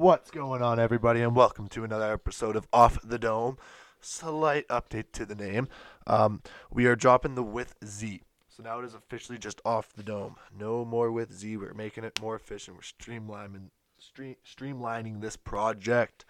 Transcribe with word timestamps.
What's 0.00 0.30
going 0.30 0.62
on, 0.62 0.80
everybody, 0.80 1.20
and 1.20 1.36
welcome 1.36 1.68
to 1.68 1.84
another 1.84 2.10
episode 2.10 2.56
of 2.56 2.66
Off 2.72 2.98
the 3.04 3.18
Dome. 3.18 3.58
Slight 4.00 4.66
update 4.68 5.12
to 5.12 5.26
the 5.26 5.34
name. 5.34 5.68
Um, 6.06 6.40
we 6.70 6.86
are 6.86 6.96
dropping 6.96 7.34
the 7.34 7.42
with 7.42 7.74
Z. 7.84 8.22
So 8.48 8.62
now 8.62 8.78
it 8.78 8.86
is 8.86 8.94
officially 8.94 9.36
just 9.36 9.60
off 9.62 9.92
the 9.92 10.02
dome. 10.02 10.36
No 10.58 10.86
more 10.86 11.12
with 11.12 11.34
Z. 11.34 11.58
We're 11.58 11.74
making 11.74 12.04
it 12.04 12.18
more 12.18 12.34
efficient. 12.34 12.78
We're 12.78 12.80
streamlining, 12.82 13.68
stream, 13.98 14.36
streamlining 14.42 15.20
this 15.20 15.36
project. 15.36 16.24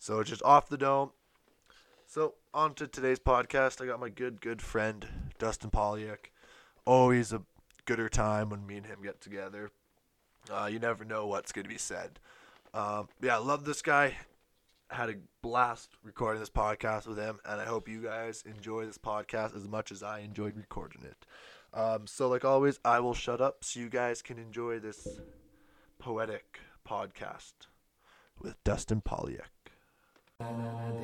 So 0.00 0.18
it's 0.18 0.30
just 0.30 0.42
off 0.42 0.68
the 0.68 0.76
dome. 0.76 1.12
So 2.08 2.34
on 2.52 2.74
to 2.74 2.88
today's 2.88 3.20
podcast. 3.20 3.80
I 3.80 3.86
got 3.86 4.00
my 4.00 4.08
good, 4.08 4.40
good 4.40 4.60
friend 4.60 5.06
Dustin 5.38 5.70
Polyak. 5.70 6.32
Always 6.84 7.32
a 7.32 7.42
gooder 7.84 8.08
time 8.08 8.48
when 8.48 8.66
me 8.66 8.78
and 8.78 8.86
him 8.86 8.98
get 9.00 9.20
together. 9.20 9.70
Uh, 10.50 10.68
you 10.68 10.80
never 10.80 11.04
know 11.04 11.28
what's 11.28 11.52
going 11.52 11.62
to 11.62 11.70
be 11.70 11.78
said. 11.78 12.18
Um, 12.74 13.08
yeah, 13.20 13.36
I 13.36 13.38
love 13.38 13.64
this 13.64 13.82
guy. 13.82 14.16
Had 14.88 15.10
a 15.10 15.14
blast 15.42 15.90
recording 16.02 16.40
this 16.40 16.50
podcast 16.50 17.06
with 17.06 17.18
him, 17.18 17.38
and 17.44 17.60
I 17.60 17.64
hope 17.64 17.88
you 17.88 18.02
guys 18.02 18.42
enjoy 18.46 18.84
this 18.84 18.98
podcast 18.98 19.56
as 19.56 19.66
much 19.66 19.90
as 19.90 20.02
I 20.02 20.20
enjoyed 20.20 20.56
recording 20.56 21.02
it. 21.04 21.26
Um, 21.74 22.06
so, 22.06 22.28
like 22.28 22.44
always, 22.44 22.78
I 22.84 23.00
will 23.00 23.14
shut 23.14 23.40
up 23.40 23.64
so 23.64 23.80
you 23.80 23.88
guys 23.88 24.20
can 24.20 24.38
enjoy 24.38 24.78
this 24.78 25.08
poetic 25.98 26.60
podcast 26.86 27.54
with 28.38 28.62
Dustin 28.64 29.00
Polyak. 29.00 29.48
Alright, 30.40 30.94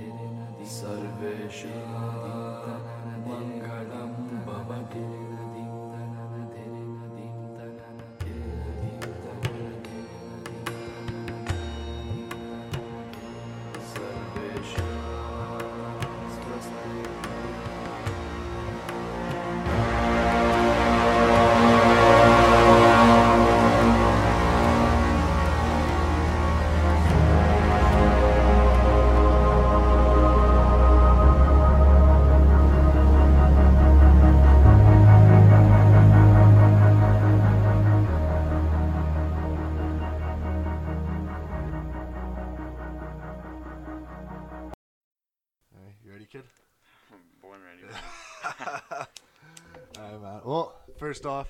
first 51.19 51.27
off, 51.27 51.49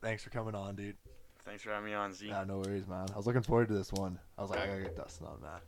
thanks 0.00 0.22
for 0.22 0.30
coming 0.30 0.54
on, 0.54 0.74
dude. 0.74 0.96
Thanks 1.44 1.62
for 1.62 1.68
having 1.68 1.84
me 1.84 1.92
on, 1.92 2.14
Z. 2.14 2.28
Yeah, 2.28 2.44
no 2.44 2.60
worries, 2.60 2.88
man. 2.88 3.06
I 3.12 3.16
was 3.18 3.26
looking 3.26 3.42
forward 3.42 3.68
to 3.68 3.74
this 3.74 3.92
one. 3.92 4.18
I 4.38 4.40
was 4.40 4.50
like, 4.50 4.60
I 4.60 4.66
gotta 4.68 4.80
get 4.80 4.96
Dustin 4.96 5.26
on, 5.26 5.38
man. 5.42 5.60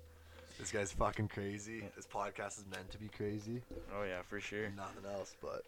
This 0.59 0.73
guy's 0.73 0.93
fucking 0.93 1.29
crazy. 1.29 1.85
This 1.95 2.07
podcast 2.07 2.59
is 2.59 2.65
meant 2.71 2.91
to 2.91 2.97
be 2.97 3.09
crazy. 3.09 3.61
Oh 3.95 4.05
yeah, 4.05 4.23
for 4.23 4.41
sure. 4.41 4.71
Nothing 4.75 5.05
else, 5.13 5.37
but. 5.43 5.65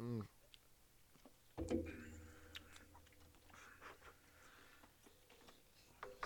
Mm. 0.00 0.22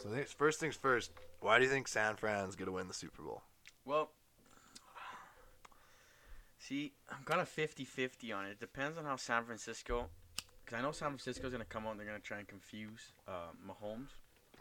So, 0.03 0.11
first 0.37 0.61
things 0.61 0.77
first. 0.77 1.13
Why 1.41 1.57
do 1.59 1.65
you 1.65 1.71
think 1.71 1.89
San 1.89 2.17
Fran's 2.17 2.57
gonna 2.57 2.73
win 2.73 2.89
the 2.89 2.95
Super 2.95 3.23
Bowl? 3.23 3.41
Well, 3.87 4.11
see, 6.59 6.93
I'm 7.11 7.25
kind 7.25 7.41
of 7.41 7.49
50-50 7.49 8.37
on 8.37 8.45
it. 8.45 8.51
It 8.51 8.61
depends 8.61 8.99
on 8.99 9.07
how 9.07 9.17
San 9.17 9.45
Francisco, 9.45 10.11
because 10.69 10.81
I 10.81 10.83
know 10.83 10.93
San 10.93 11.09
Francisco's 11.09 11.51
gonna 11.51 11.65
come 11.65 11.87
out 11.87 11.93
and 11.93 12.01
they're 12.01 12.07
gonna 12.07 12.19
try 12.19 12.39
and 12.39 12.47
confuse 12.47 13.13
uh, 13.27 13.53
Mahomes. 13.67 14.11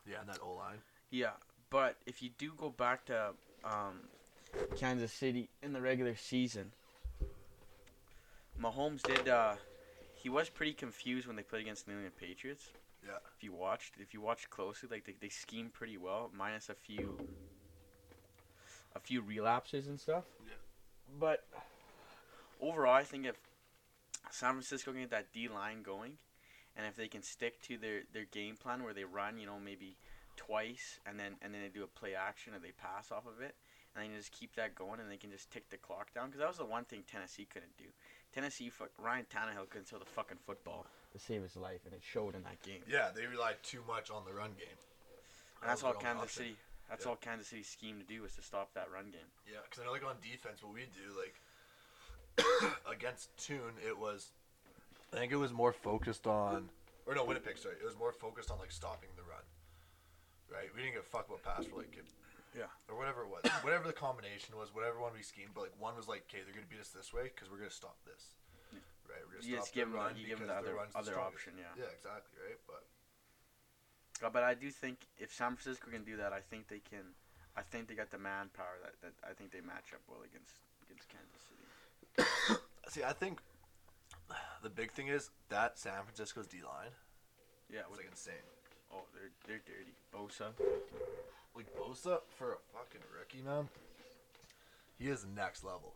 Yeah, 0.10 0.22
and 0.22 0.30
that 0.30 0.40
O 0.42 0.54
line. 0.54 0.78
Yeah, 1.12 1.32
but 1.70 1.98
if 2.06 2.24
you 2.24 2.30
do 2.38 2.54
go 2.56 2.70
back 2.70 3.06
to 3.08 3.32
um, 3.66 4.08
Kansas 4.78 5.12
City 5.12 5.50
in 5.62 5.74
the 5.74 5.82
regular 5.82 6.16
season, 6.16 6.72
Mahomes 8.62 9.02
did. 9.04 9.28
Uh, 9.28 9.56
he 10.16 10.30
was 10.30 10.48
pretty 10.50 10.74
confused 10.74 11.28
when 11.28 11.36
they 11.36 11.44
played 11.44 11.64
against 11.64 11.86
the 11.86 11.92
New 11.92 11.98
England 11.98 12.16
Patriots. 12.18 12.70
Yeah. 13.06 13.18
If 13.36 13.44
you 13.44 13.52
watched, 13.52 13.96
if 14.00 14.14
you 14.14 14.22
watched 14.22 14.50
closely, 14.50 14.88
like 14.90 15.06
they, 15.06 15.16
they 15.20 15.30
schemed 15.30 15.74
pretty 15.74 15.98
well, 15.98 16.32
minus 16.34 16.70
a 16.70 16.74
few, 16.74 17.20
a 18.96 19.00
few 19.00 19.22
relapses 19.22 19.88
and 19.88 20.00
stuff. 20.00 20.24
Yeah. 20.46 20.54
But 21.20 21.46
overall, 22.62 22.94
I 22.94 23.04
think 23.04 23.26
if 23.26 23.36
San 24.34 24.52
Francisco 24.52 24.92
can 24.92 25.02
get 25.02 25.12
that 25.12 25.32
D 25.34 25.48
line 25.48 25.82
going, 25.84 26.14
and 26.76 26.86
if 26.86 26.96
they 26.96 27.08
can 27.08 27.22
stick 27.24 27.62
to 27.64 27.78
their, 27.78 28.02
their 28.14 28.26
game 28.26 28.56
plan 28.56 28.84
where 28.84 28.94
they 28.94 29.04
run, 29.04 29.38
you 29.38 29.46
know, 29.46 29.60
maybe 29.64 29.98
twice, 30.36 31.00
and 31.06 31.20
then 31.20 31.36
and 31.42 31.54
then 31.54 31.62
they 31.62 31.70
do 31.70 31.84
a 31.84 31.88
play 31.88 32.16
action 32.16 32.54
or 32.54 32.60
they 32.60 32.72
pass 32.72 33.12
off 33.12 33.26
of 33.26 33.42
it, 33.42 33.56
and 33.96 34.04
they 34.04 34.08
can 34.08 34.18
just 34.18 34.32
keep 34.32 34.56
that 34.56 34.76
going, 34.76 35.00
and 35.00 35.10
they 35.10 35.18
can 35.18 35.32
just 35.32 35.50
tick 35.52 35.70
the 35.70 35.78
clock 35.78 36.14
down. 36.14 36.28
Because 36.28 36.40
that 36.40 36.48
was 36.48 36.58
the 36.58 36.66
one 36.66 36.86
thing 36.86 37.04
Tennessee 37.10 37.48
couldn't 37.52 37.78
do. 37.78 37.86
Tennessee, 38.34 38.70
fuck, 38.70 38.90
Ryan 39.00 39.26
Tannehill 39.26 39.70
couldn't 39.70 39.88
throw 39.88 40.00
the 40.00 40.06
fucking 40.06 40.38
football 40.46 40.86
to 41.14 41.20
save 41.20 41.42
his 41.42 41.56
life, 41.56 41.82
and 41.86 41.94
it 41.94 42.02
showed 42.04 42.36
in 42.36 42.44
that 42.44 42.62
game. 42.62 42.82
Yeah, 42.88 43.10
they 43.16 43.26
relied 43.26 43.64
too 43.64 43.82
much 43.88 44.12
on 44.12 44.24
the 44.26 44.34
run 44.34 44.52
game. 44.60 44.78
And 45.62 45.72
that's 45.72 45.82
all 45.82 45.94
was 45.94 46.00
their 46.04 46.12
only 46.12 46.22
Kansas 46.22 46.38
option. 46.38 46.54
City. 46.54 46.58
That's 46.90 47.04
Yeah. 47.04 47.10
all 47.10 47.16
Kansas 47.18 47.48
City's 47.48 47.68
scheme 47.68 48.00
to 48.00 48.06
do 48.06 48.22
was 48.22 48.36
to 48.36 48.42
stop 48.44 48.74
that 48.76 48.92
run 48.92 49.10
game. 49.12 49.28
Yeah, 49.50 49.60
because 49.64 49.80
I 49.82 49.86
know, 49.86 49.92
like 49.92 50.06
on 50.06 50.16
defense, 50.22 50.62
what 50.62 50.74
we 50.74 50.86
do, 50.86 51.18
like 51.18 51.36
against 52.92 53.36
Tune, 53.38 53.76
it 53.86 53.98
was, 53.98 54.32
I 55.14 55.18
think 55.18 55.32
it 55.32 55.38
was 55.38 55.52
more 55.54 55.72
focused 55.74 56.28
on, 56.28 56.70
or 57.06 57.16
no, 57.16 57.24
Winnipeg, 57.26 57.58
sorry, 57.58 57.76
it 57.82 57.86
was 57.86 57.98
more 57.98 58.12
focused 58.12 58.52
on 58.52 58.60
like 58.60 58.72
stopping 58.72 59.10
the 59.16 59.24
run. 59.24 59.44
Right, 60.52 60.72
we 60.76 60.80
didn't 60.82 60.96
give 60.96 61.04
a 61.04 61.12
fuck 61.12 61.28
about 61.28 61.44
pass 61.44 61.66
for 61.68 61.78
like, 61.84 61.92
it- 61.98 62.08
Yeah. 62.56 62.72
or 62.88 62.96
whatever 62.98 63.24
it 63.24 63.30
was, 63.32 63.44
whatever 63.66 63.88
the 63.88 63.96
combination 63.96 64.56
was, 64.56 64.74
whatever 64.74 65.00
one 65.00 65.12
we 65.14 65.24
schemed. 65.24 65.52
But 65.54 65.72
like 65.72 65.76
one 65.80 65.96
was 65.96 66.08
like, 66.08 66.24
okay, 66.32 66.44
they're 66.44 66.56
gonna 66.56 66.70
beat 66.72 66.80
us 66.80 66.90
this 66.96 67.12
way 67.12 67.28
because 67.34 67.52
we're 67.52 67.60
gonna 67.60 67.74
stop 67.74 67.98
this. 68.08 68.32
Yeah. 68.72 68.80
Right, 69.08 69.24
we're 69.28 69.40
gonna 69.40 69.48
You 69.48 69.56
stop 69.60 69.66
just 69.68 69.76
give 69.76 69.88
the 69.92 69.96
them, 69.96 70.04
run 70.04 70.14
the, 70.16 70.20
you 70.24 70.28
give 70.28 70.40
them 70.40 70.48
because 70.48 70.64
the 70.64 70.72
their 70.72 70.80
other 70.80 70.92
the 70.92 71.00
other 71.00 71.12
strongest. 71.16 71.36
option, 71.48 71.54
yeah. 71.60 71.74
Yeah, 71.76 71.92
exactly, 71.96 72.36
right. 72.44 72.60
But 72.68 72.84
Uh, 74.24 74.30
but 74.34 74.44
I 74.44 74.54
do 74.56 74.72
think 74.72 74.98
if 75.20 75.32
San 75.36 75.56
Francisco 75.56 75.92
can 75.92 76.04
do 76.04 76.18
that, 76.18 76.32
I 76.34 76.42
think 76.42 76.68
they 76.68 76.80
can. 76.84 77.16
I 77.56 77.62
think 77.66 77.88
they 77.90 77.96
got 77.96 78.10
the 78.12 78.20
manpower 78.22 78.78
that, 78.86 78.94
that 79.02 79.14
I 79.26 79.34
think 79.34 79.50
they 79.52 79.62
match 79.62 79.90
up 79.94 80.02
well 80.08 80.22
against 80.26 80.60
against 80.86 81.08
Kansas 81.10 81.42
City. 81.47 81.47
see, 82.90 83.04
I 83.04 83.14
think 83.14 83.40
the 84.64 84.70
big 84.70 84.92
thing 84.92 85.08
is 85.08 85.30
that 85.50 85.78
San 85.78 86.04
Francisco's 86.04 86.48
D 86.48 86.58
line 86.58 86.92
Yeah, 87.72 87.82
was 87.90 87.98
like 87.98 88.08
insane. 88.10 88.34
oh 88.94 89.04
they're 89.14 89.32
they're 89.48 89.62
dirty. 89.66 89.94
Bosa. 90.14 90.52
Like 91.56 91.68
Bosa 91.76 92.20
for 92.38 92.54
a 92.54 92.58
fucking 92.74 93.02
rookie, 93.18 93.42
man. 93.46 93.68
He 94.98 95.08
is 95.08 95.26
next 95.36 95.64
level. 95.64 95.94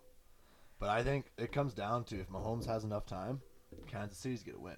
But 0.79 0.89
I 0.89 1.03
think 1.03 1.25
it 1.37 1.51
comes 1.51 1.73
down 1.73 2.03
to 2.05 2.19
if 2.19 2.29
Mahomes 2.29 2.65
has 2.65 2.83
enough 2.83 3.05
time, 3.05 3.41
Kansas 3.87 4.17
City's 4.17 4.43
gonna 4.43 4.59
win. 4.59 4.77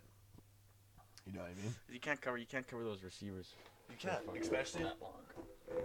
You 1.26 1.34
know 1.34 1.40
what 1.42 1.52
I 1.52 1.62
mean? 1.62 1.74
You 1.90 2.00
can't 2.00 2.20
cover 2.22 2.38
you 2.38 2.46
can't 2.46 2.68
cover 2.68 2.84
those 2.84 3.04
receivers. 3.04 3.54
You 3.90 3.96
can't, 4.00 4.20
especially 4.42 4.84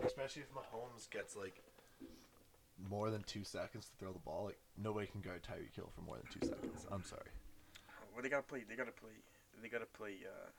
especially 0.04 0.42
if 0.42 0.52
Mahomes 0.52 1.08
gets 1.10 1.36
like 1.36 1.62
more 2.88 3.10
than 3.10 3.22
two 3.22 3.44
seconds 3.44 3.86
to 3.86 3.96
throw 3.96 4.12
the 4.12 4.18
ball. 4.20 4.46
Like 4.46 4.58
nobody 4.76 5.06
can 5.06 5.20
guard 5.20 5.42
Tyreek 5.42 5.74
Hill 5.74 5.90
for 5.94 6.02
more 6.02 6.16
than 6.16 6.26
two 6.30 6.46
seconds. 6.46 6.86
I'm 6.90 7.04
sorry. 7.04 7.30
Well, 8.12 8.22
they 8.22 8.28
gotta 8.28 8.42
play. 8.42 8.64
They 8.68 8.76
gotta 8.76 8.92
play. 8.92 9.12
They 9.62 9.68
gotta 9.68 9.86
play. 9.86 10.14
Uh, 10.24 10.50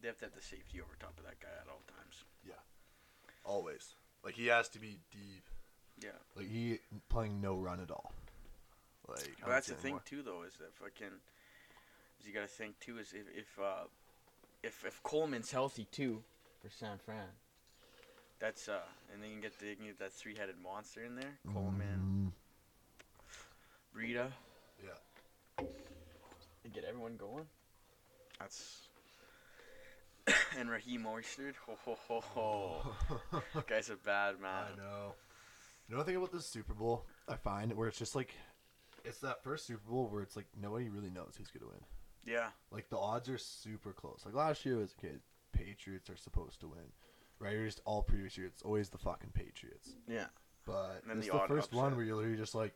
they 0.00 0.08
have 0.08 0.18
to 0.18 0.26
have 0.26 0.34
the 0.34 0.42
safety 0.42 0.80
over 0.80 0.92
top 0.98 1.14
of 1.18 1.24
that 1.24 1.40
guy 1.40 1.48
at 1.60 1.68
all 1.68 1.82
times. 1.86 2.24
Yeah, 2.46 2.60
always. 3.44 3.94
Like 4.24 4.34
he 4.34 4.46
has 4.48 4.68
to 4.70 4.78
be 4.78 4.98
deep. 5.10 5.44
Yeah. 6.02 6.10
Like 6.34 6.50
he 6.50 6.78
playing 7.08 7.40
no 7.40 7.56
run 7.56 7.80
at 7.80 7.90
all. 7.90 8.12
Like 9.08 9.36
that's 9.46 9.68
the 9.68 9.74
thing 9.74 10.00
too, 10.04 10.22
though, 10.22 10.42
is 10.42 10.54
that 10.58 10.74
fucking. 10.74 11.14
Is 12.20 12.26
you 12.26 12.34
gotta 12.34 12.48
think 12.48 12.78
too 12.80 12.98
is 12.98 13.12
if 13.12 13.26
if 13.36 13.58
uh, 13.62 13.84
if 14.62 14.84
if 14.84 15.02
Coleman's 15.02 15.52
healthy 15.52 15.86
too 15.90 16.22
for 16.60 16.70
San 16.70 16.98
Fran. 16.98 17.28
That's 18.38 18.68
uh, 18.68 18.80
and 19.12 19.22
they 19.22 19.28
can 19.28 19.40
get 19.40 19.58
they 19.58 19.74
can 19.74 19.86
get 19.86 19.98
that 19.98 20.12
three 20.12 20.34
headed 20.36 20.56
monster 20.62 21.04
in 21.04 21.16
there. 21.16 21.38
Coleman, 21.52 22.32
Mm, 22.34 23.98
Breida. 23.98 24.28
Yeah. 24.84 25.64
And 26.64 26.72
get 26.74 26.84
everyone 26.84 27.16
going. 27.16 27.46
That's. 28.38 28.88
and 30.58 30.68
Raheem 30.68 31.04
Mostert. 31.04 31.54
Ho 31.66 31.76
ho 31.84 31.96
ho 32.08 32.20
ho. 32.34 33.42
Guy's 33.68 33.90
a 33.90 33.96
bad 33.96 34.40
man. 34.40 34.64
I 34.74 34.76
know. 34.76 35.14
You 35.88 35.92
know 35.94 35.98
one 35.98 36.06
thing 36.06 36.16
about 36.16 36.32
this 36.32 36.46
Super 36.46 36.74
Bowl 36.74 37.06
I 37.28 37.36
find 37.36 37.72
where 37.74 37.88
it's 37.88 37.98
just 37.98 38.16
like 38.16 38.34
it's 39.04 39.18
that 39.20 39.42
first 39.44 39.66
Super 39.66 39.88
Bowl 39.88 40.08
where 40.10 40.22
it's 40.22 40.34
like 40.36 40.46
nobody 40.60 40.88
really 40.88 41.10
knows 41.10 41.34
who's 41.38 41.48
gonna 41.50 41.70
win. 41.70 41.80
Yeah. 42.26 42.48
Like 42.72 42.88
the 42.90 42.98
odds 42.98 43.28
are 43.28 43.38
super 43.38 43.92
close. 43.92 44.22
Like 44.26 44.34
last 44.34 44.66
year 44.66 44.74
it 44.74 44.80
was 44.80 44.94
okay, 44.98 45.14
Patriots 45.52 46.10
are 46.10 46.16
supposed 46.16 46.60
to 46.60 46.66
win. 46.68 46.90
Right? 47.38 47.52
You're 47.52 47.66
just 47.66 47.80
all 47.84 48.02
previous 48.02 48.36
year. 48.36 48.46
It's 48.46 48.62
always 48.62 48.88
the 48.88 48.98
fucking 48.98 49.30
Patriots. 49.34 49.90
Yeah. 50.08 50.26
But 50.64 51.00
And 51.02 51.10
then 51.10 51.18
it's 51.18 51.26
the 51.26 51.32
the, 51.32 51.38
odd 51.40 51.48
first 51.48 51.72
one 51.72 51.96
where 51.96 52.04
you're 52.04 52.16
literally 52.16 52.36
just 52.38 52.54
like, 52.54 52.74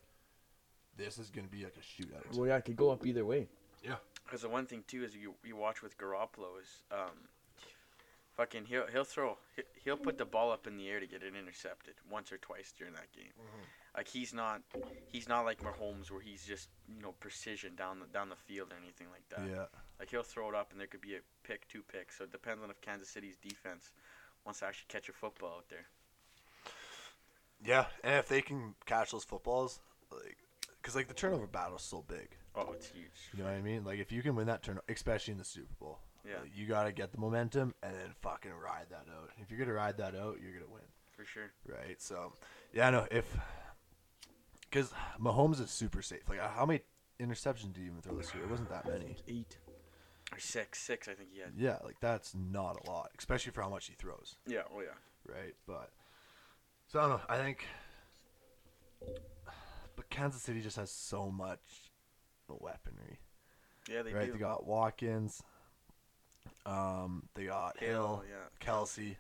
this 0.97 1.19
is 1.19 1.31
gonna 1.31 1.49
be 1.49 1.65
like 1.65 1.77
a 1.77 1.81
shootout. 2.03 2.37
Well, 2.37 2.47
yeah, 2.47 2.57
it 2.57 2.65
could 2.65 2.77
go 2.77 2.91
up 2.91 3.07
either 3.07 3.25
way. 3.25 3.49
Yeah. 3.83 3.97
Because 4.25 4.43
the 4.43 4.49
one 4.49 4.67
thing 4.67 4.85
too 4.87 5.03
is 5.05 5.17
you 5.17 5.35
you 5.45 5.57
watch 5.57 5.83
with 5.83 5.97
Garoppolo 5.99 6.61
is 6.61 6.83
um, 6.93 7.29
fucking 8.37 8.65
he'll 8.67 8.87
he'll 8.93 9.05
throw 9.05 9.37
he- 9.57 9.63
he'll 9.85 9.97
put 9.97 10.19
the 10.19 10.25
ball 10.25 10.53
up 10.53 10.67
in 10.67 10.77
the 10.77 10.89
air 10.89 11.01
to 11.01 11.07
get 11.07 11.23
it 11.23 11.35
intercepted 11.35 11.95
once 12.11 12.31
or 12.31 12.39
twice 12.39 12.73
during 12.77 12.95
that 12.95 13.11
game. 13.13 13.33
Like 13.97 14.07
he's 14.07 14.33
not 14.33 14.63
he's 15.09 15.29
not 15.29 15.45
like 15.45 15.59
Mahomes 15.63 16.11
where 16.11 16.21
he's 16.21 16.45
just 16.47 16.69
you 16.95 17.03
know 17.03 17.13
precision 17.19 17.75
down 17.75 17.99
the 17.99 18.07
down 18.07 18.29
the 18.29 18.37
field 18.37 18.69
or 18.73 18.77
anything 18.81 19.09
like 19.11 19.29
that. 19.31 19.49
yeah. 19.51 19.65
Like 19.99 20.11
he'll 20.11 20.23
throw 20.23 20.49
it 20.49 20.55
up 20.55 20.71
and 20.71 20.79
there 20.81 20.87
could 20.87 21.01
be 21.01 21.17
a 21.17 21.21
pick, 21.43 21.67
two 21.69 21.83
picks. 21.83 22.19
So 22.19 22.25
it 22.25 22.31
depends 22.33 22.63
on 22.63 22.71
if 22.71 22.81
Kansas 22.81 23.09
City's 23.09 23.37
defense 23.37 23.91
wants 24.45 24.61
to 24.61 24.67
actually 24.67 24.87
catch 24.89 25.09
a 25.09 25.13
football 25.13 25.57
out 25.59 25.69
there. 25.69 25.87
Yeah, 27.65 27.87
and 28.03 28.15
if 28.17 28.29
they 28.29 28.41
can 28.41 28.75
catch 28.87 29.11
those 29.13 29.25
footballs, 29.25 29.81
like, 30.11 30.39
because 30.81 30.95
like 30.97 31.09
the 31.09 31.15
turnover 31.15 31.47
battle 31.47 31.77
is 31.77 31.83
so 31.83 32.03
big. 32.09 32.29
Oh, 32.57 32.73
it's 32.73 32.89
huge. 32.89 33.11
You 33.33 33.41
know 33.41 33.51
what 33.51 33.57
I 33.57 33.61
mean? 33.63 33.85
Like 33.85 33.99
if 33.99 34.11
you 34.11 34.23
can 34.23 34.35
win 34.35 34.47
that 34.47 34.63
turn, 34.63 34.79
especially 34.89 35.33
in 35.33 35.39
the 35.39 35.45
Super 35.45 35.73
Bowl, 35.79 35.99
Yeah. 36.27 36.41
like, 36.41 36.51
you 36.55 36.67
gotta 36.67 36.91
get 36.93 37.13
the 37.13 37.19
momentum 37.19 37.75
and 37.83 37.95
then 37.95 38.13
fucking 38.23 38.53
ride 38.53 38.87
that 38.91 39.07
out. 39.15 39.31
If 39.39 39.51
you're 39.51 39.59
gonna 39.61 39.75
ride 39.75 39.99
that 39.99 40.15
out, 40.15 40.39
you're 40.43 40.53
gonna 40.53 40.73
win, 40.73 40.83
For 41.15 41.25
sure. 41.25 41.51
right? 41.67 42.01
So, 42.01 42.33
yeah, 42.73 42.89
no, 42.91 43.07
if 43.11 43.37
because 44.63 44.93
Mahomes 45.21 45.61
is 45.61 45.71
super 45.71 46.01
safe. 46.01 46.29
Like 46.29 46.41
how 46.41 46.65
many 46.65 46.81
interceptions 47.21 47.75
did 47.75 47.81
he 47.81 47.87
even 47.87 48.01
throw 48.01 48.17
this 48.17 48.33
year? 48.35 48.45
It 48.45 48.51
wasn't 48.51 48.71
that 48.71 48.87
many. 48.87 49.17
Eight. 49.29 49.59
Or 50.33 50.39
six, 50.39 50.79
six 50.81 51.09
I 51.09 51.15
think 51.15 51.31
he 51.33 51.41
had. 51.41 51.53
Yeah, 51.57 51.79
like 51.85 51.99
that's 52.01 52.35
not 52.35 52.77
a 52.87 52.91
lot, 52.91 53.11
especially 53.19 53.53
for 53.53 53.63
how 53.63 53.69
much 53.69 53.87
he 53.87 53.95
throws, 53.95 54.37
Yeah, 54.47 54.63
oh 54.75 54.81
yeah. 54.81 55.33
right? 55.35 55.55
But 55.67 55.91
so 56.87 56.99
I 56.99 57.03
don't 57.03 57.11
know. 57.11 57.21
I 57.29 57.37
think, 57.39 57.67
but 59.97 60.09
Kansas 60.11 60.43
City 60.43 60.61
just 60.61 60.77
has 60.77 60.91
so 60.91 61.31
much 61.31 61.61
weaponry. 62.49 63.19
Yeah, 63.89 64.03
they 64.03 64.13
right? 64.13 64.27
do. 64.27 64.33
They 64.33 64.39
got 64.39 64.67
Watkins. 64.67 65.43
Um, 66.67 67.25
they 67.35 67.45
got 67.47 67.79
Hill, 67.79 67.89
Hill, 67.91 68.25
yeah. 68.29 68.65
Kelce. 68.67 69.17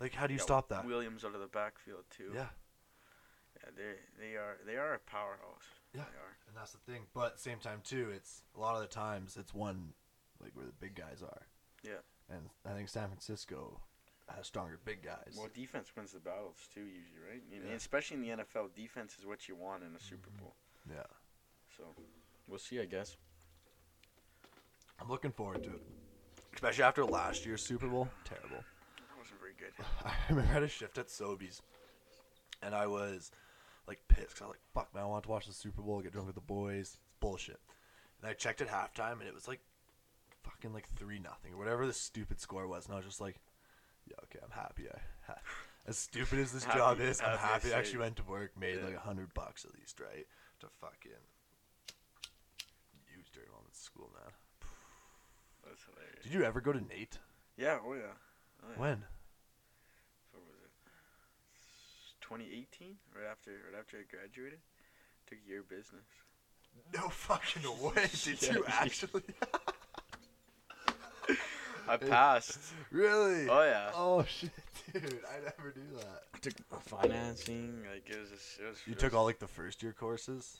Like, 0.00 0.14
how 0.14 0.26
do 0.26 0.32
you 0.32 0.38
Got 0.38 0.44
stop 0.46 0.68
that? 0.70 0.86
Williams 0.86 1.24
out 1.24 1.34
of 1.34 1.40
the 1.40 1.46
backfield 1.46 2.04
too. 2.10 2.30
Yeah, 2.34 2.46
Yeah, 3.56 3.70
they 3.76 4.24
they 4.26 4.36
are 4.36 4.56
they 4.66 4.76
are 4.76 4.94
a 4.94 4.98
powerhouse. 4.98 5.64
Yeah. 5.94 6.02
They 6.02 6.18
are. 6.18 6.36
and 6.48 6.56
that's 6.56 6.72
the 6.72 6.78
thing. 6.90 7.02
But 7.14 7.38
same 7.40 7.58
time, 7.58 7.80
too, 7.84 8.08
it's 8.14 8.42
a 8.56 8.60
lot 8.60 8.74
of 8.76 8.80
the 8.82 8.88
times 8.88 9.36
it's 9.38 9.52
one 9.54 9.92
like 10.42 10.52
where 10.56 10.66
the 10.66 10.72
big 10.72 10.94
guys 10.94 11.22
are. 11.22 11.42
Yeah. 11.82 12.00
And 12.28 12.48
I 12.64 12.72
think 12.74 12.88
San 12.88 13.08
Francisco 13.08 13.80
has 14.28 14.46
stronger 14.46 14.78
big 14.84 15.02
guys. 15.02 15.34
Well, 15.36 15.48
defense 15.52 15.90
wins 15.96 16.12
the 16.12 16.20
battles 16.20 16.68
too, 16.72 16.82
usually, 16.82 17.20
right? 17.28 17.42
Know, 17.50 17.68
Yeah. 17.70 17.74
Especially 17.76 18.16
in 18.16 18.22
the 18.22 18.30
NFL, 18.44 18.68
defense 18.74 19.16
is 19.18 19.26
what 19.26 19.48
you 19.48 19.56
want 19.56 19.82
in 19.82 19.94
a 19.96 20.00
Super 20.00 20.30
Mhm. 20.30 20.38
Bowl. 20.38 20.56
Yeah, 20.88 21.04
So 21.76 21.94
we'll 22.46 22.58
see, 22.58 22.80
I 22.80 22.84
guess. 22.86 23.16
I'm 25.00 25.08
looking 25.08 25.32
forward 25.32 25.62
to 25.64 25.74
it. 25.74 25.82
Especially 26.54 26.84
after 26.84 27.04
last 27.04 27.44
year's 27.46 27.62
Super 27.64 27.88
Bowl, 27.88 28.08
terrible. 28.24 28.62
That 28.96 29.16
wasn't 29.18 29.40
very 29.40 29.54
good. 29.54 29.72
I 30.04 30.14
remember 30.28 30.48
I 30.50 30.52
had 30.52 30.62
a 30.62 30.68
shift 30.68 30.98
at 30.98 31.06
Sobeys, 31.08 31.60
and 32.62 32.74
I 32.74 32.86
was 32.86 33.30
like 33.86 34.06
pissed 34.08 34.34
'cause 34.36 34.42
I 34.42 34.44
was 34.46 34.54
like, 34.54 34.62
"Fuck, 34.74 34.94
man, 34.94 35.04
I 35.04 35.06
want 35.06 35.24
to 35.24 35.30
watch 35.30 35.46
the 35.46 35.52
Super 35.52 35.82
Bowl, 35.82 36.00
get 36.02 36.12
drunk 36.12 36.26
with 36.26 36.34
the 36.34 36.40
boys." 36.40 36.94
It's 36.94 36.98
bullshit. 37.20 37.60
And 38.20 38.28
I 38.30 38.34
checked 38.34 38.60
at 38.60 38.68
halftime, 38.68 39.12
and 39.20 39.22
it 39.22 39.34
was 39.34 39.48
like 39.48 39.60
fucking 40.42 40.72
like 40.72 40.88
three 40.96 41.18
nothing 41.18 41.54
or 41.54 41.58
whatever 41.58 41.86
the 41.86 41.92
stupid 41.92 42.40
score 42.40 42.66
was, 42.66 42.86
and 42.86 42.94
I 42.94 42.96
was 42.98 43.06
just 43.06 43.20
like, 43.20 43.36
"Yeah, 44.06 44.16
okay, 44.24 44.38
I'm 44.42 44.50
happy." 44.50 44.88
I 44.88 44.98
ha- 45.26 45.38
as 45.86 45.96
stupid 45.98 46.38
as 46.38 46.52
this 46.52 46.64
Happy- 46.64 46.78
job 46.78 47.00
is, 47.00 47.20
I'm 47.20 47.30
happy 47.30 47.38
I 47.42 47.46
happy 47.46 47.54
I 47.54 47.60
saved. 47.70 47.74
actually 47.74 47.98
went 48.00 48.16
to 48.16 48.22
work, 48.24 48.56
made 48.58 48.78
Yeah. 48.78 48.84
like 48.86 48.94
a 48.96 49.00
hundred 49.00 49.32
bucks 49.34 49.64
at 49.64 49.74
least, 49.74 49.98
right? 50.00 50.26
To 50.60 50.68
fucking 50.80 51.10
use 53.16 53.28
during 53.32 53.50
while 53.50 53.62
I'm 53.66 53.72
school, 53.72 54.10
man. 54.14 54.32
That's 55.64 55.82
hilarious. 55.84 56.22
Did 56.24 56.32
you 56.32 56.42
ever 56.44 56.60
go 56.60 56.72
to 56.72 56.80
NAIT? 56.80 57.18
Yeah. 57.56 57.78
Oh 57.84 57.94
yeah. 57.94 58.12
Oh, 58.62 58.66
yeah. 58.72 58.78
When? 58.78 59.04
What 60.32 60.42
was 60.46 60.56
it? 60.64 60.70
2018, 62.20 62.96
right 63.16 63.26
after 63.30 63.50
right 63.70 63.78
after 63.78 63.98
I 63.98 64.02
graduated. 64.08 64.60
Took 65.26 65.38
a 65.44 65.48
year 65.48 65.60
of 65.60 65.68
business. 65.68 66.04
No 66.94 67.08
fucking 67.08 67.62
way! 67.82 68.08
Did 68.24 68.42
you 68.42 68.64
Yeah. 68.66 68.74
actually? 68.80 69.22
I 71.88 71.96
passed. 72.14 72.58
Really? 72.90 73.48
Oh 73.48 73.62
yeah. 73.62 73.90
Oh 73.94 74.24
shit, 74.24 74.50
dude! 74.92 75.20
I 75.28 75.42
never 75.44 75.70
do 75.74 75.80
that. 75.98 76.22
I 76.34 76.38
took 76.38 76.54
financing. 76.82 77.82
Like 77.90 78.08
it 78.08 78.20
was 78.20 78.30
just 78.30 78.60
it 78.60 78.68
was. 78.68 78.78
You 78.86 78.92
it 78.92 78.98
took 78.98 79.12
was- 79.12 79.18
all 79.18 79.24
like 79.24 79.38
the 79.38 79.48
first 79.48 79.82
year 79.82 79.92
courses, 79.92 80.58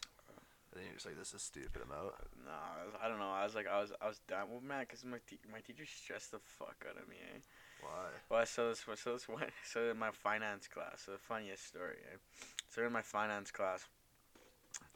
and 0.73 0.81
then 0.81 0.85
you're 0.87 0.95
just 0.95 1.07
like, 1.07 1.19
"This 1.19 1.33
is 1.35 1.43
stupid." 1.43 1.83
I'm 1.85 1.93
out. 1.93 2.15
No, 2.45 2.51
I, 2.53 2.85
was, 2.87 2.95
I 3.03 3.09
don't 3.09 3.19
know. 3.19 3.31
I 3.31 3.45
was 3.45 3.55
like, 3.55 3.67
I 3.67 3.81
was, 3.81 3.93
I 4.01 4.09
was 4.09 4.21
done. 4.29 4.47
Well, 4.51 4.61
man, 4.61 4.81
because 4.89 5.05
my 5.05 5.19
te- 5.27 5.39
my 5.53 5.61
teacher 5.61 5.85
stressed 5.87 6.31
the 6.33 6.39
fuck 6.59 6.85
out 6.89 7.01
of 7.01 7.09
me. 7.09 7.17
Eh? 7.35 7.39
Why? 7.83 8.09
Well, 8.29 8.47
so 8.47 8.69
this, 8.69 8.85
so 9.03 9.13
this 9.15 9.29
one, 9.29 9.45
so 9.65 9.91
in 9.91 9.99
my 9.99 10.11
finance 10.11 10.69
class, 10.69 11.03
so 11.07 11.13
the 11.13 11.19
funniest 11.19 11.67
story. 11.67 11.97
Eh? 12.13 12.17
So 12.69 12.85
in 12.87 12.93
my 12.93 13.03
finance 13.03 13.51
class, 13.51 13.87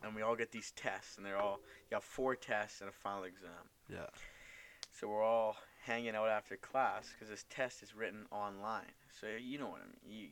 and 0.03 0.15
we 0.15 0.23
all 0.23 0.37
get 0.37 0.53
these 0.53 0.73
tests, 0.77 1.17
and 1.17 1.25
they're 1.27 1.39
all 1.39 1.61
you 1.91 1.95
have 1.95 2.05
four 2.05 2.37
tests 2.37 2.81
and 2.81 2.91
a 2.91 2.93
final 2.93 3.25
exam. 3.25 3.51
Yeah. 3.91 4.07
So 4.93 5.09
we're 5.09 5.23
all 5.25 5.57
hanging 5.87 6.15
out 6.15 6.29
after 6.29 6.57
class 6.57 7.13
because 7.13 7.29
this 7.31 7.45
test 7.51 7.83
is 7.83 7.95
written 7.95 8.27
online. 8.31 8.93
So 9.21 9.27
you 9.41 9.59
know 9.59 9.69
what 9.69 9.81
I 9.83 9.87
mean. 9.87 10.21
You, 10.21 10.29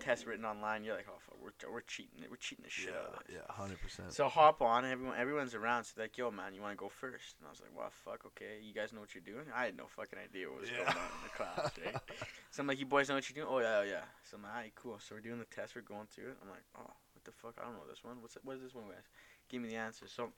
test 0.00 0.26
written 0.26 0.44
online, 0.44 0.82
you're 0.82 0.96
like, 0.96 1.06
oh, 1.08 1.18
fuck, 1.24 1.36
we're 1.40 1.72
we're 1.72 1.80
cheating, 1.82 2.18
we're 2.28 2.36
cheating 2.36 2.64
the 2.64 2.70
shit 2.70 2.90
out 2.92 3.06
of 3.14 3.18
this. 3.26 3.36
Yeah. 3.36 3.46
Yeah. 3.46 3.54
Hundred 3.54 3.80
percent. 3.80 4.12
So 4.12 4.28
hop 4.28 4.60
on, 4.60 4.84
everyone 4.84 5.16
everyone's 5.16 5.54
around. 5.54 5.84
So 5.84 5.92
they're 5.96 6.04
like, 6.06 6.18
yo, 6.18 6.30
man, 6.30 6.54
you 6.54 6.60
want 6.60 6.72
to 6.72 6.76
go 6.76 6.88
first? 6.88 7.36
And 7.38 7.46
I 7.46 7.50
was 7.50 7.60
like, 7.60 7.70
well, 7.76 7.90
fuck, 8.04 8.26
okay. 8.26 8.58
You 8.62 8.74
guys 8.74 8.92
know 8.92 9.00
what 9.00 9.14
you're 9.14 9.22
doing? 9.22 9.46
I 9.54 9.66
had 9.66 9.76
no 9.76 9.86
fucking 9.86 10.18
idea 10.18 10.50
what 10.50 10.60
was 10.62 10.70
Yeah. 10.70 10.78
going 10.84 10.88
on 10.88 11.10
in 11.14 11.22
the 11.22 11.34
class, 11.38 11.70
right? 11.84 12.02
so 12.50 12.60
I'm 12.62 12.66
like, 12.66 12.80
you 12.80 12.86
boys 12.86 13.08
know 13.08 13.14
what 13.14 13.30
you're 13.30 13.44
doing? 13.44 13.54
Oh 13.54 13.60
yeah, 13.60 13.78
oh, 13.78 13.86
yeah. 13.86 14.04
So 14.28 14.36
I'm 14.36 14.42
like, 14.42 14.52
alright, 14.52 14.74
cool. 14.74 14.98
So 14.98 15.14
we're 15.14 15.20
doing 15.22 15.38
the 15.38 15.46
test. 15.54 15.76
We're 15.76 15.82
going 15.86 16.06
through 16.10 16.34
it. 16.34 16.38
I'm 16.42 16.50
like, 16.50 16.66
oh, 16.76 16.90
what 17.14 17.22
the 17.24 17.30
fuck? 17.32 17.54
I 17.62 17.64
don't 17.64 17.74
know 17.74 17.86
this 17.88 18.02
one. 18.02 18.16
What's 18.20 18.34
it, 18.34 18.42
what 18.44 18.56
is 18.56 18.62
this 18.62 18.74
one? 18.74 18.86
Guys? 18.90 19.06
Give 19.48 19.62
me 19.62 19.68
the 19.68 19.76
answer. 19.76 20.06
So, 20.08 20.30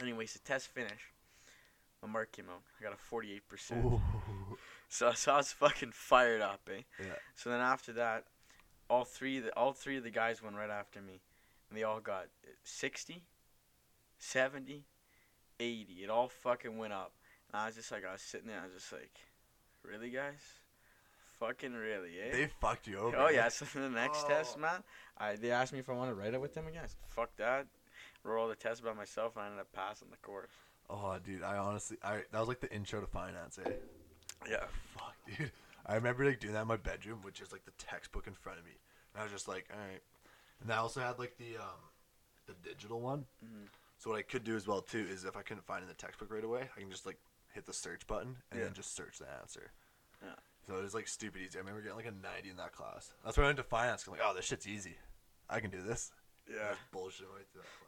anyways, 0.00 0.34
the 0.34 0.40
test 0.40 0.68
finished. 0.68 1.08
My 2.02 2.08
mark 2.08 2.32
came 2.32 2.46
out. 2.48 2.62
I 2.80 2.82
got 2.82 2.92
a 2.92 3.14
48%. 3.14 4.00
So, 4.90 5.12
so 5.12 5.32
I 5.34 5.36
was 5.36 5.52
fucking 5.52 5.90
fired 5.92 6.40
up, 6.40 6.66
eh? 6.74 6.80
Yeah. 6.98 7.12
So 7.34 7.50
then 7.50 7.60
after 7.60 7.92
that, 7.92 8.24
all 8.88 9.04
three 9.04 9.36
of 9.36 9.44
the 9.44 9.54
all 9.54 9.74
three 9.74 9.98
of 9.98 10.02
the 10.02 10.08
guys 10.10 10.42
went 10.42 10.56
right 10.56 10.70
after 10.70 11.02
me, 11.02 11.20
and 11.68 11.78
they 11.78 11.82
all 11.82 12.00
got 12.00 12.28
60, 12.64 13.22
70, 14.18 14.84
80. 15.60 15.92
It 16.02 16.08
all 16.08 16.28
fucking 16.28 16.78
went 16.78 16.94
up, 16.94 17.12
and 17.52 17.60
I 17.60 17.66
was 17.66 17.74
just 17.74 17.92
like, 17.92 18.02
I 18.08 18.12
was 18.12 18.22
sitting 18.22 18.46
there, 18.48 18.60
I 18.60 18.64
was 18.64 18.72
just 18.74 18.90
like, 18.90 19.10
really, 19.84 20.08
guys, 20.08 20.40
fucking 21.38 21.74
really, 21.74 22.12
eh? 22.26 22.32
They 22.32 22.46
fucked 22.58 22.86
you 22.86 22.98
over. 22.98 23.16
oh 23.18 23.28
yeah. 23.28 23.48
So 23.48 23.66
the 23.78 23.90
next 23.90 24.26
test, 24.26 24.54
Oh. 24.56 24.60
man, 24.62 24.82
I 25.18 25.36
they 25.36 25.50
asked 25.50 25.74
me 25.74 25.80
if 25.80 25.90
I 25.90 25.92
want 25.92 26.10
to 26.10 26.14
write 26.14 26.32
it 26.32 26.40
with 26.40 26.54
them 26.54 26.66
again. 26.66 26.84
I 26.84 26.86
said, 26.86 26.96
fuck 27.08 27.36
that. 27.36 27.66
Wrote 28.24 28.40
all 28.40 28.48
the 28.48 28.56
tests 28.56 28.80
by 28.80 28.94
myself, 28.94 29.36
and 29.36 29.42
I 29.42 29.46
ended 29.48 29.60
up 29.60 29.72
passing 29.74 30.08
the 30.10 30.16
course. 30.16 30.50
Oh, 30.90 31.16
dude. 31.24 31.42
I 31.42 31.56
honestly, 31.56 31.96
I 32.02 32.22
that 32.32 32.38
was 32.38 32.48
like 32.48 32.60
the 32.60 32.72
intro 32.72 33.00
to 33.00 33.06
finance, 33.06 33.58
eh? 33.64 33.70
Yeah. 34.48 34.64
Fuck, 34.94 35.14
dude. 35.36 35.50
I 35.86 35.94
remember 35.94 36.24
like 36.24 36.40
doing 36.40 36.52
that 36.54 36.62
in 36.62 36.68
my 36.68 36.76
bedroom 36.76 37.20
which 37.22 37.40
is 37.40 37.50
like 37.52 37.64
the 37.64 37.72
textbook 37.78 38.26
in 38.26 38.34
front 38.34 38.58
of 38.58 38.64
me, 38.64 38.72
and 39.14 39.20
I 39.20 39.24
was 39.24 39.32
just 39.32 39.48
like, 39.48 39.66
all 39.72 39.78
right. 39.78 40.00
And 40.62 40.72
I 40.72 40.76
also 40.78 41.00
had 41.00 41.18
like 41.18 41.36
the 41.38 41.56
um, 41.56 41.80
the 42.46 42.54
digital 42.68 43.00
one. 43.00 43.26
Mhm. 43.44 43.68
So 43.98 44.10
what 44.10 44.18
I 44.18 44.22
could 44.22 44.44
do 44.44 44.54
as 44.56 44.66
well 44.66 44.80
too 44.80 45.06
is 45.10 45.24
if 45.24 45.36
I 45.36 45.42
couldn't 45.42 45.64
find 45.66 45.82
in 45.82 45.88
the 45.88 45.94
textbook 45.94 46.32
right 46.32 46.44
away, 46.44 46.68
I 46.76 46.80
can 46.80 46.90
just 46.90 47.04
like 47.06 47.18
hit 47.52 47.66
the 47.66 47.72
search 47.72 48.06
button 48.06 48.36
and 48.50 48.58
Yeah. 48.60 48.66
then 48.66 48.74
just 48.74 48.94
search 48.94 49.18
the 49.18 49.26
answer. 49.40 49.72
Yeah. 50.22 50.34
So 50.66 50.76
it 50.76 50.82
was 50.82 50.94
like 50.94 51.08
stupid 51.08 51.40
easy. 51.42 51.58
I 51.58 51.60
remember 51.60 51.80
getting 51.80 51.96
like 51.96 52.06
a 52.06 52.10
90 52.10 52.50
in 52.50 52.56
that 52.58 52.72
class. 52.72 53.12
That's 53.24 53.36
why 53.36 53.44
I 53.44 53.46
went 53.46 53.56
to 53.56 53.62
finance. 53.64 54.06
I'm 54.06 54.12
like, 54.12 54.20
oh, 54.22 54.34
this 54.34 54.44
shit's 54.44 54.66
easy. 54.68 54.96
I 55.48 55.60
can 55.60 55.70
do 55.70 55.80
this. 55.82 56.12
Yeah. 56.48 56.74
bullshit 56.92 57.26
right 57.34 57.44
through 57.52 57.62
that 57.62 57.86
class, 57.86 57.87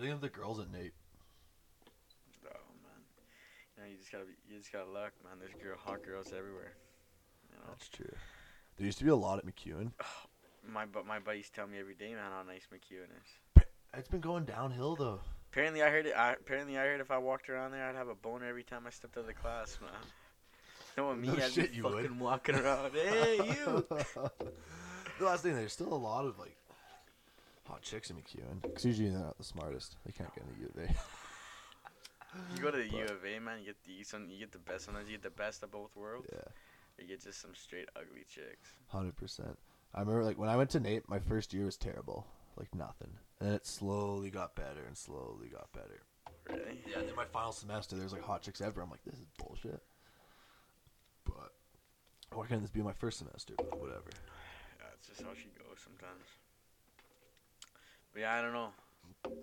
but. 0.00 0.06
What 0.06 0.06
do 0.06 0.06
you 0.06 0.12
think 0.12 0.24
of 0.24 0.32
the 0.32 0.40
girls 0.40 0.60
at 0.60 0.72
NAIT? 0.72 0.92
Oh 2.46 2.72
man. 2.82 3.00
You 3.76 3.82
know, 3.82 3.90
you 3.90 3.96
just 3.98 4.12
gotta 4.12 4.24
be, 4.24 4.32
you 4.48 4.58
just 4.58 4.72
gotta 4.72 4.90
luck, 4.90 5.12
man. 5.24 5.38
There's 5.38 5.52
girl, 5.62 5.76
hot 5.78 6.04
girls 6.04 6.32
everywhere. 6.36 6.72
You 7.50 7.58
know. 7.58 7.64
That's 7.68 7.88
true. 7.88 8.12
There 8.76 8.86
used 8.86 8.98
to 8.98 9.04
be 9.04 9.10
a 9.10 9.16
lot 9.16 9.38
at 9.38 9.46
MacEwan. 9.46 9.92
Oh, 10.02 10.26
my 10.72 10.86
but 10.86 11.06
my 11.06 11.18
buddies 11.18 11.50
tell 11.50 11.66
me 11.66 11.78
every 11.78 11.94
day, 11.94 12.14
man, 12.14 12.30
how 12.30 12.42
nice 12.42 12.66
MacEwan 12.72 13.10
is. 13.16 13.64
It's 13.94 14.08
been 14.08 14.20
going 14.20 14.44
downhill 14.44 14.96
though. 14.96 15.20
Apparently, 15.52 15.82
I 15.82 15.90
heard 15.90 16.06
it. 16.06 16.14
I, 16.16 16.32
apparently, 16.32 16.78
I 16.78 16.82
heard 16.82 17.00
if 17.00 17.10
I 17.10 17.18
walked 17.18 17.50
around 17.50 17.72
there, 17.72 17.84
I'd 17.84 17.96
have 17.96 18.08
a 18.08 18.14
boner 18.14 18.46
every 18.46 18.62
time 18.62 18.86
I 18.86 18.90
stepped 18.90 19.16
out 19.16 19.22
of 19.22 19.26
the 19.26 19.34
class, 19.34 19.78
man. 19.80 19.90
You 20.96 21.04
know 21.04 21.14
me? 21.14 21.28
No 21.28 21.34
I'd 21.34 21.52
shit 21.52 21.72
be 21.72 21.80
fucking 21.80 22.02
would. 22.02 22.20
walking 22.20 22.56
around. 22.56 22.92
Hey, 22.92 23.36
you. 23.36 23.86
the 25.20 25.24
last 25.24 25.44
thing, 25.44 25.54
there's 25.54 25.72
still 25.72 25.92
a 25.92 25.94
lot 25.94 26.24
of 26.26 26.36
like 26.36 26.56
hot 27.70 27.82
chicks 27.82 28.10
in 28.10 28.16
MacEwan. 28.16 28.62
Because 28.62 28.84
usually 28.84 29.10
they're 29.10 29.18
not 29.20 29.38
the 29.38 29.44
smartest. 29.44 29.96
They 30.04 30.12
can't 30.12 30.34
get 30.34 30.44
into 30.44 30.60
U 30.60 30.70
of 30.74 30.90
A. 30.90 30.94
You 32.54 32.62
go 32.62 32.70
to 32.70 32.76
the 32.78 32.88
But- 32.88 32.96
U 32.98 33.04
of 33.06 33.24
A, 33.24 33.38
man. 33.40 33.58
You 33.58 33.66
get 33.66 33.82
the 33.84 34.04
some, 34.04 34.28
you 34.30 34.38
get 34.38 34.52
the 34.52 34.58
best. 34.60 34.84
Sometimes 34.84 35.08
you 35.08 35.16
get 35.16 35.22
the 35.24 35.30
best 35.30 35.64
of 35.64 35.72
both 35.72 35.96
worlds. 35.96 36.28
Yeah, 36.32 36.38
You 36.96 37.08
get 37.08 37.20
just 37.24 37.40
some 37.40 37.54
straight 37.56 37.88
ugly 37.96 38.24
chicks. 38.32 38.70
hundred 38.86 39.16
percent. 39.16 39.58
I 39.92 40.00
remember 40.00 40.22
like 40.22 40.38
when 40.38 40.48
I 40.48 40.56
went 40.56 40.70
to 40.70 40.78
NAIT, 40.80 41.08
my 41.08 41.18
first 41.18 41.52
year 41.52 41.64
was 41.64 41.76
terrible, 41.76 42.24
like 42.56 42.72
nothing, 42.72 43.10
and 43.40 43.48
then 43.48 43.56
it 43.56 43.66
slowly 43.66 44.30
got 44.30 44.54
better 44.54 44.84
and 44.86 44.96
slowly 44.96 45.48
got 45.48 45.72
better. 45.72 46.02
Really? 46.48 46.80
Yeah, 46.88 47.00
and 47.00 47.08
then 47.08 47.16
my 47.16 47.24
final 47.24 47.50
semester, 47.50 47.96
there's 47.96 48.12
like 48.12 48.22
hot 48.22 48.42
chicks 48.42 48.60
ever. 48.60 48.80
I'm 48.80 48.90
like, 48.90 49.02
this 49.04 49.14
is 49.18 49.26
bullshit. 49.36 49.82
But 51.24 51.50
why 52.32 52.46
can't 52.46 52.60
this 52.62 52.70
be 52.70 52.80
my 52.82 52.92
first 52.92 53.18
semester? 53.18 53.54
But 53.56 53.80
whatever. 53.80 54.04
Yeah, 54.78 54.86
it's 54.96 55.08
just 55.08 55.20
how 55.22 55.34
she 55.34 55.48
goes 55.58 55.78
sometimes. 55.82 56.22
Yeah, 58.16 58.34
I 58.34 58.42
don't 58.42 58.52
know. 58.52 58.70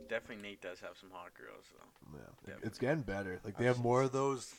Definitely 0.09 0.43
NAIT 0.50 0.62
does 0.62 0.79
have 0.79 0.97
some 1.00 1.09
hot 1.12 1.31
girls 1.33 1.65
though. 1.74 2.17
Yeah, 2.17 2.53
Yeah. 2.53 2.55
it's 2.63 2.77
getting 2.79 3.03
better. 3.03 3.39
Like 3.43 3.57
they 3.57 3.67
I've 3.67 3.79
more 3.79 4.03
of 4.03 4.12
those 4.12 4.53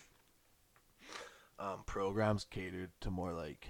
um, 1.59 1.83
programs 1.87 2.45
catered 2.45 2.91
to 3.01 3.11
more 3.11 3.33
like 3.33 3.69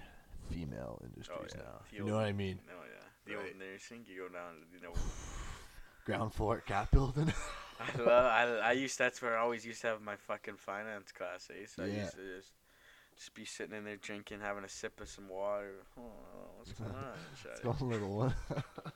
female 0.50 1.00
industries 1.04 1.52
yeah. 1.54 1.62
now. 1.62 1.80
The 1.90 1.96
You 1.96 2.02
old- 2.02 2.10
know 2.10 2.16
what 2.16 2.26
I 2.26 2.32
mean? 2.32 2.60
No, 2.66 2.74
yeah. 2.74 3.04
The 3.24 3.34
Right. 3.36 3.46
old 3.52 3.58
nursing, 3.58 4.04
you 4.08 4.22
go 4.28 4.28
down, 4.34 4.54
to, 4.60 4.76
you 4.76 4.82
know. 4.82 4.92
Ground 6.04 6.32
floor 6.34 6.60
cat 6.66 6.90
building. 6.90 7.32
well, 7.98 8.26
I, 8.26 8.42
I 8.70 8.72
used 8.72 8.98
that's 8.98 9.20
where 9.20 9.36
I 9.36 9.42
always 9.42 9.64
used 9.66 9.82
to 9.82 9.88
have 9.88 10.00
my 10.02 10.16
fucking 10.16 10.56
finance 10.56 11.12
class, 11.12 11.50
eh? 11.50 11.66
So 11.66 11.84
I 11.84 11.86
Yeah. 11.86 12.02
used 12.02 12.14
to 12.14 12.36
just 12.36 12.52
just 13.16 13.34
be 13.34 13.44
sitting 13.44 13.76
in 13.76 13.84
there 13.84 13.96
drinking, 13.96 14.40
having 14.40 14.64
a 14.64 14.68
sip 14.68 15.00
of 15.00 15.08
some 15.08 15.28
water. 15.28 15.74
Oh, 15.98 16.02
what's 16.56 16.72
going 16.78 16.90
on? 16.94 17.18
Shawty? 17.36 17.62
going 17.78 17.90
little 17.90 18.16
one. 18.16 18.34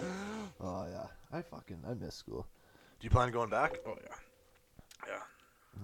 oh 0.60 0.86
yeah, 0.90 1.06
I 1.32 1.42
fucking 1.42 1.84
I 1.88 1.94
miss 1.94 2.14
school. 2.14 2.46
Do 3.00 3.04
you 3.06 3.10
plan 3.10 3.26
on 3.26 3.32
going 3.32 3.50
back? 3.50 3.80
Oh 3.86 3.96
yeah, 4.02 4.14
yeah, 5.06 5.22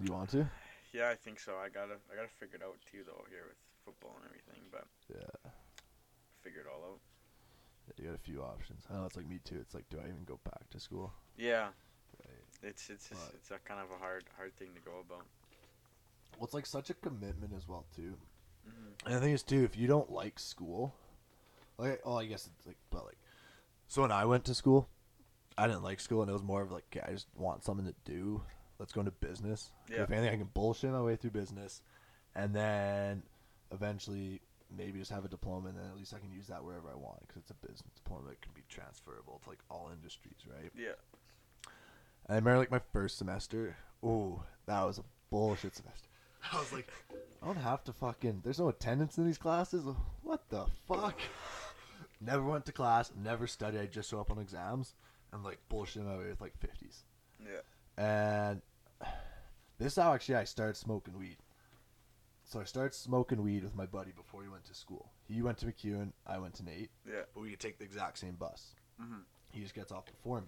You 0.03 0.13
want 0.13 0.31
to? 0.31 0.51
yeah. 0.93 1.09
I 1.09 1.15
think 1.15 1.39
so. 1.41 1.57
I 1.57 1.69
gotta 1.69 1.97
I 2.13 2.17
gotta 2.17 2.29
figure 2.29 2.57
it 2.57 2.63
out 2.65 2.79
too 2.91 3.03
though 3.07 3.25
here 3.31 3.45
with 3.49 3.59
football 3.85 4.17
and 4.17 4.25
everything, 4.27 4.69
but 4.71 4.85
Yeah. 5.11 5.51
figure 6.43 6.61
it 6.61 6.67
all 6.67 6.85
out. 6.85 7.01
You 7.99 8.05
got 8.07 8.15
a 8.15 8.19
few 8.19 8.43
options. 8.43 8.87
I 8.91 8.95
know 8.95 9.07
it's 9.07 9.17
like 9.17 9.27
me 9.29 9.39
too. 9.45 9.57
It's 9.61 9.75
like, 9.75 9.89
do 9.89 9.99
I 9.99 10.05
even 10.09 10.25
go 10.25 10.39
back 10.45 10.69
to 10.71 10.81
school? 10.81 11.13
Yeah, 11.37 11.69
Right. 12.25 12.45
it's 12.63 12.91
it's 12.91 13.09
just, 13.09 13.31
it's 13.35 13.51
a 13.51 13.59
kind 13.59 13.81
of 13.81 13.91
a 13.91 13.99
hard 13.99 14.25
hard 14.37 14.57
thing 14.57 14.75
to 14.75 14.81
go 14.81 15.01
about. 15.01 15.27
Well, 16.37 16.45
it's 16.45 16.55
like 16.55 16.67
such 16.67 16.91
a 16.91 16.95
commitment 16.95 17.53
as 17.57 17.69
well 17.69 17.87
too. 17.95 18.17
hmm 18.65 18.93
And 19.07 19.15
the 19.17 19.21
thing 19.21 19.33
is 19.33 19.43
too, 19.43 19.65
if 19.65 19.77
you 19.77 19.87
don't 19.89 20.11
like 20.11 20.39
school, 20.39 20.95
like, 21.79 22.01
oh, 22.05 22.17
I 22.17 22.27
guess 22.27 22.47
it's 22.49 22.67
like, 22.67 22.79
but 22.91 23.05
like, 23.07 23.19
so 23.89 24.03
when 24.03 24.13
I 24.13 24.25
went 24.25 24.45
to 24.47 24.55
school, 24.55 24.89
I 25.59 25.67
didn't 25.67 25.83
like 25.83 26.01
school, 26.01 26.21
and 26.23 26.31
it 26.31 26.33
was 26.35 26.43
more 26.43 26.63
of 26.63 26.71
like, 26.71 26.85
okay, 26.95 27.05
I 27.07 27.13
just 27.13 27.29
want 27.35 27.65
something 27.65 27.87
to 27.87 27.95
do. 28.05 28.43
Let's 28.79 28.93
go 28.93 29.01
into 29.01 29.11
business. 29.13 29.71
Yeah. 29.91 30.03
If 30.03 30.11
anything, 30.11 30.35
I 30.35 30.37
can 30.37 30.51
bullshit 30.53 30.91
my 30.91 31.01
way 31.01 31.17
through 31.17 31.31
business, 31.31 31.81
and 32.35 32.55
then 32.55 33.23
eventually 33.73 34.43
maybe 34.77 34.99
just 34.99 35.11
have 35.11 35.25
a 35.25 35.29
diploma, 35.29 35.69
and 35.69 35.79
then 35.79 35.87
at 35.87 35.97
least 35.97 36.13
I 36.15 36.19
can 36.19 36.31
use 36.31 36.49
that 36.49 36.63
wherever 36.63 36.89
I 36.91 36.95
want 36.97 37.27
because 37.27 37.43
it's 37.43 37.51
a 37.51 37.67
business 37.67 37.93
diploma 37.95 38.29
that 38.29 38.43
can 38.43 38.53
be 38.55 38.63
transferable 38.69 39.41
to 39.45 39.49
like 39.49 39.61
all 39.71 39.91
industries, 39.95 40.41
right? 40.47 40.71
Yeah, 40.77 40.93
And 41.65 41.73
I 42.31 42.35
remember 42.35 42.59
like 42.59 42.71
my 42.71 42.81
first 42.93 43.17
semester. 43.19 43.77
Ooh, 44.05 44.43
that 44.67 44.83
was 44.85 44.99
a 44.99 45.05
bullshit 45.31 45.75
semester. 45.77 46.09
I 46.53 46.59
was 46.59 46.73
like, 46.73 46.89
I 47.43 47.47
don't 47.47 47.57
have 47.57 47.83
to 47.85 47.93
fucking. 47.93 48.41
There's 48.45 48.59
no 48.59 48.69
attendance 48.69 49.17
in 49.19 49.27
these 49.27 49.39
classes. 49.39 49.85
What 50.23 50.49
the 50.51 50.67
fuck? 50.87 51.19
Never 52.21 52.43
went 52.45 52.65
to 52.67 52.73
class. 52.73 53.13
Never 53.17 53.47
studied. 53.47 53.81
I 53.81 53.87
just 53.87 54.11
show 54.11 54.21
up 54.21 54.31
on 54.31 54.39
exams 54.39 54.95
and 55.33 55.43
like 55.45 55.59
bullshit 55.69 56.05
my 56.05 56.17
way 56.17 56.29
with 56.29 56.41
like 56.41 56.57
fifties. 56.59 57.05
yeah, 57.43 57.61
And 57.99 58.63
this 59.79 59.93
is 59.93 59.97
how 60.03 60.15
actually 60.15 60.37
I 60.37 60.45
started 60.45 60.77
smoking 60.77 61.19
weed. 61.19 61.37
So 62.45 62.61
I 62.61 62.65
started 62.65 62.95
smoking 62.95 63.43
weed 63.43 63.65
with 63.65 63.75
my 63.75 63.87
buddy 63.87 64.13
before 64.13 64.43
he 64.43 64.49
went 64.49 64.65
to 64.67 64.75
school. 64.75 65.11
He 65.27 65.43
went 65.43 65.59
to 65.59 65.67
MacEwan. 65.67 66.13
I 66.27 66.39
went 66.39 66.55
to 66.55 66.65
NAIT. 66.65 66.91
yeah. 67.07 67.23
But 67.35 67.41
we 67.41 67.51
could 67.51 67.61
take 67.61 67.79
the 67.79 67.85
exact 67.85 68.19
same 68.19 68.37
bus. 68.37 68.75
Mhm. 69.01 69.23
He 69.51 69.61
just 69.63 69.75
gets 69.75 69.91
off 69.93 70.07
before 70.07 70.41
me. 70.41 70.47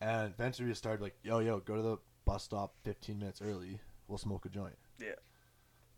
And 0.00 0.32
eventually 0.34 0.66
we 0.66 0.72
just 0.72 0.82
started 0.82 1.02
like, 1.02 1.16
yo, 1.22 1.38
yo, 1.38 1.58
go 1.60 1.74
to 1.76 1.82
the 1.82 1.96
bus 2.26 2.44
stop 2.44 2.74
15 2.84 3.18
minutes 3.18 3.40
early. 3.40 3.80
We'll 4.08 4.18
smoke 4.18 4.44
a 4.44 4.50
joint. 4.50 4.76
Yeah. 4.98 5.14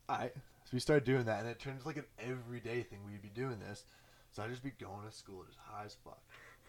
Alright. 0.09 0.35
So 0.35 0.71
we 0.73 0.79
started 0.81 1.05
doing 1.05 1.25
that, 1.25 1.41
and 1.41 1.49
it 1.49 1.59
turned 1.59 1.77
into 1.77 1.89
like 1.89 1.97
an 1.97 2.05
everyday 2.19 2.83
thing. 2.83 3.01
We'd 3.05 3.21
be 3.23 3.29
doing 3.31 3.59
this. 3.59 3.85
So 4.33 4.43
I'd 4.43 4.51
just 4.51 4.63
be 4.63 4.73
going 4.79 5.07
to 5.09 5.15
school 5.17 5.43
just 5.47 5.59
high 5.59 5.85
as 5.85 5.97
fuck. 6.05 6.21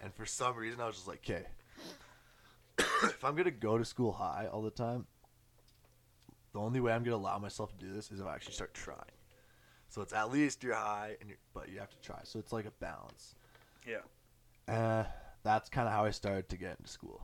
And 0.01 0.13
for 0.13 0.25
some 0.25 0.55
reason, 0.55 0.79
I 0.79 0.87
was 0.87 0.95
just 0.95 1.07
like, 1.07 1.21
okay, 1.29 1.45
if 3.03 3.23
I'm 3.23 3.33
going 3.33 3.45
to 3.45 3.51
go 3.51 3.77
to 3.77 3.85
school 3.85 4.11
high 4.11 4.47
all 4.51 4.61
the 4.61 4.69
time, 4.69 5.05
the 6.53 6.59
only 6.59 6.79
way 6.79 6.93
I'm 6.93 7.03
going 7.03 7.17
to 7.17 7.21
allow 7.21 7.37
myself 7.37 7.77
to 7.77 7.85
do 7.85 7.93
this 7.93 8.11
is 8.11 8.19
if 8.19 8.25
I 8.25 8.33
actually 8.33 8.53
start 8.53 8.73
trying. 8.73 8.97
So 9.89 10.01
it's 10.01 10.13
at 10.13 10.31
least 10.31 10.63
you're 10.63 10.75
high, 10.75 11.17
and 11.19 11.29
you're, 11.29 11.39
but 11.53 11.69
you 11.69 11.79
have 11.79 11.89
to 11.89 11.97
try. 12.01 12.19
So 12.23 12.39
it's 12.39 12.53
like 12.53 12.65
a 12.65 12.71
balance. 12.79 13.35
Yeah. 13.87 14.01
Uh, 14.73 15.03
that's 15.43 15.69
kind 15.69 15.87
of 15.87 15.93
how 15.93 16.05
I 16.05 16.11
started 16.11 16.47
to 16.49 16.57
get 16.57 16.77
into 16.79 16.89
school. 16.91 17.21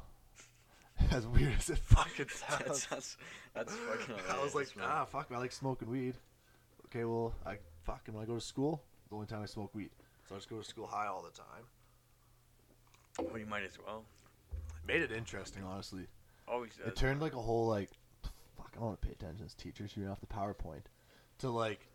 as 1.11 1.27
weird 1.27 1.53
as 1.57 1.69
it 1.69 1.77
fucking 1.77 2.25
That 2.49 2.65
sounds. 2.65 2.87
sounds 2.87 3.17
that's 3.53 3.73
fucking. 3.73 4.15
I 4.31 4.43
was 4.43 4.55
like, 4.55 4.75
man. 4.75 4.87
ah, 4.89 5.05
fuck, 5.05 5.29
me, 5.29 5.37
I 5.37 5.39
like 5.39 5.51
smoking 5.51 5.89
weed. 5.89 6.15
Okay, 6.85 7.05
well, 7.05 7.33
I 7.45 7.57
fucking 7.83 8.13
when 8.13 8.23
I 8.23 8.25
go 8.27 8.35
to 8.35 8.41
school, 8.41 8.81
the 9.09 9.15
only 9.15 9.27
time 9.27 9.41
I 9.43 9.45
smoke 9.45 9.73
weed. 9.75 9.89
So 10.27 10.35
I 10.35 10.37
just 10.37 10.49
go 10.49 10.57
to 10.57 10.63
school 10.63 10.87
high 10.87 11.07
all 11.07 11.21
the 11.21 11.37
time. 11.37 13.29
Well, 13.29 13.37
you 13.37 13.45
might 13.45 13.63
as 13.63 13.77
well. 13.85 14.03
It 14.51 14.87
made 14.87 15.01
it 15.01 15.11
interesting, 15.11 15.63
honestly. 15.63 16.07
Always 16.47 16.75
does. 16.75 16.87
It 16.87 16.95
turned 16.95 17.21
like 17.21 17.33
a 17.33 17.41
whole 17.41 17.67
like, 17.67 17.89
fuck, 18.57 18.71
I 18.73 18.75
don't 18.75 18.85
want 18.85 19.01
to 19.01 19.07
pay 19.07 19.13
attention 19.13 19.45
as 19.45 19.53
teachers. 19.53 19.91
You're 19.95 20.11
off 20.11 20.19
the 20.19 20.27
PowerPoint, 20.27 20.85
to 21.39 21.49
like 21.49 21.87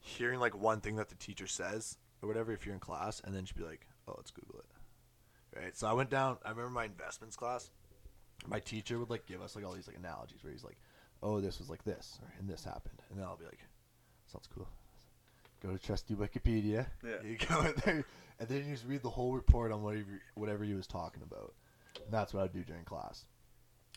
hearing 0.00 0.40
like 0.40 0.56
one 0.56 0.80
thing 0.80 0.96
that 0.96 1.08
the 1.08 1.14
teacher 1.16 1.46
says 1.46 1.96
or 2.22 2.28
whatever 2.28 2.52
if 2.52 2.64
you're 2.64 2.74
in 2.74 2.80
class, 2.80 3.20
and 3.24 3.34
then 3.34 3.44
she'd 3.44 3.56
be 3.56 3.64
like, 3.64 3.86
oh, 4.08 4.14
let's 4.16 4.30
Google 4.30 4.60
it. 4.60 5.58
Right. 5.58 5.76
So 5.76 5.86
I 5.86 5.92
went 5.92 6.10
down. 6.10 6.38
I 6.44 6.50
remember 6.50 6.70
my 6.70 6.84
investments 6.84 7.36
class. 7.36 7.70
My 8.46 8.60
teacher 8.60 8.98
would 8.98 9.10
like 9.10 9.26
give 9.26 9.40
us 9.40 9.56
like 9.56 9.64
all 9.64 9.72
these 9.72 9.86
like 9.86 9.96
analogies 9.96 10.42
where 10.42 10.52
he's 10.52 10.64
like, 10.64 10.78
oh, 11.22 11.40
this 11.40 11.58
was 11.58 11.70
like 11.70 11.84
this, 11.84 12.18
or 12.22 12.32
and 12.38 12.48
this 12.48 12.64
happened, 12.64 13.02
and 13.10 13.18
then 13.18 13.26
I'll 13.26 13.36
be 13.36 13.44
like, 13.44 13.60
sounds 14.26 14.48
cool. 14.54 14.68
Go 15.66 15.72
to 15.72 15.78
trusty 15.78 16.14
Wikipedia. 16.14 16.86
Yeah. 17.04 17.16
You 17.24 17.36
go 17.38 17.60
in 17.62 17.74
there, 17.84 18.04
and 18.38 18.48
then 18.48 18.64
you 18.66 18.72
just 18.72 18.86
read 18.86 19.02
the 19.02 19.10
whole 19.10 19.34
report 19.34 19.72
on 19.72 19.82
whatever 19.82 20.20
whatever 20.34 20.64
he 20.64 20.74
was 20.74 20.86
talking 20.86 21.22
about. 21.22 21.54
And 22.04 22.12
that's 22.12 22.32
what 22.32 22.40
I 22.40 22.42
would 22.44 22.52
do 22.52 22.62
during 22.62 22.84
class. 22.84 23.24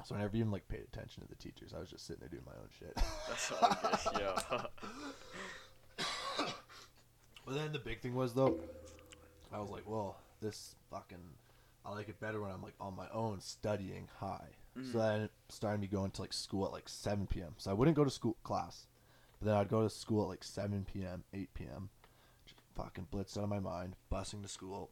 So 0.05 0.15
I 0.15 0.19
never 0.19 0.35
even 0.37 0.51
like 0.51 0.67
paid 0.67 0.81
attention 0.81 1.21
to 1.23 1.29
the 1.29 1.35
teachers. 1.35 1.73
I 1.75 1.79
was 1.79 1.89
just 1.89 2.07
sitting 2.07 2.21
there 2.21 2.29
doing 2.29 2.43
my 2.45 2.53
own 2.53 2.69
shit. 2.79 2.95
That's 3.27 3.51
all 3.51 4.13
good. 4.13 4.21
Yeah. 4.21 4.65
But 7.45 7.55
then 7.55 7.71
the 7.71 7.79
big 7.79 7.99
thing 8.01 8.13
was 8.13 8.35
though, 8.35 8.59
I 9.51 9.59
was 9.59 9.71
like, 9.71 9.89
well, 9.89 10.17
this 10.39 10.75
fucking, 10.91 11.17
I 11.83 11.91
like 11.93 12.07
it 12.07 12.19
better 12.19 12.39
when 12.39 12.51
I'm 12.51 12.61
like 12.61 12.75
on 12.79 12.95
my 12.95 13.07
own 13.11 13.41
studying 13.41 14.07
high. 14.19 14.49
Mhm. 14.77 14.91
So 14.91 14.99
then 14.99 15.21
it 15.21 15.31
started 15.49 15.81
me 15.81 15.87
going 15.87 16.11
to 16.11 16.21
like 16.21 16.31
school 16.31 16.63
at 16.67 16.71
like 16.71 16.87
7 16.87 17.25
p.m. 17.25 17.55
So 17.57 17.71
I 17.71 17.73
wouldn't 17.73 17.97
go 17.97 18.03
to 18.03 18.11
school 18.11 18.37
class, 18.43 18.85
but 19.39 19.47
then 19.47 19.55
I'd 19.55 19.69
go 19.69 19.83
to 19.83 19.89
school 19.89 20.23
at 20.23 20.29
like 20.29 20.43
7 20.43 20.85
p.m., 20.91 21.23
8 21.33 21.53
p.m. 21.53 21.89
Just 22.45 22.61
fucking 22.75 23.07
blitzed 23.11 23.37
out 23.37 23.43
of 23.43 23.49
my 23.49 23.59
mind, 23.59 23.95
busing 24.11 24.41
to 24.41 24.49
school, 24.49 24.91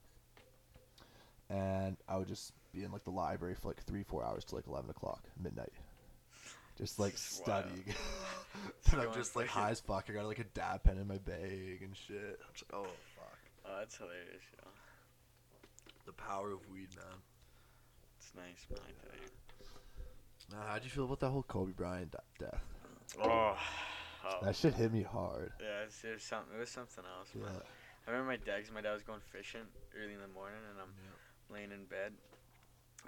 and 1.49 1.97
I 2.07 2.17
would 2.17 2.27
just 2.27 2.53
be 2.73 2.83
in 2.83 2.91
like 2.91 3.03
the 3.03 3.11
library 3.11 3.55
for 3.55 3.69
like 3.69 3.83
three, 3.83 4.03
four 4.03 4.23
hours 4.23 4.45
to 4.45 4.55
like 4.55 4.67
11 4.67 4.89
o'clock 4.89 5.23
midnight. 5.41 5.73
Just 6.77 6.99
like 6.99 7.17
studying. 7.17 7.83
and 8.91 9.01
I'm 9.01 9.13
just 9.13 9.35
like 9.35 9.47
high 9.47 9.71
as 9.71 9.79
fuck. 9.79 10.05
I 10.09 10.13
got 10.13 10.25
like 10.25 10.39
a 10.39 10.43
dab 10.43 10.83
pen 10.83 10.97
in 10.97 11.07
my 11.07 11.17
bag 11.17 11.81
and 11.81 11.95
shit. 11.95 12.39
I'm 12.39 12.53
just 12.53 12.71
like, 12.71 12.81
oh 12.81 12.87
fuck. 13.15 13.39
Oh, 13.65 13.79
that's 13.79 13.97
hilarious. 13.97 14.43
Yeah. 14.55 14.69
The 16.05 16.13
power 16.13 16.51
of 16.51 16.59
weed, 16.71 16.89
man. 16.95 17.19
It's 18.19 18.31
nice, 18.35 18.65
man. 18.69 18.79
I 18.87 19.07
tell 19.07 19.15
you. 19.19 19.29
Now, 20.51 20.71
how'd 20.71 20.83
you 20.83 20.89
feel 20.89 21.05
about 21.05 21.19
that 21.21 21.29
whole 21.29 21.43
Kobe 21.43 21.73
Bryant 21.73 22.15
death? 22.39 22.61
Oh. 23.21 23.57
Oh. 24.27 24.45
That 24.45 24.55
shit 24.55 24.73
hit 24.73 24.91
me 24.91 25.03
hard. 25.03 25.51
Yeah, 25.59 25.85
it's, 25.85 26.03
it 26.03 26.13
was 26.13 26.23
something. 26.23 26.55
It 26.55 26.59
was 26.59 26.69
something 26.69 27.03
else, 27.05 27.33
man. 27.35 27.47
Yeah. 27.47 27.63
I 28.07 28.11
remember 28.11 28.31
my 28.31 28.39
dad. 28.39 28.63
my 28.73 28.81
dad 28.81 28.93
was 28.93 29.03
going 29.03 29.19
fishing 29.19 29.67
early 29.95 30.13
in 30.13 30.21
the 30.21 30.31
morning, 30.31 30.63
and 30.71 30.79
I'm 30.79 30.95
laying 31.51 31.71
in 31.71 31.85
bed, 31.85 32.13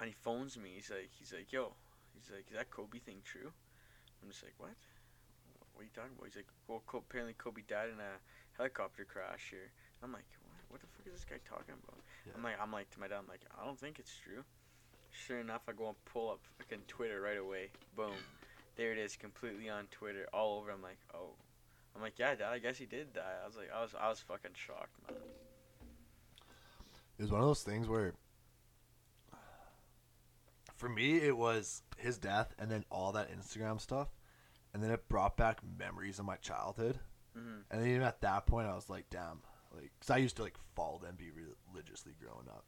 and 0.00 0.06
he 0.08 0.12
phones 0.12 0.56
me. 0.56 0.76
He's 0.76 0.90
like, 0.90 1.08
he's 1.16 1.32
like, 1.32 1.52
yo, 1.52 1.72
he's 2.12 2.28
like, 2.28 2.44
is 2.48 2.56
that 2.56 2.70
Kobe 2.70 2.98
thing 3.00 3.24
true? 3.24 3.52
I'm 4.20 4.28
just 4.28 4.44
like, 4.44 4.54
what? 4.58 4.76
What 5.72 5.82
are 5.82 5.88
you 5.88 5.94
talking 5.96 6.12
about? 6.12 6.28
He's 6.28 6.36
like, 6.36 6.52
well, 6.68 6.84
Co- 6.84 7.00
apparently 7.00 7.32
Kobe 7.32 7.64
died 7.64 7.88
in 7.88 8.00
a 8.00 8.20
helicopter 8.56 9.08
crash 9.08 9.48
here. 9.48 9.72
I'm 10.04 10.12
like, 10.12 10.28
what? 10.44 10.60
What 10.68 10.80
the 10.84 10.88
fuck 10.92 11.08
is 11.08 11.16
this 11.16 11.24
guy 11.24 11.40
talking 11.48 11.80
about? 11.80 11.96
Yeah. 12.28 12.36
I'm 12.36 12.44
like, 12.44 12.60
I'm 12.60 12.72
like 12.72 12.92
to 12.92 13.00
my 13.00 13.08
dad, 13.08 13.24
I'm 13.24 13.28
like, 13.32 13.48
I 13.56 13.64
don't 13.64 13.80
think 13.80 13.98
it's 13.98 14.12
true. 14.20 14.44
Sure 15.10 15.40
enough, 15.40 15.64
I 15.66 15.72
go 15.72 15.88
and 15.88 15.96
pull 16.04 16.30
up 16.30 16.40
fucking 16.60 16.84
Twitter 16.86 17.20
right 17.20 17.40
away. 17.40 17.72
Boom, 17.96 18.14
there 18.76 18.92
it 18.92 18.98
is, 18.98 19.16
completely 19.16 19.68
on 19.68 19.86
Twitter, 19.90 20.26
all 20.32 20.58
over. 20.58 20.70
I'm 20.70 20.82
like, 20.82 20.98
oh. 21.14 21.34
I'm 21.94 22.02
like, 22.02 22.18
yeah, 22.18 22.34
dad. 22.34 22.52
I 22.52 22.58
guess 22.58 22.78
he 22.78 22.86
did 22.86 23.12
die. 23.12 23.34
I 23.42 23.46
was 23.46 23.56
like, 23.56 23.70
I 23.74 23.82
was, 23.82 23.94
I 24.00 24.08
was 24.08 24.20
fucking 24.20 24.52
shocked, 24.54 24.96
man. 25.08 25.18
It 27.18 27.22
was 27.22 27.32
one 27.32 27.40
of 27.40 27.46
those 27.46 27.62
things 27.62 27.88
where 27.88 28.14
for 30.80 30.88
me, 30.88 31.18
it 31.18 31.36
was 31.36 31.82
his 31.98 32.16
death, 32.16 32.54
and 32.58 32.70
then 32.70 32.86
all 32.90 33.12
that 33.12 33.30
Instagram 33.30 33.78
stuff, 33.78 34.08
and 34.72 34.82
then 34.82 34.90
it 34.90 35.06
brought 35.08 35.36
back 35.36 35.60
memories 35.78 36.18
of 36.18 36.24
my 36.24 36.36
childhood. 36.36 36.98
Mhm. 37.36 37.64
And 37.70 37.82
then 37.82 37.88
even 37.90 38.02
at 38.02 38.22
that 38.22 38.46
point, 38.46 38.66
I 38.66 38.74
was 38.74 38.88
like, 38.88 39.10
damn, 39.10 39.42
like, 39.74 39.92
cause 40.00 40.08
I 40.08 40.16
used 40.16 40.36
to 40.36 40.42
like 40.42 40.56
follow 40.74 40.98
the 40.98 41.12
be 41.12 41.30
religiously 41.30 42.14
growing 42.18 42.48
up, 42.48 42.64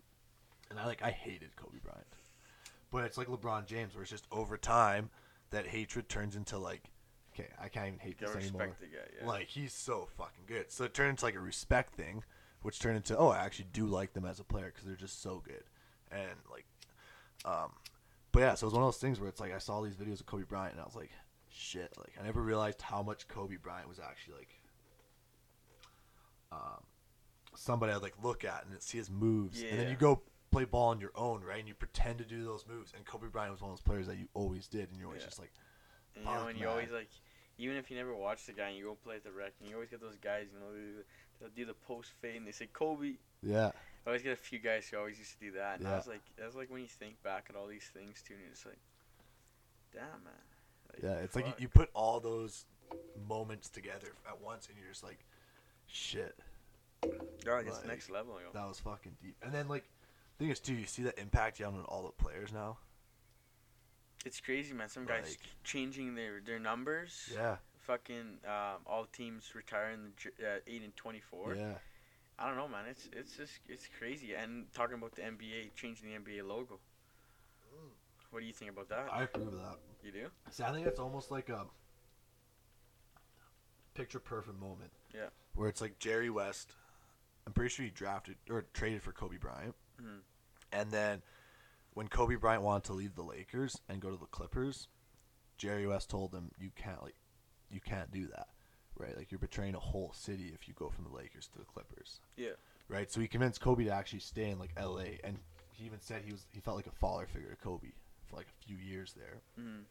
and 0.68 0.78
I 0.78 0.84
like 0.84 1.02
I 1.02 1.10
hated 1.10 1.56
Kobe 1.56 1.78
Bryant, 1.78 2.06
but 2.90 3.04
it's 3.04 3.16
like 3.16 3.28
LeBron 3.28 3.64
James, 3.64 3.94
where 3.94 4.02
it's 4.02 4.10
just 4.10 4.28
over 4.30 4.58
time 4.58 5.08
that 5.52 5.66
hatred 5.66 6.08
turns 6.08 6.36
into 6.36 6.58
like, 6.58 6.82
okay, 7.32 7.48
I 7.62 7.68
can't 7.68 7.86
even 7.86 7.98
hate 8.00 8.16
You 8.20 8.26
this 8.26 8.36
anymore. 8.36 8.66
guy. 8.66 8.88
Yeah. 9.20 9.26
Like 9.26 9.48
he's 9.48 9.72
so 9.72 10.08
fucking 10.18 10.44
good. 10.46 10.70
So 10.70 10.84
it 10.84 10.94
turned 10.94 11.10
into 11.10 11.24
like 11.24 11.36
a 11.36 11.40
respect 11.40 11.94
thing, 11.94 12.24
which 12.62 12.80
turned 12.80 12.96
into 12.96 13.16
oh, 13.16 13.28
I 13.28 13.38
actually 13.38 13.68
do 13.72 13.86
like 13.86 14.12
them 14.12 14.24
as 14.24 14.40
a 14.40 14.44
player 14.44 14.66
because 14.66 14.84
they're 14.84 14.96
just 14.96 15.22
so 15.22 15.42
good, 15.44 15.64
and 16.10 16.38
like, 16.50 16.66
um, 17.44 17.72
but 18.32 18.40
yeah, 18.40 18.54
so 18.54 18.64
it 18.64 18.68
was 18.68 18.74
one 18.74 18.82
of 18.82 18.88
those 18.88 18.98
things 18.98 19.20
where 19.20 19.28
it's 19.28 19.40
like 19.40 19.54
I 19.54 19.58
saw 19.58 19.80
these 19.82 19.94
videos 19.94 20.20
of 20.20 20.26
Kobe 20.26 20.44
Bryant 20.44 20.72
and 20.72 20.80
I 20.80 20.84
was 20.84 20.96
like, 20.96 21.10
shit, 21.50 21.92
like 21.98 22.12
I 22.20 22.24
never 22.24 22.42
realized 22.42 22.82
how 22.82 23.02
much 23.02 23.28
Kobe 23.28 23.56
Bryant 23.56 23.88
was 23.88 24.00
actually 24.00 24.34
like, 24.38 24.60
um, 26.50 26.82
somebody 27.54 27.92
I'd 27.92 28.02
like 28.02 28.14
look 28.22 28.44
at 28.44 28.64
and 28.70 28.80
see 28.82 28.98
his 28.98 29.10
moves, 29.10 29.62
and 29.62 29.78
then 29.78 29.88
you 29.90 29.96
go 29.96 30.22
play 30.52 30.64
ball 30.64 30.88
on 30.90 31.00
your 31.00 31.10
own, 31.16 31.42
right, 31.42 31.58
and 31.58 31.66
you 31.66 31.74
pretend 31.74 32.18
to 32.18 32.24
do 32.24 32.44
those 32.44 32.64
moves, 32.68 32.92
and 32.96 33.04
Kobe 33.04 33.26
Bryant 33.28 33.52
was 33.52 33.60
one 33.60 33.70
of 33.72 33.76
those 33.78 33.82
players 33.82 34.06
that 34.06 34.16
you 34.18 34.28
always 34.34 34.68
did, 34.68 34.88
and 34.90 34.98
you're 34.98 35.08
always 35.08 35.22
Yeah. 35.22 35.26
just 35.28 35.38
like, 35.40 35.52
you 36.14 36.22
know, 36.24 36.30
Fuck, 36.30 36.50
and 36.50 36.58
you 36.60 36.68
always 36.68 36.90
like, 36.90 37.08
even 37.58 37.76
if 37.76 37.90
you 37.90 37.96
never 37.96 38.14
watch 38.14 38.46
the 38.46 38.52
guy 38.52 38.68
and 38.68 38.76
you 38.78 38.84
go 38.84 38.94
play 38.94 39.16
at 39.16 39.24
the 39.24 39.32
rec, 39.32 39.52
and 39.60 39.68
you 39.68 39.74
always 39.74 39.90
get 39.90 40.00
those 40.00 40.16
guys, 40.18 40.48
you 40.52 40.60
know, 40.60 40.72
they- 40.72 41.02
they'll 41.40 41.48
do 41.50 41.64
the 41.64 41.74
post 41.74 42.10
fade 42.20 42.36
and 42.36 42.46
they 42.46 42.52
say 42.52 42.66
Kobe. 42.68 43.16
yeah, 43.42 43.72
I 44.04 44.08
always 44.10 44.22
get 44.22 44.32
a 44.32 44.36
few 44.36 44.58
guys 44.60 44.88
who 44.88 44.96
always 44.98 45.18
used 45.18 45.32
to 45.32 45.40
do 45.40 45.50
that, 45.52 45.76
and 45.80 45.84
Yeah. 45.84 45.94
I 45.94 45.96
was 45.96 46.06
like, 46.06 46.22
that's 46.36 46.54
like 46.54 46.70
when 46.70 46.82
you 46.82 46.88
think 46.88 47.20
back 47.22 47.46
at 47.50 47.56
all 47.56 47.66
these 47.66 47.88
things 47.88 48.22
too, 48.22 48.34
and 48.34 48.42
you're 48.42 48.52
just 48.52 48.66
like, 48.66 48.78
damn 49.92 50.22
man. 50.24 50.32
Like, 50.92 51.02
Yeah, 51.02 51.14
it's 51.24 51.34
like 51.34 51.46
you, 51.46 51.54
you 51.58 51.68
put 51.68 51.90
all 51.94 52.20
those 52.20 52.66
moments 53.26 53.68
together 53.70 54.14
at 54.28 54.40
once, 54.40 54.68
and 54.68 54.76
you're 54.78 54.88
just 54.88 55.02
like, 55.02 55.24
shit, 55.86 56.38
Yeah, 57.44 57.54
like, 57.54 57.66
it's 57.66 57.84
next 57.84 58.10
level. 58.10 58.40
Yo. 58.40 58.52
that 58.52 58.66
was 58.68 58.78
fucking 58.80 59.16
deep. 59.22 59.36
And 59.42 59.52
then 59.52 59.66
like, 59.68 59.84
thing 60.42 60.50
is 60.50 60.60
too, 60.60 60.74
you 60.74 60.86
see 60.86 61.02
the 61.02 61.18
impact 61.20 61.58
you 61.58 61.64
have 61.64 61.74
on 61.74 61.84
all 61.84 62.02
the 62.02 62.10
players 62.24 62.52
now. 62.52 62.78
It's 64.24 64.40
crazy, 64.40 64.72
man. 64.72 64.88
Some 64.88 65.04
guys 65.06 65.24
Like- 65.30 65.50
changing 65.64 66.14
their 66.14 66.40
their 66.40 66.58
numbers. 66.58 67.30
Yeah, 67.34 67.56
Fucking 67.80 68.38
um, 68.46 68.82
all 68.86 69.06
teams 69.06 69.52
retiring 69.54 70.12
the 70.38 70.46
uh, 70.46 70.58
eight 70.66 70.82
and 70.82 70.94
twenty 70.96 71.20
four. 71.20 71.54
yeah, 71.56 71.74
I 72.38 72.46
don't 72.46 72.56
know, 72.56 72.68
man. 72.68 72.84
It's 72.88 73.08
it's 73.12 73.36
just 73.36 73.58
it's 73.68 73.88
crazy. 73.98 74.34
And 74.34 74.72
talking 74.72 74.94
about 74.96 75.12
the 75.16 75.22
NBA 75.22 75.74
changing 75.74 76.08
the 76.08 76.16
NBA 76.18 76.46
logo. 76.46 76.78
What 78.30 78.40
do 78.40 78.46
you 78.46 78.52
think 78.54 78.70
about 78.70 78.88
that? 78.88 79.08
I 79.12 79.24
approve 79.24 79.48
of 79.48 79.54
that. 79.54 79.76
you 80.02 80.10
do? 80.12 80.26
See, 80.50 80.62
I 80.62 80.72
think 80.72 80.86
it's 80.86 80.98
almost 81.00 81.30
like 81.30 81.48
a 81.50 81.66
picture 83.94 84.18
perfect 84.20 84.58
moment. 84.58 84.90
Yeah. 85.14 85.26
Where 85.54 85.68
it's 85.68 85.80
like 85.80 85.98
Jerry 85.98 86.30
West. 86.30 86.74
I'm 87.46 87.52
pretty 87.52 87.70
sure 87.70 87.84
he 87.84 87.90
drafted 87.90 88.36
or 88.48 88.64
traded 88.72 89.02
for 89.02 89.12
Kobe 89.12 89.36
Bryant, 89.36 89.74
Mhm. 90.00 90.20
And 90.72 90.90
then 90.90 91.22
when 91.94 92.08
Kobe 92.08 92.36
Bryant 92.36 92.62
wanted 92.62 92.84
to 92.84 92.92
leave 92.94 93.14
the 93.14 93.22
Lakers 93.22 93.80
and 93.88 94.00
go 94.00 94.10
to 94.10 94.16
the 94.16 94.26
Clippers, 94.26 94.88
Jerry 95.58 95.86
West 95.86 96.10
told 96.10 96.32
him, 96.32 96.50
"You 96.58 96.70
can't 96.74 97.02
like, 97.02 97.16
you 97.70 97.80
can't 97.80 98.10
do 98.10 98.26
that, 98.28 98.48
right? 98.96 99.16
Like 99.16 99.30
you're 99.30 99.38
betraying 99.38 99.74
a 99.74 99.80
whole 99.80 100.12
city 100.14 100.52
if 100.54 100.68
you 100.68 100.74
go 100.74 100.88
from 100.88 101.04
the 101.04 101.10
Lakers 101.10 101.48
to 101.48 101.58
the 101.58 101.64
Clippers." 101.64 102.20
Yeah. 102.36 102.56
Right. 102.88 103.10
So 103.10 103.20
he 103.20 103.28
convinced 103.28 103.60
Kobe 103.60 103.84
to 103.84 103.90
actually 103.90 104.20
stay 104.20 104.50
in 104.50 104.58
like 104.58 104.72
L.A. 104.76 105.18
and 105.24 105.38
he 105.70 105.84
even 105.84 106.00
said 106.00 106.22
he 106.24 106.32
was 106.32 106.46
he 106.52 106.60
felt 106.60 106.76
like 106.76 106.86
a 106.86 106.92
father 106.92 107.26
figure 107.26 107.50
to 107.50 107.56
Kobe 107.56 107.92
for 108.26 108.36
like 108.36 108.48
a 108.48 108.66
few 108.66 108.76
years 108.76 109.14
there. 109.14 109.40
Mm-hmm. 109.60 109.82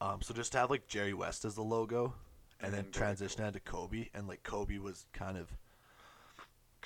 Um, 0.00 0.22
so 0.22 0.34
just 0.34 0.52
to 0.52 0.58
have 0.58 0.70
like 0.70 0.86
Jerry 0.86 1.14
West 1.14 1.44
as 1.44 1.54
the 1.54 1.62
logo, 1.62 2.14
and, 2.60 2.66
And 2.66 2.74
then 2.74 2.82
then 2.84 2.92
go 2.92 2.98
transition 2.98 3.42
that 3.42 3.54
to 3.54 3.60
Kobe, 3.60 4.08
and 4.14 4.28
like 4.28 4.42
Kobe 4.42 4.78
was 4.78 5.06
kind 5.12 5.36
of 5.36 5.48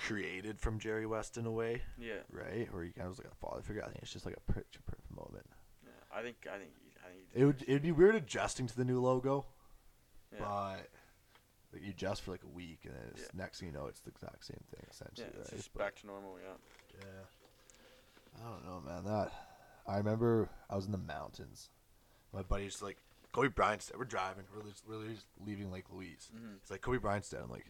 created 0.06 0.60
from 0.60 0.78
Jerry 0.78 1.06
West 1.06 1.36
in 1.36 1.46
a 1.46 1.50
way, 1.50 1.82
Yeah. 1.98 2.20
right? 2.30 2.68
Or 2.72 2.82
he 2.82 2.90
kind 2.92 3.06
of 3.06 3.10
was 3.10 3.18
like 3.18 3.28
a 3.30 3.34
father 3.34 3.62
figure. 3.62 3.82
I 3.82 3.86
think 3.88 3.98
it's 4.02 4.12
just 4.12 4.24
like 4.26 4.36
a 4.36 4.52
picture 4.52 4.80
perfect 4.86 5.10
moment. 5.10 5.46
Yeah. 5.84 5.90
I 6.12 6.22
think 6.22 6.36
I 6.50 6.58
think 6.58 6.70
I 7.04 7.08
think 7.10 7.22
It 7.34 7.44
would 7.44 7.62
it'd 7.62 7.82
be 7.82 7.92
weird 7.92 8.14
adjusting 8.14 8.66
to 8.68 8.76
the 8.76 8.84
new 8.84 9.00
logo, 9.00 9.46
Yeah. 10.32 10.38
but 10.40 10.88
like, 11.72 11.82
you 11.82 11.90
adjust 11.90 12.22
for 12.22 12.30
like 12.30 12.44
a 12.44 12.48
week, 12.48 12.80
and 12.84 12.94
then 12.94 13.02
it's, 13.12 13.22
Yeah. 13.22 13.28
next 13.34 13.58
thing 13.60 13.68
you 13.68 13.74
know, 13.74 13.86
it's 13.86 14.00
the 14.00 14.10
exact 14.10 14.44
same 14.44 14.62
thing 14.70 14.86
essentially. 14.90 15.28
Yeah, 15.34 15.40
it's 15.40 15.50
right? 15.52 15.56
just 15.58 15.72
But- 15.72 15.78
back 15.80 15.96
to 15.96 16.06
normal. 16.06 16.38
Yeah. 16.40 16.54
Yeah. 17.00 18.40
I 18.40 18.50
don't 18.50 18.64
know, 18.64 18.80
man. 18.80 19.04
That 19.04 19.32
I 19.86 19.96
remember 19.98 20.48
I 20.70 20.76
was 20.76 20.86
in 20.86 20.92
the 20.92 20.98
mountains. 20.98 21.70
My 22.32 22.42
buddy's 22.42 22.80
like, 22.82 22.98
Kobe 23.32 23.48
Bryant's 23.48 23.86
dead. 23.88 23.98
We're 23.98 24.04
driving. 24.04 24.44
We're 24.54 24.62
just, 24.62 24.86
we're 24.86 25.06
just 25.08 25.26
leaving 25.44 25.70
Lake 25.70 25.90
Louise. 25.90 26.30
Mhm. 26.34 26.58
He's 26.60 26.70
like, 26.70 26.82
Kobe 26.82 26.98
Bryant's 26.98 27.30
dead. 27.30 27.40
I'm 27.42 27.50
like? 27.50 27.66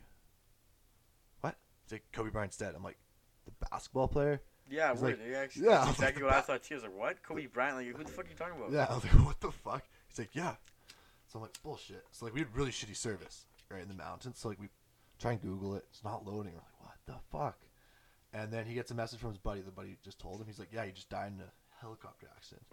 He's 1.88 1.92
like, 1.92 2.04
Kobe 2.12 2.30
Bryant's 2.30 2.58
dead. 2.58 2.74
I'm 2.76 2.82
like, 2.82 2.98
the 3.46 3.52
basketball 3.70 4.08
player? 4.08 4.42
Yeah, 4.70 4.92
He's 4.92 5.00
word. 5.00 5.18
like, 5.18 5.28
yeah, 5.30 5.38
actually, 5.38 5.64
yeah, 5.64 5.70
I 5.70 5.78
was 5.78 5.86
like, 5.86 5.94
exactly 5.94 6.22
what 6.24 6.34
I 6.34 6.40
thought 6.42 6.62
too. 6.62 6.74
I 6.74 6.76
was 6.76 6.84
like, 6.84 6.98
what? 6.98 7.22
Kobe 7.22 7.46
Bryant? 7.46 7.76
Like, 7.76 7.86
who 7.86 8.04
the 8.04 8.10
fuck 8.10 8.26
are 8.26 8.28
you 8.28 8.34
talking 8.34 8.56
about? 8.58 8.72
Yeah. 8.72 8.86
I 8.90 8.94
was 8.94 9.04
like, 9.04 9.12
what 9.26 9.40
the 9.40 9.50
fuck? 9.50 9.84
He's 10.08 10.18
like, 10.18 10.34
yeah. 10.34 10.54
So 11.28 11.38
I'm 11.38 11.42
like, 11.42 11.62
bullshit. 11.62 12.04
So 12.10 12.26
like, 12.26 12.34
we 12.34 12.40
had 12.40 12.54
really 12.54 12.70
shitty 12.70 12.96
service 12.96 13.46
right 13.70 13.80
in 13.80 13.88
the 13.88 13.94
mountains. 13.94 14.38
So 14.38 14.48
like, 14.48 14.60
we 14.60 14.68
try 15.18 15.32
and 15.32 15.40
Google 15.40 15.76
it. 15.76 15.84
It's 15.90 16.04
not 16.04 16.26
loading. 16.26 16.52
We're 16.52 16.58
like, 16.58 16.80
what 16.80 16.96
the 17.06 17.14
fuck? 17.32 17.58
And 18.34 18.52
then 18.52 18.66
he 18.66 18.74
gets 18.74 18.90
a 18.90 18.94
message 18.94 19.20
from 19.20 19.30
his 19.30 19.38
buddy. 19.38 19.62
The 19.62 19.70
buddy 19.70 19.96
just 20.04 20.18
told 20.18 20.40
him. 20.40 20.46
He's 20.46 20.58
like, 20.58 20.68
yeah, 20.70 20.84
he 20.84 20.92
just 20.92 21.08
died 21.08 21.32
in 21.34 21.40
a 21.40 21.50
helicopter 21.80 22.28
accident. 22.36 22.66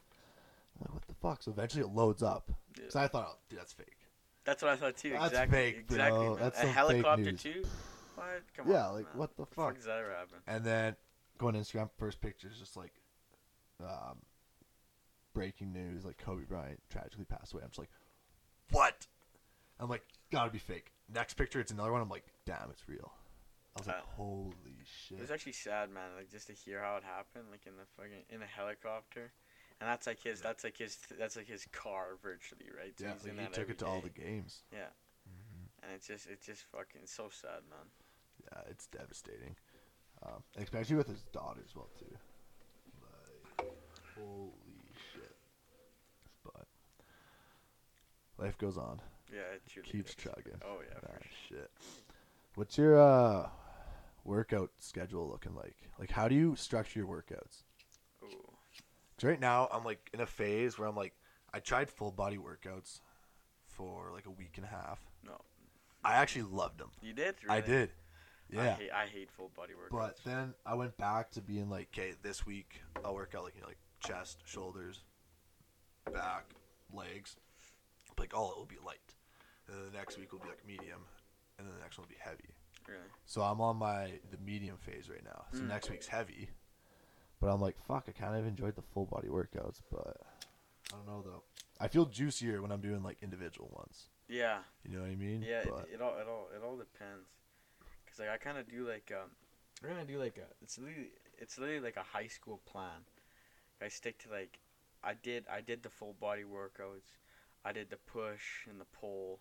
I'm 0.77 0.81
like, 0.81 0.93
what 0.93 1.07
the 1.07 1.13
fuck? 1.13 1.43
So 1.43 1.51
eventually 1.51 1.83
it 1.83 1.89
loads 1.89 2.21
up. 2.21 2.51
Yeah. 2.77 2.85
So 2.89 2.99
I 2.99 3.07
thought, 3.07 3.27
oh, 3.31 3.37
dude, 3.49 3.59
that's 3.59 3.71
fake. 3.71 3.95
That's 4.43 4.61
what 4.61 4.71
I 4.71 4.75
thought 4.75 4.97
too. 4.97 5.11
That's 5.11 5.27
exactly. 5.27 5.57
fake, 5.57 5.77
exactly. 5.89 6.27
man. 6.27 6.37
That's 6.39 6.61
a 6.61 6.67
helicopter 6.67 7.31
too. 7.31 7.63
Come 8.55 8.69
Yeah, 8.69 8.87
on. 8.87 8.93
like, 8.95 9.05
man. 9.05 9.17
what 9.17 9.35
the 9.37 9.45
fuck? 9.45 9.75
does 9.75 9.85
that 9.85 9.97
ever 9.99 10.11
happen? 10.11 10.37
And 10.47 10.63
then 10.63 10.95
going 11.37 11.53
to 11.53 11.59
Instagram, 11.59 11.89
first 11.97 12.21
picture 12.21 12.47
is 12.47 12.57
just 12.59 12.77
like, 12.77 12.93
um, 13.81 14.17
breaking 15.33 15.73
news, 15.73 16.05
like 16.05 16.17
Kobe 16.17 16.43
Bryant 16.45 16.81
tragically 16.89 17.25
passed 17.25 17.53
away. 17.53 17.63
I'm 17.63 17.69
just 17.69 17.79
like, 17.79 17.89
what? 18.71 19.07
I'm 19.79 19.89
like, 19.89 20.05
gotta 20.31 20.49
be 20.49 20.59
fake. 20.59 20.91
Next 21.13 21.33
picture, 21.35 21.59
it's 21.59 21.71
another 21.71 21.91
one. 21.91 22.01
I'm 22.01 22.09
like, 22.09 22.25
damn, 22.45 22.69
it's 22.71 22.87
real. 22.87 23.11
I 23.75 23.79
was 23.81 23.87
like, 23.87 23.97
Wow. 23.97 24.03
holy 24.15 24.77
It 25.11 25.19
was 25.19 25.31
actually 25.31 25.51
sad, 25.51 25.89
man. 25.89 26.11
Like 26.17 26.31
just 26.31 26.47
to 26.47 26.53
hear 26.53 26.79
how 26.81 26.95
it 26.95 27.03
happened, 27.03 27.47
like 27.51 27.67
in 27.67 27.73
the 27.75 27.83
fucking 27.97 28.23
in 28.29 28.41
a 28.41 28.45
helicopter, 28.45 29.33
and 29.81 29.89
that's 29.89 30.07
like 30.07 30.23
his. 30.23 30.39
That's 30.39 30.63
like 30.63 30.77
his. 30.77 30.97
That's 31.19 31.35
like 31.35 31.47
his 31.47 31.67
car 31.73 32.15
virtually, 32.23 32.69
right? 32.75 32.97
So 32.97 33.05
Yeah, 33.05 33.13
he's 33.13 33.23
like, 33.23 33.31
in 33.33 33.37
he 33.39 33.43
that 33.43 33.53
took 33.53 33.69
it 33.69 33.77
to 33.79 33.85
all 33.85 33.99
the 33.99 34.07
games. 34.09 34.63
Yeah, 34.71 34.87
Mhm. 35.27 35.67
and 35.83 35.91
it's 35.93 36.07
just 36.07 36.25
it's 36.27 36.45
just 36.45 36.63
fucking 36.71 37.01
so 37.05 37.27
sad, 37.29 37.67
man. 37.69 37.91
Yeah, 38.51 38.61
it's 38.69 38.87
devastating. 38.87 39.55
Um, 40.25 40.43
especially 40.57 40.95
with 40.95 41.07
his 41.07 41.23
daughter 41.33 41.61
as 41.63 41.75
well 41.75 41.89
too. 41.99 42.15
Like, 43.01 43.67
holy 44.15 44.93
shit. 45.13 45.35
But 46.43 46.65
life 48.37 48.57
goes 48.57 48.77
on. 48.77 49.01
Yeah, 49.33 49.39
it 49.53 49.61
Keeps 49.83 50.15
does. 50.15 50.23
chugging. 50.23 50.59
Oh 50.63 50.79
yeah, 50.87 50.99
Ah, 51.03 51.07
for 51.13 51.19
sure. 51.49 51.57
shit. 51.59 51.71
What's 52.55 52.77
your 52.77 52.99
uh, 52.99 53.49
workout 54.23 54.71
schedule 54.79 55.27
looking 55.29 55.55
like? 55.55 55.75
Like, 55.99 56.11
how 56.11 56.27
do 56.27 56.35
you 56.35 56.55
structure 56.55 56.99
your 56.99 57.07
workouts? 57.07 57.63
Ooh. 58.23 58.51
'Cause 59.17 59.23
right 59.23 59.39
now, 59.39 59.67
I'm 59.71 59.83
like 59.83 60.09
in 60.13 60.21
a 60.21 60.25
phase 60.25 60.77
where 60.77 60.87
I'm 60.87 60.95
like, 60.95 61.13
I 61.53 61.59
tried 61.59 61.89
full 61.89 62.11
body 62.11 62.37
workouts 62.37 63.01
for 63.67 64.11
like 64.13 64.25
a 64.25 64.31
week 64.31 64.53
and 64.57 64.65
a 64.65 64.69
half. 64.69 64.99
No. 65.23 65.37
I 66.03 66.13
actually 66.15 66.43
loved 66.43 66.77
them. 66.79 66.91
You 67.01 67.13
did? 67.13 67.35
I 67.49 67.57
Really? 67.57 67.89
Did. 68.49 68.59
I 68.59 68.63
Yeah. 68.65 68.75
hate, 68.75 68.91
I 68.91 69.05
hate 69.07 69.31
full 69.31 69.49
body 69.55 69.73
workouts. 69.73 69.91
But 69.91 70.19
then 70.25 70.53
I 70.65 70.73
went 70.75 70.95
back 70.97 71.31
to 71.31 71.41
being 71.41 71.69
like, 71.69 71.89
okay, 71.93 72.13
this 72.21 72.45
week 72.45 72.81
I'll 73.03 73.15
work 73.15 73.33
out 73.35 73.43
like 73.43 73.55
you 73.55 73.61
know, 73.61 73.67
like 73.67 73.79
chest, 73.99 74.43
shoulders, 74.45 75.03
back, 76.13 76.45
legs. 76.93 77.35
Like 78.17 78.33
all 78.35 78.51
it 78.51 78.57
will 78.57 78.65
be 78.65 78.77
light. 78.85 79.15
And 79.67 79.77
then 79.77 79.85
the 79.91 79.97
next 79.97 80.17
week 80.17 80.31
will 80.31 80.39
be 80.39 80.47
like 80.47 80.65
medium, 80.65 81.01
and 81.57 81.67
then 81.67 81.73
the 81.75 81.81
next 81.81 81.97
one 81.97 82.05
will 82.07 82.13
be 82.15 82.21
heavy. 82.21 82.53
really. 82.87 82.99
So 83.25 83.41
I'm 83.41 83.59
on 83.61 83.77
my 83.77 84.19
the 84.31 84.37
medium 84.37 84.77
phase 84.77 85.09
right 85.09 85.23
now. 85.23 85.45
So 85.51 85.59
Mm. 85.59 85.67
next 85.69 85.89
week's 85.89 86.07
heavy. 86.07 86.49
But 87.41 87.47
I'm 87.51 87.59
like, 87.59 87.77
fuck, 87.87 88.05
I 88.07 88.11
kind 88.11 88.35
of 88.35 88.45
enjoyed 88.45 88.75
the 88.75 88.81
full 88.81 89.05
body 89.07 89.27
workouts, 89.27 89.81
but 89.91 90.17
I 90.93 90.95
don't 90.95 91.05
know 91.07 91.21
though. 91.23 91.43
I 91.79 91.87
feel 91.89 92.05
juicier 92.05 92.61
when 92.61 92.71
I'm 92.71 92.79
doing 92.81 93.01
like 93.03 93.17
individual 93.21 93.69
ones. 93.75 94.09
Yeah. 94.29 94.59
You 94.83 94.95
know 94.95 95.01
what 95.01 95.09
I 95.11 95.15
mean? 95.15 95.41
Yeah, 95.41 95.63
But, 95.65 95.87
it, 95.89 95.95
it 95.95 96.01
all 96.01 96.15
it 96.17 96.27
all 96.27 96.47
it 96.55 96.63
all 96.63 96.77
depends. 96.77 97.27
Cause 98.15 98.25
like 98.25 98.33
I 98.33 98.37
kind 98.37 98.57
of 98.57 98.69
do 98.69 98.87
like 98.87 99.11
um, 99.13 99.31
we're 99.83 99.89
gonna 99.89 100.05
do 100.05 100.17
like 100.17 100.37
a 100.37 100.47
it's 100.61 100.77
literally 100.77 101.09
it's 101.37 101.57
literally 101.57 101.81
like 101.81 101.97
a 101.97 102.03
high 102.03 102.27
school 102.27 102.61
plan. 102.65 103.03
I 103.81 103.89
stick 103.89 104.17
to 104.19 104.29
like, 104.29 104.59
I 105.03 105.15
did 105.21 105.43
I 105.51 105.59
did 105.59 105.83
the 105.83 105.89
full 105.89 106.15
body 106.19 106.43
workouts, 106.43 107.17
I 107.65 107.73
did 107.73 107.89
the 107.89 107.97
push 107.97 108.67
and 108.69 108.79
the 108.79 108.85
pull, 108.85 109.39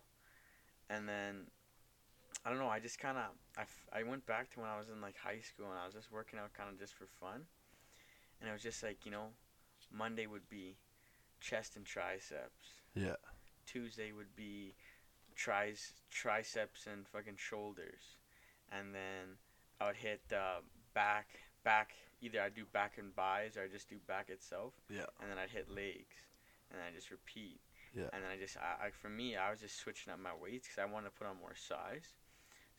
and 0.89 1.07
then, 1.07 1.47
I 2.45 2.49
don't 2.49 2.59
know 2.59 2.67
I 2.67 2.79
just 2.79 2.99
kind 2.99 3.17
of 3.17 3.23
I, 3.57 3.61
f- 3.61 3.87
I 3.93 4.03
went 4.03 4.25
back 4.25 4.51
to 4.51 4.59
when 4.59 4.69
I 4.69 4.77
was 4.77 4.89
in 4.89 4.99
like 4.99 5.15
high 5.17 5.39
school 5.39 5.67
and 5.69 5.79
I 5.79 5.85
was 5.85 5.93
just 5.93 6.11
working 6.11 6.37
out 6.37 6.53
kind 6.53 6.69
of 6.69 6.77
just 6.77 6.95
for 6.95 7.05
fun, 7.05 7.43
and 8.41 8.49
it 8.49 8.51
was 8.51 8.61
just 8.61 8.83
like 8.83 9.05
you 9.05 9.11
know, 9.11 9.27
Monday 9.89 10.27
would 10.27 10.49
be 10.49 10.75
chest 11.39 11.77
and 11.77 11.85
triceps. 11.85 12.81
Yeah. 12.93 13.15
Tuesday 13.65 14.11
would 14.11 14.35
be 14.35 14.73
tris 15.33 15.93
triceps 16.11 16.87
and 16.91 17.07
fucking 17.07 17.37
shoulders, 17.37 18.17
and 18.71 18.93
then 18.93 19.37
I 19.79 19.87
would 19.87 19.95
hit 19.95 20.21
uh, 20.31 20.61
back 20.93 21.27
back. 21.63 21.93
Either 22.21 22.41
I 22.41 22.49
do 22.49 22.63
back 22.71 22.97
and 22.97 23.15
buys 23.15 23.57
or 23.57 23.63
I 23.63 23.67
just 23.67 23.89
do 23.89 23.97
back 24.07 24.29
itself. 24.29 24.73
Yeah. 24.89 25.05
And 25.21 25.29
then 25.29 25.37
I'd 25.37 25.49
hit 25.49 25.69
legs, 25.69 26.15
and 26.71 26.79
then 26.79 26.87
I 26.87 26.95
just 26.95 27.11
repeat. 27.11 27.59
Yeah. 27.93 28.11
And 28.13 28.23
then 28.23 28.31
I 28.31 28.37
just 28.37 28.57
I, 28.57 28.87
I 28.87 28.89
for 28.89 29.09
me 29.09 29.35
I 29.35 29.51
was 29.51 29.61
just 29.61 29.77
switching 29.77 30.11
up 30.11 30.19
my 30.19 30.33
weights 30.35 30.67
because 30.67 30.81
I 30.81 30.85
wanted 30.85 31.11
to 31.11 31.15
put 31.15 31.27
on 31.27 31.37
more 31.39 31.55
size. 31.55 32.15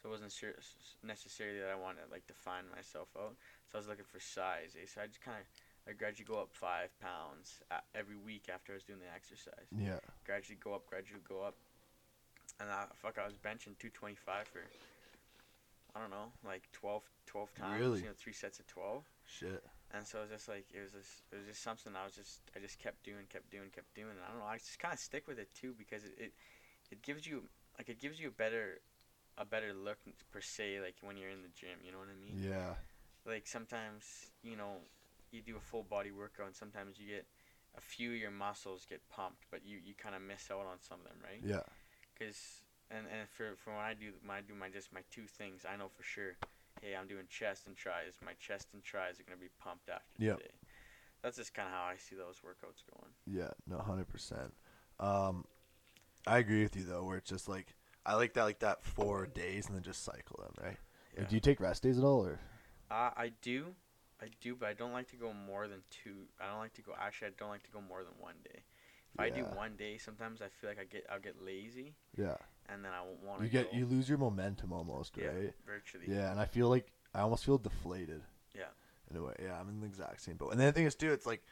So 0.03 0.09
it 0.09 0.13
wasn't 0.13 0.33
sure, 0.33 0.53
necessarily 1.01 1.59
that 1.61 1.73
I 1.73 1.79
wanted 1.79 2.05
to 2.05 2.13
like 2.13 2.27
define 2.27 2.69
myself 2.69 3.09
out. 3.17 3.33
So 3.73 3.77
I 3.77 3.81
was 3.81 3.89
looking 3.89 4.05
for 4.05 4.21
size. 4.21 4.77
Eh? 4.77 4.85
So 4.85 5.01
I 5.01 5.07
just 5.07 5.25
kind 5.25 5.41
of 5.41 5.49
I 5.89 5.95
gradually 5.95 6.27
go 6.27 6.43
up 6.43 6.51
five 6.51 6.91
pounds 6.99 7.63
every 7.95 8.17
week 8.17 8.51
after 8.53 8.73
I 8.73 8.77
was 8.77 8.83
doing 8.83 8.99
the 8.99 9.13
exercise. 9.15 9.71
Yeah. 9.71 10.03
Gradually 10.27 10.59
go 10.59 10.75
up, 10.75 10.87
gradually 10.91 11.23
go 11.23 11.43
up. 11.43 11.55
And 12.59 12.69
I, 12.69 12.87
fuck, 12.95 13.19
I 13.23 13.25
was 13.25 13.39
benching 13.39 13.79
225 13.79 14.49
for, 14.49 14.67
I 15.97 16.01
don't 16.01 16.11
know, 16.11 16.29
like 16.45 16.69
12, 16.73 17.03
12 17.27 17.55
times. 17.55 17.81
Really? 17.81 18.01
You 18.01 18.07
know, 18.07 18.19
three 18.19 18.35
sets 18.35 18.59
of 18.61 18.67
12. 18.67 19.03
Shit. 19.25 19.65
And 19.95 20.07
so 20.07 20.19
it 20.19 20.23
was 20.23 20.31
just 20.31 20.49
like, 20.49 20.67
it 20.75 20.81
was 20.83 20.93
just, 20.93 21.23
it 21.33 21.37
was 21.37 21.47
just 21.47 21.63
something 21.63 21.95
I 21.97 22.05
was 22.05 22.13
just, 22.15 22.43
I 22.55 22.59
just 22.61 22.79
kept 22.79 23.03
doing, 23.03 23.25
kept 23.33 23.49
doing, 23.51 23.71
kept 23.75 23.95
doing. 23.95 24.11
And 24.11 24.21
I 24.21 24.31
don't 24.31 24.41
know, 24.41 24.47
I 24.47 24.59
just 24.59 24.79
kind 24.79 24.93
of 24.93 25.01
stick 25.01 25.27
with 25.27 25.39
it 25.39 25.49
too 25.55 25.73
because 25.79 26.05
it, 26.05 26.13
it, 26.19 26.33
it 26.91 27.01
gives 27.03 27.27
you, 27.27 27.45
like, 27.79 27.89
it 27.89 27.99
gives 27.99 28.21
you 28.21 28.29
a 28.29 28.31
better, 28.37 28.81
a 29.39 29.47
better 29.47 29.73
look 29.73 29.99
per 30.33 30.41
se, 30.43 30.81
like 30.83 30.97
when 31.01 31.17
you're 31.17 31.31
in 31.31 31.41
the 31.43 31.55
gym, 31.59 31.79
you 31.85 31.93
know 31.93 31.99
what 31.99 32.09
I 32.13 32.19
mean? 32.21 32.37
Yeah. 32.43 32.75
like 33.25 33.47
sometimes 33.47 34.05
you 34.43 34.57
know 34.57 34.79
you 35.33 35.41
do 35.43 35.57
a 35.57 35.61
full 35.61 35.83
body 35.83 36.11
workout 36.11 36.47
and 36.47 36.55
sometimes 36.57 36.99
you 36.99 37.07
get 37.09 37.27
a 37.77 37.81
few 37.81 38.13
of 38.13 38.17
your 38.17 38.31
muscles 38.31 38.87
get 38.89 39.01
pumped 39.11 39.45
but 39.51 39.61
you, 39.67 39.79
you 39.85 39.93
kind 39.95 40.15
of 40.15 40.23
miss 40.23 40.49
out 40.51 40.61
on 40.65 40.79
some 40.81 40.99
of 41.01 41.05
them 41.07 41.19
right 41.23 41.41
Yeah. 41.45 41.67
because 42.15 42.63
and, 42.91 43.07
and 43.07 43.29
for, 43.29 43.57
for 43.57 43.71
when 43.75 43.85
I 43.85 43.95
do 43.95 44.13
when 44.25 44.37
I 44.37 44.41
do 44.41 44.55
my 44.55 44.69
just 44.69 44.93
my 44.93 45.03
two 45.11 45.27
things 45.27 45.65
I 45.69 45.77
know 45.77 45.89
for 45.89 46.03
sure 46.03 46.37
hey 46.81 46.95
I'm 46.97 47.07
doing 47.07 47.27
chest 47.29 47.67
and 47.67 47.77
tries 47.77 48.19
my 48.25 48.35
chest 48.39 48.69
and 48.75 48.83
tries 48.83 49.21
are 49.21 49.25
gonna 49.25 49.41
be 49.41 49.53
pumped 49.61 49.89
after 49.89 50.19
Yep. 50.19 50.39
today 50.39 50.55
that's 51.23 51.37
just 51.37 51.55
kind 51.55 51.69
of 51.69 51.75
how 51.75 51.85
I 51.85 51.97
see 51.99 52.17
those 52.17 52.41
workouts 52.45 52.83
going 52.95 53.13
Yeah, 53.27 53.51
no, 53.67 53.79
hundred 53.79 54.09
percent. 54.09 54.55
Um, 55.01 55.45
I 56.27 56.39
agree 56.39 56.63
with 56.63 56.77
you 56.77 56.85
though, 56.85 57.05
where 57.05 57.19
it's 57.19 57.31
just 57.31 57.49
like 57.49 57.75
I 58.05 58.15
like 58.15 58.35
that, 58.35 58.45
like 58.45 58.61
that 58.61 58.85
four 58.85 59.27
days, 59.27 59.67
and 59.67 59.75
then 59.77 59.83
just 59.83 60.05
cycle 60.05 60.41
them, 60.43 60.55
right? 60.65 60.79
yeah 61.17 61.25
Do 61.27 61.35
you 61.35 61.41
take 61.41 61.61
rest 61.61 61.83
days 61.83 61.99
at 61.99 62.05
all, 62.05 62.25
or 62.25 62.41
uh, 62.91 63.11
I 63.17 63.33
do 63.43 63.75
I 64.21 64.27
do 64.41 64.55
but 64.57 64.69
I 64.69 64.75
don't 64.75 64.93
like 64.93 65.09
to 65.11 65.17
go 65.17 65.33
more 65.33 65.69
than 65.69 65.83
two 65.91 66.27
I 66.41 66.49
don't 66.49 66.59
like 66.59 66.75
to 66.75 66.83
go 66.83 66.93
actually 66.99 67.29
I 67.29 67.31
don't 67.39 67.51
like 67.51 67.63
to 67.65 67.71
go 67.71 67.81
more 67.81 68.03
than 68.05 68.15
one 68.19 68.37
day 68.45 68.61
if 69.19 69.21
I 69.21 69.31
do 69.31 69.45
one 69.57 69.77
day 69.77 69.99
sometimes 69.99 70.41
I 70.43 70.47
feel 70.61 70.71
like 70.71 70.79
I 70.79 70.85
get 70.85 71.07
I'll 71.11 71.21
get 71.21 71.43
lazy 71.43 71.95
Yeah, 72.17 72.37
and 72.69 72.85
then 72.85 72.93
I 72.93 73.03
won't 73.03 73.23
want 73.25 73.39
to 73.41 73.45
you 73.47 73.51
get 73.51 73.73
go. 73.73 73.79
you 73.79 73.87
lose 73.87 74.09
your 74.09 74.19
momentum 74.19 74.73
almost, 74.73 75.17
yeah, 75.17 75.27
right? 75.29 75.55
virtually. 75.67 76.07
Yeah, 76.09 76.31
and 76.31 76.41
I 76.41 76.45
feel 76.45 76.69
like 76.69 76.93
I 77.15 77.21
almost 77.21 77.45
feel 77.45 77.59
deflated. 77.59 78.23
Yeah. 78.55 78.65
In 79.11 79.17
a 79.17 79.23
way, 79.23 79.35
yeah, 79.43 79.59
I'm 79.61 79.69
in 79.69 79.81
the 79.81 79.87
exact 79.87 80.21
same 80.23 80.37
boat. 80.37 80.51
And 80.51 80.59
then 80.61 80.67
the 80.67 80.73
thing 80.73 80.87
is, 80.87 80.97
too, 80.97 81.13
it's 81.13 81.27
like 81.27 81.43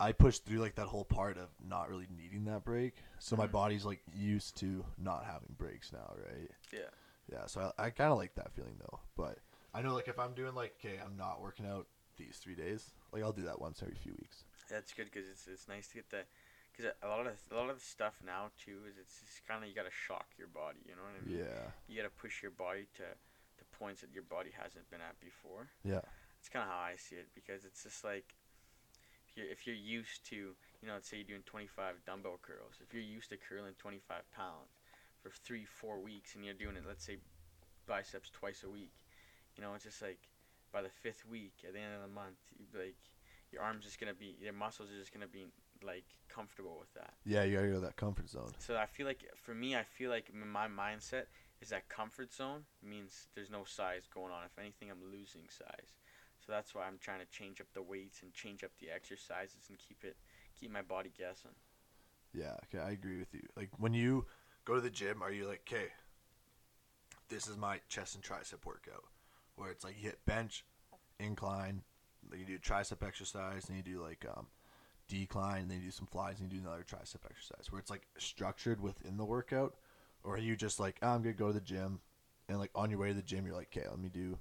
I 0.00 0.12
pushed 0.12 0.44
through 0.44 0.58
like 0.58 0.74
that 0.74 0.86
whole 0.86 1.04
part 1.04 1.38
of 1.38 1.48
not 1.64 1.88
really 1.88 2.08
needing 2.16 2.44
that 2.46 2.64
break, 2.64 2.94
so 3.18 3.36
my 3.36 3.46
Mhm. 3.46 3.52
body's 3.52 3.84
like 3.84 4.02
used 4.14 4.56
to 4.58 4.84
not 4.98 5.24
having 5.24 5.54
breaks 5.56 5.92
now, 5.92 6.14
right? 6.16 6.50
Yeah. 6.72 6.90
Yeah, 7.30 7.46
so 7.46 7.72
I, 7.78 7.86
I 7.86 7.90
kind 7.90 8.10
of 8.10 8.18
like 8.18 8.34
that 8.34 8.52
feeling 8.52 8.76
though. 8.80 8.98
But 9.16 9.38
I 9.72 9.82
know 9.82 9.94
like 9.94 10.08
if 10.08 10.18
I'm 10.18 10.34
doing 10.34 10.54
like, 10.54 10.74
okay, 10.84 10.98
I'm 11.04 11.16
not 11.16 11.40
working 11.40 11.66
out 11.66 11.86
these 12.16 12.38
three 12.42 12.56
days, 12.56 12.90
like 13.12 13.22
I'll 13.22 13.32
do 13.32 13.42
that 13.42 13.60
once 13.60 13.82
every 13.82 13.94
few 13.94 14.12
weeks. 14.20 14.44
That's 14.68 14.92
good 14.92 15.06
because 15.12 15.28
it's 15.28 15.46
it's 15.46 15.68
nice 15.68 15.86
to 15.88 15.94
get 15.94 16.10
the 16.10 16.24
because 16.80 16.96
a 17.02 17.08
lot 17.08 17.26
of 17.26 17.36
a 17.52 17.54
lot 17.54 17.68
of 17.68 17.76
the 17.76 17.84
stuff 17.84 18.16
now 18.24 18.48
too 18.56 18.88
is 18.88 18.96
it's 18.96 19.20
just 19.20 19.44
kind 19.46 19.62
of 19.62 19.68
you 19.68 19.76
gotta 19.76 19.92
shock 19.92 20.32
your 20.40 20.48
body. 20.48 20.80
You 20.88 20.96
know 20.96 21.04
what 21.04 21.20
I 21.20 21.22
mean? 21.28 21.44
Yeah, 21.44 21.76
You 21.88 21.96
gotta 22.00 22.14
push 22.14 22.40
your 22.42 22.52
body 22.52 22.88
to 22.96 23.04
to 23.04 23.62
points 23.76 24.00
that 24.00 24.08
your 24.12 24.24
body 24.24 24.48
hasn't 24.56 24.88
been 24.90 25.04
at 25.04 25.20
before. 25.20 25.68
yeah, 25.84 26.00
It's 26.40 26.48
kind 26.48 26.64
of 26.64 26.72
how 26.72 26.80
I 26.80 26.96
see 26.96 27.16
it 27.20 27.28
because 27.34 27.64
it's 27.68 27.82
just 27.84 28.00
like 28.04 28.32
if 29.28 29.36
you're 29.36 29.50
if 29.52 29.66
you're 29.66 29.76
used 29.76 30.24
to 30.32 30.56
you 30.80 30.86
know 30.88 30.94
let's 30.96 31.08
say 31.08 31.18
you're 31.20 31.36
doing 31.36 31.44
25 31.44 32.00
dumbbell 32.08 32.40
curls 32.40 32.80
if 32.80 32.94
you're 32.94 33.04
used 33.04 33.28
to 33.30 33.36
curling 33.36 33.76
25 33.78 34.24
pounds 34.32 34.80
for 35.22 35.28
three 35.30 35.64
four 35.68 36.00
weeks 36.00 36.34
and 36.34 36.44
you're 36.44 36.56
doing 36.56 36.74
it 36.74 36.82
let's 36.88 37.04
say 37.04 37.18
biceps 37.86 38.30
twice 38.30 38.64
a 38.64 38.70
week 38.70 38.90
you 39.54 39.62
know 39.62 39.74
it's 39.74 39.84
just 39.84 40.00
like 40.02 40.18
by 40.72 40.80
the 40.80 40.88
fifth 40.88 41.22
week 41.28 41.52
at 41.66 41.74
the 41.74 41.78
end 41.78 41.94
of 41.94 42.00
the 42.02 42.08
month 42.14 42.40
like 42.74 42.96
your 43.52 43.62
arms 43.62 43.84
just 43.84 44.00
gonna 44.00 44.14
be 44.14 44.34
your 44.40 44.54
muscles 44.54 44.90
are 44.90 44.98
just 44.98 45.12
gonna 45.12 45.28
be 45.30 45.46
like 45.84 46.04
comfortable 46.28 46.76
with 46.78 46.92
that 46.94 47.14
yeah. 47.24 47.44
You 47.44 47.56
gotta 47.56 47.68
go 47.68 47.74
to 47.74 47.80
that 47.80 47.96
comfort 47.96 48.28
zone. 48.28 48.50
so 48.58 48.76
I 48.76 48.86
feel 48.86 49.06
like 49.06 49.24
for 49.36 49.54
me, 49.54 49.76
I 49.76 49.82
feel 49.82 50.10
like 50.10 50.30
my 50.34 50.66
mindset 50.68 51.24
is 51.60 51.68
that 51.70 51.88
comfort 51.88 52.32
zone 52.32 52.62
means 52.82 53.28
there's 53.34 53.50
no 53.50 53.64
size 53.64 54.08
going 54.12 54.32
on. 54.32 54.44
If 54.44 54.58
anything, 54.58 54.90
I'm 54.90 55.12
losing 55.12 55.42
size. 55.48 55.94
So 56.44 56.52
that's 56.52 56.74
why 56.74 56.86
I'm 56.86 56.98
trying 57.00 57.20
to 57.20 57.26
change 57.26 57.60
up 57.60 57.66
the 57.74 57.82
weights 57.82 58.22
and 58.22 58.32
change 58.32 58.64
up 58.64 58.70
the 58.80 58.90
exercises 58.90 59.68
and 59.68 59.78
keep 59.78 60.04
it 60.04 60.16
keep 60.58 60.72
my 60.72 60.82
body 60.82 61.12
guessing. 61.16 61.52
Yeah, 62.32 62.56
okay, 62.64 62.82
I 62.82 62.90
agree 62.90 63.18
with 63.18 63.32
you. 63.34 63.46
Like 63.56 63.70
when 63.78 63.94
you 63.94 64.26
go 64.64 64.74
to 64.74 64.80
the 64.80 64.90
gym, 64.90 65.22
are 65.22 65.32
you 65.32 65.46
like, 65.46 65.68
okay, 65.70 65.88
this 67.28 67.46
is 67.46 67.56
my 67.56 67.80
chest 67.88 68.14
and 68.14 68.24
tricep 68.24 68.64
workout, 68.64 69.04
where 69.56 69.70
it's 69.70 69.84
like 69.84 69.96
you 69.96 70.08
hit 70.08 70.24
bench, 70.26 70.64
incline, 71.18 71.82
you 72.36 72.44
do 72.44 72.58
tricep 72.58 73.06
exercise, 73.06 73.68
and 73.68 73.76
you 73.76 73.82
do 73.82 74.02
like 74.02 74.24
um, 74.36 74.46
decline, 75.18 75.62
and 75.62 75.70
then 75.70 75.78
you 75.78 75.84
do 75.86 75.90
some 75.90 76.06
flies, 76.06 76.40
and 76.40 76.52
you 76.52 76.58
do 76.58 76.66
another 76.66 76.84
tricep 76.88 77.24
exercise, 77.28 77.70
where 77.70 77.78
it's 77.78 77.90
like 77.90 78.06
structured 78.18 78.80
within 78.80 79.16
the 79.16 79.24
workout, 79.24 79.74
or 80.24 80.34
are 80.34 80.38
you 80.38 80.56
just 80.56 80.80
like, 80.80 80.98
oh, 81.02 81.08
I'm 81.08 81.22
gonna 81.22 81.34
go 81.34 81.48
to 81.48 81.54
the 81.54 81.60
gym, 81.60 82.00
and 82.48 82.58
like 82.58 82.70
on 82.74 82.90
your 82.90 82.98
way 82.98 83.08
to 83.08 83.14
the 83.14 83.22
gym, 83.22 83.46
you're 83.46 83.54
like, 83.54 83.76
okay, 83.76 83.88
let 83.88 83.98
me 83.98 84.08
do. 84.08 84.38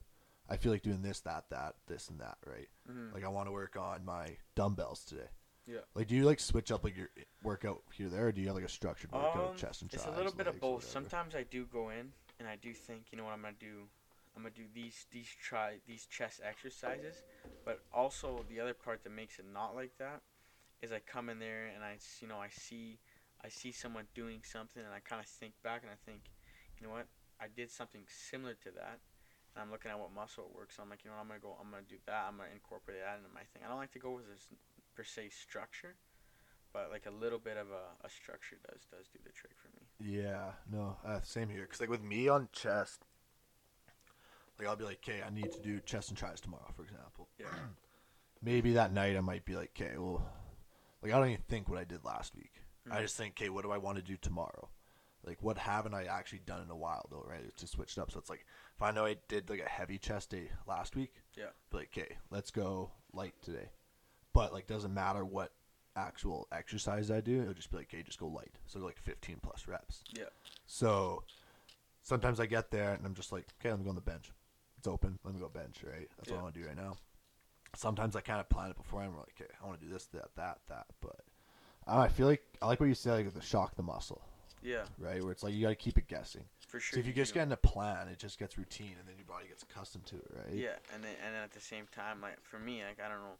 I 0.52 0.58
feel 0.58 0.72
like 0.72 0.82
doing 0.82 1.04
this, 1.04 1.20
that, 1.22 1.46
that, 1.52 1.76
this, 1.88 2.10
and 2.10 2.20
that, 2.22 2.38
right? 2.46 2.68
Mm-hmm. 2.90 3.14
Like 3.14 3.24
I 3.24 3.28
want 3.28 3.48
to 3.48 3.52
work 3.52 3.78
on 3.78 4.04
my 4.04 4.30
dumbbells 4.56 5.06
today. 5.06 5.30
Yeah. 5.68 5.82
Like, 5.94 6.08
do 6.08 6.16
you 6.16 6.26
like 6.26 6.40
switch 6.40 6.72
up 6.72 6.84
like 6.84 6.98
your 6.98 7.10
workout 7.44 7.84
here 7.94 8.10
there, 8.10 8.28
or 8.28 8.32
do 8.32 8.42
you 8.42 8.48
have 8.48 8.56
like 8.56 8.66
a 8.66 8.70
structured 8.70 9.12
workout, 9.12 9.52
Um, 9.52 9.56
chest 9.56 9.84
and 9.84 9.94
it's 9.94 10.06
a 10.06 10.12
little 10.12 10.32
bit 10.32 10.48
of 10.48 10.60
both. 10.60 10.84
Sometimes 10.84 11.36
I 11.36 11.44
do 11.44 11.66
go 11.66 11.90
in 11.90 12.12
and 12.40 12.48
I 12.48 12.56
do 12.56 12.74
think, 12.74 13.04
you 13.12 13.18
know 13.18 13.26
what 13.26 13.34
I'm 13.34 13.42
gonna 13.42 13.54
do? 13.60 13.88
I'm 14.36 14.44
gonna 14.44 14.56
do 14.56 14.64
these 14.74 15.06
these 15.12 15.28
try 15.28 15.76
these 15.86 16.06
chest 16.06 16.42
exercises, 16.44 17.24
but 17.66 17.82
also 17.94 18.46
the 18.50 18.60
other 18.60 18.74
part 18.74 19.04
that 19.04 19.12
makes 19.12 19.38
it 19.38 19.46
not 19.54 19.76
like 19.76 19.92
that 20.00 20.22
is 20.82 20.92
I 20.92 21.00
come 21.00 21.30
in 21.30 21.39
there 21.39 21.72
and 21.74 21.84
I 21.84 21.98
you 22.22 22.28
know 22.28 22.38
I 22.38 22.50
see 22.50 23.00
I 23.44 23.50
see 23.50 23.72
someone 23.72 24.06
doing 24.13 24.42
something 24.44 24.84
and 24.84 24.94
I 24.94 25.00
kind 25.00 25.22
of 25.22 25.28
think 25.28 25.54
back 25.63 25.82
and 25.84 25.92
I 25.92 26.00
think, 26.06 26.28
you 26.78 26.88
know 26.88 26.94
what? 26.94 27.08
I 27.39 27.48
did 27.48 27.72
something 27.72 28.04
similar 28.08 28.54
to 28.68 28.72
that. 28.76 29.00
And 29.56 29.63
I'm 29.63 29.72
looking 29.72 29.92
at 29.92 29.98
what 30.00 30.13
muscle 30.13 30.44
it 30.44 30.56
works. 30.56 30.78
I'm 30.80 30.89
like, 30.89 31.04
you 31.04 31.10
know, 31.10 31.15
what, 31.15 31.24
I'm 31.24 31.28
gonna 31.28 31.39
go. 31.39 31.56
I'm 31.60 31.72
gonna 31.72 31.88
do 31.88 31.96
that. 32.06 32.26
I'm 32.28 32.38
gonna 32.38 32.52
incorporate 32.54 33.00
that 33.00 33.18
into 33.18 33.32
my 33.34 33.48
thing. 33.54 33.63
I 33.65 33.70
don't 33.70 33.80
like 33.80 33.94
to 33.94 34.00
go 34.00 34.12
with 34.12 34.28
this 34.28 34.48
per 34.96 35.04
se 35.04 35.30
structure, 35.30 35.96
but 36.74 36.92
like 36.92 37.06
a 37.08 37.12
little 37.12 37.39
bit 37.39 37.58
of 37.58 37.68
a, 37.72 37.96
a 38.06 38.10
structure 38.10 38.58
does 38.68 38.86
does 38.92 39.08
do 39.08 39.20
the 39.24 39.32
trick 39.32 39.54
for 39.56 39.72
me. 39.74 39.88
Yeah, 40.00 40.52
no, 40.72 40.98
uh, 41.06 41.22
same 41.24 41.50
here. 41.50 41.65
Cause 41.65 41.80
like 41.80 41.89
with 41.89 42.04
me 42.04 42.28
on 42.28 42.50
chest, 42.52 43.06
like 44.60 44.68
I'll 44.68 44.76
be 44.76 44.84
like, 44.84 45.00
okay, 45.04 45.24
I 45.26 45.32
need 45.34 45.52
to 45.52 45.62
do 45.62 45.80
chest 45.80 46.10
and 46.10 46.18
tries 46.18 46.39
tomorrow, 46.42 46.72
for 46.76 46.84
example. 46.84 47.30
Yeah. 47.39 47.48
Maybe 48.44 48.74
that 48.74 48.94
night 48.94 49.18
I 49.18 49.22
might 49.22 49.46
be 49.46 49.56
like, 49.56 49.72
okay, 49.76 49.98
well, 49.98 50.22
like 51.02 51.12
I 51.12 51.18
don't 51.20 51.30
even 51.30 51.44
think 51.48 51.70
what 51.70 51.78
I 51.80 51.84
did 51.84 52.04
last 52.04 52.36
week. 52.36 52.62
I 52.90 52.98
Mhm. 52.98 53.02
just 53.02 53.18
think, 53.18 53.36
okay, 53.38 53.50
what 53.50 53.64
do 53.64 53.72
I 53.72 53.78
want 53.78 53.98
to 53.98 54.04
do 54.04 54.18
tomorrow? 54.18 54.70
Like, 55.24 55.42
what 55.44 55.58
haven't 55.58 55.94
I 55.94 56.06
actually 56.06 56.40
done 56.40 56.62
in 56.62 56.70
a 56.70 56.76
while 56.76 57.06
though, 57.12 57.24
right? 57.28 57.42
It's 57.44 57.60
just 57.62 57.74
switched 57.74 57.98
up. 58.00 58.10
So 58.12 58.20
it's 58.20 58.30
like, 58.30 58.46
if 58.76 58.82
I 58.82 58.92
know 58.92 59.06
I 59.06 59.16
did 59.28 59.50
like 59.50 59.60
a 59.60 59.68
heavy 59.70 59.98
chest 59.98 60.30
day 60.30 60.50
last 60.66 60.96
week, 60.96 61.14
Yeah. 61.36 61.50
like, 61.72 61.90
okay, 61.98 62.18
let's 62.30 62.52
go 62.52 62.92
light 63.14 63.40
today. 63.42 63.70
But 64.34 64.54
like, 64.54 64.66
doesn't 64.68 64.94
matter 64.94 65.26
what 65.26 65.54
actual 65.96 66.48
exercise 66.52 67.12
I 67.12 67.20
do. 67.22 67.42
It'll 67.42 67.54
just 67.54 67.70
be 67.70 67.78
like, 67.78 67.88
okay, 67.94 68.02
just 68.04 68.20
go 68.20 68.28
light. 68.28 68.58
So 68.66 68.80
like 68.80 68.98
15 68.98 69.40
plus 69.42 69.68
reps. 69.68 70.04
Yeah. 70.14 70.30
So 70.66 71.24
sometimes 72.02 72.40
I 72.40 72.46
get 72.46 72.72
there 72.72 72.94
and 72.94 73.06
I'm 73.06 73.14
just 73.16 73.32
like, 73.32 73.46
okay, 73.60 73.70
let 73.72 73.80
me 73.80 73.84
go 73.84 73.90
on 73.90 73.96
the 73.96 74.02
bench. 74.02 74.32
It's 74.78 74.88
open. 74.88 75.20
Let 75.26 75.34
me 75.34 75.42
go 75.42 75.50
bench, 75.50 75.84
right? 75.84 76.10
That's 76.18 76.32
what 76.32 76.40
I 76.40 76.44
want 76.44 76.56
to 76.56 76.62
do 76.62 76.68
right 76.68 76.78
now. 76.78 76.96
Sometimes 77.76 78.16
I 78.16 78.22
kind 78.22 78.40
of 78.40 78.50
plan 78.50 78.72
it 78.72 78.78
before 78.78 79.02
I'm 79.02 79.16
like, 79.18 79.34
okay, 79.40 79.50
I 79.62 79.68
want 79.68 79.80
to 79.80 79.86
do 79.86 79.92
this, 79.92 80.06
that, 80.08 80.30
that, 80.36 80.60
that. 80.70 80.88
But 81.02 81.18
I, 81.88 81.96
know, 81.96 82.02
I 82.02 82.08
feel 82.08 82.28
like 82.28 82.44
I 82.62 82.68
like 82.68 82.80
what 82.80 82.88
you 82.90 82.96
said, 82.96 83.14
like 83.26 83.34
the 83.34 83.42
shock 83.42 83.76
the 83.76 83.84
muscle, 83.84 84.22
Yeah, 84.62 84.84
right? 84.98 85.22
Where 85.24 85.32
it's 85.32 85.44
like 85.44 85.54
you 85.54 85.62
got 85.64 85.70
to 85.70 85.76
keep 85.76 85.98
it 85.98 86.08
guessing. 86.08 86.46
for 86.68 86.80
sure. 86.80 86.98
so 86.98 87.00
if 87.00 87.08
you 87.08 87.14
just 87.14 87.34
do. 87.34 87.40
get 87.40 87.48
in 87.48 87.52
a 87.52 87.58
plan, 87.58 88.08
it 88.08 88.18
just 88.20 88.38
gets 88.40 88.58
routine, 88.58 88.96
and 89.00 89.08
then 89.08 89.16
your 89.18 89.26
body 89.26 89.48
gets 89.48 89.64
accustomed 89.64 90.06
to 90.08 90.16
it, 90.18 90.28
right? 90.36 90.54
Yeah, 90.54 90.78
and 90.94 91.04
then 91.04 91.16
and 91.26 91.36
then 91.36 91.44
at 91.44 91.52
the 91.52 91.62
same 91.62 91.86
time, 91.92 92.22
like 92.22 92.42
for 92.44 92.60
me, 92.60 92.82
like 92.84 93.00
I 93.04 93.08
don't 93.10 93.22
know, 93.22 93.38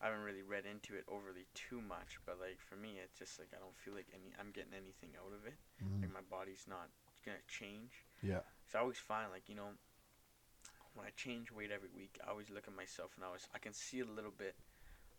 I 0.00 0.06
haven't 0.06 0.22
really 0.24 0.42
read 0.42 0.64
into 0.66 0.94
it 0.94 1.04
overly 1.08 1.46
too 1.54 1.80
much, 1.80 2.18
but 2.26 2.38
like 2.40 2.58
for 2.60 2.76
me, 2.76 2.98
it's 3.02 3.18
just 3.18 3.38
like 3.38 3.48
I 3.54 3.58
don't 3.60 3.76
feel 3.76 3.94
like 3.94 4.08
any 4.12 4.32
I'm 4.40 4.50
getting 4.52 4.74
anything 4.74 5.10
out 5.20 5.32
of 5.32 5.46
it. 5.46 5.56
Mhm. 5.84 6.02
Like 6.02 6.12
my 6.12 6.26
body's 6.30 6.64
not 6.68 6.88
gonna 7.24 7.38
change. 7.48 8.04
Yeah. 8.22 8.40
So 8.72 8.78
I 8.78 8.82
always 8.82 8.98
find 8.98 9.30
like 9.30 9.48
you 9.48 9.54
know, 9.54 9.70
when 10.96 11.06
I 11.06 11.10
change 11.16 11.52
weight 11.52 11.70
every 11.70 11.90
week, 11.94 12.18
I 12.26 12.30
always 12.30 12.50
look 12.50 12.64
at 12.66 12.74
myself 12.74 13.12
and 13.16 13.24
I 13.24 13.28
always 13.28 13.46
I 13.54 13.58
can 13.58 13.72
see 13.72 14.00
a 14.00 14.04
little 14.06 14.32
bit 14.36 14.54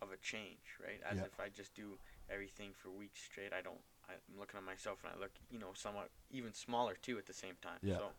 of 0.02 0.10
a 0.12 0.16
change, 0.18 0.76
right? 0.82 1.00
As 1.08 1.18
Yeah. 1.18 1.24
if 1.24 1.40
I 1.40 1.48
just 1.48 1.74
do 1.74 1.98
everything 2.28 2.72
for 2.74 2.90
weeks 2.90 3.22
straight, 3.22 3.52
I 3.52 3.62
don't. 3.62 3.80
I'm 4.08 4.38
looking 4.38 4.58
at 4.58 4.64
myself 4.64 4.98
and 5.04 5.12
I 5.14 5.20
look, 5.20 5.32
you 5.50 5.58
know, 5.58 5.72
somewhat 5.74 6.10
even 6.30 6.52
smaller 6.54 6.94
too 6.94 7.18
at 7.18 7.26
the 7.26 7.32
same 7.34 7.56
time. 7.62 7.78
Yeah. 7.82 7.98
So, 7.98 8.12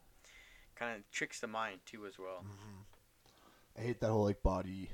kind 0.76 0.98
of 0.98 1.10
tricks 1.12 1.40
the 1.40 1.48
mind 1.48 1.80
too 1.86 2.06
as 2.06 2.18
well. 2.18 2.44
Mm-hmm. 2.44 2.82
I 3.78 3.82
hate 3.82 4.00
that 4.02 4.10
whole 4.10 4.24
like 4.26 4.42
body, 4.44 4.90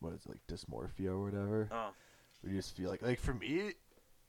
what 0.00 0.12
is 0.14 0.26
it, 0.26 0.30
like 0.30 0.46
dysmorphia 0.48 1.08
or 1.10 1.22
whatever. 1.22 1.68
Oh, 1.70 1.90
Where 2.40 2.52
you 2.52 2.58
just 2.58 2.76
feel 2.76 2.90
like 2.90 3.02
like 3.02 3.18
for 3.20 3.34
me, 3.34 3.74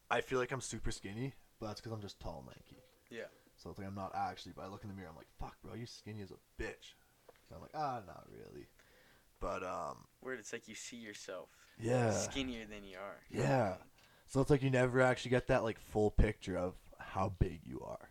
I 0.10 0.22
feel 0.22 0.40
like 0.40 0.52
I'm 0.52 0.62
super 0.62 0.92
skinny, 0.92 1.34
but 1.60 1.68
that's 1.68 1.82
because 1.82 1.94
I'm 1.94 2.02
just 2.02 2.20
tall 2.20 2.40
and 2.40 2.48
lanky. 2.48 2.84
Yeah. 3.10 3.28
So 3.58 3.70
it's 3.70 3.80
like 3.80 3.88
I'm 3.88 3.96
not 3.96 4.12
actually. 4.16 4.54
But 4.56 4.66
I 4.66 4.68
look 4.68 4.84
in 4.84 4.90
the 4.90 4.96
mirror, 4.96 5.10
I'm 5.10 5.16
like, 5.16 5.28
fuck, 5.40 5.56
bro, 5.64 5.74
you 5.74 5.86
skinny 5.86 6.22
as 6.22 6.32
a 6.32 6.62
bitch. 6.62 6.94
I'm 7.54 7.62
like, 7.62 7.72
ah, 7.76 8.02
not 8.08 8.26
really. 8.32 8.68
But 9.40 9.64
um, 9.64 10.06
where 10.22 10.34
it's 10.36 10.52
like 10.54 10.68
you 10.68 10.76
see 10.76 10.98
yourself 10.98 11.50
yeah, 11.80 12.12
skinnier 12.12 12.66
than 12.66 12.84
you 12.84 12.98
are. 12.98 13.18
yeah. 13.30 13.76
So 14.28 14.42
it's 14.42 14.50
like 14.50 14.64
you 14.64 14.70
never 14.72 15.02
actually 15.02 15.32
get 15.32 15.48
that 15.48 15.64
like 15.64 15.80
full 15.80 16.10
picture 16.10 16.58
of 16.58 16.74
how 16.98 17.34
big 17.38 17.60
you 17.64 17.80
are, 17.86 18.10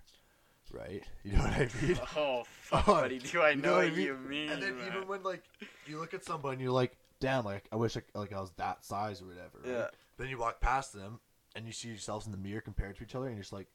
right? 0.72 1.02
You 1.24 1.32
know 1.32 1.38
what 1.38 1.52
I 1.52 1.68
mean? 1.82 1.98
Oh 2.16 2.42
fuck, 2.60 2.88
Oh, 2.88 2.94
buddy! 3.00 3.18
Do 3.18 3.42
I 3.42 3.54
know, 3.54 3.62
know 3.70 3.76
what 3.78 3.90
what 3.90 3.96
you 3.96 4.16
mean? 4.16 4.50
and 4.50 4.62
then 4.62 4.76
man. 4.78 4.86
even 4.88 5.08
when 5.08 5.22
like 5.24 5.42
you 5.86 5.98
look 5.98 6.14
at 6.14 6.24
somebody 6.24 6.54
and 6.54 6.62
you're 6.62 6.70
like, 6.72 6.96
damn, 7.20 7.44
like 7.44 7.64
I 7.72 7.76
wish 7.76 7.96
I, 7.96 8.02
like 8.16 8.32
I 8.32 8.40
was 8.40 8.52
that 8.58 8.84
size 8.84 9.20
or 9.22 9.26
whatever. 9.26 9.58
right? 9.64 9.72
Yeah. 9.72 9.86
Then 10.18 10.28
you 10.28 10.38
walk 10.38 10.60
past 10.60 10.92
them 10.92 11.18
and 11.56 11.66
you 11.66 11.72
see 11.72 11.88
yourselves 11.88 12.26
in 12.26 12.32
the 12.32 12.38
mirror 12.38 12.60
compared 12.60 12.96
to 12.98 13.02
each 13.02 13.14
other, 13.16 13.26
and 13.26 13.34
you're 13.34 13.42
just 13.42 13.52
like, 13.52 13.66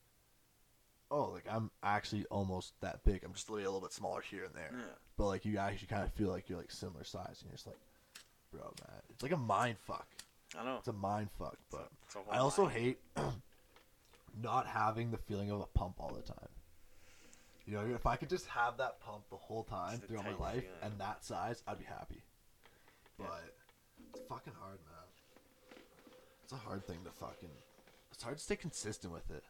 oh, 1.11 1.31
like 1.33 1.45
I'm 1.49 1.71
actually 1.83 2.25
almost 2.25 2.73
that 2.81 3.03
big. 3.03 3.23
I'm 3.23 3.33
just 3.33 3.49
a 3.49 3.53
little 3.53 3.81
bit 3.81 3.93
smaller 3.93 4.21
here 4.21 4.43
and 4.45 4.53
there. 4.53 4.71
Yeah. 4.71 4.83
But 5.17 5.27
like 5.27 5.45
you 5.45 5.57
actually 5.57 5.87
kind 5.87 6.03
of 6.03 6.13
feel 6.13 6.29
like 6.29 6.49
you're 6.49 6.57
like 6.57 6.71
similar 6.71 7.03
size, 7.03 7.37
and 7.41 7.49
you're 7.49 7.55
just 7.55 7.67
like, 7.67 7.79
bro, 8.51 8.61
man, 8.61 9.01
it's 9.09 9.23
like 9.23 9.31
a 9.31 9.37
mind 9.37 9.77
fuck. 9.79 10.07
I 10.57 10.63
know. 10.63 10.77
It's 10.77 10.87
a 10.87 10.93
mind 10.93 11.29
fuck. 11.37 11.57
But 11.71 11.89
it's 12.05 12.15
a 12.15 12.19
whole 12.19 12.33
I 12.33 12.37
also 12.39 12.63
mind. 12.63 12.75
hate 12.77 12.99
not 14.41 14.67
having 14.67 15.11
the 15.11 15.17
feeling 15.17 15.51
of 15.51 15.61
a 15.61 15.65
pump 15.77 15.95
all 15.99 16.13
the 16.13 16.21
time. 16.21 16.47
You 17.65 17.75
know, 17.75 17.85
if 17.93 18.07
I 18.07 18.15
could 18.15 18.29
just 18.29 18.47
have 18.47 18.77
that 18.77 18.99
pump 18.99 19.23
the 19.29 19.35
whole 19.35 19.63
time 19.63 19.99
the 19.99 20.07
throughout 20.07 20.25
my 20.25 20.31
life 20.43 20.63
feeling. 20.63 20.77
and 20.81 20.99
that 20.99 21.23
size, 21.23 21.61
I'd 21.67 21.77
be 21.77 21.85
happy. 21.85 22.23
Yeah. 23.19 23.27
But 23.27 23.43
it's 24.15 24.27
fucking 24.27 24.53
hard, 24.59 24.79
man. 24.87 25.79
It's 26.43 26.53
a 26.53 26.55
hard 26.55 26.83
thing 26.87 26.97
to 27.05 27.11
fucking. 27.11 27.49
It's 28.11 28.23
hard 28.23 28.37
to 28.37 28.43
stay 28.43 28.55
consistent 28.55 29.13
with 29.13 29.29
it. 29.29 29.43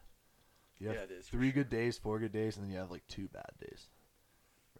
You 0.80 0.88
have 0.88 0.96
Yeah, 0.96 1.02
it 1.04 1.10
is, 1.10 1.26
three 1.26 1.52
good 1.52 1.68
days, 1.68 1.98
four 1.98 2.18
good 2.18 2.32
days, 2.32 2.56
and 2.56 2.64
then 2.64 2.72
you 2.72 2.78
have 2.78 2.90
like 2.90 3.06
two 3.06 3.28
bad 3.28 3.50
days. 3.60 3.86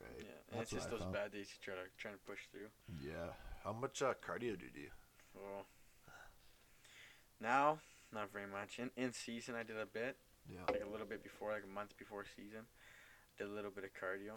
Right. 0.01 0.11
Yeah, 0.19 0.53
and 0.53 0.63
it's 0.63 0.71
just 0.71 0.89
I 0.89 0.91
those 0.91 1.01
found. 1.01 1.13
bad 1.13 1.33
days 1.33 1.49
you 1.51 1.63
try 1.63 1.75
to 1.75 1.89
trying 1.99 2.15
to 2.15 2.21
push 2.21 2.41
through. 2.51 2.69
Yeah. 3.07 3.33
How 3.63 3.73
much 3.75 4.01
uh, 4.03 4.15
cardio 4.27 4.59
do 4.59 4.65
you 4.65 4.73
do? 4.75 4.89
Oh. 5.39 5.63
Now, 7.41 7.79
not 8.13 8.33
very 8.33 8.47
much. 8.47 8.79
In 8.79 8.91
in 8.97 9.13
season, 9.13 9.55
I 9.55 9.63
did 9.63 9.77
a 9.77 9.87
bit, 9.87 10.17
Yeah. 10.51 10.61
like 10.69 10.83
a 10.83 10.89
little 10.91 11.07
bit 11.07 11.23
before, 11.23 11.53
like 11.53 11.65
a 11.65 11.75
month 11.75 11.97
before 11.99 12.25
season. 12.25 12.67
Did 13.39 13.47
a 13.49 13.51
little 13.51 13.71
bit 13.71 13.85
of 13.85 13.91
cardio, 13.95 14.37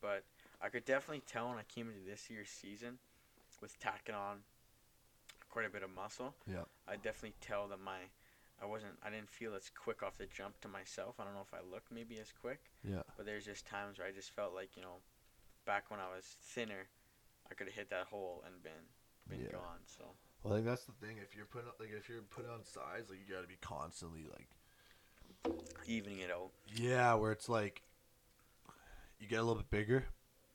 but 0.00 0.24
I 0.60 0.68
could 0.68 0.84
definitely 0.84 1.22
tell 1.26 1.48
when 1.48 1.58
I 1.58 1.64
came 1.64 1.88
into 1.88 2.04
this 2.08 2.28
year's 2.30 2.48
season, 2.50 2.98
with 3.60 3.78
tacking 3.80 4.14
on 4.14 4.38
quite 5.50 5.66
a 5.66 5.70
bit 5.70 5.82
of 5.82 5.90
muscle. 5.90 6.34
Yeah. 6.46 6.64
I 6.86 6.94
definitely 6.96 7.34
tell 7.40 7.66
that 7.68 7.80
my, 7.80 7.98
I 8.60 8.66
wasn't, 8.66 8.94
I 9.04 9.10
didn't 9.10 9.28
feel 9.30 9.54
as 9.54 9.70
quick 9.70 10.02
off 10.02 10.16
the 10.16 10.26
jump 10.26 10.60
to 10.62 10.68
myself. 10.68 11.16
I 11.20 11.24
don't 11.24 11.34
know 11.34 11.44
if 11.46 11.52
I 11.52 11.60
looked 11.70 11.92
maybe 11.92 12.18
as 12.18 12.32
quick, 12.32 12.60
Yeah. 12.82 13.02
but 13.16 13.26
there's 13.26 13.44
just 13.44 13.66
times 13.66 13.98
where 13.98 14.08
I 14.08 14.12
just 14.12 14.30
felt 14.30 14.54
like 14.54 14.70
you 14.76 14.82
know, 14.82 14.96
back 15.66 15.90
when 15.90 16.00
I 16.00 16.08
was 16.08 16.24
thinner, 16.40 16.88
I 17.50 17.54
could 17.54 17.66
have 17.66 17.76
hit 17.76 17.90
that 17.90 18.06
hole 18.06 18.42
and 18.46 18.62
been 18.62 18.72
been 19.28 19.40
Yeah. 19.46 19.52
gone. 19.52 19.80
So. 19.86 20.04
Well, 20.42 20.54
I 20.54 20.56
think 20.58 20.66
that's 20.66 20.84
the 20.84 20.92
thing. 20.92 21.18
If 21.22 21.34
you're 21.36 21.46
putting 21.46 21.68
like 21.80 21.90
if 21.90 22.08
you're 22.08 22.22
putting 22.22 22.50
on 22.50 22.64
size, 22.64 23.10
like 23.10 23.18
you 23.26 23.34
got 23.34 23.42
to 23.42 23.48
be 23.48 23.58
constantly 23.60 24.24
like 24.32 24.48
evening 25.86 26.18
it 26.20 26.30
out. 26.30 26.50
yeah, 26.74 27.14
where 27.14 27.32
it's 27.32 27.48
like 27.48 27.82
you 29.20 29.26
get 29.28 29.36
a 29.40 29.42
little 29.42 29.56
bit 29.56 29.70
bigger, 29.70 30.04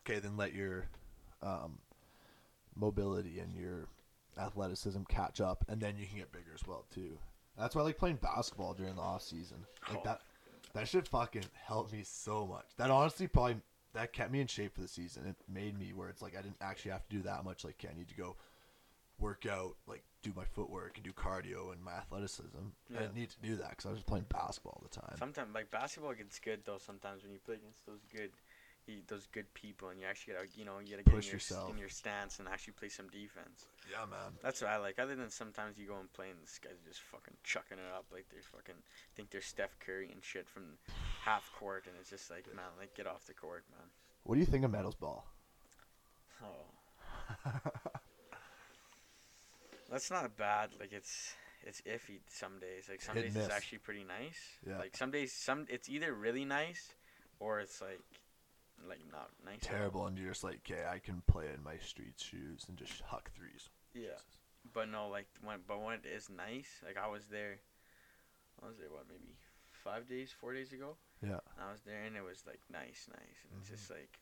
okay, 0.06 0.20
then 0.20 0.38
let 0.38 0.54
your 0.54 0.88
um, 1.42 1.80
mobility 2.76 3.40
and 3.40 3.54
your 3.56 3.88
athleticism 4.38 5.04
catch 5.10 5.42
up, 5.42 5.66
and 5.68 5.82
then 5.82 5.98
you 5.98 6.06
can 6.08 6.18
get 6.18 6.32
bigger 6.32 6.52
as 6.54 6.66
well 6.66 6.86
too. 6.94 7.18
That's 7.62 7.76
why 7.76 7.82
I 7.82 7.86
like 7.86 7.97
playing 7.97 8.17
basketball 8.17 8.74
during 8.74 8.95
the 8.95 9.02
off 9.02 9.21
season. 9.21 9.65
Like 9.89 10.00
Oh. 10.00 10.02
that, 10.06 10.21
that 10.74 10.88
should 10.88 11.08
fucking 11.08 11.45
help 11.54 11.91
me 11.91 12.04
so 12.04 12.45
much. 12.45 12.65
That 12.78 12.89
honestly 12.91 13.28
probably 13.28 13.62
that 13.93 14.13
kept 14.13 14.32
me 14.32 14.39
in 14.41 14.47
shape 14.47 14.74
for 14.76 14.82
the 14.82 14.88
season. 14.88 15.26
It 15.28 15.36
made 15.47 15.78
me 15.78 15.93
where 15.93 16.10
it's 16.10 16.21
like 16.21 16.36
I 16.38 16.41
didn't 16.41 16.58
actually 16.62 16.91
have 16.91 17.08
to 17.10 17.15
do 17.17 17.21
that 17.24 17.43
much. 17.45 17.63
Like, 17.63 17.76
okay, 17.80 17.93
I 17.93 17.97
need 17.97 18.08
to 18.10 18.15
go 18.15 18.36
work 19.19 19.45
out, 19.45 19.76
like 19.86 20.04
do 20.24 20.32
my 20.36 20.45
footwork 20.45 20.93
and 20.95 21.04
do 21.04 21.12
cardio 21.12 21.71
and 21.71 21.84
my 21.84 21.91
athleticism. 21.93 22.58
I 22.95 23.00
didn't 23.02 23.15
need 23.15 23.30
to 23.30 23.39
do 23.41 23.56
that 23.58 23.71
because 23.71 23.86
I 23.86 23.89
was 23.89 24.00
just 24.00 24.08
playing 24.08 24.26
basketball 24.30 24.82
all 24.82 24.88
the 24.89 25.00
time. 25.02 25.15
Sometimes 25.19 25.54
like 25.54 25.69
basketball 25.69 26.13
gets 26.13 26.39
good 26.39 26.62
though. 26.65 26.80
Sometimes 26.80 27.21
when 27.24 27.32
you 27.32 27.39
play 27.45 27.56
against 27.56 27.86
those 27.86 28.00
good, 28.12 28.32
you, 28.88 28.98
those 29.08 29.28
good 29.32 29.52
people, 29.54 29.89
and 29.89 30.00
you 30.00 30.06
actually 30.08 30.34
gotta 30.34 30.48
you 30.56 30.65
know 30.65 30.80
you 30.80 30.91
gotta 30.91 31.04
get 31.04 31.13
Push 31.13 31.26
in 31.26 31.32
your, 31.32 31.36
yourself. 31.36 31.70
in 31.70 31.78
your 31.78 31.89
stance 31.89 32.39
and 32.39 32.48
actually 32.48 32.74
play 32.74 32.89
some 32.89 33.08
defense. 33.10 33.65
yeah, 33.89 34.06
man. 34.10 34.34
That's 34.41 34.62
what 34.62 34.72
I 34.72 34.78
like. 34.78 35.00
Other 35.00 35.15
than 35.15 35.30
sometimes 35.30 35.78
you 35.78 35.88
go 35.88 35.98
and 36.00 36.12
play 36.13 36.30
and 36.30 36.39
this 36.41 36.60
guy's 36.62 36.80
just 36.88 37.02
fucking 37.02 37.36
chucking 37.44 37.78
it 37.78 37.91
up 37.96 38.06
like 38.12 38.26
they're 38.32 38.41
fucking 38.41 38.76
think 39.15 39.30
they're 39.30 39.41
Steph 39.41 39.78
Curry 39.80 40.10
and 40.12 40.24
shit 40.24 40.48
from 40.48 40.63
half 41.24 41.52
court, 41.58 41.86
and 41.88 41.96
it's 42.00 42.10
just 42.10 42.30
like 42.32 42.46
man, 42.56 42.65
like 42.80 42.96
get 42.96 43.08
off 43.08 43.26
the 43.26 43.34
court, 43.34 43.63
man. 43.72 43.88
What 44.24 44.36
do 44.36 44.39
you 44.39 44.46
think 44.46 44.65
of 44.65 44.72
Meadows 44.72 44.96
ball? 44.96 45.26
Oh, 46.44 46.65
that's 49.91 50.10
not 50.10 50.36
bad. 50.38 50.70
Like 50.80 50.91
it's 50.91 51.36
it's 51.63 51.82
iffy 51.82 52.20
some 52.28 52.60
days. 52.60 52.88
Like 52.89 53.02
some 53.02 53.15
Hit 53.15 53.24
days 53.26 53.36
and 53.36 53.46
it's 53.46 53.54
actually 53.54 53.80
pretty 53.80 54.04
nice. 54.04 54.39
Yeah. 54.67 54.78
Like 54.78 54.96
some 54.98 55.12
days 55.12 55.34
some 55.34 55.65
it's 55.70 55.89
either 55.89 56.13
really 56.13 56.46
nice 56.46 56.94
or 57.39 57.60
it's 57.60 57.82
like 57.82 58.00
like 58.88 59.00
not 59.12 59.30
nice. 59.46 59.60
Terrible, 59.62 60.08
and 60.08 60.17
you're 60.17 60.30
just 60.30 60.44
like, 60.44 60.60
okay, 60.65 60.84
I 60.89 61.00
can 61.00 61.22
play 61.28 61.46
in 61.54 61.63
my 61.63 61.78
street 61.78 62.15
shoes 62.17 62.65
and 62.67 62.78
just 62.78 63.02
huck 63.02 63.32
threes. 63.36 63.70
Yeah. 63.94 64.20
But 64.74 64.89
no, 64.89 65.10
like 65.10 65.28
when 65.44 65.60
but 65.67 65.82
when 65.82 65.96
it 65.96 66.06
is 66.06 66.30
nice, 66.30 66.82
like 66.86 66.98
I 66.98 67.08
was 67.08 67.26
there. 67.26 67.60
I 68.62 68.67
was 68.67 68.78
there 68.78 68.89
what 68.89 69.06
maybe 69.10 69.36
five 69.72 70.08
days, 70.08 70.34
four 70.39 70.54
days 70.54 70.72
ago. 70.72 70.96
Yeah. 71.24 71.39
I 71.58 71.72
was 71.72 71.82
there 71.86 72.04
and 72.06 72.15
it 72.15 72.24
was 72.24 72.44
like 72.46 72.60
nice, 72.72 73.08
nice, 73.10 73.39
and 73.50 73.60
it's 73.60 73.70
mm-hmm. 73.70 73.76
just 73.76 73.89
like 73.89 74.20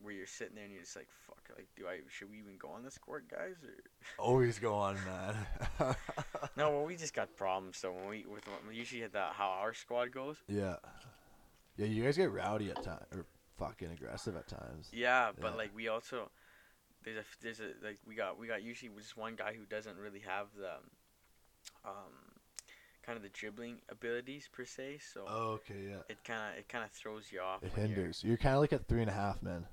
where 0.00 0.12
you're 0.12 0.26
sitting 0.26 0.54
there 0.54 0.64
and 0.64 0.72
you're 0.72 0.82
just 0.82 0.96
like 0.96 1.08
fuck, 1.26 1.40
like 1.56 1.68
do 1.76 1.86
I 1.86 2.00
should 2.08 2.30
we 2.30 2.38
even 2.38 2.56
go 2.58 2.68
on 2.68 2.82
this 2.82 2.98
court, 2.98 3.28
guys? 3.30 3.56
Or 3.62 3.76
Always 4.24 4.58
go 4.58 4.74
on, 4.74 4.96
man. 5.04 5.96
no, 6.56 6.70
well 6.70 6.84
we 6.84 6.96
just 6.96 7.14
got 7.14 7.36
problems. 7.36 7.76
So 7.76 7.92
when 7.92 8.08
we 8.08 8.24
with 8.26 8.44
we 8.68 8.76
usually 8.76 9.02
hit 9.02 9.12
that 9.12 9.32
how 9.34 9.48
our 9.48 9.74
squad 9.74 10.12
goes. 10.12 10.36
yeah. 10.48 10.76
Yeah, 11.76 11.86
you 11.86 12.04
guys 12.04 12.16
get 12.16 12.32
rowdy 12.32 12.70
at 12.70 12.82
times, 12.82 13.04
or 13.12 13.26
fucking 13.58 13.90
aggressive 13.92 14.36
at 14.36 14.48
times. 14.48 14.88
Yeah, 14.92 15.30
but 15.40 15.52
Yeah. 15.52 15.56
like 15.56 15.74
we 15.74 15.88
also 15.88 16.30
there's 17.04 17.18
a 17.18 17.24
there's 17.42 17.60
a 17.60 17.72
like 17.84 17.98
we 18.06 18.14
got 18.14 18.38
we 18.38 18.46
got 18.46 18.62
usually 18.62 18.90
just 18.98 19.16
one 19.16 19.36
guy 19.36 19.52
who 19.54 19.64
doesn't 19.64 19.96
really 19.98 20.20
have 20.20 20.46
the 20.58 20.74
um 21.84 22.12
kind 23.04 23.16
of 23.16 23.22
the 23.22 23.28
dribbling 23.28 23.76
abilities 23.88 24.48
per 24.50 24.64
se. 24.64 24.98
So 25.12 25.24
Oh, 25.28 25.50
okay, 25.60 25.74
yeah. 25.90 25.96
it 26.08 26.18
kind 26.24 26.52
of 26.52 26.58
it 26.58 26.68
kind 26.68 26.84
of 26.84 26.90
throws 26.90 27.30
you 27.32 27.40
off. 27.40 27.62
It 27.62 27.72
when 27.74 27.86
you're- 27.86 27.94
hinders. 27.94 28.24
You're 28.24 28.36
kind 28.36 28.54
of 28.56 28.60
like 28.60 28.72
at 28.72 28.86
three 28.88 29.00
and 29.02 29.10
a 29.10 29.14
half, 29.14 29.42
man. 29.42 29.66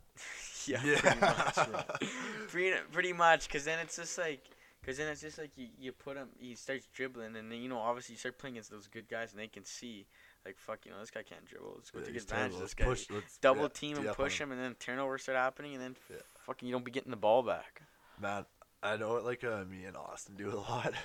yeah, 0.68 0.82
Yeah. 0.86 1.00
pretty 1.00 1.20
much. 1.20 1.58
Yeah. 1.58 2.08
pretty, 2.50 2.78
pretty 2.92 3.14
much, 3.14 3.48
because 3.48 3.66
then 3.66 3.80
it's 3.80 3.96
just 3.96 4.18
like, 4.20 4.42
because 4.80 4.98
then 4.98 5.08
it's 5.08 5.22
just 5.22 5.40
like 5.40 5.50
you, 5.58 5.68
you 5.80 5.92
put 5.92 6.16
him, 6.18 6.28
he 6.40 6.54
starts 6.54 6.86
dribbling, 6.94 7.36
and 7.36 7.52
then 7.52 7.60
you 7.60 7.70
know 7.70 7.80
obviously 7.80 8.14
you 8.14 8.20
start 8.20 8.38
playing 8.38 8.56
against 8.56 8.70
those 8.70 8.86
good 8.88 9.10
guys, 9.10 9.32
and 9.32 9.40
they 9.42 9.48
can 9.48 9.66
see 9.66 10.06
like 10.46 10.58
fuck, 10.58 10.86
you 10.86 10.92
know 10.92 11.00
this 11.00 11.12
guy 11.12 11.24
can't 11.24 11.46
dribble. 11.46 11.74
Let's 11.76 11.92
go 11.92 12.00
Yeah, 12.00 12.06
take 12.06 12.16
advantage 12.18 12.54
of 12.54 12.60
Let's 12.60 12.74
this 12.74 12.74
guy. 12.74 12.86
push- 12.86 13.10
let's- 13.10 13.38
Double 13.38 13.62
yeah, 13.64 13.68
team 13.70 13.98
and 13.98 14.08
push 14.16 14.40
him, 14.40 14.52
and 14.52 14.60
then 14.62 14.76
turnovers 14.76 15.24
start 15.24 15.38
happening, 15.38 15.74
and 15.76 15.82
then 15.84 15.96
Yeah. 16.10 16.18
fucking 16.46 16.68
you 16.68 16.74
don't 16.74 16.84
be 16.86 16.92
getting 16.92 17.12
the 17.12 17.18
ball 17.18 17.44
back. 17.44 17.82
Man, 18.20 18.46
I 18.82 18.98
know 18.98 19.14
what 19.14 19.24
like 19.26 19.44
uh, 19.44 19.64
me 19.66 19.86
and 19.86 19.96
Austin 19.98 20.36
do 20.36 20.50
a 20.52 20.58
lot. 20.60 20.94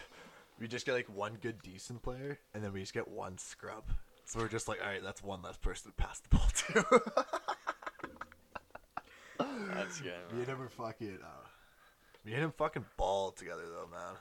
We 0.60 0.66
just 0.66 0.84
get 0.84 0.94
like 0.94 1.08
one 1.08 1.36
good 1.40 1.62
decent 1.62 2.02
player, 2.02 2.36
and 2.52 2.64
then 2.64 2.72
we 2.72 2.80
just 2.80 2.92
get 2.92 3.06
one 3.06 3.38
scrub. 3.38 3.84
So 4.24 4.40
we're 4.40 4.48
just 4.48 4.66
like, 4.66 4.80
all 4.82 4.88
right, 4.88 5.00
that's 5.00 5.22
one 5.22 5.40
less 5.40 5.56
person 5.56 5.92
to 5.92 5.96
pass 5.96 6.18
the 6.18 6.28
ball 6.36 6.48
to. 6.52 7.24
That's 9.74 10.00
good. 10.00 10.12
me 10.32 10.40
and 10.40 10.46
him 10.48 10.60
are 10.60 10.68
fucking. 10.68 11.18
Uh, 11.22 11.46
me 12.24 12.32
and 12.34 12.42
him 12.42 12.50
fucking 12.58 12.84
ball 12.96 13.30
together 13.30 13.62
though, 13.72 13.86
man. 13.88 14.14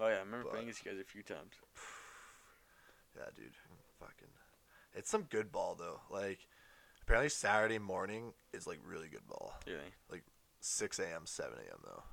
Oh 0.00 0.08
yeah, 0.08 0.14
I 0.14 0.18
remember 0.20 0.44
But- 0.44 0.52
playing 0.52 0.64
against 0.68 0.82
you 0.84 0.92
guys 0.92 1.00
a 1.00 1.04
few 1.04 1.22
times. 1.22 1.52
Yeah, 3.14 3.24
dude, 3.36 3.52
fucking. 4.00 4.31
It's 5.02 5.10
some 5.10 5.24
good 5.24 5.50
ball 5.50 5.74
though. 5.76 5.98
Like, 6.12 6.46
apparently 7.02 7.28
Saturday 7.28 7.80
morning 7.80 8.34
is 8.52 8.68
like 8.68 8.78
really 8.86 9.08
good 9.08 9.26
ball. 9.26 9.52
Really? 9.66 9.80
Like 10.08 10.22
6 10.60 11.00
a.m., 11.00 11.22
7 11.24 11.54
a.m. 11.54 11.80
though. 11.84 12.04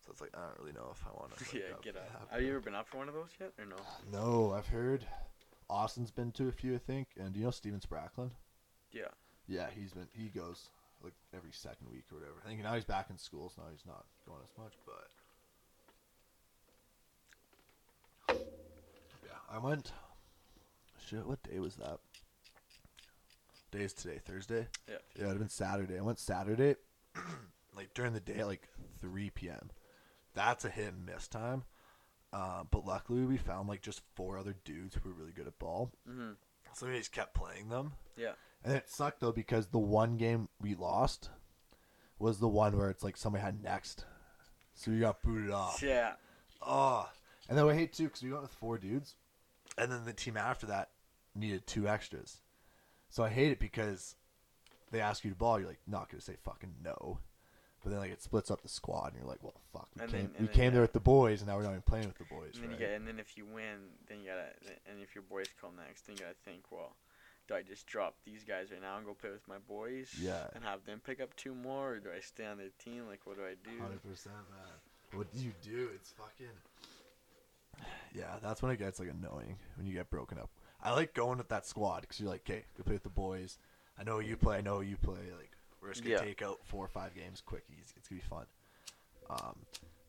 So 0.00 0.10
it's 0.10 0.22
like 0.22 0.30
I 0.34 0.40
don't 0.40 0.58
really 0.58 0.72
know 0.72 0.88
if 0.90 1.04
I 1.06 1.10
want 1.20 1.36
to. 1.36 1.44
yeah, 1.58 1.74
get 1.82 1.96
up. 1.96 2.28
Have 2.30 2.40
you 2.40 2.48
ever 2.48 2.60
been 2.60 2.74
up 2.74 2.88
for 2.88 2.96
one 2.96 3.08
of 3.08 3.14
those 3.14 3.28
yet, 3.38 3.52
or 3.58 3.66
no? 3.66 3.76
Ah, 3.78 3.98
no, 4.10 4.54
I've 4.56 4.68
heard. 4.68 5.04
Austin's 5.68 6.10
been 6.10 6.32
to 6.32 6.48
a 6.48 6.52
few, 6.52 6.74
I 6.74 6.78
think, 6.78 7.08
and 7.20 7.34
do 7.34 7.40
you 7.40 7.44
know 7.44 7.50
Steven 7.50 7.80
Sprackland? 7.80 8.30
Yeah. 8.90 9.08
Yeah, 9.46 9.66
he's 9.74 9.92
been. 9.92 10.08
He 10.14 10.28
goes 10.28 10.70
like 11.02 11.12
every 11.36 11.52
second 11.52 11.90
week 11.90 12.04
or 12.10 12.20
whatever. 12.20 12.36
I 12.42 12.48
think 12.48 12.62
now 12.62 12.74
he's 12.74 12.86
back 12.86 13.10
in 13.10 13.18
school, 13.18 13.52
so 13.54 13.60
now 13.60 13.68
he's 13.70 13.84
not 13.86 14.06
going 14.26 14.40
as 14.42 14.58
much. 14.58 14.72
But 14.86 15.10
yeah, 19.22 19.36
I 19.54 19.58
went. 19.58 19.92
Shit, 21.06 21.26
what 21.26 21.42
day 21.42 21.58
was 21.58 21.76
that? 21.76 21.98
Day 23.74 23.82
is 23.82 23.92
today, 23.92 24.20
Thursday. 24.24 24.68
Yeah. 24.88 24.94
Yeah, 25.16 25.22
it'd 25.22 25.28
have 25.30 25.38
been 25.38 25.48
Saturday. 25.48 25.98
I 25.98 26.02
went 26.02 26.20
Saturday, 26.20 26.76
like 27.76 27.92
during 27.92 28.12
the 28.12 28.20
day, 28.20 28.36
at 28.36 28.46
like 28.46 28.68
3 29.00 29.30
p.m. 29.30 29.70
That's 30.32 30.64
a 30.64 30.70
hit 30.70 30.92
and 30.92 31.04
miss 31.04 31.26
time. 31.26 31.64
Uh, 32.32 32.62
but 32.70 32.86
luckily, 32.86 33.24
we 33.24 33.36
found 33.36 33.68
like 33.68 33.82
just 33.82 34.02
four 34.14 34.38
other 34.38 34.54
dudes 34.64 34.94
who 34.94 35.08
were 35.08 35.14
really 35.16 35.32
good 35.32 35.48
at 35.48 35.58
ball. 35.58 35.90
Mm-hmm. 36.08 36.34
So 36.72 36.86
we 36.86 36.96
just 36.98 37.10
kept 37.10 37.34
playing 37.34 37.68
them. 37.68 37.94
Yeah. 38.16 38.34
And 38.64 38.74
it 38.74 38.88
sucked 38.88 39.18
though 39.18 39.32
because 39.32 39.66
the 39.66 39.78
one 39.78 40.18
game 40.18 40.48
we 40.60 40.76
lost 40.76 41.30
was 42.20 42.38
the 42.38 42.48
one 42.48 42.78
where 42.78 42.90
it's 42.90 43.02
like 43.02 43.16
somebody 43.16 43.42
had 43.42 43.60
next, 43.60 44.04
so 44.74 44.92
we 44.92 45.00
got 45.00 45.20
booted 45.20 45.50
off. 45.50 45.82
Yeah. 45.82 46.12
Oh, 46.62 47.08
and 47.48 47.58
then 47.58 47.66
we 47.66 47.74
hate 47.74 47.92
too 47.92 48.04
because 48.04 48.22
we 48.22 48.30
went 48.30 48.42
with 48.42 48.52
four 48.52 48.78
dudes, 48.78 49.16
and 49.76 49.90
then 49.90 50.04
the 50.04 50.12
team 50.12 50.36
after 50.36 50.66
that 50.66 50.90
needed 51.34 51.66
two 51.66 51.88
extras. 51.88 52.38
So 53.14 53.22
I 53.22 53.28
hate 53.28 53.52
it 53.52 53.60
because 53.60 54.16
they 54.90 54.98
ask 55.00 55.22
you 55.22 55.30
to 55.30 55.36
ball, 55.36 55.60
you're 55.60 55.68
like 55.68 55.78
not 55.86 56.10
gonna 56.10 56.20
say 56.20 56.34
fucking 56.42 56.74
no, 56.82 57.20
but 57.80 57.90
then 57.90 58.00
like 58.00 58.10
it 58.10 58.20
splits 58.20 58.50
up 58.50 58.60
the 58.62 58.68
squad, 58.68 59.12
and 59.12 59.20
you're 59.22 59.30
like, 59.30 59.40
well, 59.40 59.54
fuck, 59.72 59.86
we 59.94 60.02
And 60.02 60.10
came 60.10 60.20
then- 60.22 60.34
we 60.40 60.46
then, 60.46 60.54
came 60.56 60.72
there 60.72 60.82
with 60.82 60.94
the 60.94 60.98
boys, 60.98 61.40
and 61.40 61.48
now 61.48 61.56
we're 61.56 61.62
not 61.62 61.70
even 61.70 61.82
playing 61.82 62.08
with 62.08 62.18
the 62.18 62.24
boys. 62.24 62.56
And 62.56 62.64
then 62.64 62.70
right? 62.70 62.80
you 62.80 62.86
get, 62.86 62.96
and 62.96 63.06
then 63.06 63.20
if 63.20 63.36
you 63.36 63.46
win, 63.46 63.94
then 64.08 64.18
you 64.18 64.26
gotta, 64.26 64.48
and 64.90 65.00
if 65.00 65.14
your 65.14 65.22
boys 65.22 65.46
come 65.60 65.76
next, 65.76 66.08
then 66.08 66.16
you 66.16 66.22
gotta 66.22 66.34
think, 66.44 66.64
well, 66.72 66.96
do 67.46 67.54
I 67.54 67.62
just 67.62 67.86
drop 67.86 68.16
these 68.24 68.42
guys 68.42 68.72
right 68.72 68.82
now 68.82 68.96
and 68.96 69.06
go 69.06 69.14
play 69.14 69.30
with 69.30 69.46
my 69.46 69.58
boys? 69.68 70.10
Yeah. 70.20 70.48
And 70.52 70.64
have 70.64 70.84
them 70.84 71.00
pick 71.06 71.20
up 71.20 71.36
two 71.36 71.54
more, 71.54 71.92
or 71.92 71.98
do 72.00 72.08
I 72.10 72.18
stay 72.18 72.46
on 72.46 72.58
their 72.58 72.74
team? 72.80 73.06
Like, 73.06 73.20
what 73.26 73.36
do 73.36 73.44
I 73.44 73.54
do? 73.62 73.80
Hundred 73.80 74.02
percent, 74.02 74.34
man. 74.50 75.18
What 75.18 75.32
do 75.32 75.38
you 75.38 75.52
do? 75.62 75.90
It's 75.94 76.10
fucking. 76.10 76.50
Yeah, 78.12 78.38
that's 78.42 78.60
when 78.62 78.70
it 78.72 78.78
gets 78.78 78.98
like 78.98 79.10
annoying 79.10 79.56
when 79.76 79.86
you 79.86 79.92
get 79.92 80.10
broken 80.10 80.38
up. 80.38 80.48
I 80.84 80.92
like 80.92 81.14
going 81.14 81.38
with 81.38 81.48
that 81.48 81.66
squad 81.66 82.02
because 82.02 82.20
you're 82.20 82.28
like, 82.28 82.42
okay, 82.48 82.64
we 82.76 82.84
play 82.84 82.92
with 82.94 83.02
the 83.04 83.08
boys. 83.08 83.58
I 83.98 84.04
know 84.04 84.18
you 84.18 84.36
play. 84.36 84.58
I 84.58 84.60
know 84.60 84.80
you 84.80 84.96
play. 84.96 85.32
Like 85.36 85.50
we're 85.80 85.90
just 85.90 86.02
gonna 86.02 86.16
Yeah. 86.16 86.20
take 86.22 86.42
out 86.42 86.58
four 86.64 86.84
or 86.84 86.88
five 86.88 87.14
games 87.14 87.40
quick, 87.44 87.64
easy. 87.70 87.94
It's 87.96 88.08
gonna 88.08 88.20
be 88.20 88.26
fun. 88.28 88.46
Um, 89.30 89.56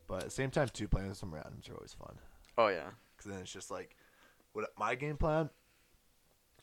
but 0.08 0.20
at 0.20 0.24
the 0.26 0.32
same 0.32 0.52
time, 0.52 0.70
too, 0.70 0.88
playing 0.88 1.08
with 1.10 1.18
some 1.18 1.32
randoms 1.32 1.70
are 1.70 1.76
always 1.76 1.94
fun 1.94 2.18
Oh 2.58 2.68
yeah. 2.68 2.90
because 3.16 3.32
then 3.32 3.42
it's 3.42 3.52
just 3.54 3.72
like, 3.72 3.96
what 4.54 4.70
my 4.78 4.96
game 4.96 5.18
plan. 5.18 5.50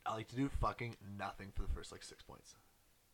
I 0.04 0.14
like 0.14 0.28
to 0.28 0.36
do 0.36 0.48
fucking 0.60 0.96
nothing 1.16 1.52
for 1.54 1.62
the 1.62 1.68
first 1.68 1.92
like 1.92 2.02
six 2.02 2.22
points. 2.24 2.56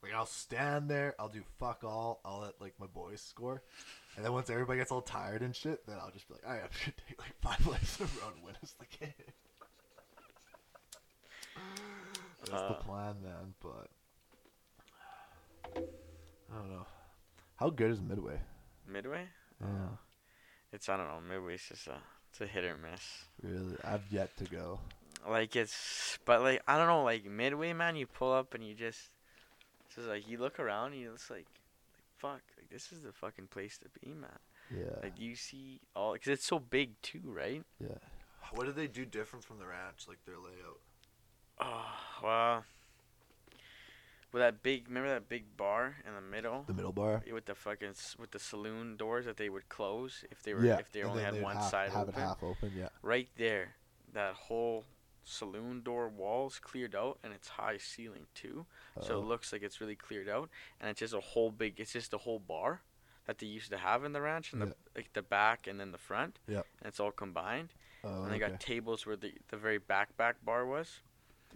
Like 0.02 0.14
I'll 0.14 0.26
stand 0.26 0.88
there, 0.90 1.14
I'll 1.18 1.28
do 1.28 1.42
fuck 1.58 1.84
all, 1.84 2.20
I'll 2.24 2.40
let 2.40 2.60
like 2.60 2.74
my 2.80 2.86
boys 2.86 3.20
score, 3.20 3.62
and 4.16 4.24
then 4.24 4.32
once 4.32 4.48
everybody 4.48 4.78
gets 4.78 4.90
all 4.92 5.02
tired 5.02 5.42
and 5.42 5.54
shit, 5.54 5.86
then 5.86 5.96
I'll 6.00 6.10
just 6.12 6.26
be 6.28 6.34
like, 6.34 6.46
all 6.46 6.52
right, 6.52 6.62
I'm 6.62 6.70
gonna 6.80 6.92
take 7.08 7.20
like 7.20 7.34
five 7.42 7.58
plays 7.66 7.98
in 8.00 8.06
a 8.06 8.24
row 8.24 8.30
to 8.32 8.42
win 8.44 8.54
us 8.62 8.74
the 8.78 8.86
game. 8.98 9.12
That's 12.50 12.62
the 12.62 12.68
Uh. 12.68 12.74
plan, 12.82 13.16
man. 13.22 13.54
But 13.60 13.88
I 15.74 16.54
don't 16.58 16.70
know. 16.70 16.86
How 17.56 17.70
good 17.70 17.90
is 17.90 18.00
Midway? 18.00 18.40
Midway. 18.86 19.26
Yeah, 19.60 19.88
It's 20.72 20.88
I 20.88 20.96
don't 20.96 21.08
know. 21.08 21.20
Midway's 21.20 21.66
just 21.68 21.86
a, 21.88 21.96
it's 22.30 22.40
a 22.40 22.46
hit 22.46 22.64
or 22.64 22.76
miss. 22.76 23.24
really. 23.42 23.76
I've 23.84 24.10
yet 24.10 24.36
to 24.38 24.44
go. 24.44 24.80
Like 25.28 25.56
it's, 25.56 26.18
but 26.24 26.42
like 26.42 26.62
I 26.68 26.78
don't 26.78 26.86
know. 26.86 27.02
Like 27.02 27.24
Midway, 27.24 27.72
man, 27.72 27.96
you 27.96 28.06
pull 28.06 28.32
up 28.32 28.54
and 28.54 28.64
you 28.64 28.74
just, 28.74 29.10
it's 29.86 29.96
just 29.96 30.08
like 30.08 30.28
you 30.28 30.38
look 30.38 30.58
around 30.60 30.92
and 30.92 31.00
you 31.00 31.10
just 31.12 31.28
like, 31.30 31.46
like 31.94 32.04
fuck, 32.18 32.40
like 32.56 32.70
this 32.70 32.92
is 32.92 33.02
the 33.02 33.12
fucking 33.12 33.48
place 33.48 33.78
to 33.78 33.86
be, 34.00 34.14
man. 34.14 34.30
Yeah, 34.70 35.00
Like 35.02 35.18
you 35.18 35.34
see 35.34 35.80
all, 35.96 36.12
cause 36.12 36.28
it's 36.28 36.46
so 36.46 36.58
big 36.58 37.00
too, 37.02 37.22
right? 37.24 37.62
yeah. 37.80 37.96
What 38.54 38.66
did 38.66 38.76
they 38.76 38.86
do 38.86 39.04
different 39.04 39.44
from 39.44 39.58
the 39.58 39.66
ranch? 39.66 40.06
Like 40.06 40.18
their 40.24 40.36
layout? 40.36 40.78
Oh 41.60 41.84
well. 42.22 42.64
With 44.30 44.42
that 44.42 44.62
big, 44.62 44.88
remember 44.88 45.08
that 45.08 45.28
big 45.30 45.56
bar 45.56 45.96
in 46.06 46.14
the 46.14 46.20
middle 46.20 46.64
The 46.66 46.74
middle 46.74 46.92
bar. 46.92 47.22
with 47.32 47.46
the 47.46 47.54
fucking 47.54 47.94
with 48.18 48.30
the 48.30 48.38
saloon 48.38 48.96
doors 48.98 49.24
that 49.24 49.38
they 49.38 49.48
would 49.48 49.70
close 49.70 50.22
if 50.30 50.42
they 50.42 50.52
were 50.52 50.62
yeah, 50.64 50.76
if 50.78 50.92
they 50.92 51.00
and 51.00 51.10
only 51.10 51.22
had 51.22 51.40
one 51.40 51.56
half, 51.56 51.70
side 51.70 51.90
have 51.90 52.08
open. 52.08 52.14
it 52.20 52.24
half 52.24 52.42
open. 52.42 52.72
Yeah. 52.76 52.88
Right 53.02 53.28
there, 53.38 53.76
that 54.12 54.34
whole 54.34 54.84
saloon 55.24 55.82
door 55.82 56.08
walls 56.10 56.58
cleared 56.58 56.94
out 56.94 57.18
and 57.24 57.32
it's 57.32 57.48
high 57.48 57.78
ceiling 57.78 58.26
too, 58.34 58.66
so 59.00 59.14
Oh. 59.16 59.20
it 59.22 59.24
looks 59.24 59.50
like 59.50 59.62
it's 59.62 59.80
really 59.80 59.96
cleared 59.96 60.28
out 60.28 60.50
and 60.78 60.90
it's 60.90 61.00
just 61.00 61.14
a 61.14 61.20
whole 61.20 61.50
big. 61.50 61.80
It's 61.80 61.92
just 61.94 62.12
a 62.12 62.18
whole 62.18 62.38
bar 62.38 62.82
that 63.26 63.38
they 63.38 63.46
used 63.46 63.70
to 63.70 63.78
have 63.78 64.04
in 64.04 64.12
the 64.12 64.20
ranch 64.20 64.52
and 64.52 64.60
Yeah. 64.60 64.66
the 64.68 64.74
like 64.94 65.12
the 65.14 65.22
back 65.22 65.66
and 65.66 65.80
then 65.80 65.90
the 65.92 65.98
front. 65.98 66.38
yeah 66.46 66.58
And 66.80 66.86
it's 66.88 67.00
all 67.00 67.12
combined. 67.12 67.72
Oh, 68.04 68.24
and 68.24 68.30
they 68.30 68.36
okay. 68.36 68.50
got 68.50 68.60
tables 68.60 69.06
where 69.06 69.16
the 69.16 69.32
the 69.48 69.56
very 69.56 69.78
back 69.78 70.18
back 70.18 70.44
bar 70.44 70.66
was. 70.66 71.00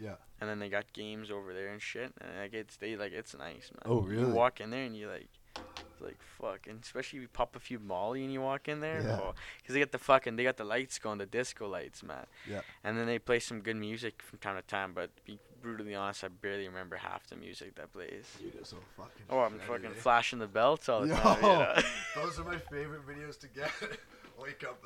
Yeah. 0.00 0.14
And 0.40 0.48
then 0.50 0.58
they 0.58 0.68
got 0.68 0.92
games 0.92 1.30
over 1.30 1.52
there 1.54 1.68
and 1.68 1.80
shit. 1.80 2.12
And 2.20 2.30
like 2.40 2.54
it's 2.54 2.76
they 2.76 2.96
like 2.96 3.12
it's 3.12 3.36
nice, 3.36 3.70
man. 3.72 3.82
Oh, 3.84 4.00
really? 4.00 4.28
You 4.28 4.34
walk 4.34 4.60
in 4.60 4.70
there 4.70 4.84
and 4.84 4.96
you 4.96 5.08
like, 5.08 5.28
it's 5.56 6.00
like 6.00 6.18
fuck, 6.40 6.66
and 6.68 6.80
especially 6.82 7.18
if 7.18 7.22
you 7.22 7.28
pop 7.28 7.54
a 7.56 7.60
few 7.60 7.78
Molly 7.78 8.24
and 8.24 8.32
you 8.32 8.40
walk 8.40 8.68
in 8.68 8.80
there, 8.80 9.02
Yeah. 9.02 9.20
Oh, 9.22 9.34
because 9.60 9.74
they 9.74 9.80
got 9.80 9.92
the 9.92 9.98
fucking 9.98 10.36
they 10.36 10.44
got 10.44 10.56
the 10.56 10.64
lights 10.64 10.98
going, 10.98 11.18
the 11.18 11.26
disco 11.26 11.68
lights, 11.68 12.02
man. 12.02 12.26
Yeah. 12.48 12.62
And 12.82 12.98
then 12.98 13.06
they 13.06 13.18
play 13.18 13.38
some 13.38 13.60
good 13.60 13.76
music 13.76 14.22
from 14.22 14.38
time 14.38 14.56
to 14.56 14.62
time, 14.62 14.92
but 14.94 15.14
to 15.16 15.22
be 15.24 15.38
brutally 15.62 15.94
honest, 15.94 16.24
I 16.24 16.28
barely 16.28 16.66
remember 16.66 16.96
half 16.96 17.26
the 17.28 17.36
music 17.36 17.76
that 17.76 17.92
plays. 17.92 18.26
Dude, 18.38 18.66
so 18.66 18.78
fucking. 18.96 19.26
Oh, 19.30 19.40
I'm 19.40 19.58
fucking 19.60 19.92
flashing 19.92 20.40
the 20.40 20.48
belts 20.48 20.88
all 20.88 21.02
the 21.02 21.08
Yo. 21.08 21.14
time. 21.16 21.36
You 21.36 21.42
know? 21.42 21.74
Those 22.16 22.38
are 22.40 22.44
my 22.44 22.58
favorite 22.58 23.06
videos 23.06 23.38
to 23.40 23.48
get. 23.48 23.70
wake 24.40 24.64
up, 24.64 24.82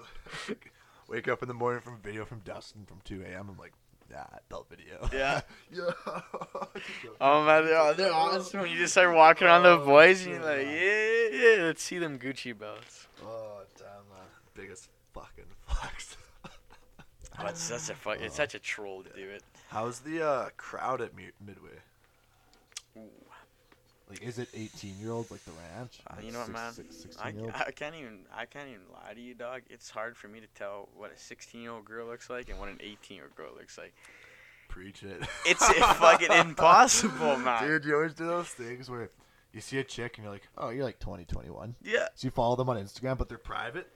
wake 1.08 1.28
up 1.28 1.42
in 1.42 1.48
the 1.48 1.54
morning 1.54 1.80
from 1.80 1.94
a 1.94 1.98
video 1.98 2.24
from 2.24 2.40
Dustin 2.40 2.84
from 2.84 3.00
2 3.04 3.22
a.m. 3.22 3.48
I'm 3.48 3.56
like, 3.56 3.72
nah, 4.10 4.24
belt 4.48 4.66
video. 4.70 5.08
Yeah. 5.12 5.40
yeah. 5.72 5.90
Oh 7.20 7.44
man, 7.44 7.64
they're, 7.64 7.94
they're 7.94 8.12
awesome 8.12 8.60
when 8.60 8.70
you 8.70 8.76
just 8.76 8.92
start 8.92 9.14
walking 9.14 9.46
around 9.46 9.62
the 9.62 9.78
boys 9.78 10.26
and 10.26 10.34
you're 10.34 10.44
like, 10.44 10.66
yeah, 10.66 11.28
yeah, 11.32 11.62
let's 11.64 11.82
see 11.82 11.98
them 11.98 12.18
Gucci 12.18 12.56
belts. 12.56 13.06
Oh 13.24 13.60
damn, 13.78 13.86
man. 14.14 14.26
Biggest 14.54 14.88
fucking 15.14 15.44
flex. 15.66 16.16
Oh, 17.38 17.46
it's 17.46 17.60
such 17.62 17.90
a 17.90 17.94
fu- 17.94 18.10
it's 18.10 18.34
Oh. 18.34 18.36
such 18.36 18.54
a 18.54 18.58
troll 18.58 19.02
to 19.02 19.10
do 19.10 19.28
it. 19.28 19.42
How's 19.68 20.00
the 20.00 20.26
uh, 20.26 20.48
crowd 20.56 21.00
at 21.00 21.14
Mi- 21.14 21.30
Midway? 21.44 21.70
Ooh. 22.98 23.02
Like, 24.08 24.22
is 24.22 24.38
it 24.38 24.48
18 24.54 24.94
year 25.00 25.10
olds 25.10 25.30
like 25.32 25.44
the 25.44 25.50
ranch? 25.74 25.98
Uh, 26.08 26.14
Like 26.16 26.24
you 26.26 26.32
know 26.32 26.38
what, 26.40 26.50
man? 26.50 26.72
six- 26.72 26.96
16 26.96 27.50
I. 27.52 27.64
I 27.66 27.70
can't 27.72 27.94
even 27.96 28.20
I 28.34 28.44
can't 28.46 28.68
even 28.68 28.82
lie 28.92 29.14
to 29.14 29.20
you, 29.20 29.34
dog. 29.34 29.62
It's 29.68 29.90
hard 29.90 30.16
for 30.16 30.28
me 30.28 30.40
to 30.40 30.46
tell 30.54 30.88
what 30.96 31.12
a 31.12 31.18
16 31.18 31.60
year 31.60 31.72
old 31.72 31.84
girl 31.84 32.06
looks 32.06 32.30
like 32.30 32.48
and 32.48 32.58
what 32.58 32.68
an 32.68 32.78
18 32.80 33.16
year 33.16 33.24
old 33.24 33.34
girl 33.34 33.50
looks 33.58 33.76
like. 33.76 33.92
Preach 34.68 35.02
it. 35.02 35.22
It's 35.44 35.66
fucking 35.78 36.30
impossible, 36.32 37.36
man. 37.38 37.66
Dude, 37.66 37.84
you 37.84 37.94
always 37.96 38.14
do 38.14 38.26
those 38.26 38.48
things 38.48 38.88
where 38.88 39.10
you 39.52 39.60
see 39.60 39.78
a 39.78 39.84
chick 39.84 40.18
and 40.18 40.24
you're 40.24 40.32
like, 40.32 40.46
oh, 40.58 40.68
you're 40.70 40.84
like 40.84 40.98
20, 40.98 41.24
21. 41.24 41.74
Yeah. 41.82 42.08
So 42.14 42.26
you 42.26 42.30
follow 42.30 42.56
them 42.56 42.68
on 42.68 42.76
Instagram, 42.76 43.16
but 43.18 43.28
they're 43.28 43.38
private. 43.38 43.88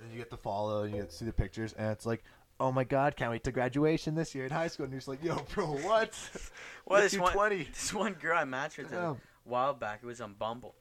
And 0.00 0.10
you 0.10 0.18
get 0.18 0.30
to 0.30 0.36
follow, 0.36 0.82
and 0.82 0.92
you 0.94 1.02
get 1.02 1.10
to 1.10 1.16
see 1.16 1.24
the 1.26 1.32
pictures, 1.32 1.74
and 1.78 1.92
it's 1.92 2.04
like, 2.06 2.24
oh 2.58 2.72
my 2.72 2.82
god, 2.82 3.14
can't 3.16 3.30
wait 3.30 3.44
to 3.44 3.52
graduation 3.52 4.14
this 4.16 4.34
year 4.34 4.46
in 4.46 4.50
high 4.50 4.66
school. 4.66 4.84
And 4.84 4.92
you're 4.92 4.98
just 4.98 5.06
like, 5.08 5.22
yo, 5.22 5.36
bro, 5.54 5.66
what? 5.66 6.12
Well, 6.86 6.98
You're 7.00 7.08
this 7.10 7.18
one, 7.20 7.32
20. 7.32 7.62
this 7.72 7.94
one 7.94 8.12
girl 8.14 8.36
I 8.36 8.44
matched 8.44 8.78
with 8.78 8.90
a 8.92 8.96
Damn. 8.96 9.20
While 9.44 9.74
back. 9.74 10.00
It 10.02 10.06
was 10.06 10.20
on 10.20 10.34
Bumble, 10.34 10.74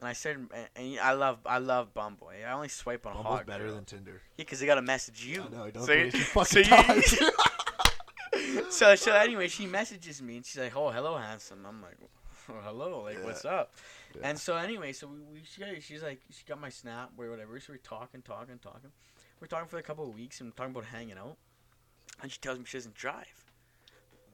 and 0.00 0.08
I 0.08 0.12
said, 0.12 0.36
And, 0.36 0.48
and 0.76 0.98
I 1.00 1.12
love 1.12 1.38
I 1.46 1.58
love 1.58 1.92
Bumble. 1.94 2.28
I 2.28 2.50
only 2.52 2.68
swipe 2.68 3.06
on 3.06 3.14
Bumble's 3.14 3.36
hot 3.38 3.46
better 3.46 3.70
than 3.70 3.84
Tinder. 3.84 4.22
Yeah, 4.36 4.44
because 4.44 4.60
they 4.60 4.66
gotta 4.66 4.82
message 4.82 5.24
you. 5.24 5.42
I 5.42 5.48
know, 5.56 5.70
don't 5.70 5.84
so, 5.84 5.92
your 5.92 6.10
so 6.44 6.58
you- 6.60 7.30
so 8.70 8.94
so 8.94 9.14
anyway, 9.14 9.48
she 9.48 9.66
messages 9.66 10.20
me 10.22 10.36
and 10.36 10.46
she's 10.46 10.60
like, 10.60 10.76
"Oh, 10.76 10.90
hello, 10.90 11.16
handsome." 11.16 11.64
I'm 11.66 11.82
like, 11.82 11.96
oh, 12.50 12.54
"Hello, 12.62 13.02
like, 13.02 13.16
Yeah. 13.18 13.24
what's 13.24 13.44
up?" 13.44 13.72
Yeah. 14.14 14.28
And 14.28 14.38
so 14.38 14.56
anyway, 14.56 14.92
so 14.92 15.06
we, 15.08 15.18
we 15.32 15.40
she 15.44 15.80
she's 15.80 16.02
like, 16.02 16.20
she 16.30 16.44
got 16.46 16.60
my 16.60 16.68
snap 16.70 17.10
or 17.18 17.28
whatever. 17.30 17.58
So 17.60 17.72
we're 17.72 17.78
talking, 17.78 18.22
talking, 18.22 18.58
talking. 18.58 18.90
We're 19.40 19.48
talking 19.48 19.68
for 19.68 19.78
a 19.78 19.82
couple 19.82 20.08
of 20.08 20.14
weeks 20.14 20.40
and 20.40 20.56
talking 20.56 20.72
about 20.72 20.84
hanging 20.86 21.18
out. 21.18 21.36
And 22.22 22.32
she 22.32 22.38
tells 22.38 22.58
me 22.58 22.64
she 22.66 22.78
doesn't 22.78 22.94
drive. 22.94 23.26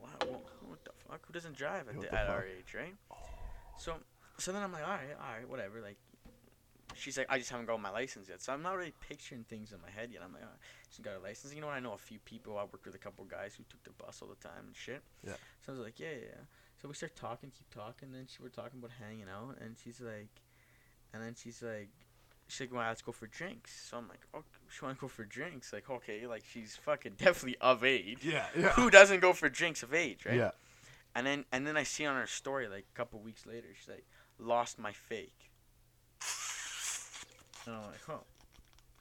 Wow, 0.01 0.09
well, 0.21 0.43
what 0.69 0.85
the 0.85 0.93
fuck? 1.09 1.27
Who 1.27 1.33
doesn't 1.33 1.57
drive 1.57 1.89
at, 1.89 1.95
the, 1.95 2.03
the 2.07 2.15
at 2.15 2.29
our 2.29 2.45
age, 2.45 2.75
right? 2.75 2.95
Oh. 3.11 3.17
So 3.79 3.95
so 4.39 4.53
then 4.53 4.63
I'm 4.63 4.73
like, 4.73 4.83
all 4.83 4.91
right, 4.91 5.17
all 5.21 5.37
right, 5.39 5.49
whatever. 5.49 5.81
Like, 5.81 5.99
she's 6.95 7.17
like, 7.17 7.27
I 7.31 7.39
just 7.39 7.51
haven't 7.51 7.67
got 7.67 7.81
my 7.81 7.91
license 7.91 8.29
yet, 8.29 8.43
so 8.43 8.53
I'm 8.53 8.63
not 8.63 8.77
really 8.77 8.93
picturing 9.09 9.45
things 9.45 9.73
in 9.73 9.81
my 9.81 9.91
head 9.91 10.11
yet. 10.13 10.23
I'm 10.25 10.33
like, 10.33 10.43
all 10.43 10.49
right, 10.49 10.59
she's 10.91 11.05
got 11.05 11.17
a 11.17 11.21
license. 11.21 11.55
You 11.55 11.61
know 11.61 11.69
what? 11.69 11.77
I 11.77 11.81
know 11.81 11.93
a 11.93 11.99
few 11.99 12.19
people. 12.21 12.59
I 12.59 12.63
worked 12.63 12.87
with 12.87 12.95
a 12.95 12.99
couple 12.99 13.25
guys 13.25 13.55
who 13.55 13.65
took 13.71 13.83
the 13.85 14.05
bus 14.05 14.21
all 14.23 14.29
the 14.29 14.49
time 14.49 14.67
and 14.67 14.77
shit. 14.77 15.03
Yeah. 15.25 15.35
So 15.65 15.73
I 15.73 15.77
was 15.77 15.85
like, 15.85 16.01
yeah, 16.01 16.09
yeah. 16.11 16.27
yeah. 16.29 16.45
So 16.81 16.89
we 16.89 16.95
start 16.95 17.15
talking, 17.15 17.51
keep 17.51 17.71
talking. 17.71 18.11
Then 18.13 18.27
she, 18.27 18.43
we're 18.43 18.49
talking 18.49 18.81
about 18.81 18.91
hanging 19.01 19.29
out, 19.33 19.59
and 19.61 19.77
she's 19.83 20.01
like, 20.01 20.29
and 21.15 21.23
then 21.23 21.35
she's 21.41 21.63
like, 21.63 21.91
she's 22.49 22.63
like, 22.63 22.73
well, 22.73 22.89
let's 22.89 23.03
go 23.03 23.13
for 23.13 23.27
drinks. 23.27 23.89
So 23.89 23.99
I'm 23.99 24.09
like, 24.09 24.27
oh, 24.35 24.43
she 24.69 24.85
want 24.85 24.97
to 24.99 25.01
go 25.01 25.09
for 25.09 25.25
drinks? 25.25 25.73
Like, 25.73 25.89
okay, 25.89 26.27
like 26.27 26.43
she's 26.51 26.77
fucking 26.77 27.13
definitely 27.19 27.59
of 27.61 27.85
age. 27.85 28.25
Yeah, 28.25 28.47
yeah. 28.59 28.71
Who 28.71 28.91
doesn't 28.91 29.21
go 29.21 29.33
for 29.33 29.49
drinks 29.49 29.83
of 29.83 29.95
age, 29.95 30.27
right? 30.27 30.37
Yeah. 30.37 30.51
And 31.15 31.27
then 31.27 31.45
and 31.53 31.67
then 31.67 31.77
I 31.77 31.83
see 31.83 32.07
on 32.07 32.17
her 32.17 32.27
story 32.27 32.69
like 32.69 32.87
a 32.95 32.97
couple 32.97 33.21
weeks 33.21 33.47
later, 33.47 33.69
she's 33.79 33.89
like, 33.89 34.07
lost 34.39 34.79
my 34.79 34.93
fake. 34.93 35.51
And 37.67 37.77
I'm 37.77 37.83
like, 37.83 38.01
huh. 38.07 38.15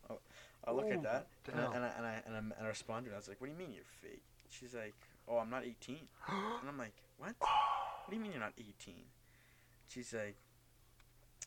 Oh. 0.10 0.20
I 0.66 0.72
look 0.72 0.92
at 0.92 1.02
that 1.04 1.28
and 1.52 1.60
I, 1.60 1.66
and 1.76 1.84
I 1.84 1.92
and 1.98 2.06
I 2.06 2.22
and 2.28 2.36
I, 2.36 2.38
and 2.40 2.54
I 2.62 2.68
respond 2.68 3.06
to 3.06 3.10
her. 3.10 3.16
I 3.16 3.20
was 3.20 3.28
like, 3.28 3.42
"What 3.42 3.48
do 3.48 3.54
you 3.54 3.58
mean 3.58 3.74
you're 3.74 3.84
fake?" 4.02 4.22
She's 4.50 4.76
like, 4.76 4.94
"Oh, 5.28 5.38
I'm 5.38 5.50
not 5.50 5.64
18." 5.64 5.98
And 6.30 6.70
I'm 6.70 6.78
like, 6.78 6.94
"What? 7.18 7.34
What 7.42 8.10
do 8.10 8.16
you 8.16 8.22
mean 8.22 8.32
you're 8.32 8.42
not 8.42 8.54
18?" 8.60 8.94
She's 9.88 10.14
like, 10.14 10.36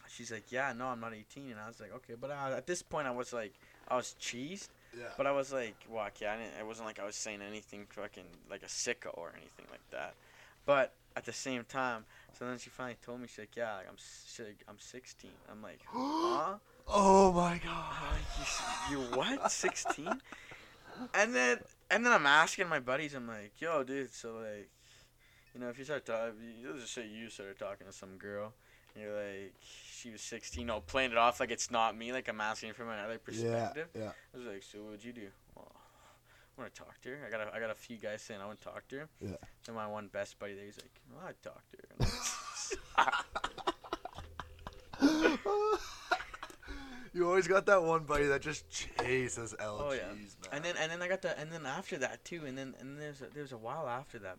"She's 0.09 0.33
like, 0.33 0.51
yeah, 0.51 0.73
no, 0.73 0.87
I'm 0.87 1.01
not 1.01 1.13
18." 1.15 1.51
And 1.51 1.61
I 1.61 1.69
was 1.69 1.79
like, 1.79 1.95
"Okay," 1.95 2.15
but 2.21 2.31
uh, 2.31 2.57
at 2.57 2.67
this 2.67 2.83
point, 2.83 3.07
I 3.07 3.11
was 3.13 3.33
like, 3.33 3.53
I 3.87 3.97
was 3.97 4.17
cheesed, 4.21 4.69
Yeah. 4.97 5.05
but 5.17 5.27
I 5.27 5.33
was 5.33 5.53
like, 5.53 5.77
"Well, 5.89 6.07
okay, 6.09 6.27
I 6.27 6.37
didn't. 6.37 6.55
It 6.59 6.67
wasn't 6.67 6.87
like 6.87 6.99
I 6.99 7.05
was 7.05 7.15
saying 7.17 7.41
anything 7.43 7.87
fucking 7.91 8.25
like 8.51 8.63
a 8.65 8.67
sicko 8.67 9.11
or 9.15 9.31
anything 9.37 9.67
like 9.71 9.89
that." 9.91 10.15
But 10.67 10.95
at 11.17 11.25
the 11.25 11.33
same 11.33 11.65
time, 11.65 12.05
so 12.39 12.47
then 12.47 12.59
she 12.59 12.71
finally 12.71 12.97
told 13.05 13.21
me, 13.21 13.29
she's 13.29 13.39
like, 13.39 13.57
"Yeah, 13.57 13.77
like, 13.77 13.89
I'm 13.89 13.97
she's 13.97 14.47
like, 14.47 14.65
I'm 14.69 14.79
16." 14.79 15.31
I'm 15.51 15.63
like, 15.63 15.81
"Huh?" 15.87 16.57
oh 16.89 17.33
my 17.33 17.61
god. 17.65 17.95
like, 18.13 18.91
you, 18.91 18.97
you 18.99 19.17
what? 19.17 19.51
16? 19.51 20.21
and 21.15 21.35
then 21.35 21.59
and 21.91 22.05
then 22.05 22.13
I'm 22.13 22.27
asking 22.27 22.69
my 22.69 22.81
buddies. 22.81 23.15
I'm 23.15 23.29
like, 23.29 23.53
yo, 23.59 23.85
dude. 23.85 24.13
So 24.13 24.37
like, 24.37 24.71
you 25.55 25.61
know, 25.61 25.69
if 25.69 25.79
you 25.79 25.85
start 25.85 26.07
talking, 26.07 26.35
let's 26.67 26.81
just 26.81 26.95
say 26.95 27.07
you 27.07 27.29
started 27.31 27.59
talking 27.59 27.87
to 27.87 27.93
some 27.93 28.17
girl, 28.17 28.53
and 28.95 29.05
you're 29.05 29.15
like, 29.15 29.55
she 29.61 30.11
was 30.11 30.21
16. 30.23 30.61
You 30.61 30.67
know, 30.67 30.81
playing 30.81 31.13
it 31.13 31.19
off 31.19 31.41
like 31.41 31.51
it's 31.51 31.71
not 31.71 31.97
me. 31.97 32.13
Like 32.13 32.29
I'm 32.29 32.41
asking 32.41 32.73
from 32.73 32.89
another 32.89 33.19
perspective. 33.19 33.89
Yeah, 33.95 34.03
yeah. 34.03 34.13
I 34.35 34.39
was 34.39 34.47
like, 34.47 34.63
so 34.63 34.83
what 34.83 34.93
would 34.93 35.05
you 35.05 35.13
do? 35.13 35.29
I 36.57 36.61
want 36.63 36.75
to 36.75 36.81
talk 36.83 37.01
to 37.03 37.09
her. 37.11 37.19
I 37.27 37.31
got 37.31 37.41
a, 37.41 37.55
I 37.55 37.61
got 37.61 37.71
a 37.71 37.75
few 37.75 37.97
guys 37.97 38.23
saying 38.23 38.41
I 38.41 38.47
want 38.47 38.61
to 38.61 38.65
talk 38.69 38.87
to 38.89 38.99
her. 39.01 39.09
Yeah. 39.21 39.37
And 39.67 39.75
my 39.77 39.87
one 39.87 40.09
best 40.09 40.39
buddy 40.39 40.55
there, 40.55 40.65
he's 40.65 40.79
like, 40.79 41.01
well, 41.13 41.25
I'd 41.29 41.43
talk 41.43 41.63
to 41.73 41.79
her. 42.99 43.09
You 47.17 47.29
always 47.29 47.47
got 47.47 47.67
that 47.67 47.81
one 47.81 48.03
buddy 48.03 48.27
that 48.27 48.43
just 48.43 48.69
chases 48.69 49.55
LGs, 49.61 49.81
Oh, 49.81 49.93
yeah. 49.93 50.09
man. 50.09 50.27
And 50.51 50.65
then 50.65 50.75
and 50.77 50.91
then 50.91 51.01
I 51.01 51.07
got 51.07 51.23
the 51.23 51.39
and 51.39 51.53
then 51.53 51.65
after 51.65 51.97
that 51.99 52.25
too, 52.25 52.43
and 52.45 52.59
then 52.59 52.75
and 52.81 53.01
there's 53.01 53.21
a, 53.23 53.27
there 53.33 53.43
was 53.45 53.53
a 53.53 53.57
while 53.57 53.87
after 53.89 54.19
that, 54.19 54.39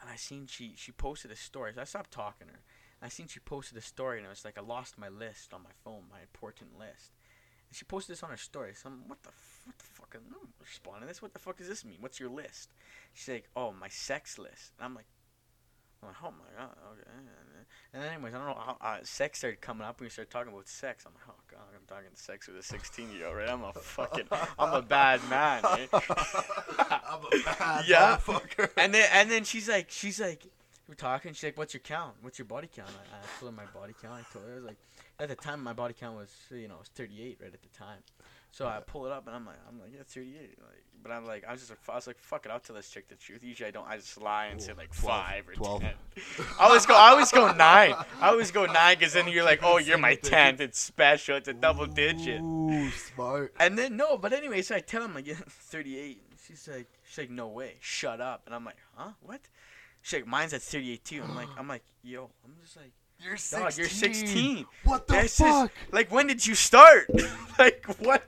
and 0.00 0.10
I 0.10 0.16
seen 0.16 0.48
she 0.48 0.72
she 0.76 0.90
posted 0.90 1.30
a 1.30 1.36
story. 1.36 1.70
So 1.76 1.80
I 1.80 1.84
stopped 1.84 2.10
talking 2.10 2.48
to 2.48 2.54
her. 2.54 2.58
I 3.00 3.08
seen 3.08 3.28
she 3.28 3.38
posted 3.38 3.78
a 3.78 3.80
story, 3.80 4.16
and 4.18 4.26
it 4.26 4.28
was 4.30 4.44
like 4.44 4.58
I 4.58 4.62
lost 4.62 4.98
my 4.98 5.08
list 5.08 5.54
on 5.54 5.62
my 5.62 5.70
phone, 5.84 6.06
my 6.10 6.20
important 6.22 6.76
list. 6.76 7.12
She 7.72 7.84
posted 7.84 8.14
this 8.14 8.22
on 8.22 8.30
her 8.30 8.36
story. 8.36 8.72
So 8.74 8.88
I'm 8.88 9.08
what 9.08 9.22
the 9.22 9.30
what 9.64 9.76
the 9.78 9.84
fuck? 9.84 10.14
I'm 10.16 10.30
not 10.30 10.40
responding 10.60 11.02
to 11.02 11.08
this. 11.08 11.20
What 11.20 11.32
the 11.32 11.38
fuck 11.38 11.56
does 11.58 11.68
this 11.68 11.84
mean? 11.84 11.96
What's 12.00 12.20
your 12.20 12.30
list? 12.30 12.70
She's 13.14 13.28
like, 13.28 13.48
oh, 13.56 13.72
my 13.72 13.88
sex 13.88 14.38
list. 14.38 14.72
And 14.78 14.84
I'm 14.86 14.94
like. 14.94 15.06
I'm 16.02 16.08
like, 16.10 16.16
oh 16.24 16.30
my 16.30 16.60
god, 16.62 16.76
okay. 16.92 17.10
And 17.94 18.02
then 18.02 18.12
anyways, 18.12 18.34
I 18.34 18.36
don't 18.36 18.46
know 18.48 18.54
how 18.54 18.76
uh, 18.82 18.98
sex 19.02 19.38
started 19.38 19.62
coming 19.62 19.86
up. 19.86 19.98
We 19.98 20.10
started 20.10 20.30
talking 20.30 20.52
about 20.52 20.68
sex. 20.68 21.04
I'm 21.06 21.14
like, 21.14 21.22
oh 21.26 21.40
god, 21.50 21.62
I'm 21.74 21.86
talking 21.88 22.10
sex 22.14 22.46
with 22.48 22.58
a 22.58 22.62
16 22.62 23.12
year 23.12 23.26
old, 23.28 23.36
right? 23.38 23.48
I'm 23.48 23.64
a 23.64 23.72
fucking, 23.72 24.26
I'm 24.58 24.74
a 24.74 24.82
bad 24.82 25.20
man. 25.30 25.64
Eh? 25.64 25.86
I'm 25.92 27.20
a 27.24 27.44
bad 27.58 27.84
Yeah. 27.88 28.18
motherfucker. 28.18 28.68
and 28.76 28.92
then 28.92 29.08
and 29.10 29.30
then 29.30 29.44
she's 29.44 29.70
like, 29.70 29.90
she's 29.90 30.20
like, 30.20 30.46
we're 30.88 30.94
talking. 30.94 31.32
She's 31.32 31.44
like, 31.44 31.58
what's 31.58 31.74
your 31.74 31.80
count? 31.80 32.14
What's 32.22 32.38
your 32.38 32.46
body 32.46 32.68
count? 32.74 32.90
I, 32.90 33.16
I 33.16 33.40
told 33.40 33.52
her 33.52 33.56
my 33.56 33.70
body 33.78 33.94
count. 34.00 34.14
I 34.14 34.32
told 34.32 34.44
her 34.46 34.52
I 34.52 34.56
was 34.56 34.64
like, 34.64 34.76
at 35.18 35.28
the 35.28 35.34
time 35.34 35.62
my 35.62 35.72
body 35.72 35.94
count 35.98 36.16
was 36.16 36.30
you 36.50 36.68
know 36.68 36.74
it 36.74 36.80
was 36.80 36.88
38 36.88 37.38
right 37.40 37.52
at 37.52 37.62
the 37.62 37.78
time. 37.78 37.98
So 38.52 38.66
I 38.66 38.80
pull 38.80 39.04
it 39.04 39.12
up 39.12 39.26
and 39.26 39.36
I'm 39.36 39.44
like, 39.44 39.56
I'm 39.68 39.78
like, 39.78 39.90
yeah, 39.92 40.02
38. 40.06 40.58
Like, 40.62 40.82
but 41.02 41.12
I'm 41.12 41.26
like, 41.26 41.44
I 41.46 41.52
was 41.52 41.60
just 41.60 41.70
like, 41.70 41.78
I 41.90 41.94
was 41.94 42.06
like, 42.06 42.18
fuck 42.18 42.46
it, 42.46 42.50
I'll 42.50 42.58
tell 42.58 42.74
this 42.74 42.88
chick 42.88 43.06
the 43.06 43.14
truth. 43.14 43.44
Usually 43.44 43.68
I 43.68 43.70
don't. 43.70 43.86
I 43.86 43.96
just 43.96 44.18
lie 44.20 44.46
and 44.46 44.62
say 44.62 44.72
like 44.72 44.94
12, 44.96 45.02
five 45.02 45.48
or 45.48 45.52
12. 45.52 45.80
ten. 45.82 45.92
I 46.58 46.64
always 46.64 46.86
go, 46.86 46.94
I 46.94 47.10
always 47.10 47.30
go 47.30 47.52
nine. 47.52 47.94
I 48.20 48.28
always 48.30 48.50
go 48.50 48.64
nine 48.64 48.96
because 48.98 49.12
then 49.12 49.28
you're 49.28 49.44
like, 49.44 49.60
oh, 49.62 49.76
you're 49.78 49.98
my 49.98 50.14
tenth. 50.14 50.60
It's 50.60 50.78
special. 50.78 51.36
It's 51.36 51.48
a 51.48 51.52
double 51.52 51.86
digit. 51.86 52.40
Ooh, 52.40 52.90
smart. 52.90 53.54
And 53.60 53.78
then 53.78 53.96
no, 53.96 54.16
but 54.16 54.32
anyway, 54.32 54.62
so 54.62 54.74
I 54.74 54.80
tell 54.80 55.04
him 55.04 55.14
like 55.14 55.26
yeah, 55.28 55.34
38. 55.46 56.22
She's 56.46 56.66
like, 56.68 56.86
she's 57.04 57.18
like, 57.18 57.30
no 57.30 57.48
way, 57.48 57.74
shut 57.80 58.20
up. 58.20 58.44
And 58.46 58.54
I'm 58.54 58.64
like, 58.64 58.76
huh, 58.94 59.10
what? 59.20 59.40
Like, 60.12 60.26
mine's 60.26 60.52
at 60.52 60.62
38 60.62 61.04
too. 61.04 61.22
I'm 61.22 61.34
like, 61.34 61.48
I'm 61.58 61.68
like, 61.68 61.84
yo, 62.02 62.30
I'm 62.44 62.54
just 62.62 62.76
like, 62.76 62.92
You're 63.18 63.36
16. 63.36 63.60
dog, 63.60 63.76
you're 63.78 63.88
16. 63.88 64.66
What 64.84 65.06
the 65.06 65.14
This 65.14 65.32
is- 65.32 65.38
fuck? 65.38 65.72
Like, 65.92 66.10
when 66.12 66.26
did 66.26 66.46
you 66.46 66.54
start? 66.54 67.08
like, 67.58 67.84
what? 67.98 68.22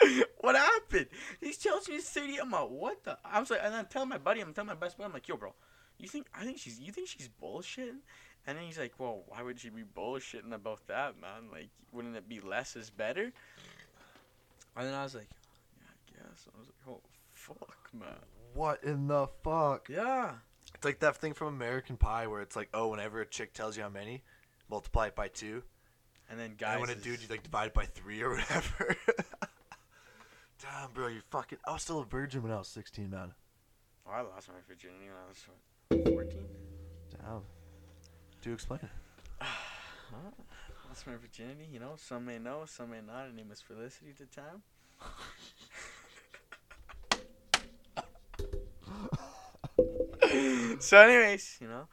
what 0.40 0.56
happened? 0.56 1.06
He 1.40 1.52
tells 1.52 1.88
me 1.88 1.96
it's 1.96 2.10
30. 2.10 2.38
I'm 2.40 2.50
like, 2.50 2.68
what 2.68 3.04
the? 3.04 3.16
I 3.24 3.40
was 3.40 3.50
like, 3.50 3.60
and 3.62 3.74
I'm 3.74 3.86
telling 3.86 4.08
my 4.08 4.18
buddy, 4.18 4.40
I'm 4.40 4.52
telling 4.52 4.68
my 4.68 4.74
best 4.74 4.98
buddy, 4.98 5.06
I'm 5.06 5.12
like, 5.12 5.28
yo, 5.28 5.36
bro, 5.36 5.54
you 5.98 6.08
think 6.08 6.26
I 6.34 6.44
think 6.44 6.58
she's 6.58 6.78
you 6.80 6.92
think 6.92 7.08
she's 7.08 7.28
bullshitting? 7.42 8.00
And 8.46 8.58
then 8.58 8.64
he's 8.66 8.78
like, 8.78 8.92
well, 8.98 9.22
why 9.28 9.40
would 9.42 9.58
she 9.58 9.70
be 9.70 9.84
bullshitting 9.84 10.52
about 10.52 10.86
that, 10.88 11.14
man? 11.18 11.48
Like, 11.50 11.68
wouldn't 11.92 12.14
it 12.16 12.28
be 12.28 12.40
less 12.40 12.76
is 12.76 12.90
better? 12.90 13.32
And 14.76 14.86
then 14.86 14.92
I 14.92 15.02
was 15.04 15.14
like, 15.14 15.28
yeah, 15.78 15.86
I 15.88 16.28
guess. 16.28 16.46
I 16.54 16.58
was 16.58 16.66
like, 16.68 16.94
oh, 16.96 17.00
fuck, 17.32 17.88
man. 17.94 18.08
What 18.52 18.84
in 18.84 19.06
the 19.06 19.28
fuck? 19.42 19.88
Yeah. 19.88 20.32
It's 20.84 20.86
like 20.86 20.98
that 20.98 21.16
thing 21.16 21.32
from 21.32 21.48
American 21.48 21.96
Pie 21.96 22.26
where 22.26 22.42
it's 22.42 22.54
like, 22.54 22.68
oh, 22.74 22.88
whenever 22.88 23.22
a 23.22 23.26
chick 23.26 23.54
tells 23.54 23.74
you 23.74 23.82
how 23.82 23.88
many, 23.88 24.22
multiply 24.68 25.06
it 25.06 25.16
by 25.16 25.28
two. 25.28 25.62
And 26.28 26.38
then 26.38 26.56
guys. 26.58 26.72
and 26.72 26.80
when 26.82 26.90
a 26.90 26.94
dude, 26.94 27.22
you 27.22 27.28
like 27.30 27.42
divide 27.42 27.68
it 27.68 27.72
by 27.72 27.86
three 27.86 28.20
or 28.20 28.32
whatever. 28.32 28.94
Damn, 30.60 30.90
bro, 30.92 31.06
you 31.06 31.22
fucking. 31.30 31.56
I 31.66 31.72
was 31.72 31.80
still 31.80 32.00
a 32.00 32.04
virgin 32.04 32.42
when 32.42 32.52
I 32.52 32.58
was 32.58 32.68
16, 32.68 33.08
man. 33.08 33.32
Oh, 34.06 34.10
I 34.10 34.20
lost 34.20 34.48
my 34.48 34.60
virginity 34.68 35.06
when 35.06 35.16
I 35.16 35.26
was 35.26 36.04
what, 36.04 36.28
14. 36.28 36.44
Damn. 37.12 37.40
Do 38.42 38.52
explain 38.52 38.80
it. 38.82 38.90
Huh? 40.10 40.30
Lost 40.86 41.06
my 41.06 41.14
virginity, 41.14 41.66
you 41.72 41.80
know. 41.80 41.94
Some 41.96 42.26
may 42.26 42.38
know, 42.38 42.64
some 42.66 42.90
may 42.90 43.00
not. 43.00 43.28
Her 43.28 43.32
name 43.32 43.48
was 43.48 43.62
Felicity 43.62 44.10
at 44.10 44.18
the 44.18 44.26
time. 44.26 44.62
so, 50.84 50.98
anyways, 50.98 51.58
you 51.60 51.68
know, 51.68 51.86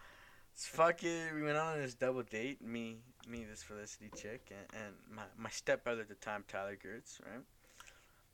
it's 0.53 0.67
fucking. 0.67 1.35
We 1.35 1.43
went 1.43 1.57
on 1.57 1.79
this 1.79 1.93
double 1.93 2.23
date. 2.23 2.61
Me, 2.61 2.97
me, 3.27 3.45
this 3.49 3.63
Felicity 3.63 4.09
chick, 4.15 4.51
and, 4.51 4.81
and 4.85 4.93
my 5.15 5.23
my 5.37 5.49
stepbrother 5.49 6.01
at 6.01 6.09
the 6.09 6.15
time, 6.15 6.43
Tyler 6.47 6.75
Gertz, 6.75 7.19
right? 7.25 7.41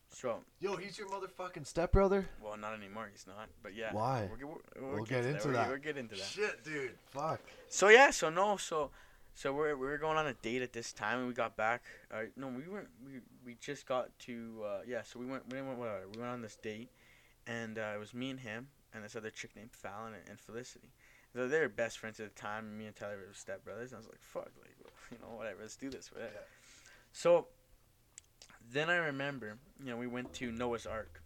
So, 0.09 0.39
Yo, 0.61 0.77
he's 0.77 0.97
your 0.97 1.09
motherfucking 1.09 1.67
stepbrother? 1.67 2.27
well, 2.41 2.55
not 2.57 2.73
anymore. 2.73 3.09
He's 3.11 3.27
not. 3.27 3.49
But 3.61 3.75
yeah. 3.75 3.91
Why? 3.93 4.29
We'll, 4.29 4.37
get- 4.37 4.47
we'll, 4.81 4.91
We'll 4.95 5.03
get 5.03 5.23
to 5.23 5.29
into 5.29 5.47
We'll 5.49 5.53
that. 5.57 5.63
get- 5.63 5.69
We'll 5.69 5.79
get 5.79 5.97
into 5.97 6.15
that. 6.15 6.23
Shit, 6.23 6.63
dude. 6.63 6.91
Fuck. 7.07 7.41
So 7.67 7.89
yeah, 7.89 8.11
so 8.11 8.29
no, 8.29 8.55
so 8.57 8.89
so 9.35 9.53
we're 9.53 9.75
we 9.75 9.85
were 9.85 9.97
going 9.97 10.17
on 10.17 10.25
a 10.27 10.33
date 10.33 10.61
at 10.61 10.73
this 10.73 10.93
time, 10.93 11.19
and 11.19 11.27
we 11.27 11.33
got 11.33 11.55
back. 11.57 11.83
Uh, 12.11 12.21
no, 12.37 12.47
we 12.47 12.63
weren't. 12.63 12.87
We 13.05 13.19
we 13.45 13.57
just 13.59 13.85
got 13.85 14.17
to 14.19 14.63
uh, 14.65 14.77
yeah. 14.87 15.01
So 15.03 15.19
we 15.19 15.25
went 15.25 15.43
we 15.51 15.61
went 15.61 15.77
whatever. 15.77 16.03
We 16.13 16.19
went 16.21 16.31
on 16.31 16.41
this 16.41 16.55
date, 16.55 16.89
and 17.45 17.77
uh, 17.77 17.91
it 17.95 17.99
was 17.99 18.13
me 18.13 18.29
and 18.31 18.39
him 18.39 18.69
and 18.93 19.03
this 19.03 19.15
other 19.15 19.29
chick 19.29 19.55
named 19.55 19.71
Fallon 19.71 20.13
and, 20.13 20.29
and 20.29 20.39
Felicity. 20.39 20.91
So 21.33 21.47
they 21.47 21.59
were 21.59 21.69
best 21.69 21.99
friends 21.99 22.19
at 22.19 22.33
the 22.33 22.41
time. 22.41 22.65
And 22.65 22.77
me 22.77 22.85
and 22.85 22.95
Tyler 22.95 23.17
were 23.17 23.33
stepbrothers. 23.33 23.87
And 23.87 23.95
I 23.95 23.97
was 23.97 24.07
like, 24.07 24.21
fuck, 24.21 24.49
like 24.61 24.75
you 25.11 25.17
know 25.21 25.35
whatever. 25.35 25.57
Let's 25.61 25.75
do 25.75 25.89
this. 25.89 26.11
Whatever. 26.11 26.31
Yeah. 26.33 26.39
So 27.11 27.47
then 28.71 28.89
I 28.89 28.95
remember, 28.97 29.57
you 29.83 29.91
know, 29.91 29.97
we 29.97 30.07
went 30.07 30.33
to 30.35 30.51
Noah's 30.51 30.85
Ark. 30.85 31.21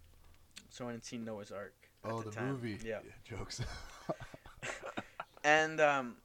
So 0.70 0.88
I 0.88 0.93
and 0.93 1.03
seen 1.03 1.24
Noah's 1.26 1.51
Ark. 1.51 1.74
at 2.05 2.12
Oh, 2.12 2.22
the 2.22 2.30
the, 2.30 2.36
time. 2.36 2.47
movie. 2.51 2.78
Yeah. 2.86 2.99
Jokes. 3.24 3.62
and 5.43 5.80
um 5.82 6.16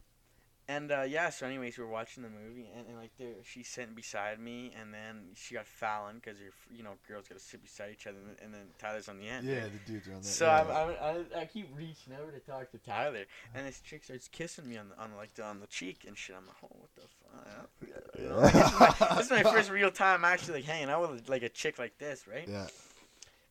and 0.68 0.90
uh 0.90 1.02
yeah 1.02 1.30
so 1.30 1.46
anyways 1.46 1.78
we 1.78 1.84
were 1.84 1.90
watching 1.90 2.22
the 2.22 2.28
movie 2.28 2.68
and, 2.76 2.86
and 2.88 2.96
like 2.96 3.10
there 3.18 3.34
she's 3.42 3.68
sitting 3.68 3.94
beside 3.94 4.40
me 4.40 4.72
and 4.80 4.92
then 4.92 5.22
she 5.34 5.54
got 5.54 5.66
Fallon 5.66 6.16
because 6.16 6.40
you're 6.40 6.50
you 6.74 6.82
know 6.82 6.92
girls 7.06 7.26
gotta 7.28 7.40
sit 7.40 7.62
beside 7.62 7.92
each 7.92 8.06
other 8.06 8.16
and, 8.18 8.36
and 8.42 8.54
then 8.54 8.62
Tyler's 8.78 9.08
on 9.08 9.18
the 9.18 9.28
end 9.28 9.46
yeah, 9.46 9.64
the 9.64 9.92
dudes 9.92 10.08
are 10.08 10.14
on 10.14 10.22
there. 10.22 10.30
so 10.30 10.46
yeah. 10.46 10.60
I'm, 10.60 10.70
I'm, 10.70 11.26
I, 11.34 11.40
I 11.42 11.44
keep 11.44 11.68
reaching 11.76 12.12
over 12.20 12.32
to 12.32 12.40
talk 12.40 12.70
to 12.72 12.78
Tyler 12.78 13.24
and 13.54 13.66
this 13.66 13.80
chick 13.80 14.04
starts 14.04 14.28
kissing 14.28 14.68
me 14.68 14.76
on 14.76 14.88
the 14.88 15.00
on 15.00 15.10
like 15.16 15.34
the, 15.34 15.44
on 15.44 15.60
the 15.60 15.66
cheek 15.68 16.04
and 16.06 16.16
shit 16.16 16.36
I'm 16.36 16.46
like 16.46 16.56
oh 16.64 16.76
what 16.78 16.94
the 16.94 17.02
fuck 17.02 17.16
you 18.18 18.28
know, 18.28 18.38
like, 18.38 18.52
this, 18.52 18.72
is 18.72 18.80
my, 18.80 19.16
this 19.16 19.24
is 19.26 19.30
my 19.30 19.42
first 19.52 19.70
real 19.70 19.90
time 19.90 20.24
actually 20.24 20.54
like 20.54 20.64
hanging 20.64 20.88
out 20.88 21.10
with 21.10 21.28
like 21.28 21.42
a 21.42 21.48
chick 21.48 21.78
like 21.78 21.98
this 21.98 22.26
right 22.26 22.48
Yeah. 22.48 22.66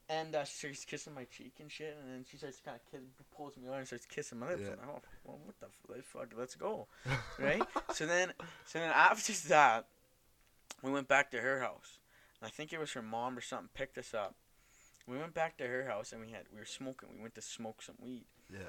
And 0.09 0.35
uh, 0.35 0.43
she 0.43 0.53
starts 0.55 0.85
kissing 0.85 1.13
my 1.13 1.23
cheek 1.25 1.53
and 1.59 1.71
shit, 1.71 1.97
and 2.01 2.11
then 2.11 2.25
she 2.29 2.37
starts 2.37 2.59
kind 2.63 2.77
of 2.77 2.91
kiss, 2.91 3.01
pulls 3.35 3.57
me 3.57 3.67
over 3.67 3.77
and 3.77 3.87
starts 3.87 4.05
kissing 4.05 4.39
my 4.39 4.49
lips. 4.49 4.61
Yeah. 4.63 4.73
I'm 4.81 4.93
like, 4.93 5.03
well, 5.23 5.39
what 5.43 5.59
the 5.59 5.67
f- 5.97 6.05
fuck, 6.05 6.27
let's 6.37 6.55
go, 6.55 6.87
right? 7.39 7.61
so 7.93 8.05
then, 8.05 8.33
so 8.65 8.79
then 8.79 8.91
after 8.93 9.33
that, 9.49 9.87
we 10.83 10.91
went 10.91 11.07
back 11.07 11.31
to 11.31 11.37
her 11.39 11.59
house. 11.59 11.99
And 12.41 12.47
I 12.47 12.51
think 12.51 12.73
it 12.73 12.79
was 12.79 12.91
her 12.93 13.01
mom 13.01 13.37
or 13.37 13.41
something 13.41 13.69
picked 13.73 13.97
us 13.97 14.13
up. 14.13 14.35
We 15.07 15.17
went 15.17 15.33
back 15.33 15.57
to 15.57 15.67
her 15.67 15.85
house 15.87 16.11
and 16.11 16.21
we 16.21 16.31
had 16.31 16.43
we 16.51 16.59
were 16.59 16.65
smoking. 16.65 17.09
We 17.15 17.21
went 17.21 17.35
to 17.35 17.41
smoke 17.41 17.81
some 17.81 17.95
weed. 18.01 18.25
Yeah. 18.51 18.59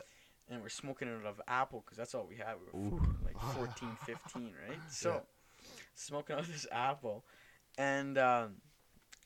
And 0.49 0.62
we're 0.62 0.68
smoking 0.68 1.09
it 1.09 1.16
out 1.20 1.26
of 1.26 1.41
apple 1.49 1.82
because 1.84 1.99
that's 1.99 2.14
all 2.14 2.26
we 2.28 2.37
had. 2.37 2.55
We 2.72 2.80
were 2.80 2.97
Ooh. 2.97 3.16
like 3.24 3.39
14, 3.57 3.97
15, 4.07 4.53
right? 4.68 4.78
So, 4.91 5.11
Yeah. 5.11 5.66
smoking 5.95 6.37
out 6.37 6.45
this 6.47 6.66
apple, 6.70 7.24
and 7.76 8.16
um, 8.18 8.57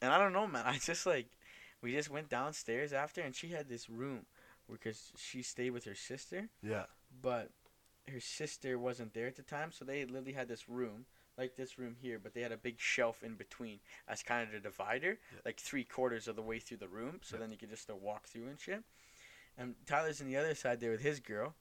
and 0.01 0.13
I 0.13 0.19
don't 0.19 0.33
know, 0.33 0.47
man. 0.47 0.65
I 0.67 0.79
just 0.79 1.05
like 1.05 1.27
we 1.83 1.93
just 1.93 2.11
went 2.11 2.29
downstairs 2.29 2.93
after, 2.93 3.21
and 3.21 3.35
she 3.35 3.49
had 3.49 3.69
this 3.69 3.89
room 3.89 4.27
because 4.71 5.13
she 5.17 5.43
stayed 5.43 5.71
with 5.71 5.85
her 5.85 5.95
sister, 5.95 6.49
Yeah. 6.63 6.87
but 7.23 7.51
her 8.09 8.21
sister 8.21 8.79
wasn't 8.79 9.15
there 9.15 9.27
at 9.27 9.37
the 9.37 9.43
time, 9.43 9.73
so 9.73 9.85
they 9.85 10.05
literally 10.05 10.33
had 10.33 10.49
this 10.49 10.69
room 10.69 11.07
like 11.39 11.57
this 11.57 11.79
room 11.79 11.97
here, 12.01 12.19
but 12.19 12.35
they 12.35 12.43
had 12.43 12.53
a 12.53 12.57
big 12.57 12.79
shelf 12.79 13.23
in 13.23 13.35
between 13.35 13.81
as 14.07 14.23
kind 14.23 14.47
of 14.47 14.53
the 14.53 14.61
divider, 14.61 15.19
Yeah. 15.33 15.39
like 15.45 15.59
three 15.59 15.85
quarters 15.85 16.29
of 16.29 16.37
the 16.37 16.43
way 16.43 16.59
through 16.59 16.79
the 16.79 16.89
room, 16.89 17.21
so 17.23 17.37
Yeah. 17.37 17.41
then 17.41 17.53
you 17.53 17.57
could 17.59 17.71
just 17.71 17.89
uh, 17.89 17.97
walk 17.97 18.27
through 18.27 18.49
and 18.49 18.61
shit. 18.61 18.85
And 19.57 19.75
Tyler's 19.87 20.21
in 20.21 20.27
the 20.27 20.37
other 20.37 20.55
side 20.55 20.81
there 20.81 20.91
with 20.91 21.01
his 21.03 21.19
girl. 21.21 21.55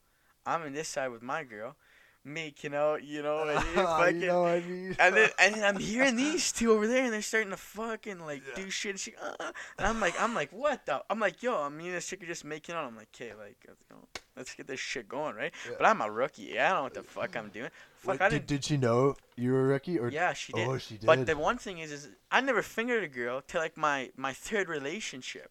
I'm 0.46 0.62
in 0.64 0.72
this 0.72 0.88
side 0.88 1.08
with 1.08 1.22
my 1.22 1.44
girl, 1.44 1.76
making 2.24 2.74
out, 2.74 3.02
you 3.02 3.22
know, 3.22 3.48
and 3.48 3.62
fucking. 3.74 4.20
you 4.20 4.26
know 4.28 4.42
what 4.42 4.50
I 4.52 4.60
mean? 4.60 4.96
And 4.98 5.16
then, 5.16 5.30
and 5.38 5.54
then 5.54 5.64
I'm 5.64 5.78
hearing 5.80 6.16
these 6.16 6.52
two 6.58 6.72
over 6.72 6.86
there, 6.86 7.04
and 7.04 7.12
they're 7.12 7.22
starting 7.22 7.50
to 7.50 7.56
fucking 7.56 8.20
like 8.20 8.42
Yeah. 8.48 8.62
do 8.64 8.70
shit. 8.70 8.90
And, 8.90 9.00
she, 9.00 9.14
uh, 9.20 9.34
and 9.78 9.86
I'm 9.86 10.00
like, 10.00 10.20
I'm 10.20 10.34
like, 10.34 10.50
what 10.52 10.84
the? 10.86 11.02
I'm 11.08 11.18
like, 11.20 11.42
yo, 11.42 11.62
I 11.62 11.68
mean, 11.68 11.92
this 11.92 12.06
chick 12.08 12.22
are 12.22 12.26
just 12.26 12.44
making 12.44 12.74
out. 12.74 12.84
I'm 12.84 12.96
like, 12.96 13.08
okay, 13.14 13.32
like, 13.34 13.56
let's 13.66 13.82
go, 13.90 13.96
let's 14.40 14.54
get 14.54 14.66
this 14.66 14.80
shit 14.80 15.08
going, 15.08 15.34
right? 15.36 15.52
Yeah. 15.68 15.74
But 15.78 15.86
I'm 15.86 16.00
a 16.00 16.10
rookie. 16.10 16.50
Yeah, 16.54 16.66
I 16.66 16.68
don't 16.70 16.76
know 16.78 16.82
what 16.84 16.94
the 16.94 17.02
fuck 17.02 17.36
I'm 17.36 17.48
doing. 17.50 17.70
Fuck, 17.98 18.12
Wait, 18.12 18.20
I 18.22 18.28
did, 18.30 18.46
didn't. 18.46 18.48
did 18.48 18.64
she 18.64 18.76
know 18.78 19.14
you 19.36 19.52
were 19.52 19.60
a 19.60 19.64
rookie 19.64 19.98
or? 19.98 20.08
Yeah, 20.08 20.32
she 20.32 20.52
did. 20.54 20.66
Oh, 20.66 20.78
she 20.78 20.96
did. 20.96 21.04
But 21.06 21.26
the 21.26 21.36
one 21.36 21.58
thing 21.58 21.78
is, 21.78 21.92
is 21.92 22.08
I 22.30 22.40
never 22.40 22.62
fingered 22.62 23.04
a 23.04 23.08
girl 23.08 23.42
till 23.46 23.60
like 23.60 23.76
my 23.76 24.10
my 24.16 24.32
third 24.32 24.68
relationship. 24.70 25.50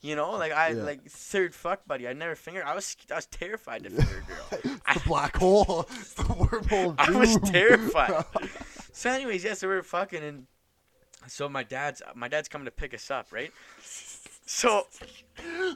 You 0.00 0.16
know, 0.16 0.30
like 0.32 0.52
I 0.52 0.68
Yeah. 0.70 0.82
like 0.84 1.04
third 1.10 1.54
fuck 1.54 1.86
buddy. 1.86 2.08
I 2.08 2.14
never 2.14 2.34
fingered. 2.34 2.64
I 2.64 2.74
was 2.74 2.96
I 3.12 3.16
was 3.16 3.26
terrified 3.26 3.84
to 3.84 3.90
finger 4.00 4.24
a 4.52 4.56
girl. 4.56 4.76
the 4.94 5.02
black 5.06 5.36
hole. 5.36 5.86
It's 5.90 6.14
the 6.20 6.22
wormhole. 6.24 6.94
I 6.98 7.10
was 7.10 7.36
terrified. 7.50 8.24
so, 8.92 9.10
anyways, 9.10 9.44
yes, 9.44 9.58
so 9.60 9.68
we 9.68 9.74
were 9.74 9.82
fucking, 9.82 10.22
and 10.24 10.46
so 11.26 11.48
my 11.50 11.62
dad's 11.62 12.00
my 12.14 12.28
dad's 12.28 12.48
coming 12.48 12.64
to 12.64 12.70
pick 12.70 12.94
us 12.94 13.10
up, 13.10 13.26
right? 13.30 13.52
So, 14.52 14.88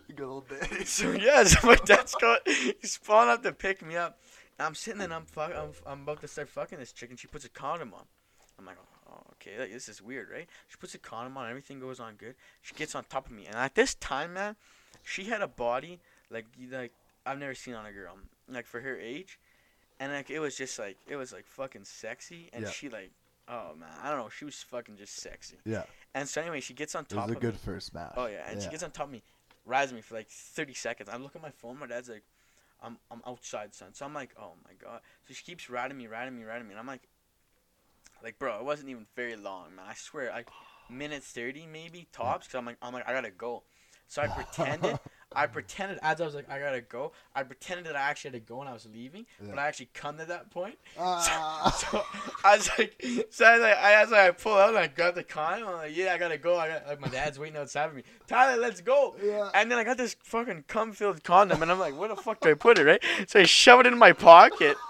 Good 0.09 0.21
old 0.21 0.47
so 0.85 1.13
yeah, 1.13 1.45
so 1.45 1.65
my 1.69 1.77
dad's 1.77 2.13
got 2.17 2.41
he's 2.49 2.97
falling 2.97 3.29
up 3.31 3.45
to 3.45 3.53
pick 3.53 3.87
me 3.87 3.95
up. 3.97 4.19
And 4.59 4.67
I'm 4.67 4.75
sitting 4.75 4.99
there, 4.99 5.05
and 5.07 5.15
I'm 5.15 5.27
fuck, 5.27 5.53
I'm, 5.57 5.71
I'm 5.87 6.03
about 6.03 6.21
to 6.23 6.29
start 6.29 6.49
fucking 6.49 6.81
this 6.81 6.91
chick, 6.91 7.09
and 7.11 7.19
she 7.19 7.29
puts 7.29 7.45
a 7.45 7.49
condom 7.49 7.95
on. 7.95 8.03
I'm 8.59 8.67
like, 8.67 8.77
oh, 9.09 9.21
okay, 9.35 9.61
like, 9.61 9.73
this 9.73 9.89
is 9.89 10.03
weird, 10.03 10.29
right? 10.29 10.49
She 10.67 10.77
puts 10.77 10.93
a 10.93 10.99
condom 10.99 11.37
on, 11.37 11.49
everything 11.49 11.79
goes 11.79 12.01
on 12.01 12.15
good. 12.17 12.35
She 12.63 12.75
gets 12.75 12.97
on 12.97 13.05
top 13.09 13.27
of 13.27 13.33
me, 13.33 13.47
and 13.47 13.55
at 13.55 13.77
this 13.77 13.95
time, 13.95 14.35
man, 14.35 14.57
she 15.05 15.25
had 15.27 15.41
a 15.41 15.47
body 15.49 16.01
like 16.29 16.47
you- 16.59 16.69
like 16.69 16.93
I've 17.25 17.39
never 17.39 17.55
seen 17.55 17.75
on 17.75 17.87
a 17.87 17.93
girl, 17.93 18.19
like 18.49 18.67
for 18.67 18.81
her 18.81 18.99
age, 18.99 19.39
and 20.01 20.13
like 20.13 20.31
it 20.31 20.41
was 20.41 20.57
just 20.57 20.81
like 20.81 20.97
it 21.07 21.15
was 21.15 21.33
like 21.33 21.47
fucking 21.47 21.85
sexy, 21.85 22.51
and 22.53 22.65
Yeah. 22.65 22.71
she 22.71 22.89
like, 22.89 23.13
oh 23.49 23.75
man, 23.79 23.89
I 24.03 24.11
don't 24.11 24.19
know, 24.19 24.29
she 24.29 24.45
was 24.45 24.57
fucking 24.63 24.97
just 24.97 25.17
sexy. 25.17 25.57
Yeah, 25.65 25.85
And 26.15 26.29
so 26.29 26.41
anyway, 26.41 26.61
she 26.61 26.75
gets 26.75 26.95
on 26.95 27.05
top. 27.05 27.13
it 27.13 27.17
was 27.17 27.31
a 27.31 27.35
of 27.35 27.41
good 27.41 27.53
me. 27.55 27.59
first 27.65 27.95
match. 27.95 28.13
Oh 28.17 28.27
yeah, 28.27 28.49
and 28.51 28.61
she 28.61 28.69
gets 28.71 28.83
on 28.83 28.91
top 28.91 29.07
of 29.07 29.13
me, 29.13 29.23
rides 29.65 29.93
me 29.93 30.01
for 30.01 30.15
like 30.15 30.29
30 30.29 30.75
seconds. 30.75 31.09
I 31.09 31.17
look 31.17 31.37
at 31.37 31.43
my 31.43 31.51
phone. 31.51 31.79
My 31.79 31.87
dad's 31.87 32.09
like, 32.09 32.25
"I'm 32.83 32.99
I'm 33.11 33.23
outside, 33.27 33.75
son." 33.75 33.95
So 33.95 34.05
I'm 34.05 34.15
like, 34.15 34.35
"Oh 34.39 34.53
my 34.65 34.73
god!" 34.75 35.01
So 35.29 35.35
she 35.35 35.45
keeps 35.45 35.69
riding 35.71 35.97
me, 35.97 36.07
riding 36.07 36.37
me, 36.37 36.45
riding 36.45 36.67
me, 36.67 36.73
and 36.73 36.81
I'm 36.81 36.87
like, 36.87 37.09
like, 38.23 38.39
bro, 38.39 38.59
it 38.59 38.65
wasn't 38.65 38.89
even 38.89 39.07
very 39.15 39.37
long, 39.37 39.75
man. 39.77 39.85
I 39.89 39.95
swear, 39.95 40.31
like 40.31 40.49
minutes 40.89 41.27
30 41.29 41.67
maybe 41.67 42.07
tops. 42.13 42.47
Cause 42.49 42.55
I'm 42.55 42.65
like, 42.67 42.79
I'm 42.83 42.93
like, 42.93 43.07
I 43.09 43.13
gotta 43.13 43.31
go. 43.31 43.63
So 44.07 44.23
I 44.23 44.29
pretended, 44.29 44.99
I 45.35 45.47
pretended 45.47 45.99
as 46.03 46.21
I 46.21 46.25
was 46.25 46.35
like, 46.35 46.49
I 46.51 46.59
gotta 46.59 46.81
go. 46.81 47.13
I 47.35 47.43
pretended 47.43 47.87
that 47.87 47.97
I 47.97 48.01
actually 48.01 48.33
had 48.33 48.47
to 48.47 48.49
go 48.53 48.61
and 48.61 48.69
I 48.69 48.73
was 48.73 48.87
leaving, 48.93 49.27
but 49.41 49.59
I 49.59 49.67
actually 49.69 49.91
come 49.95 50.17
to 50.19 50.25
that 50.27 50.51
point. 50.51 50.77
Ah. 50.99 51.71
So 51.71 52.03
I 52.45 52.57
was 52.57 52.71
like, 52.79 53.05
so 53.31 53.45
I 53.45 53.53
was 53.55 53.61
like, 53.63 53.77
I 53.77 54.01
was 54.03 54.11
like, 54.13 54.21
I 54.21 54.31
pull 54.31 54.55
out 54.57 54.69
and 54.71 54.79
I 54.79 54.87
grab 54.87 55.15
the 55.15 55.25
condom. 55.25 55.69
I'm 55.69 55.75
like, 55.77 55.97
yeah, 55.97 56.13
I 56.15 56.19
gotta 56.19 56.39
go. 56.39 56.57
I 56.57 56.69
got 56.69 56.87
like 56.87 57.01
my 57.01 57.09
dad's 57.09 57.39
waiting 57.39 57.57
outside 57.59 57.91
for 57.91 57.97
me. 57.97 58.03
Tyler, 58.27 58.61
let's 58.61 58.81
go. 58.81 59.17
yeah. 59.23 59.51
And 59.55 59.71
then 59.71 59.79
I 59.79 59.85
got 59.85 59.97
this 59.97 60.17
fucking 60.23 60.65
cum 60.69 60.93
filled 60.93 61.23
condom, 61.25 61.63
and 61.63 61.71
I'm 61.71 61.79
like, 61.79 61.99
where 61.99 62.09
the 62.09 62.17
fuck 62.17 62.41
do 62.41 62.51
I 62.51 62.55
put 62.55 62.79
it, 62.79 62.85
right? 62.85 63.03
So 63.27 63.41
I 63.41 63.45
shove 63.45 63.81
it 63.81 63.87
in 63.87 63.99
my 63.99 64.13
pocket. 64.13 64.77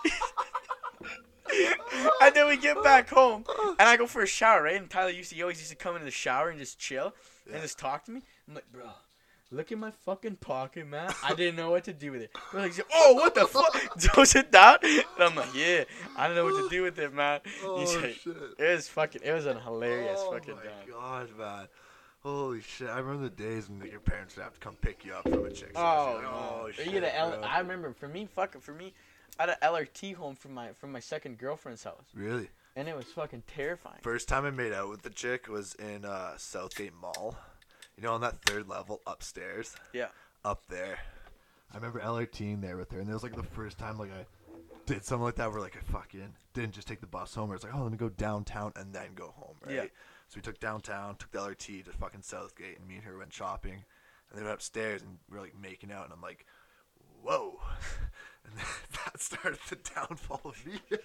and 2.23 2.35
then 2.35 2.49
we 2.49 2.57
get 2.57 2.83
back 2.83 3.09
home, 3.11 3.45
and 3.79 3.89
I 3.89 3.97
go 3.97 4.07
for 4.07 4.23
a 4.23 4.27
shower, 4.27 4.63
right? 4.63 4.77
And 4.77 4.89
Tyler 4.91 5.11
used 5.11 5.31
to, 5.31 5.37
he 5.37 5.43
always 5.43 5.59
used 5.59 5.71
to 5.71 5.77
come 5.77 5.95
into 5.95 6.05
the 6.05 6.11
shower 6.11 6.49
and 6.51 6.59
just 6.59 6.79
chill 6.79 7.15
Yeah. 7.47 7.55
and 7.55 7.63
just 7.63 7.79
talk 7.79 8.05
to 8.07 8.11
me. 8.11 8.23
I'm 8.49 8.55
like, 8.55 8.71
bro, 8.73 8.85
look 9.51 9.71
in 9.73 9.79
my 9.79 9.91
fucking 10.05 10.37
pocket, 10.37 10.87
man. 10.87 11.13
I 11.23 11.35
didn't 11.37 11.57
know 11.57 11.71
what 11.71 11.85
to 11.85 11.93
do 11.93 12.13
with 12.13 12.23
it. 12.23 12.31
We're 12.53 12.61
like, 12.61 12.73
oh, 12.93 13.15
what 13.15 13.35
the 13.35 13.47
fuck? 13.47 14.01
Throws 14.01 14.35
it 14.35 14.51
down. 14.51 14.79
And 14.83 15.05
I'm 15.21 15.35
like, 15.37 15.55
yeah, 15.55 15.85
I 16.17 16.27
don't 16.27 16.37
know 16.37 16.45
what 16.45 16.63
to 16.63 16.69
do 16.69 16.83
with 16.83 16.99
it, 16.99 17.13
man. 17.15 17.41
Oh 17.63 17.85
shit. 17.87 18.17
it 18.59 18.73
was 18.75 18.89
fucking, 18.89 19.23
it 19.25 19.33
was 19.33 19.47
a 19.47 19.59
hilarious 19.61 20.21
oh 20.23 20.33
fucking 20.33 20.55
time. 20.57 20.65
Oh, 20.93 21.01
my 21.01 21.19
god, 21.27 21.39
man. 21.39 21.69
Holy 22.23 22.63
shit! 22.63 22.89
I 22.89 23.01
remember 23.01 23.25
the 23.25 23.35
days 23.43 23.69
when 23.69 23.87
your 23.91 24.01
parents 24.01 24.35
would 24.37 24.45
have 24.45 24.55
to 24.55 24.59
come 24.61 24.77
pick 24.81 25.05
you 25.05 25.13
up 25.13 25.25
from 25.29 25.45
a 25.45 25.51
chick's 25.51 25.73
Oh, 25.77 25.81
house. 25.83 26.15
You're 26.15 26.23
like, 26.23 26.35
oh 26.35 26.71
shit! 26.73 27.03
a 27.05 27.19
L- 27.19 27.31
bro." 27.33 27.41
I 27.43 27.59
remember 27.59 27.93
for 27.93 28.09
me, 28.09 28.27
fucking 28.35 28.63
for 28.63 28.73
me, 28.73 28.95
I 29.39 29.43
had 29.43 29.51
an 29.51 29.57
LRT 29.63 30.15
home 30.15 30.35
from 30.35 30.55
my 30.55 30.69
from 30.73 30.91
my 30.91 31.01
second 31.01 31.37
girlfriend's 31.37 31.85
house, 31.85 32.07
Really? 32.15 32.49
and 32.77 32.89
it 32.89 32.97
was 32.97 33.05
fucking 33.09 33.43
terrifying. 33.47 33.99
First 34.01 34.27
time 34.27 34.47
I 34.47 34.51
made 34.53 34.73
out 34.73 34.89
with 34.89 35.03
the 35.03 35.11
chick 35.11 35.49
was 35.49 35.75
in 35.75 36.07
uh, 36.07 36.39
Southgate 36.39 36.95
Mall. 36.99 37.37
You 37.97 38.03
know, 38.03 38.13
on 38.15 38.21
that 38.23 38.43
third 38.47 38.69
level 38.69 39.01
upstairs. 39.07 39.75
Yeah. 39.93 40.09
Up 40.45 40.63
there. 40.69 40.99
I 41.73 41.77
remember 41.77 42.01
LRTing 42.01 42.61
there 42.61 42.77
with 42.77 42.91
her, 42.93 43.01
and 43.01 43.09
it 43.09 43.13
was 43.13 43.23
like 43.23 43.37
the 43.37 43.43
first 43.43 43.79
time 43.79 43.99
like 43.99 44.11
I 44.13 44.27
did 44.87 45.05
something 45.05 45.25
like 45.25 45.37
that 45.37 45.51
where 45.51 45.61
like 45.61 45.77
I 45.77 45.93
fucking 45.93 46.35
didn't 46.53 46.73
just 46.75 46.87
take 46.87 47.01
the 47.01 47.07
bus 47.07 47.35
home. 47.35 47.53
It's 47.53 47.65
like, 47.65 47.75
oh, 47.75 47.83
let 47.83 47.93
me 47.93 47.99
go 47.99 48.11
downtown 48.11 48.73
and 48.77 48.93
then 48.93 49.09
go 49.15 49.33
home, 49.37 49.57
right? 49.65 49.75
Yeah. 49.75 49.83
So 50.29 50.37
we 50.37 50.43
took 50.43 50.61
downtown, 50.61 51.17
took 51.17 51.31
the 51.33 51.39
LRT 51.39 51.85
to 51.85 51.91
fucking 51.93 52.23
Southgate, 52.23 52.79
and 52.79 52.87
me 52.89 52.97
and 52.97 53.05
her 53.05 53.17
went 53.19 53.33
shopping, 53.33 53.73
and 54.31 54.37
then 54.39 54.45
went 54.45 54.55
upstairs 54.55 55.03
and 55.03 55.19
we 55.31 55.39
are 55.39 55.41
like 55.41 55.55
making 55.61 55.91
out, 55.93 56.05
and 56.05 56.13
I'm 56.13 56.21
like, 56.21 56.47
whoa, 57.23 57.59
and 58.45 58.55
that 59.07 59.21
started 59.21 59.59
the 59.71 59.77
downfall 59.95 60.41
of 60.45 60.67
me. 60.67 60.79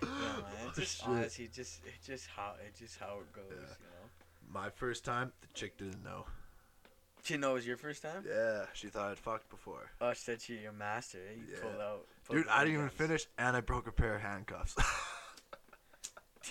Yeah, 0.00 0.08
man. 0.08 0.68
It's 0.68 0.78
Oh, 0.78 0.80
just 0.80 0.96
shit. 0.98 1.08
honestly, 1.08 1.48
just 1.52 1.84
it 1.84 1.94
just 2.06 2.28
how 2.28 2.52
it 2.64 2.72
just 2.78 2.98
how 3.00 3.18
it 3.20 3.32
goes, 3.32 3.44
Yeah. 3.50 3.56
you 3.56 3.62
know. 3.66 3.97
My 4.50 4.70
first 4.70 5.04
time, 5.04 5.32
the 5.40 5.48
chick 5.54 5.76
didn't 5.78 6.02
know. 6.02 6.24
Did 7.22 7.30
you 7.34 7.38
know 7.38 7.50
it 7.50 7.54
was 7.54 7.66
your 7.66 7.76
first 7.76 8.02
time? 8.02 8.24
Yeah, 8.26 8.64
she 8.72 8.88
thought 8.88 9.10
I'd 9.10 9.18
fucked 9.18 9.50
before. 9.50 9.90
Oh, 10.00 10.12
she 10.14 10.20
said 10.20 10.40
she 10.40 10.54
your 10.58 10.72
master. 10.72 11.18
You 11.18 11.42
Yeah. 11.52 11.60
pulled 11.60 11.80
out. 11.80 12.06
pulled 12.24 12.38
Dude, 12.38 12.48
I 12.48 12.60
didn't 12.64 12.74
even 12.78 12.88
finish, 12.88 13.26
and 13.36 13.56
I 13.56 13.60
broke 13.60 13.86
a 13.86 13.92
pair 13.92 14.14
of 14.14 14.22
handcuffs. 14.22 14.74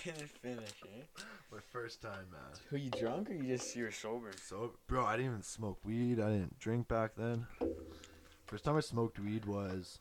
Didn't 0.04 0.30
finish, 0.30 0.70
eh? 0.84 1.02
My 1.50 1.58
first 1.72 2.00
time, 2.00 2.30
man. 2.30 2.40
Who 2.70 2.76
you 2.76 2.90
drunk 2.90 3.30
or 3.30 3.34
you 3.34 3.56
just 3.56 3.74
you 3.74 3.82
were 3.84 3.90
sober? 3.90 4.30
So, 4.46 4.74
bro, 4.86 5.04
I 5.04 5.16
didn't 5.16 5.32
even 5.32 5.42
smoke 5.42 5.80
weed. 5.84 6.20
I 6.20 6.30
didn't 6.30 6.58
drink 6.60 6.86
back 6.86 7.16
then. 7.16 7.46
First 8.46 8.64
time 8.64 8.76
I 8.76 8.80
smoked 8.80 9.18
weed 9.18 9.44
was. 9.44 9.98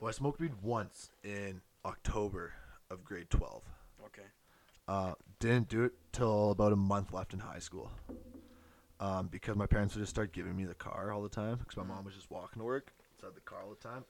Well, 0.00 0.08
I 0.08 0.12
smoked 0.12 0.38
weed 0.40 0.52
once 0.62 1.10
in 1.24 1.62
October 1.84 2.52
of 2.90 3.02
grade 3.04 3.30
12. 3.30 3.62
Okay. 4.06 4.22
Uh, 4.86 5.14
didn't 5.38 5.68
do 5.68 5.84
it 5.84 5.92
till 6.12 6.50
about 6.50 6.72
a 6.72 6.76
month 6.76 7.12
left 7.12 7.32
in 7.32 7.38
high 7.40 7.58
school. 7.58 7.90
Um, 9.00 9.28
because 9.28 9.56
my 9.56 9.66
parents 9.66 9.94
would 9.94 10.00
just 10.02 10.10
start 10.10 10.32
giving 10.32 10.56
me 10.56 10.64
the 10.64 10.74
car 10.74 11.12
all 11.12 11.22
the 11.22 11.28
time. 11.28 11.56
Because 11.56 11.76
my 11.76 11.82
mom 11.82 12.04
was 12.04 12.14
just 12.14 12.30
walking 12.30 12.60
to 12.60 12.64
work 12.64 12.92
inside 13.16 13.34
the 13.34 13.40
car 13.40 13.60
all 13.64 13.70
the 13.70 13.88
time. 13.88 14.04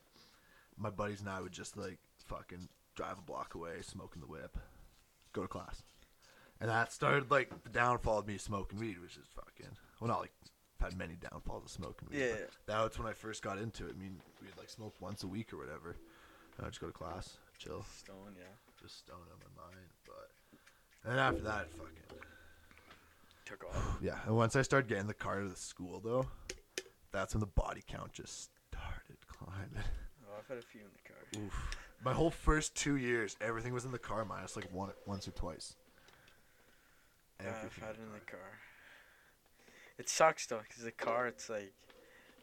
My 0.77 0.91
buddies 0.91 1.21
and 1.21 1.29
I 1.29 1.41
would 1.41 1.53
just 1.53 1.77
like 1.77 1.99
fucking 2.27 2.69
drive 2.95 3.19
a 3.19 3.23
block 3.23 3.55
away, 3.55 3.81
smoking 3.83 4.21
the 4.21 4.27
whip, 4.27 4.57
go 5.33 5.43
to 5.43 5.49
class. 5.49 5.83
And 6.61 6.71
that 6.71 6.93
started 6.93 7.31
like 7.31 7.65
the 7.65 7.71
downfall 7.71 8.21
of 8.21 8.27
me 8.27 8.39
smoking 8.39 8.79
weed, 8.79 9.01
which 9.01 9.17
is 9.17 9.27
fucking 9.35 9.77
well, 10.01 10.09
not 10.09 10.21
like 10.21 10.33
I've 10.81 10.91
had 10.91 10.99
many 10.99 11.15
downfalls 11.15 11.65
of 11.65 11.71
smoking 11.71 12.09
weed. 12.11 12.21
Yeah. 12.21 12.35
That 12.67 12.83
was 12.83 12.99
when 12.99 13.09
I 13.09 13.13
first 13.13 13.43
got 13.43 13.59
into 13.59 13.87
it. 13.87 13.95
I 13.97 14.01
mean, 14.01 14.21
we'd 14.43 14.57
like 14.59 14.69
smoke 14.69 14.95
once 15.01 15.23
a 15.23 15.27
week 15.27 15.53
or 15.53 15.57
whatever. 15.57 15.97
And 16.57 16.67
I'd 16.67 16.71
just 16.71 16.81
go 16.81 16.87
to 16.89 16.93
class, 16.93 17.39
chill 17.59 17.85
Stone, 17.97 18.37
yeah. 18.37 18.45
just 18.81 18.99
stone 18.99 19.17
on 19.17 19.39
my 19.41 19.63
mind. 19.63 19.89
And 21.07 21.21
after 21.21 21.43
that, 21.43 21.63
it 21.63 21.73
fucking 21.73 21.95
Took 23.45 23.65
off. 23.65 23.99
yeah. 24.03 24.19
And 24.27 24.37
once 24.37 24.57
I 24.57 24.63
started 24.63 24.89
getting 24.89 25.07
the 25.07 25.15
car 25.15 25.41
to 25.41 25.49
the 25.49 25.57
school, 25.57 26.01
though, 26.03 26.27
that's 27.13 27.35
when 27.35 27.41
the 27.41 27.47
body 27.47 27.83
count 27.87 28.13
just 28.13 28.51
started 28.71 29.19
climbing. 29.27 29.85
Oh, 30.27 30.35
I've 30.39 30.49
had 30.49 30.59
a 30.59 30.63
few 30.63 30.81
in 30.81 30.87
the 30.87 31.09
car. 31.09 31.45
Oof. 31.47 31.77
My 32.03 32.13
whole 32.13 32.31
first 32.31 32.75
two 32.75 32.97
years, 32.97 33.37
everything 33.41 33.73
was 33.73 33.85
in 33.85 33.93
the 33.93 33.99
car 33.99 34.25
minus 34.25 34.57
like 34.57 34.73
one 34.73 34.91
once 35.07 35.29
or 35.29 35.31
twice. 35.33 35.75
Yeah, 37.43 37.49
I've 37.65 37.77
had 37.77 37.91
it 37.91 38.01
in 38.07 38.13
the 38.13 38.31
car. 38.31 38.59
It 39.99 40.09
sucks 40.09 40.47
though, 40.47 40.61
cause 40.75 40.85
the 40.85 40.91
car, 40.91 41.27
it's 41.27 41.49
like, 41.49 41.73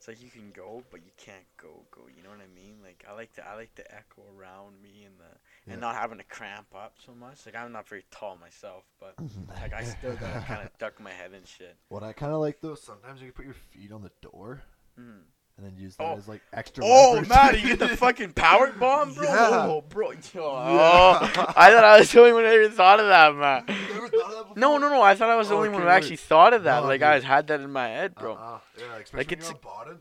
it's 0.02 0.08
like 0.08 0.24
you 0.24 0.32
can 0.32 0.50
go, 0.52 0.82
but 0.90 1.02
you 1.06 1.12
can't 1.16 1.46
go, 1.62 1.84
go. 1.92 2.02
You 2.18 2.24
know 2.24 2.30
what 2.32 2.40
I 2.40 2.50
mean? 2.56 2.78
Like 2.84 3.06
I 3.08 3.14
like 3.14 3.32
to 3.36 3.48
I 3.48 3.54
like 3.54 3.76
the 3.76 3.86
echo 3.94 4.24
around 4.36 4.82
me 4.82 5.04
and 5.06 5.14
the 5.20 5.38
Yeah. 5.68 5.74
and 5.74 5.82
not 5.82 5.94
having 5.94 6.18
to 6.18 6.24
cramp 6.24 6.66
up 6.76 6.96
so 7.06 7.12
much. 7.14 7.46
Like 7.46 7.56
I'm 7.56 7.72
not 7.72 7.88
very 7.88 8.04
tall 8.10 8.36
myself, 8.42 8.84
but 9.00 9.14
like 9.62 9.74
I 9.74 9.84
still 9.84 10.16
gotta 10.16 10.40
kind 10.48 10.64
of 10.64 10.76
duck 10.80 11.00
my 11.00 11.12
head 11.12 11.34
and 11.34 11.46
shit. 11.48 11.76
What 11.90 12.02
I 12.02 12.14
kind 12.14 12.34
of 12.34 12.40
like 12.40 12.62
though, 12.62 12.74
sometimes 12.74 13.22
you 13.22 13.28
can 13.28 13.34
put 13.34 13.46
your 13.46 13.54
feet 13.54 13.92
on 13.92 14.02
the 14.02 14.12
door 14.28 14.64
Mm. 15.00 15.22
And 15.64 15.72
then 15.78 15.82
use 15.82 15.96
that 15.98 16.04
Oh. 16.04 16.18
as 16.18 16.28
like 16.28 16.42
extra. 16.54 16.84
Oh 16.86 17.12
leverage. 17.14 17.30
man, 17.30 17.54
you 17.56 17.62
get 17.76 17.80
the 17.80 17.88
fucking 17.98 18.34
power 18.34 18.72
bomb, 18.72 19.14
bro. 19.14 19.24
Yeah. 19.24 19.68
Oh, 19.70 19.82
bro. 19.88 20.12
Oh, 20.36 21.20
I 21.56 21.72
thought 21.72 21.84
I 21.84 22.00
was 22.00 22.12
the 22.12 22.20
only 22.20 22.34
one 22.34 22.44
that 22.44 22.54
even 22.56 22.72
thought 22.72 23.00
of 23.00 23.08
that, 23.08 23.36
man. 23.36 23.64
You 23.68 23.94
never 23.94 24.08
thought 24.08 24.22
of 24.24 24.30
that 24.32 24.42
before? 24.44 24.54
No, 24.58 24.78
no, 24.78 24.90
no. 24.90 25.02
I 25.02 25.16
thought 25.16 25.30
I 25.30 25.36
was 25.36 25.50
the 25.50 25.54
oh, 25.54 25.58
only 25.58 25.70
Okay, 25.70 25.74
one 25.76 25.84
who 25.84 25.88
wait. 25.88 25.94
actually 25.94 26.16
thought 26.18 26.54
of 26.54 26.64
that. 26.64 26.82
No, 26.82 26.88
like 26.88 27.02
dude. 27.02 27.08
I 27.08 27.20
had 27.20 27.48
that 27.48 27.60
in 27.62 27.72
my 27.72 27.88
head, 27.88 28.16
bro. 28.16 28.34
Uh-uh. 28.34 28.60
Yeah, 28.80 28.94
like, 28.94 29.04
especially 29.04 29.18
Like, 29.18 29.30
when 29.30 29.40
it's 29.40 29.48
you're 29.48 29.56
on 29.56 29.62
bottom, 29.64 30.00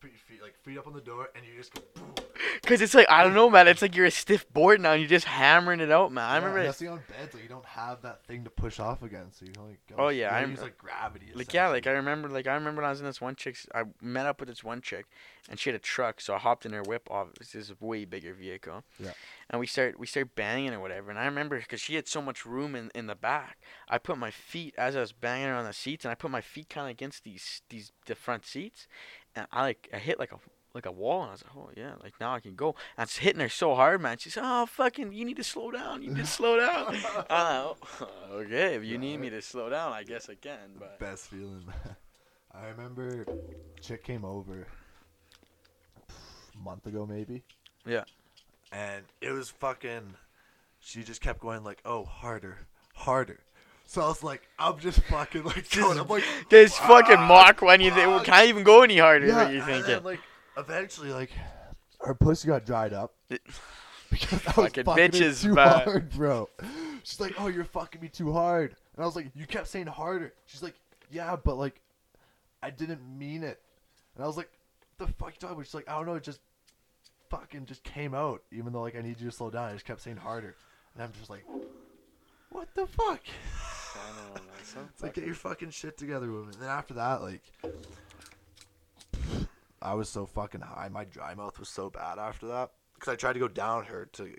put 0.00 0.10
your 0.10 0.18
feet 0.68 0.76
like 0.76 0.76
like 0.76 0.76
feet 0.76 0.78
up 0.78 0.86
on 0.86 0.92
the 0.92 1.00
door, 1.00 1.28
and 1.34 1.44
you 1.44 1.56
just 1.56 1.72
go. 1.74 1.80
Boom. 1.94 2.04
Cause 2.64 2.80
it's 2.80 2.94
like 2.94 3.06
I 3.08 3.24
don't 3.24 3.34
know, 3.34 3.48
man. 3.48 3.66
It's 3.68 3.80
like 3.82 3.96
you're 3.96 4.06
a 4.06 4.10
stiff 4.10 4.50
board 4.52 4.80
now, 4.80 4.92
and 4.92 5.00
you're 5.00 5.08
just 5.08 5.26
hammering 5.26 5.80
it 5.80 5.90
out, 5.90 6.12
man. 6.12 6.24
I 6.24 6.28
Yeah, 6.34 6.36
remember. 6.36 6.58
and 6.58 6.64
it- 6.64 6.68
that's 6.68 6.78
the 6.78 6.88
on 6.88 7.02
beds, 7.08 7.34
like 7.34 7.42
you 7.42 7.48
don't 7.48 7.64
have 7.64 8.02
that 8.02 8.24
thing 8.26 8.44
to 8.44 8.50
push 8.50 8.78
off 8.78 9.02
against, 9.02 9.38
so 9.38 9.46
you 9.46 9.52
can 9.52 9.68
like. 9.68 9.78
Go, 9.88 9.94
Oh, 9.98 10.08
yeah, 10.08 10.34
I'm- 10.34 10.50
use 10.50 10.60
like 10.60 10.76
gravity. 10.76 11.30
Like 11.34 11.52
yeah, 11.54 11.68
like 11.68 11.86
I 11.86 11.92
remember, 11.92 12.28
like 12.28 12.46
I 12.46 12.54
remember 12.54 12.82
when 12.82 12.86
I 12.86 12.90
was 12.90 13.00
in 13.00 13.06
this 13.06 13.20
one 13.20 13.34
chick's. 13.36 13.66
I 13.74 13.84
met 14.02 14.26
up 14.26 14.40
with 14.40 14.48
this 14.48 14.62
one 14.62 14.80
chick, 14.82 15.06
and 15.48 15.58
she 15.58 15.70
had 15.70 15.74
a 15.76 15.80
truck, 15.80 16.20
so 16.20 16.34
I 16.34 16.38
hopped 16.38 16.66
in 16.66 16.72
her 16.72 16.82
whip. 16.82 17.08
Off 17.10 17.28
this 17.38 17.54
is 17.54 17.70
a 17.70 17.76
way 17.84 18.04
bigger 18.04 18.34
vehicle. 18.34 18.84
Yeah. 18.98 19.12
And 19.50 19.60
we 19.60 19.66
start 19.66 19.98
we 19.98 20.06
start 20.06 20.34
banging 20.34 20.72
or 20.74 20.80
whatever, 20.80 21.10
and 21.10 21.18
I 21.18 21.24
remember 21.24 21.58
because 21.58 21.80
she 21.80 21.94
had 21.94 22.06
so 22.08 22.20
much 22.20 22.44
room 22.44 22.74
in 22.74 22.90
in 22.94 23.06
the 23.06 23.14
back. 23.16 23.58
I 23.88 23.98
put 23.98 24.18
my 24.18 24.30
feet 24.30 24.74
as 24.76 24.94
I 24.94 25.00
was 25.00 25.12
banging 25.12 25.48
her 25.48 25.54
on 25.54 25.64
the 25.64 25.72
seats, 25.72 26.04
and 26.04 26.12
I 26.12 26.14
put 26.14 26.30
my 26.30 26.42
feet 26.42 26.68
kind 26.68 26.86
of 26.86 26.90
against 26.90 27.24
these 27.24 27.62
these 27.70 27.92
the 28.06 28.14
front 28.14 28.44
seats, 28.46 28.86
and 29.34 29.46
I 29.52 29.62
like 29.62 29.88
I 29.92 29.98
hit 29.98 30.18
like 30.18 30.32
a 30.32 30.38
like 30.78 30.86
a 30.86 30.92
wall, 30.92 31.22
and 31.22 31.30
I 31.30 31.32
was 31.32 31.44
like, 31.44 31.56
oh 31.56 31.70
yeah, 31.76 31.92
like 32.02 32.14
now 32.20 32.34
I 32.34 32.40
can 32.40 32.54
go. 32.54 32.74
And 32.96 33.04
it's 33.04 33.18
hitting 33.18 33.40
her 33.40 33.48
so 33.48 33.74
hard, 33.74 34.00
man. 34.00 34.18
She's 34.18 34.38
oh 34.40 34.66
fucking, 34.66 35.12
you 35.12 35.24
need 35.24 35.36
to 35.36 35.44
slow 35.44 35.70
down. 35.70 36.02
You 36.02 36.10
need 36.10 36.20
to 36.20 36.26
slow 36.38 36.56
down. 36.58 36.96
Oh, 37.28 37.76
okay, 38.32 38.74
if 38.76 38.84
you 38.84 38.96
need 38.98 39.18
me 39.20 39.30
to 39.30 39.42
slow 39.42 39.68
down, 39.68 39.92
I 39.92 40.04
guess 40.04 40.28
I 40.30 40.34
can. 40.34 40.58
But 40.78 40.98
best 40.98 41.26
feeling. 41.26 41.64
man. 41.66 41.96
I 42.54 42.68
remember, 42.68 43.26
chick 43.80 44.04
came 44.04 44.24
over 44.24 44.66
a 46.08 46.58
month 46.62 46.86
ago 46.86 47.06
maybe. 47.06 47.42
Yeah. 47.86 48.04
And 48.72 49.04
it 49.20 49.30
was 49.30 49.48
fucking. 49.50 50.14
She 50.80 51.02
just 51.02 51.20
kept 51.20 51.40
going 51.40 51.64
like, 51.64 51.80
"Oh, 51.84 52.04
harder, 52.04 52.58
harder." 52.94 53.40
So 53.84 54.02
I 54.02 54.08
was 54.08 54.22
like, 54.22 54.42
I'm 54.58 54.78
just 54.78 55.00
fucking 55.04 55.44
like 55.44 55.70
going. 55.70 55.98
I'm 55.98 56.06
like, 56.08 56.22
This 56.50 56.76
fucking 56.76 57.16
"Ah, 57.16 57.26
mock 57.26 57.62
when 57.62 57.80
you 57.80 57.90
fuck." 57.90 58.24
can't 58.24 58.48
even 58.48 58.62
go 58.62 58.82
any 58.82 58.98
harder. 58.98 59.26
Yeah, 59.26 59.44
what 59.44 59.50
you 59.52 59.56
and 59.60 59.66
thinking? 59.66 59.86
then, 59.86 60.04
like 60.04 60.20
eventually, 60.58 61.12
like 61.12 61.30
her 62.00 62.14
pussy 62.14 62.48
got 62.48 62.66
dried 62.66 62.92
up 62.92 63.14
because 64.10 64.40
I 64.46 64.46
was 64.46 64.54
Fucking 64.54 64.84
fucking 64.84 65.10
bitches, 65.10 65.42
too 65.42 65.54
man. 65.54 65.68
hard, 65.80 66.10
bro. 66.10 66.48
She's 67.02 67.20
like, 67.20 67.34
"Oh, 67.38 67.48
you're 67.48 67.64
fucking 67.64 68.00
me 68.00 68.08
too 68.08 68.32
hard," 68.32 68.74
and 68.94 69.02
I 69.02 69.06
was 69.06 69.14
like, 69.16 69.30
"You 69.34 69.46
kept 69.46 69.68
saying 69.68 69.86
harder." 69.86 70.32
She's 70.46 70.62
like, 70.62 70.74
"Yeah, 71.10 71.36
but 71.36 71.56
like, 71.58 71.80
I 72.62 72.70
didn't 72.70 73.00
mean 73.18 73.42
it," 73.42 73.60
and 74.14 74.24
I 74.24 74.26
was 74.26 74.36
like, 74.36 74.50
"The 74.98 75.06
fuck 75.06 75.28
you 75.28 75.36
talking 75.38 75.54
about?" 75.56 75.66
She's 75.66 75.74
like, 75.74 75.88
"I 75.88 75.96
don't 75.96 76.06
know, 76.06 76.14
it 76.14 76.22
just 76.22 76.40
fucking 77.28 77.66
just 77.66 77.82
came 77.84 78.14
out, 78.14 78.42
even 78.50 78.72
though 78.72 78.80
like 78.80 78.96
I 78.96 79.02
need 79.02 79.20
you 79.20 79.28
to 79.30 79.36
slow 79.36 79.50
down." 79.50 79.68
I 79.68 79.72
just 79.74 79.84
kept 79.84 80.00
saying 80.00 80.16
harder, 80.16 80.56
and 80.94 81.02
I'm 81.02 81.12
just 81.12 81.28
like, 81.28 81.44
"What 82.50 82.68
the 82.74 82.86
fuck?" 82.86 83.20
It's 84.70 85.02
like 85.02 85.14
get 85.14 85.24
your 85.24 85.34
fucking 85.34 85.70
shit 85.70 85.96
together, 85.96 86.30
woman. 86.30 86.52
And 86.52 86.62
then 86.62 86.68
after 86.68 86.94
that, 86.94 87.22
like, 87.22 87.42
I 89.80 89.94
was 89.94 90.08
so 90.08 90.26
fucking 90.26 90.60
high. 90.62 90.88
My 90.88 91.04
dry 91.04 91.34
mouth 91.34 91.58
was 91.58 91.68
so 91.68 91.90
bad 91.90 92.18
after 92.18 92.46
that 92.48 92.70
because 92.94 93.12
I 93.12 93.16
tried 93.16 93.34
to 93.34 93.38
go 93.38 93.48
down 93.48 93.84
her 93.84 94.06
to 94.14 94.34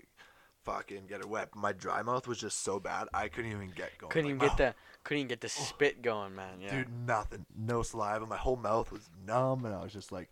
fucking 0.64 1.06
get 1.08 1.22
her 1.22 1.28
wet. 1.28 1.54
My 1.54 1.72
dry 1.72 2.02
mouth 2.02 2.26
was 2.28 2.38
just 2.38 2.62
so 2.62 2.78
bad 2.78 3.08
I 3.14 3.28
couldn't 3.28 3.50
even 3.52 3.70
get 3.70 3.96
going. 3.98 4.10
couldn't 4.12 4.28
even 4.30 4.38
Like, 4.40 4.56
get 4.56 4.58
the 4.58 4.68
oh. 4.68 4.74
couldn't 5.04 5.18
even 5.20 5.28
get 5.28 5.40
the 5.40 5.48
spit 5.48 6.02
going, 6.02 6.34
man. 6.34 6.60
Yeah. 6.60 6.70
Dude, 6.70 7.06
nothing. 7.06 7.46
No 7.56 7.82
saliva. 7.82 8.26
My 8.26 8.36
whole 8.36 8.56
mouth 8.56 8.92
was 8.92 9.08
numb, 9.26 9.64
and 9.64 9.74
I 9.74 9.82
was 9.82 9.92
just 9.92 10.12
like, 10.12 10.30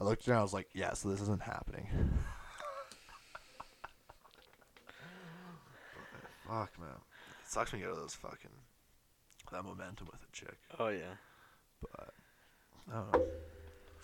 I 0.00 0.04
looked 0.04 0.26
around. 0.28 0.40
I 0.40 0.42
was 0.42 0.54
like, 0.54 0.68
yeah, 0.72 0.94
so 0.94 1.08
this 1.10 1.20
isn't 1.20 1.42
happening. 1.42 1.88
Fuck, 6.46 6.78
man. 6.78 6.88
It 7.44 7.50
sucks 7.50 7.72
when 7.72 7.80
you 7.80 7.86
get 7.88 7.94
all 7.94 8.00
those 8.00 8.14
fucking 8.14 8.50
that 9.52 9.64
momentum 9.64 10.08
with 10.10 10.22
a 10.22 10.32
chick. 10.32 10.56
Oh 10.78 10.88
yeah. 10.88 11.14
But 11.80 12.14
I 12.90 12.94
don't 12.94 13.12
know. 13.12 13.22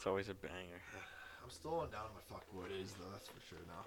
It's 0.02 0.06
always 0.08 0.28
a 0.28 0.34
banger. 0.34 0.82
I'm 1.44 1.50
still 1.50 1.74
on 1.74 1.88
down 1.90 2.06
my 2.12 2.20
fuck 2.28 2.44
boys 2.52 2.92
though. 2.98 3.06
That's 3.12 3.28
for 3.28 3.38
sure 3.48 3.58
now. 3.68 3.84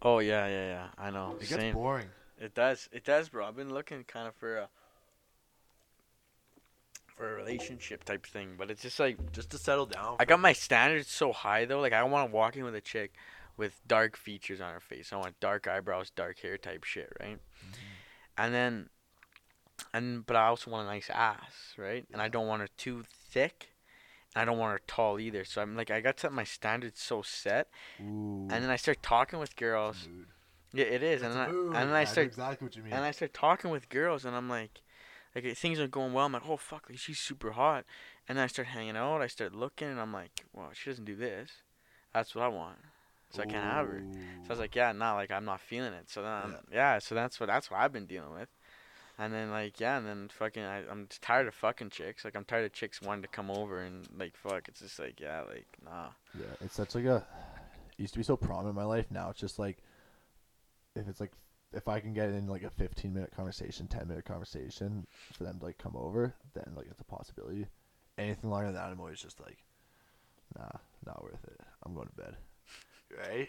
Oh 0.00 0.20
yeah, 0.20 0.46
yeah, 0.46 0.66
yeah. 0.68 0.86
I 0.96 1.10
know. 1.10 1.34
It 1.40 1.48
gets 1.48 1.74
boring. 1.74 2.06
It 2.38 2.54
does. 2.54 2.88
It 2.92 3.04
does, 3.04 3.28
bro. 3.28 3.48
I've 3.48 3.56
been 3.56 3.74
looking 3.74 4.04
kind 4.04 4.28
of 4.28 4.36
for 4.36 4.58
a 4.58 4.68
for 7.16 7.32
a 7.32 7.34
relationship 7.34 8.04
type 8.04 8.24
thing, 8.24 8.50
but 8.56 8.70
it's 8.70 8.80
just 8.80 9.00
like 9.00 9.32
Just 9.32 9.50
to 9.50 9.58
settle 9.58 9.86
down. 9.86 10.14
I 10.20 10.24
got 10.24 10.38
my 10.38 10.52
standards 10.52 11.10
so 11.10 11.32
high 11.32 11.64
though. 11.64 11.80
Like 11.80 11.92
I 11.92 11.98
don't 11.98 12.12
want 12.12 12.30
to 12.30 12.36
walk 12.36 12.54
in 12.54 12.62
with 12.62 12.76
a 12.76 12.80
chick 12.80 13.14
with 13.56 13.80
dark 13.88 14.16
features 14.16 14.60
on 14.60 14.72
her 14.72 14.78
face. 14.78 15.12
I 15.12 15.16
want 15.16 15.40
dark 15.40 15.66
eyebrows, 15.66 16.10
dark 16.10 16.38
hair 16.38 16.58
type 16.58 16.84
shit, 16.84 17.12
right? 17.18 17.40
Mm-hmm. 17.40 17.72
And 18.38 18.54
then, 18.54 18.88
and 19.92 20.24
but 20.24 20.36
I 20.36 20.46
also 20.46 20.70
want 20.70 20.86
a 20.86 20.90
nice 20.92 21.10
ass, 21.12 21.74
right? 21.76 22.06
And 22.12 22.22
I 22.22 22.28
don't 22.28 22.46
want 22.46 22.62
her 22.62 22.68
too 22.76 23.02
thick, 23.28 23.70
I 24.34 24.44
don't 24.44 24.58
want 24.58 24.72
her 24.72 24.80
tall 24.86 25.18
either. 25.18 25.44
So 25.44 25.62
I'm 25.62 25.76
like, 25.76 25.90
I 25.90 26.00
got 26.00 26.20
set 26.20 26.32
my 26.32 26.44
standards 26.44 27.00
so 27.00 27.22
set, 27.22 27.68
Ooh. 28.00 28.48
and 28.50 28.62
then 28.62 28.70
I 28.70 28.76
start 28.76 29.02
talking 29.02 29.38
with 29.38 29.56
girls. 29.56 30.08
Yeah, 30.72 30.84
it 30.84 31.02
is, 31.02 31.22
and 31.22 31.32
then 31.32 31.40
I, 31.40 31.46
and 31.46 31.74
then 31.74 31.94
I 31.94 32.04
start 32.04 32.26
exactly 32.26 32.66
what 32.66 32.76
you 32.76 32.82
mean. 32.82 32.92
and 32.92 33.04
I 33.04 33.10
start 33.10 33.32
talking 33.32 33.70
with 33.70 33.88
girls, 33.88 34.24
and 34.24 34.36
I'm 34.36 34.48
like, 34.48 34.82
like 35.34 35.56
things 35.56 35.80
are 35.80 35.88
going 35.88 36.12
well. 36.12 36.26
I'm 36.26 36.32
like, 36.32 36.48
oh 36.48 36.56
fuck, 36.56 36.86
like 36.88 36.98
she's 36.98 37.18
super 37.18 37.52
hot. 37.52 37.84
And 38.28 38.36
then 38.36 38.44
I 38.44 38.48
start 38.48 38.68
hanging 38.68 38.96
out. 38.96 39.22
I 39.22 39.26
start 39.26 39.54
looking, 39.54 39.88
and 39.88 40.00
I'm 40.00 40.12
like, 40.12 40.44
well, 40.52 40.68
she 40.74 40.90
doesn't 40.90 41.06
do 41.06 41.16
this. 41.16 41.50
That's 42.12 42.34
what 42.34 42.44
I 42.44 42.48
want. 42.48 42.78
So 43.30 43.42
I 43.42 43.46
can't 43.46 43.64
have 43.64 43.86
her. 43.86 44.02
So 44.12 44.46
I 44.46 44.48
was 44.48 44.58
like, 44.58 44.74
yeah, 44.74 44.92
nah, 44.92 45.14
like 45.14 45.30
I'm 45.30 45.44
not 45.44 45.60
feeling 45.60 45.92
it. 45.92 46.08
So 46.08 46.22
then, 46.22 46.30
I'm, 46.30 46.56
yeah. 46.72 46.98
so 46.98 47.14
that's 47.14 47.38
what 47.38 47.46
that's 47.46 47.70
what 47.70 47.80
I've 47.80 47.92
been 47.92 48.06
dealing 48.06 48.32
with. 48.32 48.48
And 49.18 49.32
then 49.32 49.50
like 49.50 49.80
yeah, 49.80 49.98
and 49.98 50.06
then 50.06 50.30
fucking 50.32 50.62
I, 50.62 50.82
I'm 50.88 51.08
tired 51.20 51.48
of 51.48 51.54
fucking 51.54 51.90
chicks. 51.90 52.24
Like 52.24 52.36
I'm 52.36 52.44
tired 52.44 52.66
of 52.66 52.72
chicks 52.72 53.02
wanting 53.02 53.22
to 53.22 53.28
come 53.28 53.50
over 53.50 53.80
and 53.80 54.06
like 54.16 54.36
fuck. 54.36 54.68
It's 54.68 54.80
just 54.80 54.98
like 54.98 55.18
yeah, 55.20 55.42
like 55.42 55.66
nah. 55.84 56.08
Yeah, 56.38 56.46
it's 56.60 56.74
such 56.74 56.94
like 56.94 57.04
a. 57.04 57.26
It 57.98 58.02
used 58.02 58.14
to 58.14 58.20
be 58.20 58.24
so 58.24 58.36
prominent 58.36 58.70
in 58.70 58.74
my 58.76 58.84
life. 58.84 59.06
Now 59.10 59.30
it's 59.30 59.40
just 59.40 59.58
like, 59.58 59.78
if 60.94 61.08
it's 61.08 61.18
like, 61.18 61.32
if 61.72 61.88
I 61.88 61.98
can 61.98 62.14
get 62.14 62.28
in 62.28 62.46
like 62.46 62.62
a 62.62 62.70
15 62.70 63.12
minute 63.12 63.32
conversation, 63.34 63.88
10 63.88 64.06
minute 64.06 64.24
conversation 64.24 65.04
for 65.32 65.42
them 65.42 65.58
to 65.58 65.64
like 65.64 65.78
come 65.78 65.96
over, 65.96 66.32
then 66.54 66.74
like 66.76 66.86
it's 66.88 67.00
a 67.00 67.04
possibility. 67.04 67.66
Anything 68.16 68.50
longer 68.50 68.66
than 68.66 68.76
that, 68.76 68.90
I'm 68.90 69.00
always 69.00 69.20
just 69.20 69.40
like, 69.40 69.58
nah, 70.56 70.78
not 71.04 71.24
worth 71.24 71.44
it. 71.44 71.60
I'm 71.84 71.94
going 71.94 72.06
to 72.06 72.14
bed. 72.14 72.36
Right. 73.16 73.48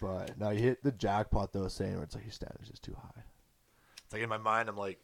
But 0.00 0.38
now 0.38 0.50
you 0.50 0.60
hit 0.60 0.82
the 0.82 0.92
jackpot 0.92 1.52
though, 1.52 1.68
saying 1.68 1.94
where 1.94 2.04
it's 2.04 2.14
like 2.14 2.24
your 2.24 2.32
standards 2.32 2.70
is 2.70 2.80
too 2.80 2.96
high. 3.00 3.22
Like 4.12 4.22
in 4.22 4.28
my 4.28 4.38
mind, 4.38 4.68
I'm 4.68 4.76
like, 4.76 4.98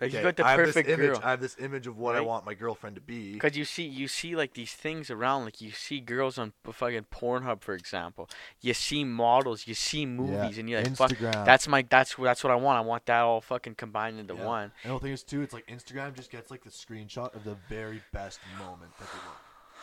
Like 0.00 0.08
okay, 0.10 0.18
you 0.18 0.22
got 0.24 0.36
the 0.36 0.46
I 0.46 0.50
have 0.52 0.58
perfect 0.60 0.88
this 0.88 0.98
image. 0.98 1.10
girl. 1.12 1.20
I 1.22 1.30
have 1.30 1.40
this 1.40 1.56
image 1.58 1.86
of 1.86 1.96
what 1.96 2.16
I 2.16 2.20
want 2.20 2.44
my 2.46 2.54
girlfriend 2.54 2.96
to 2.96 3.02
be. 3.02 3.38
Cause 3.38 3.56
you 3.56 3.64
see, 3.64 3.84
you 3.86 4.08
see 4.08 4.34
like 4.36 4.54
these 4.54 4.72
things 4.72 5.10
around, 5.10 5.44
like 5.44 5.60
you 5.60 5.70
see 5.72 6.00
girls 6.00 6.36
on 6.38 6.52
fucking 6.64 7.06
Pornhub, 7.12 7.62
for 7.62 7.74
example. 7.74 8.28
You 8.60 8.74
see 8.74 9.04
models, 9.04 9.66
you 9.66 9.74
see 9.74 10.04
movies, 10.06 10.58
and 10.58 10.68
you're 10.68 10.82
like, 10.82 10.96
"Fuck, 10.96 11.16
that's 11.18 11.66
my, 11.68 11.82
that's 11.88 12.14
that's 12.16 12.42
what 12.44 12.50
I 12.50 12.56
want. 12.56 12.78
I 12.78 12.82
want 12.82 13.06
that 13.06 13.20
all 13.20 13.40
fucking 13.40 13.76
combined 13.76 14.18
into 14.18 14.34
Yeah. 14.34 14.44
one." 14.44 14.72
And 14.84 14.94
the 14.94 14.98
thing 15.00 15.12
is 15.12 15.22
too, 15.22 15.42
it's 15.42 15.52
like 15.54 15.66
Instagram 15.66 16.14
just 16.14 16.30
gets 16.30 16.50
like 16.50 16.64
the 16.64 16.70
screenshot 16.70 17.34
of 17.34 17.44
the 17.44 17.56
very 17.68 18.02
best 18.12 18.40
moment 18.58 18.92
that 18.98 19.08
they 19.12 19.18
want. 19.26 19.38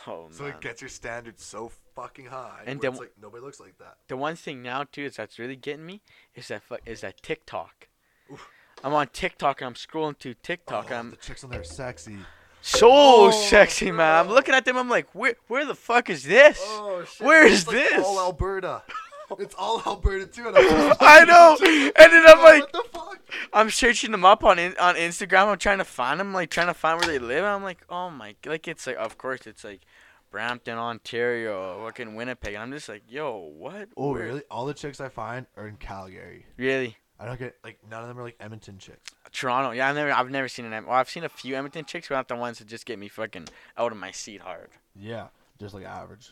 Oh 0.06 0.24
man. 0.24 0.34
So 0.34 0.44
man. 0.44 0.54
it 0.54 0.62
gets 0.62 0.82
your 0.82 0.90
standards 0.90 1.44
so 1.46 1.72
fucking 1.96 2.26
high. 2.26 2.64
And 2.68 2.82
then- 2.82 2.92
it's 2.92 3.00
like 3.00 3.14
nobody 3.22 3.42
looks 3.44 3.60
like 3.60 3.78
that. 3.78 3.98
the 4.10 4.18
one 4.18 4.36
thing 4.36 4.62
now 4.62 4.84
too 4.84 5.04
is 5.06 5.16
that's 5.16 5.40
really 5.40 5.56
getting 5.56 5.86
me 5.86 6.02
is 6.36 6.50
that 6.50 6.62
is 6.86 7.02
that 7.02 7.22
TikTok. 7.24 7.88
Oof. 8.32 8.50
I'm 8.84 8.94
on 8.94 9.08
TikTok 9.08 9.62
and 9.62 9.68
I'm 9.68 9.74
scrolling 9.76 10.18
through 10.18 10.36
TikTok 10.44 10.86
oh, 10.86 10.94
and 10.94 10.96
I'm 10.98 11.10
the 11.12 11.16
chicks 11.18 11.44
on 11.44 11.50
there 11.50 11.62
are 11.62 11.64
sexy. 11.64 12.18
so 12.62 12.90
Oh, 12.92 13.32
sexy, 13.32 13.92
man. 13.92 14.20
I'm 14.26 14.28
looking 14.30 14.54
at 14.54 14.66
them. 14.66 14.78
I'm 14.78 14.90
like, 14.90 15.08
where 15.14 15.36
where 15.48 15.66
the 15.66 15.76
fuck 15.76 16.10
is 16.10 16.24
this? 16.24 16.60
Oh 16.64 17.04
shit! 17.06 17.26
Where 17.26 17.46
it's 17.46 17.62
is 17.62 17.68
like 17.68 17.76
this? 17.78 18.06
All 18.06 18.20
Alberta. 18.20 18.84
it's 19.40 19.56
all 19.56 19.82
Alberta 19.86 20.26
too. 20.28 20.48
And 20.48 20.58
I'm 20.58 20.64
just 20.70 21.02
I 21.02 21.24
know. 21.24 21.58
And 21.96 22.14
then 22.14 22.26
I'm 22.28 22.40
Oh, 22.40 22.44
like, 22.44 22.62
what 22.62 22.72
the 22.74 22.84
fuck? 22.92 23.20
I'm 23.54 23.70
searching 23.70 24.12
them 24.12 24.26
up 24.26 24.44
on 24.44 24.60
in, 24.60 24.76
on 24.78 24.96
Instagram. 24.96 25.48
I'm 25.48 25.58
trying 25.58 25.78
to 25.80 25.86
find 25.86 26.20
them, 26.20 26.34
like 26.34 26.50
trying 26.50 26.68
to 26.68 26.74
find 26.74 27.00
where 27.00 27.08
they 27.08 27.20
live. 27.20 27.40
And 27.40 27.48
I'm 27.48 27.64
like, 27.64 27.80
oh 27.90 28.10
my, 28.10 28.36
god, 28.42 28.50
like 28.52 28.68
it's 28.68 28.86
like, 28.86 28.98
of 28.98 29.18
course 29.18 29.48
it's 29.48 29.64
like 29.64 29.82
Brampton, 30.30 30.78
Ontario, 30.78 31.84
fucking 31.86 32.16
Winnipeg. 32.16 32.54
And 32.56 32.64
I'm 32.64 32.72
just 32.72 32.90
like, 32.90 33.04
yo, 33.08 33.38
what? 33.58 33.90
Oh 33.98 34.12
Where- 34.12 34.24
really? 34.24 34.42
All 34.52 34.66
the 34.66 34.74
chicks 34.74 35.00
I 35.02 35.10
find 35.10 35.46
are 35.58 35.68
in 35.68 35.78
Calgary. 35.78 36.46
Really? 36.58 36.98
I 37.20 37.26
don't 37.26 37.40
get 37.40 37.56
like 37.64 37.78
none 37.90 38.02
of 38.02 38.08
them 38.08 38.20
are 38.20 38.24
like 38.24 38.36
Edmonton 38.40 38.78
chicks. 38.80 39.12
Toronto. 39.32 39.72
Yeah, 39.72 39.90
I've 39.90 39.96
never, 39.96 40.12
I've 40.12 40.30
never 40.32 40.48
seen 40.48 40.66
an. 40.66 40.74
Em- 40.74 40.86
Well, 40.88 40.96
I've 40.96 41.10
seen 41.10 41.24
a 41.24 41.30
few 41.30 41.56
Edmonton 41.56 41.86
chicks, 41.86 42.08
but 42.10 42.16
not 42.16 42.28
the 42.28 42.36
ones 42.36 42.60
that 42.60 42.68
just 42.68 42.86
get 42.86 43.00
me 43.00 43.08
fucking 43.08 43.48
out 43.78 43.92
of 43.92 43.98
my 43.98 44.12
seat 44.12 44.42
hard. 44.42 44.70
Yeah, 44.96 45.28
just 45.60 45.74
like 45.74 45.86
average. 45.86 46.32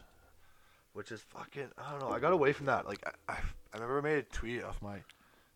Which 0.94 1.12
is 1.12 1.22
fucking. 1.22 1.70
I 1.78 1.92
don't 1.92 2.02
know. 2.02 2.10
I 2.10 2.20
got 2.20 2.34
away 2.34 2.52
from 2.52 2.66
that. 2.66 2.86
Like 2.86 3.00
I, 3.06 3.34
I, 3.34 3.38
I 3.74 3.76
remember 3.76 4.00
I 4.00 4.02
made 4.02 4.18
a 4.18 4.24
tweet 4.24 4.64
off 4.64 4.82
my, 4.82 4.98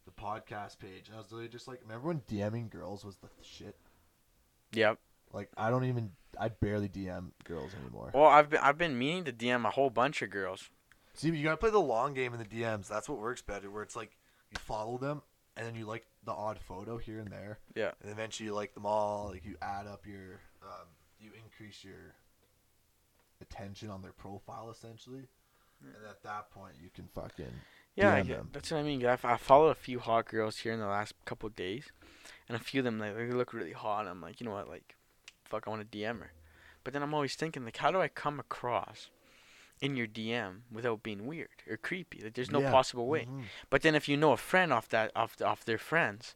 the 0.06 0.12
podcast 0.12 0.80
page, 0.80 1.08
and 1.08 1.16
I 1.16 1.18
was 1.18 1.32
literally 1.32 1.50
just 1.50 1.68
like, 1.68 1.82
remember 1.82 2.08
when 2.08 2.22
DMing 2.32 2.70
girls 2.70 3.04
was 3.04 3.18
the 3.18 3.28
shit? 3.42 3.76
Yep. 4.74 4.98
Like 5.34 5.50
I 5.58 5.70
don't 5.70 5.86
even. 5.86 6.12
I 6.40 6.50
barely 6.50 6.88
DM 6.90 7.32
girls 7.46 7.72
anymore. 7.82 8.12
Well, 8.14 8.26
I've 8.26 8.50
been, 8.50 8.60
I've 8.62 8.78
been 8.78 8.98
meaning 8.98 9.24
to 9.26 9.34
DM 9.34 9.66
a 9.66 9.72
whole 9.72 9.90
bunch 9.90 10.22
of 10.22 10.30
girls. 10.30 10.70
See, 11.14 11.30
you 11.30 11.44
gotta 11.44 11.58
play 11.58 11.70
the 11.70 11.80
long 11.80 12.14
game 12.14 12.34
in 12.34 12.40
the 12.40 12.46
DMs. 12.46 12.88
That's 12.88 13.08
what 13.10 13.20
works 13.20 13.42
better. 13.42 13.70
Where 13.72 13.84
it's 13.84 13.96
like 13.96 14.12
you 14.56 14.60
follow 14.60 14.98
them, 14.98 15.22
and 15.58 15.66
then 15.66 15.76
you 15.76 15.86
like 15.86 16.06
the 16.24 16.32
odd 16.32 16.58
photo 16.60 16.98
here 16.98 17.20
and 17.20 17.32
there. 17.32 17.60
Yeah. 17.76 17.92
And 18.02 18.12
eventually 18.12 18.48
you 18.48 18.54
like 18.56 18.74
them 18.74 18.86
all. 18.86 19.30
Like 19.32 19.46
you 19.46 19.56
add 19.62 19.88
up 19.88 20.06
your, 20.08 20.40
um, 20.64 20.88
you 21.20 21.32
increase 21.44 21.84
your 21.84 22.16
attention 23.42 23.90
on 23.90 24.02
their 24.02 24.12
profile 24.14 24.70
essentially. 24.72 25.28
And 25.82 25.94
at 26.10 26.24
that 26.24 26.50
point, 26.52 26.76
you 26.82 26.90
can 26.94 27.08
fucking 27.14 27.52
Yeah, 27.96 28.20
DM 28.20 28.28
get- 28.28 28.38
them. 28.38 28.50
that's 28.54 28.72
what 28.72 28.80
I 28.80 28.84
mean. 28.84 29.06
I 29.06 29.16
followed 29.38 29.70
a 29.70 29.76
few 29.76 30.00
hot 30.00 30.26
girls 30.26 30.58
here 30.60 30.74
in 30.74 30.80
the 30.80 30.88
last 30.88 31.14
couple 31.26 31.48
of 31.48 31.56
days, 31.56 31.92
and 32.50 32.56
a 32.56 32.60
few 32.60 32.80
of 32.80 32.86
them 32.86 32.98
like 33.00 33.16
they 33.16 33.28
look 33.32 33.54
really 33.54 33.74
hot. 33.74 34.02
And 34.02 34.10
I'm 34.10 34.22
like, 34.22 34.40
you 34.40 34.46
know 34.48 34.54
what, 34.54 34.68
like, 34.70 34.96
fuck, 35.44 35.66
I 35.68 35.70
want 35.70 35.90
to 35.92 35.98
DM 35.98 36.20
her. 36.22 36.32
But 36.84 36.94
then 36.94 37.04
I'm 37.04 37.14
always 37.14 37.36
thinking, 37.36 37.66
like, 37.66 37.78
how 37.78 37.92
do 37.92 38.00
I 38.02 38.08
come 38.08 38.40
across 38.40 39.10
in 39.82 39.96
your 39.96 40.08
DM 40.08 40.62
without 40.72 41.04
being 41.04 41.26
weird 41.26 41.50
or 41.70 41.78
creepy? 41.78 42.22
Like, 42.24 42.34
there's 42.34 42.52
no 42.52 42.62
Yeah. 42.62 42.72
possible 42.72 43.08
way. 43.08 43.26
Mhm. 43.26 43.44
But 43.70 43.82
then 43.82 43.96
if 43.96 44.08
you 44.08 44.18
know 44.18 44.32
a 44.32 44.38
friend 44.38 44.72
off 44.74 44.90
that 44.90 45.12
off 45.16 45.42
off 45.42 45.66
their 45.66 45.78
friends, 45.78 46.36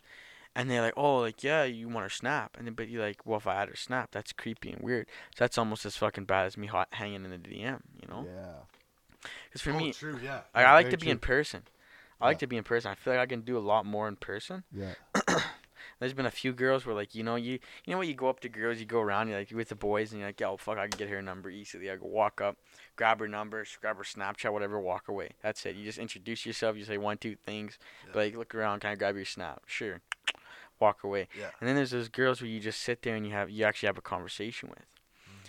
and 0.56 0.70
they're 0.70 0.82
like, 0.82 0.96
oh, 0.98 1.18
like 1.20 1.44
yeah, 1.44 1.64
you 1.64 1.88
want 1.88 2.04
her 2.04 2.10
snap, 2.10 2.58
and 2.58 2.68
then 2.68 2.74
but 2.74 2.90
you're 2.90 3.04
like, 3.06 3.26
well, 3.26 3.38
if 3.38 3.48
I 3.48 3.56
had 3.56 3.70
her 3.70 3.76
snap, 3.76 4.12
that's 4.12 4.34
creepy 4.34 4.72
and 4.72 4.82
weird. 4.82 5.08
So 5.36 5.44
that's 5.44 5.58
almost 5.58 5.86
as 5.86 5.96
fucking 5.96 6.26
bad 6.26 6.46
as 6.48 6.58
me 6.58 6.68
hot 6.68 6.90
hanging 6.92 7.24
in 7.24 7.32
the 7.32 7.38
DM, 7.38 7.82
you 8.02 8.08
know? 8.08 8.26
Yeah. 8.28 9.30
Because 9.46 9.62
for 9.62 9.72
oh, 9.72 9.78
me, 9.78 9.94
true. 9.94 10.20
Yeah. 10.24 10.42
I, 10.54 10.64
I 10.64 10.74
like 10.74 10.86
very 10.86 10.98
to 10.98 11.06
be 11.06 11.12
in 11.12 11.20
person. 11.20 11.64
I 12.22 12.26
like 12.26 12.40
to 12.40 12.48
be 12.48 12.58
in 12.58 12.64
person. 12.64 12.92
I 12.92 12.96
feel 12.96 13.14
like 13.14 13.22
I 13.22 13.26
can 13.26 13.42
do 13.42 13.58
a 13.58 13.60
lot 13.60 13.86
more 13.86 14.08
in 14.08 14.16
person. 14.18 14.64
Yeah. 14.72 14.94
There's 16.00 16.14
been 16.14 16.26
a 16.26 16.32
few 16.32 16.54
girls 16.54 16.86
where 16.86 16.96
like 16.96 17.14
you 17.14 17.24
know 17.24 17.36
you 17.36 17.60
you 17.86 17.92
know 17.92 17.98
when 18.00 18.08
you 18.08 18.14
go 18.14 18.30
up 18.30 18.40
to 18.42 18.50
girls, 18.50 18.80
you 18.80 18.86
go 18.86 19.02
around, 19.02 19.28
you 19.28 19.36
like 19.36 19.52
with 19.52 19.70
the 19.70 19.76
boys, 19.76 20.12
and 20.12 20.20
you're 20.22 20.30
like, 20.30 20.40
yo, 20.40 20.56
fuck, 20.58 20.78
I 20.78 20.88
can 20.88 20.98
get 20.98 21.10
her 21.10 21.22
number 21.22 21.50
easily. 21.50 21.90
I 21.92 21.96
go 21.98 22.06
walk 22.08 22.40
up, 22.42 22.58
grab 22.96 23.20
her 23.20 23.28
number, 23.28 23.66
grab 23.82 23.98
her 23.98 24.04
Snapchat, 24.04 24.52
whatever, 24.54 24.80
walk 24.80 25.08
away. 25.10 25.32
That's 25.42 25.66
it. 25.66 25.76
You 25.76 25.84
just 25.84 26.00
introduce 26.00 26.46
yourself. 26.46 26.78
You 26.78 26.86
say 26.86 26.98
one, 26.98 27.18
two 27.18 27.36
things, 27.36 27.78
Yeah. 28.08 28.14
like 28.22 28.36
look 28.38 28.56
around, 28.56 28.80
kind 28.80 28.94
of 28.94 29.00
grab 29.00 29.16
your 29.16 29.26
snap, 29.26 29.64
sure, 29.66 30.02
walk 30.80 31.04
away. 31.04 31.28
Yeah. 31.38 31.50
And 31.60 31.68
then 31.68 31.76
there's 31.76 31.92
those 31.92 32.08
girls 32.08 32.42
where 32.42 32.50
you 32.50 32.60
just 32.60 32.80
sit 32.82 33.02
there 33.02 33.16
and 33.16 33.26
you 33.26 33.34
have 33.34 33.50
you 33.50 33.66
actually 33.66 33.88
have 33.88 33.98
a 33.98 34.02
conversation 34.02 34.70
with 34.70 34.80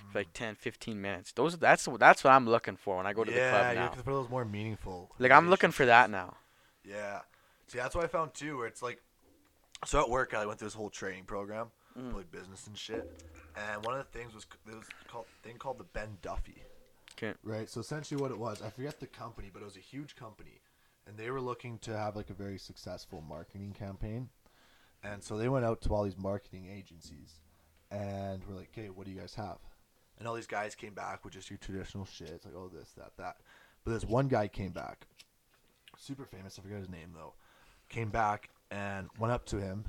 Mm-hmm. 0.07 0.19
like 0.19 0.33
10, 0.33 0.55
15 0.57 1.01
minutes. 1.01 1.33
Those 1.33 1.57
that's 1.59 1.87
that's 1.99 2.25
what 2.25 2.33
I'm 2.33 2.49
looking 2.49 2.77
for 2.77 2.97
when 2.97 3.07
I 3.07 3.13
go 3.13 3.23
to 3.23 3.31
the 3.31 3.37
yeah, 3.37 3.51
club 3.51 3.65
you're 3.67 3.75
now. 3.83 3.85
looking 3.91 4.03
for 4.03 4.13
those 4.13 4.29
more 4.29 4.45
meaningful. 4.45 5.11
Like 5.19 5.31
I'm 5.31 5.49
looking 5.51 5.71
for 5.71 5.87
that 5.87 6.11
now. 6.11 6.37
Yeah. 6.85 7.21
See, 7.69 7.79
that's 7.79 7.95
what 7.95 8.05
I 8.05 8.09
found 8.09 8.35
too, 8.35 8.59
where 8.59 8.67
it's 8.67 8.83
like, 8.83 9.01
so 9.85 10.01
at 10.01 10.09
work 10.11 10.35
I 10.35 10.47
went 10.47 10.59
through 10.59 10.67
this 10.69 10.75
whole 10.75 10.91
training 10.91 11.25
program, 11.25 11.71
Mm. 11.99 12.15
like 12.15 12.31
business 12.31 12.67
and 12.69 12.79
shit, 12.79 13.21
and 13.57 13.85
one 13.85 13.99
of 13.99 14.07
the 14.11 14.19
things 14.19 14.33
was 14.33 14.47
there 14.65 14.77
was 14.77 14.87
called 15.09 15.27
thing 15.43 15.57
called 15.57 15.79
the 15.79 15.85
Ben 15.85 16.19
Duffy. 16.23 16.63
'Kay. 17.17 17.35
Right. 17.43 17.69
So 17.69 17.81
essentially, 17.81 18.21
what 18.21 18.31
it 18.31 18.39
was, 18.39 18.63
I 18.63 18.71
forget 18.71 19.01
the 19.01 19.07
company, 19.09 19.51
but 19.53 19.61
it 19.61 19.65
was 19.65 19.77
a 19.77 19.81
huge 19.81 20.15
company, 20.15 20.61
and 21.07 21.17
they 21.19 21.31
were 21.31 21.41
looking 21.41 21.79
to 21.81 21.97
have 21.97 22.15
like 22.15 22.31
a 22.31 22.35
very 22.35 22.59
successful 22.59 23.21
marketing 23.23 23.73
campaign, 23.73 24.31
and 25.03 25.23
so 25.25 25.37
they 25.37 25.49
went 25.49 25.65
out 25.65 25.81
to 25.83 25.91
all 25.93 26.05
these 26.05 26.17
marketing 26.17 26.69
agencies, 26.71 27.41
and 27.91 28.45
were 28.47 28.55
like, 28.55 28.69
"Okay, 28.73 28.89
what 28.91 29.07
do 29.07 29.13
you 29.13 29.19
guys 29.19 29.35
have?" 29.35 29.59
And 30.19 30.29
all 30.29 30.35
these 30.35 30.47
guys 30.47 30.75
came 30.77 30.95
back 30.95 31.25
with 31.25 31.35
just 31.35 31.51
your 31.51 31.59
traditional 31.59 32.05
shit. 32.05 32.29
It's 32.31 32.45
like, 32.45 32.55
oh, 32.55 32.69
this, 32.69 32.93
that, 32.93 33.17
that. 33.17 33.39
But 33.85 33.93
this 33.93 34.05
one 34.05 34.29
guy 34.29 34.49
came 34.49 34.71
back, 34.73 35.07
super 35.97 36.27
famous. 36.27 36.59
I 36.59 36.63
forget 36.63 36.79
his 36.79 36.89
name 36.91 37.13
though. 37.15 37.35
Came 37.89 38.11
back 38.11 38.51
and 38.71 39.09
went 39.19 39.33
up 39.33 39.45
to 39.47 39.59
him, 39.61 39.85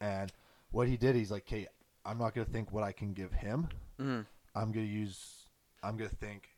and 0.00 0.32
what 0.70 0.88
he 0.88 0.96
did, 0.96 1.14
he's 1.16 1.30
like, 1.30 1.44
"Okay, 1.46 1.66
I'm 2.04 2.18
not 2.18 2.34
gonna 2.34 2.44
think 2.46 2.72
what 2.72 2.84
I 2.84 2.92
can 2.92 3.12
give 3.12 3.32
him. 3.32 3.68
Mhm. 3.98 4.26
I'm 4.54 4.72
gonna 4.72 4.86
use. 4.86 5.46
I'm 5.82 5.96
gonna 5.96 6.08
think, 6.10 6.48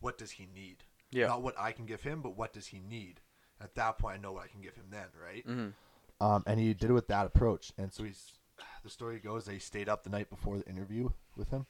what 0.00 0.18
does 0.18 0.32
he 0.32 0.46
need? 0.46 0.84
Yeah. 1.10 1.26
Not 1.26 1.42
what 1.42 1.58
I 1.58 1.72
can 1.72 1.86
give 1.86 2.02
him, 2.02 2.22
but 2.22 2.36
what 2.36 2.52
does 2.52 2.66
he 2.68 2.78
need? 2.78 3.20
At 3.60 3.74
that 3.74 3.98
point, 3.98 4.18
I 4.18 4.20
know 4.20 4.32
what 4.32 4.44
I 4.44 4.48
can 4.48 4.60
give 4.60 4.74
him 4.74 4.86
then, 4.90 5.08
right? 5.20 5.46
Mhm. 5.46 5.74
Um, 6.20 6.42
and 6.46 6.58
he 6.60 6.72
did 6.74 6.90
it 6.90 6.92
with 6.92 7.08
that 7.08 7.26
approach. 7.26 7.72
And 7.76 7.92
so 7.92 8.04
he's. 8.04 8.38
The 8.84 8.90
story 8.90 9.18
goes 9.18 9.44
that 9.46 9.52
he 9.52 9.58
stayed 9.58 9.88
up 9.88 10.02
the 10.04 10.10
night 10.10 10.30
before 10.30 10.58
the 10.58 10.68
interview 10.68 11.10
with 11.36 11.50
him, 11.50 11.66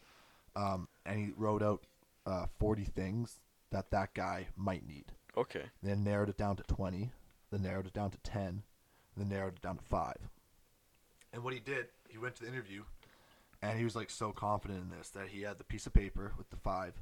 um, 0.56 0.88
and 1.06 1.18
he 1.18 1.30
wrote 1.32 1.62
out 1.62 1.86
uh, 2.26 2.46
40 2.58 2.84
things 2.84 3.38
that 3.70 3.90
that 3.90 4.14
guy 4.14 4.48
might 4.56 4.86
need. 4.86 5.12
Okay. 5.36 5.70
Then 5.82 6.04
narrowed 6.04 6.28
it 6.28 6.36
down 6.36 6.56
to 6.56 6.62
20. 6.64 7.10
Then 7.50 7.62
narrowed 7.62 7.86
it 7.86 7.92
down 7.92 8.10
to 8.10 8.18
10. 8.18 8.62
Then 9.16 9.28
narrowed 9.28 9.54
it 9.56 9.62
down 9.62 9.76
to 9.76 9.82
five. 9.84 10.16
And 11.32 11.42
what 11.44 11.54
he 11.54 11.60
did, 11.60 11.86
he 12.08 12.18
went 12.18 12.36
to 12.36 12.42
the 12.44 12.48
interview, 12.48 12.82
and 13.62 13.78
he 13.78 13.84
was 13.84 13.96
like 13.96 14.10
so 14.10 14.32
confident 14.32 14.80
in 14.82 14.90
this 14.96 15.08
that 15.10 15.28
he 15.28 15.42
had 15.42 15.58
the 15.58 15.64
piece 15.64 15.86
of 15.86 15.94
paper 15.94 16.32
with 16.36 16.50
the 16.50 16.56
five, 16.56 16.94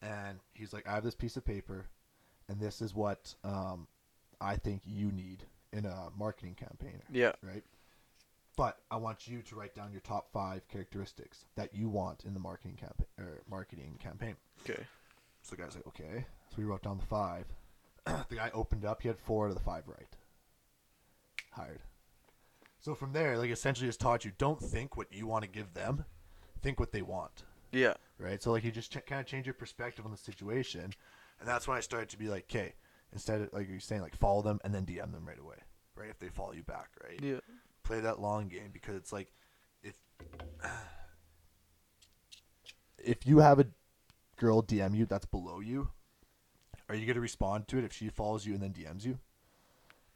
and 0.00 0.38
he's 0.54 0.72
like, 0.72 0.86
I 0.88 0.92
have 0.94 1.04
this 1.04 1.14
piece 1.14 1.36
of 1.36 1.44
paper, 1.44 1.86
and 2.48 2.58
this 2.60 2.80
is 2.80 2.94
what 2.94 3.34
um, 3.44 3.86
I 4.40 4.56
think 4.56 4.82
you 4.86 5.10
need 5.12 5.44
in 5.72 5.84
a 5.86 6.08
marketing 6.16 6.54
campaign, 6.54 7.02
Yeah. 7.10 7.32
right? 7.42 7.62
But 8.56 8.78
I 8.90 8.96
want 8.96 9.26
you 9.26 9.40
to 9.42 9.54
write 9.56 9.74
down 9.74 9.92
your 9.92 10.02
top 10.02 10.30
five 10.32 10.66
characteristics 10.68 11.46
that 11.56 11.74
you 11.74 11.88
want 11.88 12.24
in 12.24 12.34
the 12.34 12.40
marketing 12.40 12.76
campaign 12.76 13.06
or 13.18 13.40
marketing 13.50 13.98
campaign. 14.02 14.36
Okay. 14.68 14.82
So 15.42 15.56
the 15.56 15.62
guy's 15.62 15.74
like, 15.74 15.86
okay. 15.86 16.26
So 16.50 16.56
we 16.58 16.64
wrote 16.64 16.82
down 16.82 16.98
the 16.98 17.06
five. 17.06 17.46
the 18.28 18.36
guy 18.36 18.50
opened 18.52 18.84
up. 18.84 19.00
He 19.00 19.08
had 19.08 19.18
four 19.18 19.46
out 19.46 19.52
of 19.52 19.56
the 19.56 19.64
five 19.64 19.84
right. 19.88 20.06
Hired. 21.52 21.80
So 22.80 22.94
from 22.94 23.12
there, 23.12 23.38
like 23.38 23.50
essentially, 23.50 23.86
just 23.88 24.00
taught 24.00 24.24
you 24.24 24.32
don't 24.38 24.60
think 24.60 24.96
what 24.96 25.12
you 25.12 25.26
want 25.26 25.44
to 25.44 25.50
give 25.50 25.72
them, 25.74 26.04
think 26.62 26.80
what 26.80 26.90
they 26.92 27.02
want, 27.02 27.44
Yeah. 27.70 27.94
right? 28.18 28.42
So 28.42 28.50
like 28.50 28.64
you 28.64 28.72
just 28.72 28.90
ch- 28.92 29.06
kind 29.06 29.20
of 29.20 29.26
change 29.26 29.46
your 29.46 29.54
perspective 29.54 30.04
on 30.04 30.10
the 30.10 30.16
situation, 30.18 30.92
and 31.38 31.48
that's 31.48 31.68
when 31.68 31.76
I 31.76 31.80
started 31.80 32.08
to 32.10 32.18
be 32.18 32.28
like, 32.28 32.44
okay, 32.50 32.74
instead 33.12 33.40
of 33.42 33.52
like 33.52 33.68
you're 33.68 33.78
saying, 33.80 34.02
like 34.02 34.16
follow 34.16 34.42
them 34.42 34.58
and 34.64 34.74
then 34.74 34.84
DM 34.84 35.12
them 35.12 35.24
right 35.26 35.38
away, 35.38 35.56
right? 35.94 36.10
If 36.10 36.18
they 36.18 36.28
follow 36.28 36.52
you 36.52 36.64
back, 36.64 36.88
right? 37.04 37.20
Yeah. 37.22 37.38
play 37.84 38.00
that 38.00 38.20
long 38.20 38.48
game 38.48 38.70
because 38.72 38.96
it's 38.96 39.12
like 39.12 39.32
if 39.82 39.94
if 42.98 43.26
you 43.26 43.38
have 43.38 43.58
a 43.58 43.66
girl 44.36 44.62
DM 44.62 44.96
you 44.96 45.06
that's 45.06 45.26
below 45.26 45.60
you, 45.60 45.90
are 46.88 46.94
you 46.94 47.06
gonna 47.06 47.20
respond 47.20 47.68
to 47.68 47.78
it 47.78 47.84
if 47.84 47.92
she 47.92 48.08
follows 48.08 48.46
you 48.46 48.54
and 48.54 48.62
then 48.62 48.72
DMs 48.72 49.04
you? 49.04 49.18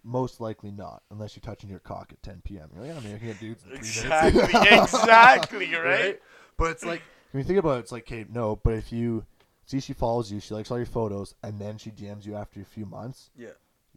Most 0.08 0.40
likely 0.40 0.70
not, 0.70 1.02
unless 1.10 1.34
you're 1.34 1.40
touching 1.42 1.68
your 1.68 1.80
cock 1.80 2.12
at 2.12 2.22
10 2.22 2.42
p.m. 2.44 2.68
You're 2.72 2.84
like, 2.86 2.94
oh, 2.94 2.98
I 2.98 3.00
mean, 3.00 3.14
I 3.16 3.18
can 3.18 3.26
get 3.26 3.40
dudes 3.40 3.64
in 3.64 3.70
three 3.70 3.78
Exactly. 3.78 4.40
minutes. 4.52 4.94
exactly. 4.94 5.74
Right. 5.74 6.20
But 6.56 6.70
it's 6.70 6.84
like 6.84 7.02
when 7.32 7.40
you 7.40 7.44
think 7.44 7.58
about 7.58 7.78
it, 7.78 7.80
it's 7.80 7.92
like, 7.92 8.04
okay, 8.04 8.24
no. 8.32 8.54
But 8.56 8.74
if 8.74 8.92
you 8.92 9.24
see 9.66 9.80
she 9.80 9.92
follows 9.94 10.30
you, 10.30 10.38
she 10.38 10.54
likes 10.54 10.70
all 10.70 10.76
your 10.76 10.86
photos, 10.86 11.34
and 11.42 11.58
then 11.58 11.76
she 11.76 11.90
DMs 11.90 12.24
you 12.24 12.36
after 12.36 12.60
a 12.60 12.64
few 12.64 12.86
months, 12.86 13.30
Yeah. 13.36 13.48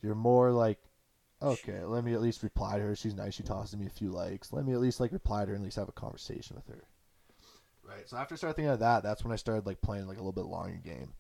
you're 0.02 0.16
more 0.16 0.52
like, 0.52 0.80
okay, 1.44 1.84
let 1.84 2.04
me 2.04 2.14
at 2.16 2.22
least 2.22 2.42
reply 2.42 2.78
to 2.78 2.84
her. 2.84 2.96
She's 2.96 3.14
nice. 3.14 3.36
She 3.36 3.44
tosses 3.44 3.78
me 3.78 3.86
a 3.86 3.90
few 3.92 4.10
likes. 4.10 4.52
Let 4.52 4.66
me 4.66 4.74
at 4.74 4.80
least 4.80 5.00
like 5.00 5.12
reply 5.12 5.42
to 5.46 5.50
her 5.50 5.54
and 5.54 5.62
at 5.62 5.66
least 5.66 5.78
have 5.78 5.88
a 5.90 5.94
conversation 5.94 6.56
with 6.56 6.68
her. 6.76 6.84
Right. 7.88 8.10
So 8.10 8.18
after 8.18 8.34
I 8.34 8.38
started 8.38 8.56
thinking 8.56 8.72
of 8.72 8.80
that, 8.80 9.04
that's 9.04 9.24
when 9.24 9.32
I 9.32 9.36
started 9.38 9.66
like 9.66 9.80
playing 9.82 10.08
like 10.08 10.18
a 10.18 10.22
little 10.22 10.32
bit 10.34 10.46
longer 10.46 10.80
game. 10.84 11.14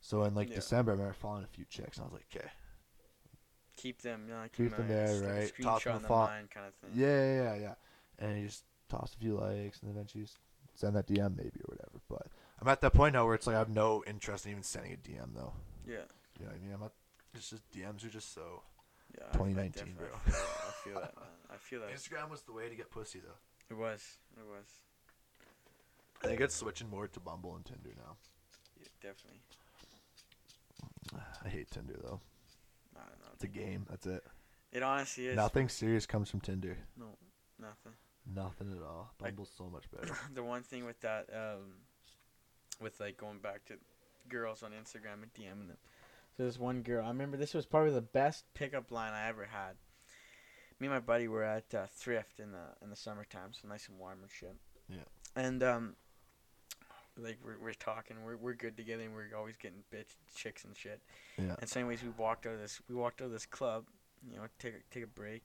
So 0.00 0.22
in 0.24 0.34
like 0.34 0.50
Yeah. 0.50 0.56
December, 0.56 0.92
I 0.92 0.94
remember 0.94 1.14
following 1.14 1.44
a 1.44 1.48
few 1.48 1.64
chicks. 1.64 1.96
And 1.96 2.04
I 2.04 2.08
was 2.08 2.12
like, 2.12 2.26
okay, 2.34 2.48
Keep 3.76 4.02
them. 4.02 4.22
You 4.28 4.34
know, 4.34 4.42
Keep 4.44 4.68
keep 4.68 4.76
them 4.76 4.88
there, 4.88 5.14
like 5.14 5.30
right. 5.32 5.52
Top 5.62 5.80
screenshot 5.82 5.84
them 5.94 6.02
the 6.02 6.08
mind 6.08 6.50
kind 6.50 6.66
of 6.66 6.74
thing. 6.74 6.90
yeah, 6.94 7.06
yeah, 7.08 7.42
yeah, 7.42 7.60
yeah. 7.60 7.74
And 8.18 8.38
you 8.40 8.46
just 8.46 8.64
toss 8.88 9.14
a 9.14 9.18
few 9.18 9.34
likes, 9.38 9.80
and 9.80 9.90
then 9.90 9.96
eventually 9.96 10.26
send 10.74 10.94
that 10.96 11.06
DM 11.06 11.36
maybe 11.36 11.60
or 11.64 11.74
whatever. 11.74 12.00
But 12.08 12.26
I'm 12.60 12.68
at 12.68 12.80
that 12.82 12.92
point 12.92 13.14
now 13.14 13.24
where 13.26 13.34
it's 13.34 13.46
like 13.46 13.56
I 13.56 13.58
have 13.58 13.68
no 13.68 14.02
interest 14.06 14.46
in 14.46 14.52
even 14.52 14.62
sending 14.62 14.92
a 14.92 14.96
DM 14.96 15.34
though. 15.34 15.52
Yeah. 15.86 15.94
You 16.38 16.46
know 16.46 16.52
what 16.52 16.56
I 16.56 16.58
mean? 16.64 16.72
I'm 16.74 16.80
not. 16.80 16.92
It's 17.34 17.50
just 17.50 17.68
DMs 17.72 18.04
are 18.06 18.10
just 18.10 18.32
so. 18.34 18.62
Yeah. 19.16 19.24
I- 19.24 19.28
I 19.28 19.32
2019, 19.32 19.72
definitely 19.72 20.08
bro. 20.08 20.18
feel. 20.32 20.34
I 20.34 20.72
feel 20.84 20.94
that. 21.00 21.16
Man. 21.16 21.24
I 21.50 21.56
feel 21.56 21.80
that. 21.80 21.90
Instagram 21.92 22.30
was 22.30 22.42
the 22.42 22.52
way 22.52 22.68
to 22.68 22.74
get 22.74 22.90
pussy 22.90 23.20
though. 23.20 23.74
It 23.74 23.78
was. 23.78 24.18
It 24.36 24.44
was. 24.48 24.66
I 26.22 26.28
think 26.28 26.40
it's 26.40 26.54
switching 26.54 26.88
more 26.88 27.06
to 27.08 27.20
Bumble 27.20 27.54
and 27.56 27.64
Tinder 27.64 27.90
now. 27.96 28.16
Yeah, 28.80 28.86
definitely. 29.02 29.40
I 31.44 31.48
hate 31.48 31.70
Tinder 31.70 31.96
though. 32.02 32.20
I 32.96 33.00
don't 33.08 33.20
know. 33.20 33.30
It's 33.34 33.44
a 33.44 33.48
game. 33.48 33.86
That's 33.88 34.06
it. 34.06 34.24
It 34.72 34.82
honestly 34.82 35.26
is. 35.26 35.36
Nothing 35.36 35.68
serious 35.68 36.06
comes 36.06 36.30
from 36.30 36.40
Tinder. 36.40 36.76
No. 36.98 37.16
Nothing. 37.60 37.92
Nothing 38.26 38.72
at 38.72 38.82
all. 38.82 39.12
Like- 39.20 39.32
Bumble's 39.32 39.52
so 39.56 39.68
much 39.68 39.84
better. 39.90 40.16
the 40.34 40.42
one 40.42 40.62
thing 40.62 40.84
with 40.84 41.00
that, 41.00 41.28
um, 41.32 41.74
with 42.80 42.98
like 43.00 43.16
going 43.16 43.38
back 43.38 43.64
to 43.66 43.74
girls 44.28 44.62
on 44.62 44.72
Instagram 44.72 45.22
and 45.22 45.32
DMing 45.34 45.68
them. 45.68 45.78
So 46.36 46.42
there's 46.42 46.58
one 46.58 46.82
girl. 46.82 47.04
I 47.04 47.08
remember 47.08 47.36
this 47.36 47.54
was 47.54 47.66
probably 47.66 47.92
the 47.92 48.00
best 48.00 48.44
pickup 48.54 48.90
line 48.90 49.12
I 49.12 49.28
ever 49.28 49.44
had. 49.44 49.76
Me 50.80 50.88
and 50.88 50.94
my 50.94 51.00
buddy 51.00 51.28
were 51.28 51.44
at 51.44 51.72
uh, 51.72 51.86
Thrift 51.94 52.40
in 52.40 52.50
the 52.50 52.64
in 52.82 52.90
the 52.90 52.96
summertime, 52.96 53.50
so 53.52 53.68
nice 53.68 53.88
and 53.88 53.98
warm 53.98 54.18
and 54.22 54.30
shit. 54.30 54.56
Yeah. 54.88 54.96
And 55.36 55.62
um, 55.62 55.94
like 57.18 57.38
we're 57.44 57.58
we're 57.62 57.74
talking, 57.74 58.16
we're 58.24 58.36
we're 58.36 58.54
good 58.54 58.76
together, 58.76 59.02
and 59.04 59.14
we're 59.14 59.36
always 59.36 59.56
getting 59.56 59.78
bitch 59.92 60.16
chicks 60.34 60.64
and 60.64 60.76
shit. 60.76 61.00
Yeah. 61.38 61.54
And 61.60 61.68
so, 61.68 61.80
anyways, 61.80 62.02
we 62.02 62.10
walked 62.16 62.46
out 62.46 62.54
of 62.54 62.60
this. 62.60 62.80
We 62.88 62.94
walked 62.94 63.20
out 63.20 63.26
of 63.26 63.32
this 63.32 63.46
club. 63.46 63.84
You 64.30 64.36
know, 64.38 64.44
take 64.58 64.74
a, 64.74 64.94
take 64.94 65.04
a 65.04 65.08
break, 65.08 65.42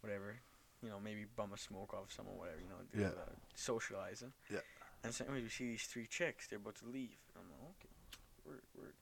whatever. 0.00 0.36
You 0.82 0.90
know, 0.90 1.00
maybe 1.02 1.24
bum 1.36 1.52
a 1.52 1.58
smoke 1.58 1.92
off 1.94 2.12
someone, 2.12 2.36
or 2.36 2.38
whatever. 2.38 2.60
You 2.60 2.68
know, 2.68 2.76
do 2.92 3.00
Yeah. 3.00 3.24
socializing. 3.54 4.32
Yeah. 4.50 4.58
And 5.04 5.12
so, 5.14 5.24
anyways, 5.24 5.44
we 5.44 5.48
see 5.48 5.68
these 5.70 5.84
three 5.84 6.06
chicks. 6.06 6.46
They're 6.46 6.58
about 6.58 6.76
to 6.76 6.86
leave. 6.86 7.16
I'm 7.36 7.42
like, 7.50 7.70
okay, 7.70 7.88
we're 8.44 8.60
we're. 8.76 8.92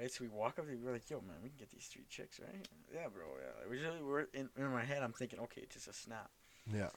Right, 0.00 0.10
so 0.12 0.22
we 0.22 0.28
walk 0.28 0.60
up. 0.60 0.66
there, 0.66 0.76
We're 0.80 0.92
like, 0.92 1.10
"Yo, 1.10 1.20
man, 1.20 1.36
we 1.42 1.48
can 1.48 1.58
get 1.58 1.70
these 1.70 1.88
three 1.92 2.04
chicks, 2.08 2.38
right?" 2.38 2.68
Yeah, 2.94 3.08
bro. 3.12 3.24
Yeah. 3.40 3.50
Like, 3.60 3.68
we're, 3.68 3.82
just, 3.82 4.00
we're 4.04 4.20
in, 4.32 4.48
in 4.56 4.70
my 4.72 4.84
head. 4.84 5.02
I'm 5.02 5.12
thinking, 5.12 5.40
okay, 5.40 5.62
it's 5.62 5.74
just 5.74 5.88
a 5.88 5.92
snap. 5.92 6.30
Yeah. 6.72 6.90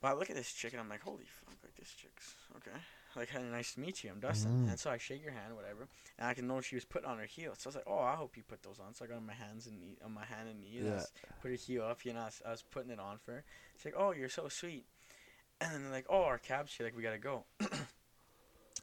But 0.00 0.08
I 0.08 0.12
look 0.14 0.30
at 0.30 0.36
this 0.36 0.52
chick 0.52 0.72
and 0.72 0.80
I'm 0.80 0.88
like, 0.88 1.02
holy 1.02 1.26
fuck, 1.44 1.54
like 1.62 1.74
this 1.76 1.90
chick's 1.94 2.34
okay. 2.56 2.76
Like, 3.16 3.28
hey, 3.30 3.42
nice 3.50 3.74
to 3.74 3.80
meet 3.80 4.04
you. 4.04 4.10
I'm 4.10 4.20
Dustin. 4.20 4.66
Mm. 4.66 4.70
And 4.70 4.78
so 4.78 4.88
I 4.88 4.96
shake 4.98 5.24
her 5.24 5.32
hand, 5.32 5.56
whatever, 5.56 5.88
and 6.18 6.28
I 6.28 6.34
can 6.34 6.46
know 6.46 6.60
she 6.60 6.76
was 6.76 6.84
putting 6.84 7.08
on 7.08 7.18
her 7.18 7.24
heel. 7.24 7.52
So 7.58 7.66
I 7.66 7.70
was 7.70 7.74
like, 7.74 7.84
oh, 7.88 7.98
I 7.98 8.14
hope 8.14 8.36
you 8.36 8.44
put 8.44 8.62
those 8.62 8.78
on. 8.78 8.94
So 8.94 9.04
I 9.04 9.08
got 9.08 9.16
on 9.16 9.26
my 9.26 9.32
hands 9.34 9.66
and 9.66 9.80
knee, 9.80 9.98
on 10.04 10.14
my 10.14 10.24
hand 10.24 10.48
and 10.48 10.60
knee, 10.60 10.80
Yeah. 10.84 11.02
put 11.42 11.50
her 11.50 11.56
heel 11.56 11.82
up. 11.82 12.04
You 12.04 12.12
know, 12.12 12.20
I 12.20 12.24
was, 12.26 12.42
I 12.46 12.50
was 12.52 12.62
putting 12.62 12.90
it 12.90 13.00
on 13.00 13.18
for 13.18 13.32
her. 13.32 13.44
She's 13.76 13.86
like, 13.86 13.94
oh, 13.96 14.12
you're 14.12 14.28
so 14.28 14.48
sweet. 14.48 14.84
And 15.62 15.72
then 15.74 15.82
they're 15.82 15.92
like, 15.92 16.06
oh, 16.08 16.22
our 16.22 16.38
cab's 16.38 16.72
here. 16.72 16.86
Like, 16.86 16.96
we 16.96 17.02
gotta 17.02 17.18
go. 17.18 17.44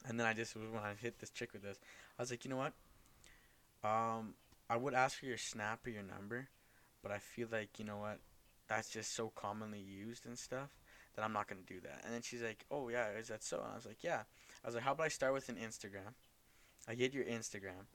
and 0.07 0.20
then 0.20 0.28
I 0.28 0.34
just 0.34 0.55
when 0.55 0.68
I 0.84 0.93
hit 0.93 1.18
this 1.20 1.32
chick 1.32 1.53
with 1.53 1.63
this, 1.63 1.80
I 2.20 2.22
was 2.22 2.30
like, 2.30 2.45
you 2.45 2.51
know 2.51 2.57
what? 2.57 2.74
Um, 3.84 4.36
I 4.70 4.78
would 4.78 4.93
ask 4.93 5.18
for 5.18 5.26
your 5.26 5.38
snap 5.39 5.88
or 5.88 5.89
your 5.89 6.03
number, 6.03 6.49
but 7.01 7.11
I 7.11 7.18
feel 7.18 7.47
like 7.51 7.80
you 7.80 7.86
know 7.86 7.97
what, 7.97 8.20
that's 8.68 8.89
just 8.91 9.15
so 9.15 9.32
commonly 9.36 9.80
used 9.80 10.26
and 10.28 10.38
stuff 10.38 10.70
that 11.18 11.26
I'm 11.26 11.34
not 11.34 11.47
gonna 11.49 11.61
do 11.68 11.82
that. 11.82 12.01
And 12.05 12.13
then 12.13 12.22
she's 12.22 12.41
like, 12.41 12.63
oh 12.72 12.88
yeah, 12.88 13.09
is 13.09 13.28
that 13.28 13.43
so? 13.43 13.57
And 13.57 13.74
I 13.74 13.76
was 13.76 13.86
like, 13.86 14.03
yeah. 14.03 14.22
I 14.63 14.68
was 14.68 14.76
like, 14.76 14.84
how 14.86 14.93
about 14.93 15.07
I 15.07 15.09
start 15.09 15.34
with 15.34 15.49
an 15.49 15.55
Instagram? 15.55 16.13
I 16.88 16.95
get 16.95 17.13
your 17.13 17.26
Instagram, 17.26 17.88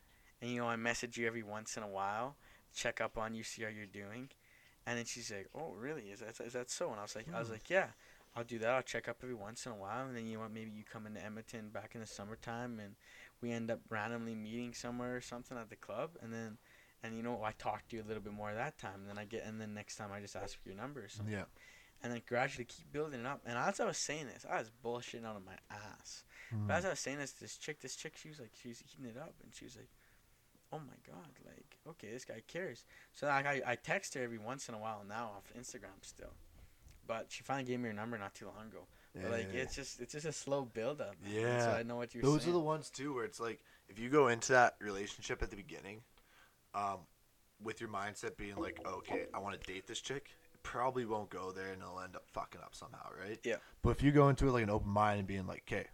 and 0.42 0.50
you 0.50 0.60
know 0.60 0.66
I 0.68 0.76
message 0.76 1.16
you 1.16 1.26
every 1.26 1.42
once 1.42 1.78
in 1.78 1.82
a 1.82 1.88
while, 1.88 2.36
check 2.74 3.00
up 3.00 3.16
on 3.16 3.34
you, 3.34 3.42
see 3.42 3.62
how 3.62 3.70
you're 3.70 3.86
doing. 3.86 4.28
And 4.86 4.98
then 4.98 5.06
she's 5.06 5.30
like, 5.30 5.48
"Oh, 5.54 5.72
really? 5.78 6.10
Is 6.10 6.20
that 6.20 6.38
is 6.44 6.52
that 6.52 6.68
so?" 6.68 6.90
And 6.90 6.98
I 6.98 7.02
was 7.02 7.16
like, 7.16 7.26
"I 7.32 7.38
was 7.38 7.48
Hmm. 7.48 7.54
like, 7.54 7.70
yeah, 7.70 7.86
I'll 8.36 8.44
do 8.44 8.58
that. 8.58 8.68
I'll 8.70 8.82
check 8.82 9.08
up 9.08 9.18
every 9.22 9.34
once 9.34 9.64
in 9.64 9.72
a 9.72 9.76
while, 9.76 10.06
and 10.06 10.14
then 10.16 10.26
you 10.26 10.34
know 10.34 10.40
what? 10.42 10.50
Maybe 10.52 10.70
you 10.72 10.84
come 10.84 11.06
into 11.06 11.24
Edmonton 11.24 11.70
back 11.70 11.94
in 11.94 12.00
the 12.02 12.06
summertime, 12.06 12.80
and 12.80 12.96
we 13.40 13.50
end 13.52 13.70
up 13.70 13.80
randomly 13.88 14.34
meeting 14.34 14.74
somewhere 14.74 15.16
or 15.16 15.20
something 15.20 15.56
at 15.56 15.70
the 15.70 15.76
club, 15.76 16.10
and 16.20 16.32
then, 16.34 16.58
and 17.02 17.16
you 17.16 17.22
know, 17.22 17.42
I 17.42 17.52
talk 17.52 17.88
to 17.88 17.96
you 17.96 18.02
a 18.02 18.08
little 18.08 18.22
bit 18.22 18.32
more 18.34 18.52
that 18.52 18.76
time, 18.78 19.00
and 19.02 19.08
then 19.08 19.18
I 19.18 19.24
get, 19.24 19.44
and 19.44 19.60
then 19.60 19.72
next 19.74 19.96
time 19.96 20.10
I 20.12 20.20
just 20.20 20.36
ask 20.36 20.60
for 20.60 20.68
your 20.68 20.76
number 20.76 21.02
or 21.04 21.08
something, 21.08 21.32
Yeah. 21.32 21.44
And 22.02 22.12
then 22.12 22.22
gradually 22.28 22.64
keep 22.64 22.92
building 22.92 23.20
it 23.20 23.26
up. 23.26 23.40
And 23.46 23.56
as 23.56 23.80
I 23.80 23.84
was 23.84 23.98
saying 23.98 24.26
this, 24.26 24.44
I 24.50 24.58
was 24.58 24.70
bullshitting 24.84 25.24
out 25.24 25.36
of 25.36 25.44
my 25.44 25.56
ass. 25.70 26.24
Mm. 26.54 26.66
But 26.66 26.76
as 26.76 26.84
I 26.84 26.90
was 26.90 27.00
saying 27.00 27.18
this, 27.18 27.32
this 27.32 27.56
chick, 27.56 27.80
this 27.80 27.96
chick, 27.96 28.14
she 28.16 28.28
was 28.28 28.40
like, 28.40 28.50
she 28.60 28.68
was 28.68 28.82
eating 28.82 29.10
it 29.10 29.18
up, 29.18 29.34
and 29.42 29.54
she 29.54 29.64
was 29.64 29.76
like, 29.76 29.88
"Oh 30.72 30.78
my 30.78 30.96
god, 31.06 31.30
like, 31.46 31.78
okay, 31.88 32.10
this 32.12 32.24
guy 32.24 32.42
cares." 32.46 32.84
So 33.12 33.26
like, 33.26 33.46
I 33.46 33.62
I 33.66 33.74
text 33.76 34.14
her 34.14 34.22
every 34.22 34.38
once 34.38 34.68
in 34.68 34.74
a 34.74 34.78
while 34.78 35.02
now 35.08 35.30
off 35.36 35.52
Instagram 35.58 36.02
still, 36.02 36.34
but 37.06 37.26
she 37.28 37.42
finally 37.42 37.64
gave 37.64 37.80
me 37.80 37.88
her 37.88 37.94
number 37.94 38.18
not 38.18 38.34
too 38.34 38.46
long 38.46 38.66
ago. 38.66 38.86
But 39.14 39.30
like, 39.30 39.54
it's 39.54 39.74
just 39.74 40.00
it's 40.00 40.12
just 40.12 40.26
a 40.26 40.32
slow 40.32 40.64
build 40.64 41.00
up. 41.00 41.14
So 41.24 41.38
Yeah. 41.38 41.74
I 41.78 41.82
know 41.82 41.96
what 41.96 42.14
you're 42.14 42.22
saying. 42.22 42.32
Those 42.32 42.42
saying. 42.42 42.54
are 42.54 42.58
the 42.58 42.64
ones 42.64 42.90
too 42.90 43.14
where 43.14 43.24
it's 43.24 43.40
like 43.40 43.60
if 43.88 43.98
you 43.98 44.08
go 44.08 44.28
into 44.28 44.52
that 44.52 44.76
relationship 44.80 45.42
at 45.42 45.50
the 45.50 45.56
beginning, 45.56 46.00
um, 46.74 47.00
with 47.62 47.80
your 47.80 47.90
mindset 47.90 48.36
being 48.36 48.56
like, 48.56 48.80
okay, 48.86 49.26
I 49.34 49.38
want 49.38 49.60
to 49.60 49.72
date 49.72 49.86
this 49.86 50.00
chick, 50.00 50.30
probably 50.62 51.04
won't 51.04 51.30
go 51.30 51.52
there 51.52 51.72
and 51.72 51.82
it'll 51.82 52.00
end 52.00 52.16
up 52.16 52.24
fucking 52.32 52.60
up 52.60 52.74
somehow, 52.74 53.08
right? 53.18 53.38
Yeah. 53.44 53.56
But 53.82 53.90
if 53.90 54.02
you 54.02 54.12
go 54.12 54.28
into 54.28 54.48
it 54.48 54.52
like 54.52 54.62
an 54.62 54.70
open 54.70 54.90
mind 54.90 55.18
and 55.18 55.28
being 55.28 55.46
like, 55.46 55.64
okay, 55.68 55.86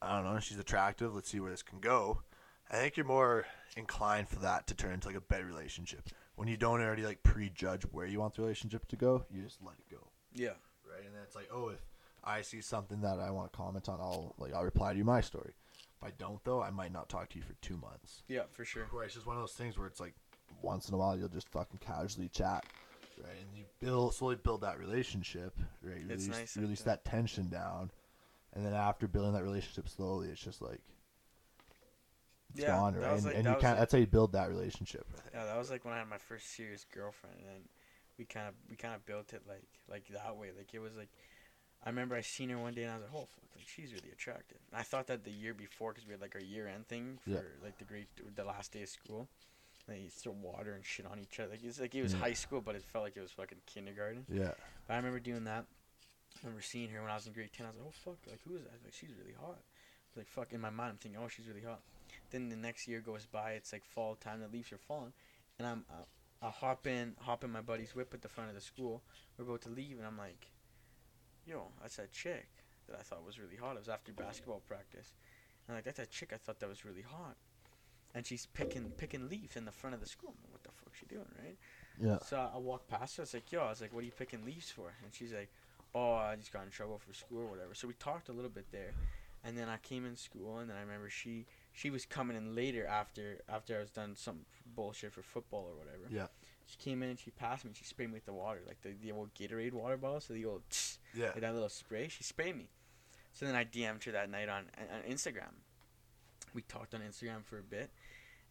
I 0.00 0.16
don't 0.16 0.32
know, 0.32 0.40
she's 0.40 0.58
attractive, 0.58 1.14
let's 1.14 1.30
see 1.30 1.40
where 1.40 1.50
this 1.50 1.62
can 1.62 1.80
go. 1.80 2.22
I 2.70 2.76
think 2.76 2.96
you're 2.96 3.06
more 3.06 3.46
inclined 3.76 4.28
for 4.28 4.40
that 4.40 4.66
to 4.66 4.74
turn 4.74 4.92
into 4.92 5.08
like 5.08 5.16
a 5.16 5.20
better 5.20 5.46
relationship. 5.46 6.08
When 6.36 6.48
you 6.48 6.56
don't 6.56 6.80
already 6.80 7.04
like 7.04 7.22
prejudge 7.22 7.82
where 7.84 8.06
you 8.06 8.20
want 8.20 8.34
the 8.34 8.42
relationship 8.42 8.86
to 8.88 8.96
go, 8.96 9.24
you 9.30 9.42
just 9.42 9.62
let 9.62 9.74
it 9.78 9.90
go 9.90 10.08
yeah. 10.34 10.48
right? 10.90 11.04
And 11.04 11.14
then 11.14 11.22
it's 11.24 11.36
like, 11.36 11.48
oh, 11.52 11.68
if 11.68 11.80
I 12.24 12.42
see 12.42 12.60
something 12.60 13.00
that 13.02 13.18
I 13.18 13.30
want 13.30 13.52
to 13.52 13.56
comment 13.56 13.88
on, 13.88 14.00
I'll 14.00 14.34
like 14.38 14.54
I'll 14.54 14.64
reply 14.64 14.92
to 14.92 14.98
you 14.98 15.04
my 15.04 15.20
story. 15.20 15.52
If 16.00 16.06
I 16.06 16.12
don't 16.18 16.42
though, 16.44 16.62
I 16.62 16.70
might 16.70 16.92
not 16.92 17.08
talk 17.08 17.30
to 17.30 17.38
you 17.38 17.42
for 17.42 17.54
two 17.60 17.76
months. 17.76 18.22
Yeah, 18.28 18.42
for 18.52 18.64
sure. 18.64 18.86
Where 18.90 19.04
it's 19.04 19.14
just 19.14 19.26
one 19.26 19.36
of 19.36 19.42
those 19.42 19.52
things 19.52 19.78
where 19.78 19.86
it's 19.86 20.00
like 20.00 20.14
once 20.62 20.88
in 20.88 20.94
a 20.94 20.98
while 20.98 21.16
you'll 21.16 21.28
just 21.28 21.48
fucking 21.50 21.78
casually 21.80 22.28
chat, 22.28 22.64
right? 23.22 23.36
And 23.40 23.56
you 23.56 23.64
build 23.80 24.14
slowly 24.14 24.36
build 24.36 24.62
that 24.62 24.78
relationship, 24.78 25.58
right? 25.82 25.96
You 25.98 26.06
It's 26.10 26.24
release, 26.24 26.28
nice 26.28 26.56
release 26.56 26.82
that. 26.82 27.04
that 27.04 27.10
tension 27.10 27.48
down, 27.48 27.90
and 28.54 28.64
then 28.64 28.74
after 28.74 29.06
building 29.08 29.32
that 29.34 29.42
relationship 29.44 29.88
slowly, 29.88 30.28
it's 30.28 30.40
just 30.40 30.60
like 30.62 30.80
it's 32.54 32.62
Yeah, 32.62 32.68
gone, 32.78 32.94
right? 32.96 33.12
And, 33.12 33.24
like- 33.24 33.34
and 33.36 33.44
you 33.44 33.50
can't. 33.52 33.62
like- 33.62 33.78
that's 33.78 33.92
how 33.92 33.98
you 33.98 34.06
build 34.06 34.32
that 34.32 34.48
relationship. 34.48 35.06
Yeah, 35.34 35.44
that 35.44 35.56
was 35.58 35.70
like 35.70 35.84
when 35.84 35.94
I 35.94 35.98
had 35.98 36.08
my 36.08 36.18
first 36.18 36.48
serious 36.54 36.84
girlfriend, 36.92 37.36
and 37.54 37.68
we 38.18 38.24
kind 38.24 38.48
of 38.48 38.54
we 38.68 38.76
kind 38.76 38.94
of 38.94 39.04
built 39.06 39.32
it 39.32 39.42
like 39.46 39.68
like 39.88 40.08
that 40.08 40.36
way. 40.36 40.50
Like 40.56 40.72
it 40.74 40.78
was 40.80 40.96
like 40.96 41.10
I 41.84 41.90
remember 41.90 42.16
I 42.16 42.22
seen 42.22 42.48
her 42.50 42.58
one 42.58 42.74
day 42.74 42.82
and 42.82 42.92
I 42.92 42.96
was 42.96 43.04
like, 43.04 43.14
oh 43.14 43.26
fuck, 43.26 43.44
like 43.54 43.66
she's 43.68 43.92
really 43.92 44.10
attractive. 44.10 44.58
And 44.72 44.80
I 44.80 44.82
thought 44.82 45.06
that 45.08 45.24
the 45.24 45.30
year 45.30 45.54
before 45.54 45.92
because 45.92 46.06
we 46.06 46.12
had 46.12 46.20
like 46.20 46.34
our 46.34 46.40
year 46.40 46.66
end 46.66 46.88
thing 46.88 47.18
for 47.22 47.30
Yeah. 47.30 47.40
like 47.62 47.78
the 47.78 47.84
great 47.84 48.08
the 48.34 48.44
last 48.44 48.72
day 48.72 48.82
of 48.82 48.88
school. 48.88 49.28
And 49.88 49.96
they 49.96 50.02
used 50.02 50.16
to 50.18 50.22
throw 50.24 50.32
water 50.32 50.74
and 50.74 50.84
shit 50.84 51.06
on 51.06 51.18
each 51.18 51.40
other. 51.40 51.52
Like 51.52 51.64
it's 51.64 51.80
like 51.80 51.94
it 51.94 52.02
was 52.02 52.12
Yeah. 52.12 52.20
high 52.20 52.34
school, 52.34 52.60
but 52.60 52.74
it 52.74 52.82
felt 52.84 53.04
like 53.04 53.16
it 53.16 53.22
was 53.22 53.32
fucking 53.32 53.58
kindergarten. 53.66 54.26
Yeah. 54.30 54.52
But 54.86 54.94
I 54.94 54.96
remember 54.96 55.18
doing 55.18 55.44
that. 55.44 55.64
I 56.36 56.38
remember 56.44 56.62
seeing 56.62 56.90
her 56.90 57.00
when 57.02 57.10
I 57.10 57.14
was 57.14 57.26
in 57.26 57.32
grade 57.32 57.50
10. 57.52 57.66
I 57.66 57.70
was 57.70 57.78
like, 57.78 57.86
oh, 57.88 57.90
fuck, 57.90 58.18
like, 58.30 58.40
who 58.46 58.54
is 58.56 58.62
that? 58.64 58.74
Like, 58.84 58.92
she's 58.92 59.10
really 59.18 59.32
hot. 59.40 59.58
Like, 60.14 60.28
fuck, 60.28 60.52
in 60.52 60.60
my 60.60 60.70
mind, 60.70 60.90
I'm 60.90 60.96
thinking, 60.98 61.20
oh, 61.22 61.28
she's 61.28 61.48
really 61.48 61.62
hot. 61.62 61.80
Then 62.30 62.48
the 62.48 62.56
next 62.56 62.86
year 62.86 63.00
goes 63.00 63.26
by. 63.26 63.52
It's 63.52 63.72
like 63.72 63.84
fall 63.84 64.14
time. 64.14 64.40
The 64.40 64.48
leaves 64.48 64.70
are 64.72 64.78
falling. 64.78 65.12
And 65.58 65.66
I'm, 65.66 65.84
uh, 65.90 66.04
I 66.46 66.50
hop 66.50 66.86
in, 66.86 67.14
hop 67.20 67.42
in 67.42 67.50
my 67.50 67.60
buddy's 67.62 67.94
whip 67.96 68.12
at 68.14 68.22
the 68.22 68.28
front 68.28 68.50
of 68.50 68.54
the 68.54 68.60
school. 68.60 69.02
We're 69.36 69.46
about 69.46 69.62
to 69.62 69.70
leave, 69.70 69.96
and 69.98 70.06
I'm 70.06 70.18
like, 70.18 70.46
yo, 71.46 71.68
that's 71.80 71.96
that 71.96 72.12
chick 72.12 72.46
that 72.88 72.98
I 72.98 73.02
thought 73.02 73.24
was 73.24 73.38
really 73.40 73.56
hot. 73.56 73.74
It 73.76 73.80
was 73.80 73.88
after 73.88 74.12
basketball 74.12 74.60
practice. 74.68 75.14
And 75.66 75.76
like, 75.76 75.84
that's 75.84 75.96
that 75.96 76.10
chick 76.10 76.32
I 76.32 76.36
thought 76.36 76.60
that 76.60 76.68
was 76.68 76.84
really 76.84 77.02
hot. 77.02 77.36
And 78.14 78.26
she's 78.26 78.46
picking 78.46 78.90
picking 78.96 79.28
leaves 79.28 79.56
in 79.56 79.64
the 79.64 79.72
front 79.72 79.94
of 79.94 80.00
the 80.00 80.06
school. 80.06 80.30
I'm 80.30 80.42
like, 80.44 80.52
what 80.52 80.62
the 80.64 80.70
fuck 80.72 80.94
she 80.94 81.06
doing, 81.06 81.26
right? 81.42 81.56
Yeah. 82.00 82.18
So 82.26 82.48
I 82.52 82.58
walked 82.58 82.88
past 82.88 83.16
her. 83.16 83.22
I 83.22 83.24
was 83.24 83.34
like, 83.34 83.50
"Yo," 83.52 83.60
I 83.60 83.68
was 83.70 83.80
like, 83.80 83.92
"What 83.92 84.00
are 84.02 84.06
you 84.06 84.12
picking 84.12 84.44
leaves 84.44 84.70
for?" 84.70 84.92
And 85.04 85.12
she's 85.12 85.32
like, 85.32 85.50
"Oh, 85.94 86.12
I 86.14 86.36
just 86.36 86.52
got 86.52 86.64
in 86.64 86.70
trouble 86.70 86.98
for 86.98 87.12
school 87.12 87.42
or 87.42 87.46
whatever." 87.46 87.74
So 87.74 87.86
we 87.88 87.94
talked 87.94 88.28
a 88.28 88.32
little 88.32 88.50
bit 88.50 88.66
there, 88.72 88.92
and 89.44 89.58
then 89.58 89.68
I 89.68 89.76
came 89.78 90.06
in 90.06 90.16
school, 90.16 90.58
and 90.58 90.70
then 90.70 90.76
I 90.76 90.80
remember 90.80 91.10
she 91.10 91.46
she 91.72 91.90
was 91.90 92.06
coming 92.06 92.36
in 92.36 92.54
later 92.54 92.86
after 92.86 93.38
after 93.48 93.76
I 93.76 93.80
was 93.80 93.90
done 93.90 94.14
some 94.16 94.40
bullshit 94.74 95.12
for 95.12 95.22
football 95.22 95.66
or 95.70 95.76
whatever. 95.76 96.04
Yeah. 96.10 96.26
She 96.66 96.76
came 96.76 97.02
in 97.02 97.08
and 97.10 97.18
she 97.18 97.30
passed 97.30 97.64
me. 97.64 97.70
She 97.74 97.84
sprayed 97.84 98.08
me 98.10 98.14
with 98.14 98.26
the 98.26 98.32
water, 98.34 98.60
like 98.66 98.80
the, 98.82 98.90
the 99.02 99.10
old 99.10 99.32
Gatorade 99.34 99.72
water 99.72 99.96
bottle. 99.96 100.20
So 100.20 100.34
the 100.34 100.44
old 100.44 100.62
Yeah. 101.14 101.26
like 101.26 101.40
that 101.40 101.54
little 101.54 101.70
spray. 101.70 102.08
She 102.08 102.22
sprayed 102.24 102.56
me. 102.56 102.68
So 103.32 103.46
then 103.46 103.54
I 103.54 103.64
DM'd 103.64 104.04
her 104.04 104.12
that 104.12 104.28
night 104.30 104.48
on, 104.48 104.64
on 104.78 105.10
Instagram. 105.10 105.54
We 106.54 106.62
talked 106.62 106.94
on 106.94 107.00
Instagram 107.00 107.44
for 107.44 107.58
a 107.58 107.62
bit. 107.62 107.90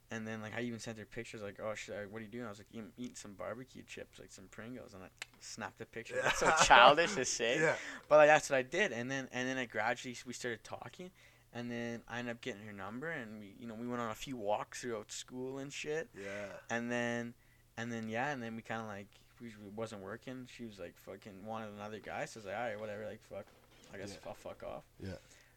And 0.10 0.26
then 0.26 0.42
like 0.42 0.54
I 0.58 0.62
even 0.62 0.80
sent 0.80 0.98
her 1.00 1.06
pictures 1.06 1.42
like, 1.42 1.60
oh, 1.62 1.76
should 1.76 1.96
I, 1.96 2.06
what 2.06 2.20
are 2.20 2.24
you 2.26 2.32
doing? 2.32 2.46
I 2.46 2.50
was 2.50 2.60
like, 2.60 2.68
eating, 2.72 2.92
eating 2.98 3.16
some 3.16 3.34
barbecue 3.34 3.84
chips, 3.86 4.20
like 4.20 4.32
some 4.32 4.46
Pringles, 4.50 4.94
and 4.94 5.04
I 5.04 5.08
snapped 5.42 5.82
a 5.82 5.86
picture. 5.86 6.16
That's 6.24 6.40
so 6.40 6.50
childish 6.64 7.14
to 7.16 7.26
say, 7.40 7.60
Yeah. 7.60 7.76
but 8.08 8.16
like 8.16 8.28
that's 8.30 8.50
what 8.50 8.56
I 8.58 8.62
did. 8.62 8.94
And 8.94 9.12
then 9.12 9.28
and 9.34 9.50
then 9.50 9.58
I 9.58 9.66
gradually 9.66 10.16
we 10.26 10.32
started 10.32 10.64
talking, 10.64 11.12
and 11.54 11.70
then 11.70 12.04
I 12.08 12.20
ended 12.20 12.36
up 12.36 12.42
getting 12.42 12.62
her 12.62 12.72
number, 12.72 13.10
and 13.10 13.38
we 13.40 13.54
you 13.60 13.68
know 13.68 13.74
we 13.76 13.86
went 13.86 14.02
on 14.02 14.10
a 14.10 14.16
few 14.16 14.38
walks 14.38 14.80
throughout 14.82 15.12
school 15.12 15.58
and 15.58 15.74
shit. 15.74 16.08
Yeah. 16.16 16.54
And 16.70 16.90
then, 16.90 17.34
and 17.76 17.92
then 17.92 18.08
yeah, 18.08 18.32
and 18.32 18.42
then 18.42 18.56
we 18.56 18.62
kind 18.62 18.80
of 18.80 18.88
like 18.88 19.08
we 19.42 19.48
it 19.50 19.74
wasn't 19.76 20.04
working. 20.04 20.48
She 20.56 20.64
was 20.66 20.80
like 20.80 20.96
fucking 21.00 21.46
wanted 21.46 21.74
another 21.76 22.00
guy. 22.00 22.24
So 22.24 22.38
I 22.38 22.40
was 22.40 22.46
like, 22.46 22.56
all 22.56 22.62
right, 22.64 22.80
whatever. 22.80 23.06
Like 23.06 23.20
fuck, 23.30 23.46
I 23.94 23.98
guess 23.98 24.12
Yeah. 24.12 24.30
I'll 24.30 24.36
fuck 24.36 24.64
off. 24.64 24.84
Yeah. 25.04 25.16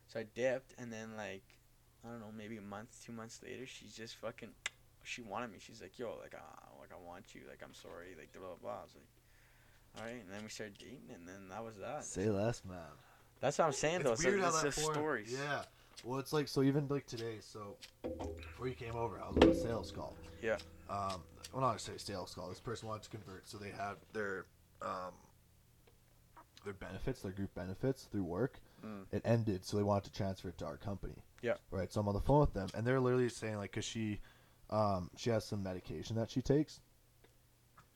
So 0.08 0.18
I 0.18 0.24
dipped, 0.34 0.74
and 0.76 0.92
then 0.92 1.10
like 1.16 1.44
I 2.04 2.08
don't 2.10 2.20
know, 2.20 2.32
maybe 2.36 2.56
a 2.56 2.62
month, 2.62 3.00
two 3.04 3.12
months 3.12 3.40
later, 3.42 3.66
she's 3.66 3.94
just 3.94 4.16
fucking. 4.16 4.50
She 5.02 5.22
wanted 5.22 5.50
me. 5.50 5.58
She's 5.60 5.80
like, 5.80 5.98
yo, 5.98 6.14
like, 6.20 6.34
uh, 6.34 6.78
like 6.80 6.90
I 6.92 7.08
want 7.08 7.34
you. 7.34 7.42
Like 7.48 7.60
I'm 7.64 7.74
sorry. 7.74 8.14
Like 8.18 8.32
blah 8.32 8.42
blah 8.46 8.56
blah. 8.60 8.80
I 8.80 8.82
was 8.84 8.94
like, 8.94 9.98
all 9.98 10.04
right. 10.04 10.22
And 10.22 10.30
then 10.32 10.42
we 10.42 10.48
started 10.50 10.76
dating, 10.78 11.08
and 11.14 11.26
then 11.26 11.48
that 11.50 11.64
was 11.64 11.74
that. 11.80 12.04
Say 12.04 12.28
less, 12.28 12.62
man. 12.68 12.76
That's 13.40 13.58
what 13.58 13.64
I'm 13.66 13.72
saying 13.72 14.02
though. 14.02 14.12
It's 14.12 14.22
So 14.22 14.28
weird 14.28 14.40
how 14.40 14.48
it's 14.48 14.62
that 14.62 14.74
the 14.74 14.80
formed. 14.80 14.96
stories. 14.96 15.32
Yeah. 15.32 15.62
Well, 16.04 16.18
it's 16.18 16.32
like 16.32 16.48
so 16.48 16.62
even 16.62 16.86
like 16.88 17.06
today. 17.06 17.36
So 17.40 17.76
before 18.36 18.68
you 18.68 18.74
came 18.74 18.94
over, 18.94 19.20
I 19.20 19.28
was 19.28 19.36
on 19.42 19.50
a 19.50 19.54
sales 19.54 19.90
call. 19.90 20.14
Yeah. 20.42 20.56
Um, 20.88 21.22
well, 21.52 21.62
not 21.62 21.78
to 21.78 21.84
say 21.84 21.92
sales 21.96 22.34
call. 22.34 22.48
This 22.48 22.60
person 22.60 22.88
wanted 22.88 23.04
to 23.04 23.10
convert, 23.10 23.48
so 23.48 23.56
they 23.58 23.70
had 23.70 23.94
their 24.12 24.44
um 24.82 25.12
their 26.64 26.74
benefits, 26.74 27.22
their 27.22 27.32
group 27.32 27.54
benefits 27.54 28.04
through 28.04 28.24
work. 28.24 28.60
Mm. 28.84 29.04
It 29.12 29.22
ended, 29.24 29.64
so 29.64 29.76
they 29.76 29.82
wanted 29.82 30.04
to 30.04 30.12
transfer 30.12 30.48
it 30.48 30.58
to 30.58 30.66
our 30.66 30.76
company. 30.76 31.22
Yeah. 31.42 31.54
Right. 31.70 31.92
So 31.92 32.00
I'm 32.00 32.08
on 32.08 32.14
the 32.14 32.20
phone 32.20 32.40
with 32.40 32.52
them, 32.54 32.68
and 32.74 32.86
they're 32.86 33.00
literally 33.00 33.28
saying 33.28 33.56
like, 33.56 33.72
cause 33.72 33.84
she, 33.84 34.20
um, 34.70 35.10
she 35.16 35.30
has 35.30 35.44
some 35.44 35.62
medication 35.62 36.16
that 36.16 36.30
she 36.30 36.42
takes, 36.42 36.80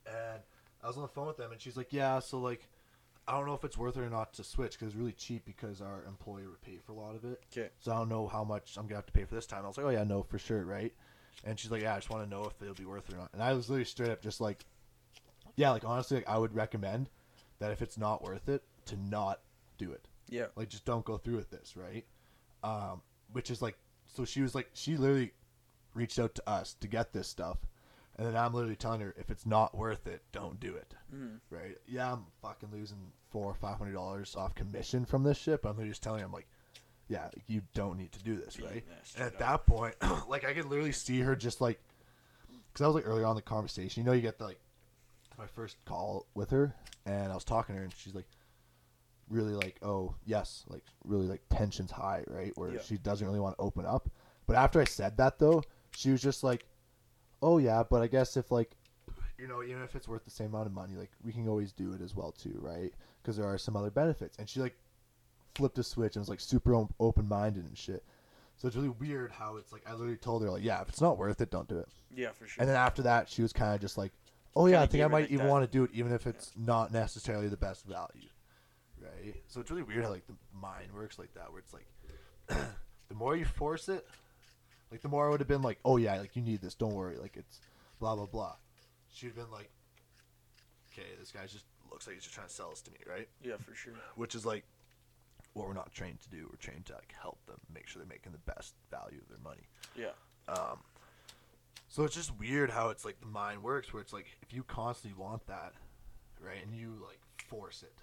and 0.05 0.41
I 0.83 0.87
was 0.87 0.97
on 0.97 1.03
the 1.03 1.07
phone 1.09 1.27
with 1.27 1.37
them, 1.37 1.51
and 1.51 1.61
she's 1.61 1.77
like, 1.77 1.91
yeah, 1.93 2.19
so 2.19 2.39
like. 2.39 2.67
I 3.27 3.31
don't 3.31 3.47
know 3.47 3.55
if 3.55 3.63
it's 3.63 3.75
worth 3.75 3.97
it 3.97 4.01
or 4.01 4.09
not 4.11 4.33
to 4.33 4.43
switch 4.43 4.73
because 4.73 4.89
it's 4.89 4.95
really 4.95 5.11
cheap 5.11 5.45
because 5.45 5.81
our 5.81 6.03
employer 6.07 6.47
would 6.47 6.61
pay 6.61 6.77
for 6.77 6.91
a 6.91 6.95
lot 6.95 7.15
of 7.15 7.25
it. 7.25 7.43
'Kay. 7.49 7.69
So 7.79 7.91
I 7.91 7.95
don't 7.95 8.07
know 8.07 8.27
how 8.27 8.43
much 8.43 8.77
I'm 8.77 8.85
gonna 8.85 8.97
have 8.97 9.07
to 9.07 9.11
pay 9.11 9.25
for 9.25 9.33
this 9.33 9.47
time. 9.47 9.65
I 9.65 9.67
was 9.67 9.77
like, 9.77 9.85
oh 9.87 9.89
yeah, 9.89 10.03
no, 10.03 10.21
for 10.21 10.37
sure, 10.37 10.63
right? 10.63 10.93
And 11.43 11.59
she's 11.59 11.71
like, 11.71 11.81
yeah, 11.81 11.93
I 11.93 11.97
just 11.97 12.11
want 12.11 12.23
to 12.23 12.29
know 12.29 12.45
if 12.45 12.61
it'll 12.61 12.75
be 12.75 12.85
worth 12.85 13.09
it 13.09 13.15
or 13.15 13.17
not. 13.17 13.31
And 13.33 13.41
I 13.41 13.53
was 13.53 13.67
literally 13.67 13.85
straight 13.85 14.11
up 14.11 14.21
just 14.21 14.41
like, 14.41 14.63
yeah, 15.55 15.71
like 15.71 15.83
honestly, 15.83 16.17
like, 16.17 16.29
I 16.29 16.37
would 16.37 16.53
recommend 16.53 17.09
that 17.59 17.71
if 17.71 17.81
it's 17.81 17.97
not 17.97 18.23
worth 18.23 18.49
it, 18.49 18.63
to 18.85 18.97
not 18.97 19.41
do 19.77 19.91
it. 19.91 20.07
Yeah. 20.29 20.47
Like 20.55 20.69
just 20.69 20.85
don't 20.85 21.05
go 21.05 21.17
through 21.17 21.37
with 21.37 21.49
this, 21.49 21.75
right? 21.75 22.05
Um, 22.63 23.01
which 23.31 23.49
is 23.51 23.61
like, 23.61 23.77
so 24.05 24.25
she 24.25 24.41
was 24.41 24.55
like, 24.55 24.69
she 24.73 24.97
literally 24.97 25.31
reached 25.93 26.19
out 26.19 26.35
to 26.35 26.49
us 26.49 26.73
to 26.81 26.87
get 26.87 27.13
this 27.13 27.27
stuff. 27.27 27.57
And 28.17 28.25
then 28.25 28.35
I'm 28.37 28.53
literally 28.53 28.77
telling 28.77 29.01
her 29.01 29.13
if 29.17 29.29
it's 29.29 29.45
not 29.45 29.75
worth 29.75 30.07
it, 30.07 30.21
don't 30.31 30.59
do 30.59 30.73
it. 30.75 30.93
Mhm. 31.13 31.39
Right? 31.49 31.77
Yeah, 31.85 32.13
I'm 32.13 32.25
fucking 32.41 32.69
losing 32.71 33.11
four 33.29 33.45
or 33.51 33.53
five 33.55 33.77
hundred 33.77 33.93
dollars 33.93 34.35
off 34.37 34.55
commission 34.55 35.03
from 35.05 35.23
this 35.23 35.37
shit, 35.37 35.61
but 35.61 35.69
I'm 35.69 35.87
just 35.87 36.01
telling 36.01 36.21
her 36.21 36.25
I'm 36.25 36.31
like, 36.31 36.47
yeah, 37.09 37.29
you 37.47 37.61
don't 37.73 37.97
need 37.97 38.13
to 38.13 38.23
do 38.23 38.35
this, 38.37 38.59
right? 38.59 38.83
yeah, 38.87 38.93
and 39.15 39.25
at 39.27 39.33
up. 39.33 39.39
that 39.39 39.65
point, 39.65 39.95
like 40.29 40.45
I 40.45 40.53
could 40.53 40.65
literally 40.65 40.93
see 40.93 41.19
her 41.19 41.35
just 41.35 41.59
like, 41.61 41.79
because 42.71 42.83
I 42.83 42.87
was 42.87 42.95
like 42.95 43.05
earlier 43.07 43.25
on 43.25 43.31
in 43.31 43.35
the 43.35 43.41
conversation. 43.41 44.01
You 44.01 44.05
know, 44.07 44.13
you 44.13 44.21
get 44.21 44.39
the, 44.39 44.45
like 44.45 44.59
my 45.37 45.47
first 45.47 45.77
call 45.85 46.27
with 46.33 46.49
her, 46.51 46.75
and 47.05 47.31
I 47.31 47.35
was 47.35 47.43
talking 47.43 47.75
to 47.75 47.79
her, 47.79 47.83
and 47.83 47.93
she's 47.95 48.15
like, 48.15 48.27
really 49.29 49.53
like, 49.53 49.77
oh 49.81 50.13
yes, 50.25 50.63
like 50.67 50.83
really 51.03 51.25
like 51.27 51.41
tensions 51.49 51.91
high, 51.91 52.23
right? 52.27 52.51
Where 52.55 52.73
Yeah. 52.73 52.81
she 52.81 52.97
doesn't 52.97 53.25
really 53.25 53.39
want 53.39 53.57
to 53.57 53.61
open 53.63 53.85
up. 53.85 54.09
But 54.47 54.55
after 54.55 54.79
I 54.79 54.83
said 54.85 55.17
that 55.17 55.39
though, 55.39 55.63
she 55.95 56.11
was 56.11 56.21
just 56.21 56.43
like, 56.43 56.65
oh 57.41 57.57
yeah, 57.57 57.83
but 57.89 58.01
I 58.03 58.07
guess 58.07 58.37
if 58.37 58.51
like, 58.51 58.71
you 59.39 59.47
know, 59.47 59.63
even 59.63 59.81
if 59.81 59.95
it's 59.95 60.07
worth 60.07 60.23
the 60.23 60.29
same 60.31 60.47
amount 60.47 60.67
of 60.67 60.73
money, 60.73 60.93
like 60.95 61.09
we 61.23 61.31
can 61.33 61.47
always 61.47 61.71
do 61.73 61.93
it 61.93 62.01
as 62.01 62.15
well 62.15 62.31
too, 62.31 62.57
right? 62.61 62.93
Because 63.21 63.35
there 63.35 63.47
are 63.47 63.57
some 63.57 63.75
other 63.75 63.89
benefits. 63.89 64.37
And 64.37 64.47
she 64.47 64.59
like 64.59 64.75
flipped 65.55 65.79
a 65.79 65.83
switch 65.83 66.15
and 66.15 66.21
was 66.21 66.29
like 66.29 66.39
super 66.39 66.75
open 66.99 67.27
minded 67.27 67.65
and 67.65 67.75
shit. 67.77 68.03
So 68.57 68.67
it's 68.67 68.77
really 68.77 68.89
weird 68.89 69.31
how 69.31 69.57
it's 69.57 69.73
like 69.73 69.81
I 69.87 69.93
literally 69.93 70.17
told 70.17 70.43
her 70.43 70.51
like, 70.51 70.63
yeah, 70.63 70.81
if 70.81 70.89
it's 70.89 71.01
not 71.01 71.17
worth 71.17 71.41
it, 71.41 71.49
don't 71.49 71.67
do 71.67 71.79
it. 71.79 71.89
Yeah, 72.15 72.29
for 72.31 72.45
sure. 72.47 72.61
And 72.61 72.69
then 72.69 72.77
after 72.77 73.01
that, 73.01 73.27
she 73.27 73.41
was 73.41 73.51
kind 73.51 73.73
of 73.73 73.81
just 73.81 73.97
like, 73.97 74.11
"Oh 74.55 74.67
yeah, 74.67 74.81
I 74.81 74.87
think 74.87 75.03
I 75.03 75.07
might 75.07 75.31
even 75.31 75.47
want 75.47 75.65
to 75.65 75.71
do 75.71 75.83
it, 75.83 75.91
even 75.93 76.11
if 76.11 76.25
it's 76.27 76.51
not 76.55 76.91
necessarily 76.91 77.47
the 77.47 77.57
best 77.57 77.85
value." 77.85 78.29
Right. 78.99 79.35
So 79.47 79.61
it's 79.61 79.69
really 79.69 79.83
weird 79.83 80.03
how 80.03 80.09
like 80.09 80.25
the 80.27 80.35
mind 80.53 80.93
works 80.93 81.19
like 81.19 81.33
that, 81.33 81.51
where 81.51 81.59
it's 81.59 81.73
like, 81.73 81.87
the 83.09 83.15
more 83.15 83.35
you 83.35 83.45
force 83.45 83.89
it, 83.89 84.07
like 84.91 85.01
the 85.01 85.09
more 85.09 85.27
I 85.27 85.29
would 85.31 85.39
have 85.39 85.47
been 85.47 85.61
like, 85.61 85.79
"Oh 85.83 85.97
yeah, 85.97 86.19
like 86.19 86.35
you 86.35 86.41
need 86.41 86.61
this, 86.61 86.75
don't 86.75 86.93
worry, 86.93 87.17
like 87.17 87.37
it's 87.37 87.59
blah 87.99 88.15
blah 88.15 88.25
blah." 88.25 88.55
She'd 89.13 89.27
have 89.27 89.35
been 89.35 89.51
like, 89.51 89.69
"Okay, 90.91 91.07
this 91.19 91.31
guy 91.31 91.45
just 91.45 91.65
looks 91.91 92.07
like 92.07 92.15
he's 92.15 92.23
just 92.23 92.35
trying 92.35 92.47
to 92.47 92.53
sell 92.53 92.69
this 92.69 92.81
to 92.83 92.91
me, 92.91 92.97
right?" 93.07 93.27
yeah, 93.43 93.57
for 93.57 93.75
sure. 93.75 93.93
Which 94.15 94.35
is 94.35 94.45
like 94.45 94.65
what 95.53 95.67
we're 95.67 95.73
not 95.73 95.91
trained 95.93 96.19
to 96.21 96.29
do. 96.29 96.47
We're 96.49 96.57
trained 96.57 96.85
to 96.87 96.93
like 96.93 97.13
help 97.19 97.43
them 97.45 97.57
make 97.73 97.87
sure 97.87 98.01
they're 98.01 98.09
making 98.09 98.33
the 98.33 98.53
best 98.53 98.75
value 98.91 99.19
of 99.21 99.29
their 99.29 99.39
money. 99.43 99.67
Yeah. 99.95 100.11
Um, 100.47 100.79
so 101.95 102.03
it's 102.03 102.13
just 102.15 102.37
weird 102.37 102.69
how 102.69 102.89
it's 102.89 103.05
like 103.05 103.21
the 103.21 103.25
mind 103.27 103.63
works, 103.63 103.93
where 103.93 104.01
it's 104.01 104.11
like 104.11 104.25
if 104.41 104.51
you 104.53 104.63
constantly 104.63 105.17
want 105.17 105.47
that, 105.47 105.71
right, 106.41 106.61
and 106.61 106.75
you 106.75 106.97
like 107.07 107.19
force 107.47 107.83
it, 107.83 107.93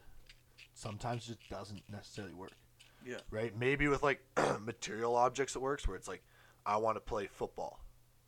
sometimes 0.73 1.29
it 1.29 1.37
just 1.39 1.51
doesn't 1.51 1.83
necessarily 1.91 2.33
work, 2.33 2.53
Yeah. 3.05 3.19
right? 3.31 3.55
Maybe 3.55 3.89
with 3.89 4.03
like 4.03 4.25
material 4.65 5.15
objects 5.15 5.57
it 5.57 5.61
works, 5.61 5.87
where 5.87 5.95
it's 5.97 6.09
like 6.09 6.23
I 6.65 6.79
want 6.79 6.97
to 6.97 7.01
play 7.03 7.27
football, 7.27 7.81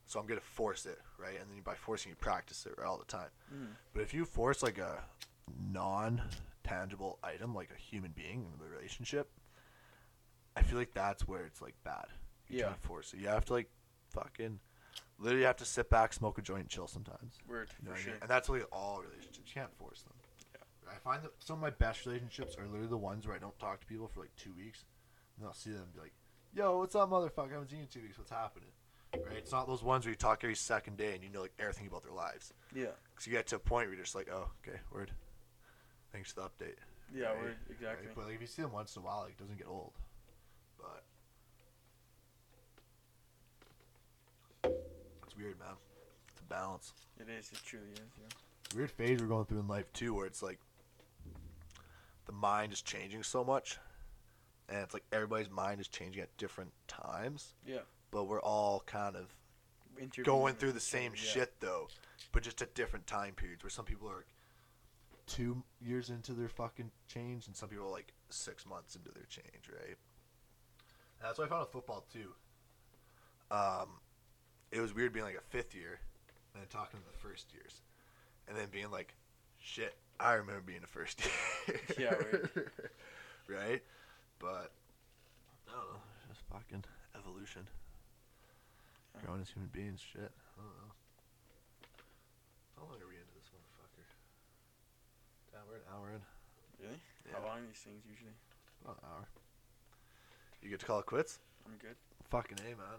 so 0.05 0.21
I'm 0.21 0.27
gonna 0.27 0.43
force 0.43 0.85
it, 0.85 1.01
right, 1.19 1.41
and 1.41 1.51
then 1.51 1.63
by 1.63 1.77
forcing 1.77 2.11
you 2.11 2.17
practice 2.17 2.67
it 2.67 2.75
right, 2.77 2.87
all 2.87 2.99
the 2.99 3.07
time. 3.07 3.31
Mhm. 3.51 3.69
But 3.95 4.03
if 4.03 4.13
you 4.13 4.27
force 4.27 4.63
like 4.63 4.77
a 4.77 5.03
non-tangible 5.73 7.19
item, 7.23 7.55
like 7.55 7.71
a 7.75 7.81
human 7.81 8.13
being 8.13 8.45
in 8.53 8.59
the 8.59 8.69
relationship, 8.69 9.31
I 10.57 10.63
feel 10.63 10.77
like 10.79 10.93
that's 10.93 11.27
where 11.27 11.47
it's 11.47 11.63
like 11.63 11.75
bad. 11.85 12.07
You 12.49 12.59
Yeah. 12.59 12.75
force 12.75 13.15
it. 13.15 13.21
You 13.21 13.29
have 13.29 13.47
to 13.47 13.55
like 13.55 13.71
fucking 14.11 14.61
literally 15.19 15.45
have 15.45 15.57
to 15.57 15.65
sit 15.65 15.89
back, 15.91 16.13
smoke 16.13 16.39
a 16.39 16.43
joint, 16.43 16.61
and 16.63 16.69
chill 16.69 16.87
sometimes. 16.87 17.39
Word, 17.49 17.69
You 17.81 17.89
know 17.89 17.91
for 17.91 17.91
what 17.93 17.99
I 17.99 18.03
sure. 18.03 18.13
mean? 18.13 18.19
And 18.23 18.31
that's 18.31 18.49
really 18.49 18.65
all 18.73 19.01
relationships. 19.03 19.39
You 19.39 19.45
can't 19.61 19.75
force 19.79 20.03
them. 20.03 20.13
I 20.91 20.97
find 20.99 21.23
that 21.25 21.33
some 21.41 21.57
of 21.57 21.63
my 21.63 21.71
best 21.71 22.07
relationships 22.07 22.57
are 22.59 22.67
literally 22.67 22.87
the 22.89 22.97
ones 22.97 23.27
where 23.27 23.35
I 23.35 23.39
don't 23.39 23.59
talk 23.59 23.81
to 23.81 23.87
people 23.87 24.07
for 24.09 24.21
like 24.21 24.35
two 24.37 24.53
weeks, 24.57 24.85
and 25.39 25.47
I'll 25.47 25.55
see 25.55 25.71
them 25.71 25.83
and 25.83 25.93
be 25.95 26.01
like, 26.01 26.13
"Yo, 26.55 26.79
what's 26.79 26.95
up, 26.95 27.11
motherfucker? 27.11 27.51
I 27.51 27.53
haven't 27.55 27.71
seen 27.71 27.79
you 27.79 27.85
in 27.85 27.89
two 27.89 28.03
weeks. 28.03 28.17
What's 28.19 28.31
happening?" 28.31 28.69
Right? 29.15 29.37
It's 29.39 29.51
not 29.53 29.67
those 29.67 29.83
ones 29.83 30.05
where 30.05 30.11
you 30.11 30.17
talk 30.17 30.45
every 30.45 30.55
second 30.55 30.97
day 30.97 31.15
and 31.15 31.23
you 31.25 31.31
know 31.31 31.41
like 31.43 31.55
everything 31.59 31.87
about 31.89 32.03
their 32.05 32.13
lives. 32.13 32.53
Yeah. 32.75 32.87
Because 33.13 33.27
you 33.27 33.33
get 33.33 33.47
to 33.49 33.57
a 33.57 33.59
point 33.59 33.89
where 33.89 33.95
you're 33.97 34.05
just 34.05 34.15
like, 34.15 34.29
"Oh, 34.33 34.51
okay, 34.67 34.79
word. 34.93 35.11
Thanks 36.13 36.33
for 36.33 36.43
the 36.43 36.47
update." 36.49 36.77
Yeah, 37.13 37.29
Right? 37.29 37.41
word, 37.43 37.57
exactly. 37.71 38.07
Right? 38.07 38.15
But 38.17 38.27
like, 38.27 38.35
if 38.37 38.41
you 38.41 38.47
see 38.47 38.63
them 38.63 38.73
once 38.73 38.95
in 38.95 39.03
a 39.03 39.05
while, 39.05 39.23
like, 39.23 39.33
it 39.33 39.39
doesn't 39.39 39.59
get 39.59 39.67
old. 39.67 39.93
But 40.79 41.03
it's 45.35 45.43
weird, 45.43 45.59
man. 45.59 45.69
It's 46.31 46.41
a 46.41 46.45
balance. 46.45 46.93
It 47.19 47.29
is. 47.29 47.51
It 47.53 47.59
truly 47.65 47.91
is. 47.93 48.01
Yeah. 48.19 48.77
weird 48.77 48.91
phase 48.91 49.21
we're 49.21 49.29
going 49.29 49.45
through 49.45 49.61
in 49.61 49.69
life 49.69 49.93
too, 49.93 50.15
where 50.15 50.27
it's 50.27 50.43
like 50.43 50.59
the 52.27 52.33
mind 52.33 52.73
is 52.73 52.83
changing 52.83 53.23
so 53.23 53.45
much, 53.45 53.79
and 54.69 54.79
it's 54.79 54.95
like 54.95 55.05
everybody's 55.13 55.51
mind 55.51 55.81
is 55.81 55.89
changing 55.89 56.23
at 56.23 56.37
different 56.39 56.73
times, 56.89 57.55
Yeah. 57.67 57.81
but 58.11 58.25
we're 58.25 58.41
all 58.41 58.83
kind 58.87 59.17
of 59.17 59.35
going 60.25 60.55
through 60.55 60.73
the 60.73 60.81
same 60.81 61.13
yeah. 61.15 61.21
shit 61.21 61.61
though, 61.61 61.89
but 62.33 62.43
just 62.43 62.61
at 62.63 62.75
different 62.75 63.07
time 63.07 63.35
periods. 63.35 63.63
Where 63.63 63.71
some 63.71 63.85
people 63.85 64.09
are 64.09 64.25
two 65.27 65.63
years 65.81 66.11
into 66.11 66.33
their 66.33 66.49
fucking 66.49 66.91
change, 67.09 67.47
and 67.47 67.57
some 67.57 67.69
people 67.69 67.87
are 67.87 67.93
like 67.93 68.13
six 68.31 68.67
months 68.67 68.97
into 68.97 69.11
their 69.13 69.27
change, 69.29 69.69
right? 69.71 69.97
That's 71.23 71.39
what 71.39 71.47
I 71.47 71.49
found 71.49 71.61
with 71.63 71.73
football 71.73 72.05
too. 72.13 72.31
Um, 73.51 74.01
it 74.75 74.81
was 74.81 74.93
weird 74.95 75.13
being 75.13 75.25
like 75.25 75.39
a 75.39 75.51
fifth 75.55 75.75
year, 75.75 76.01
and 76.53 76.61
then 76.61 76.69
talking 76.69 76.99
to 76.99 77.07
the 77.07 77.19
first 77.19 77.55
years, 77.55 77.81
and 78.49 78.59
then 78.59 78.67
being 78.73 78.91
like, 78.91 79.15
"Shit, 79.63 79.95
I 80.19 80.35
remember 80.35 80.63
being 80.67 80.83
a 80.83 80.91
first 80.91 81.23
year." 81.23 81.31
Yeah, 81.99 82.15
right. 82.15 82.67
right? 83.49 83.83
But 84.41 84.75
I 85.71 85.79
don't 85.79 85.95
know, 85.95 86.03
it's 86.19 86.27
just 86.35 86.43
fucking 86.51 86.85
evolution. 87.17 87.63
Growing 89.25 89.41
as 89.41 89.49
human 89.49 89.71
beings, 89.71 90.03
shit. 90.03 90.35
I 90.59 90.61
don't 90.61 90.75
know. 90.75 90.93
How 92.75 92.83
long 92.91 92.99
are 92.99 93.07
we 93.07 93.15
into 93.15 93.31
this 93.39 93.47
motherfucker? 93.55 94.05
Damn, 95.55 95.63
we're 95.71 95.79
an 95.79 95.89
hour 95.95 96.11
in. 96.11 96.21
Really? 96.83 96.99
Yeah. 97.25 97.39
How 97.39 97.47
long 97.47 97.63
are 97.63 97.69
these 97.71 97.79
things 97.79 98.03
usually? 98.11 98.35
About 98.83 98.99
an 98.99 99.07
hour. 99.07 99.25
You 100.61 100.69
get 100.69 100.81
to 100.81 100.87
call 100.87 100.99
it 100.99 101.07
quits? 101.07 101.39
I'm 101.65 101.79
good. 101.79 101.95
Fucking 102.29 102.59
A, 102.67 102.75
man. 102.75 102.99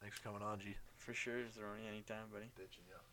Thanks 0.00 0.16
for 0.18 0.22
coming 0.22 0.42
on, 0.46 0.60
G. 0.60 0.76
For 1.06 1.14
sure. 1.14 1.38
Is 1.38 1.54
there 1.54 1.68
only 1.70 1.86
any 1.86 2.02
time, 2.02 2.26
buddy? 2.32 2.50
Bitching, 2.58 2.82
yeah. 2.90 3.05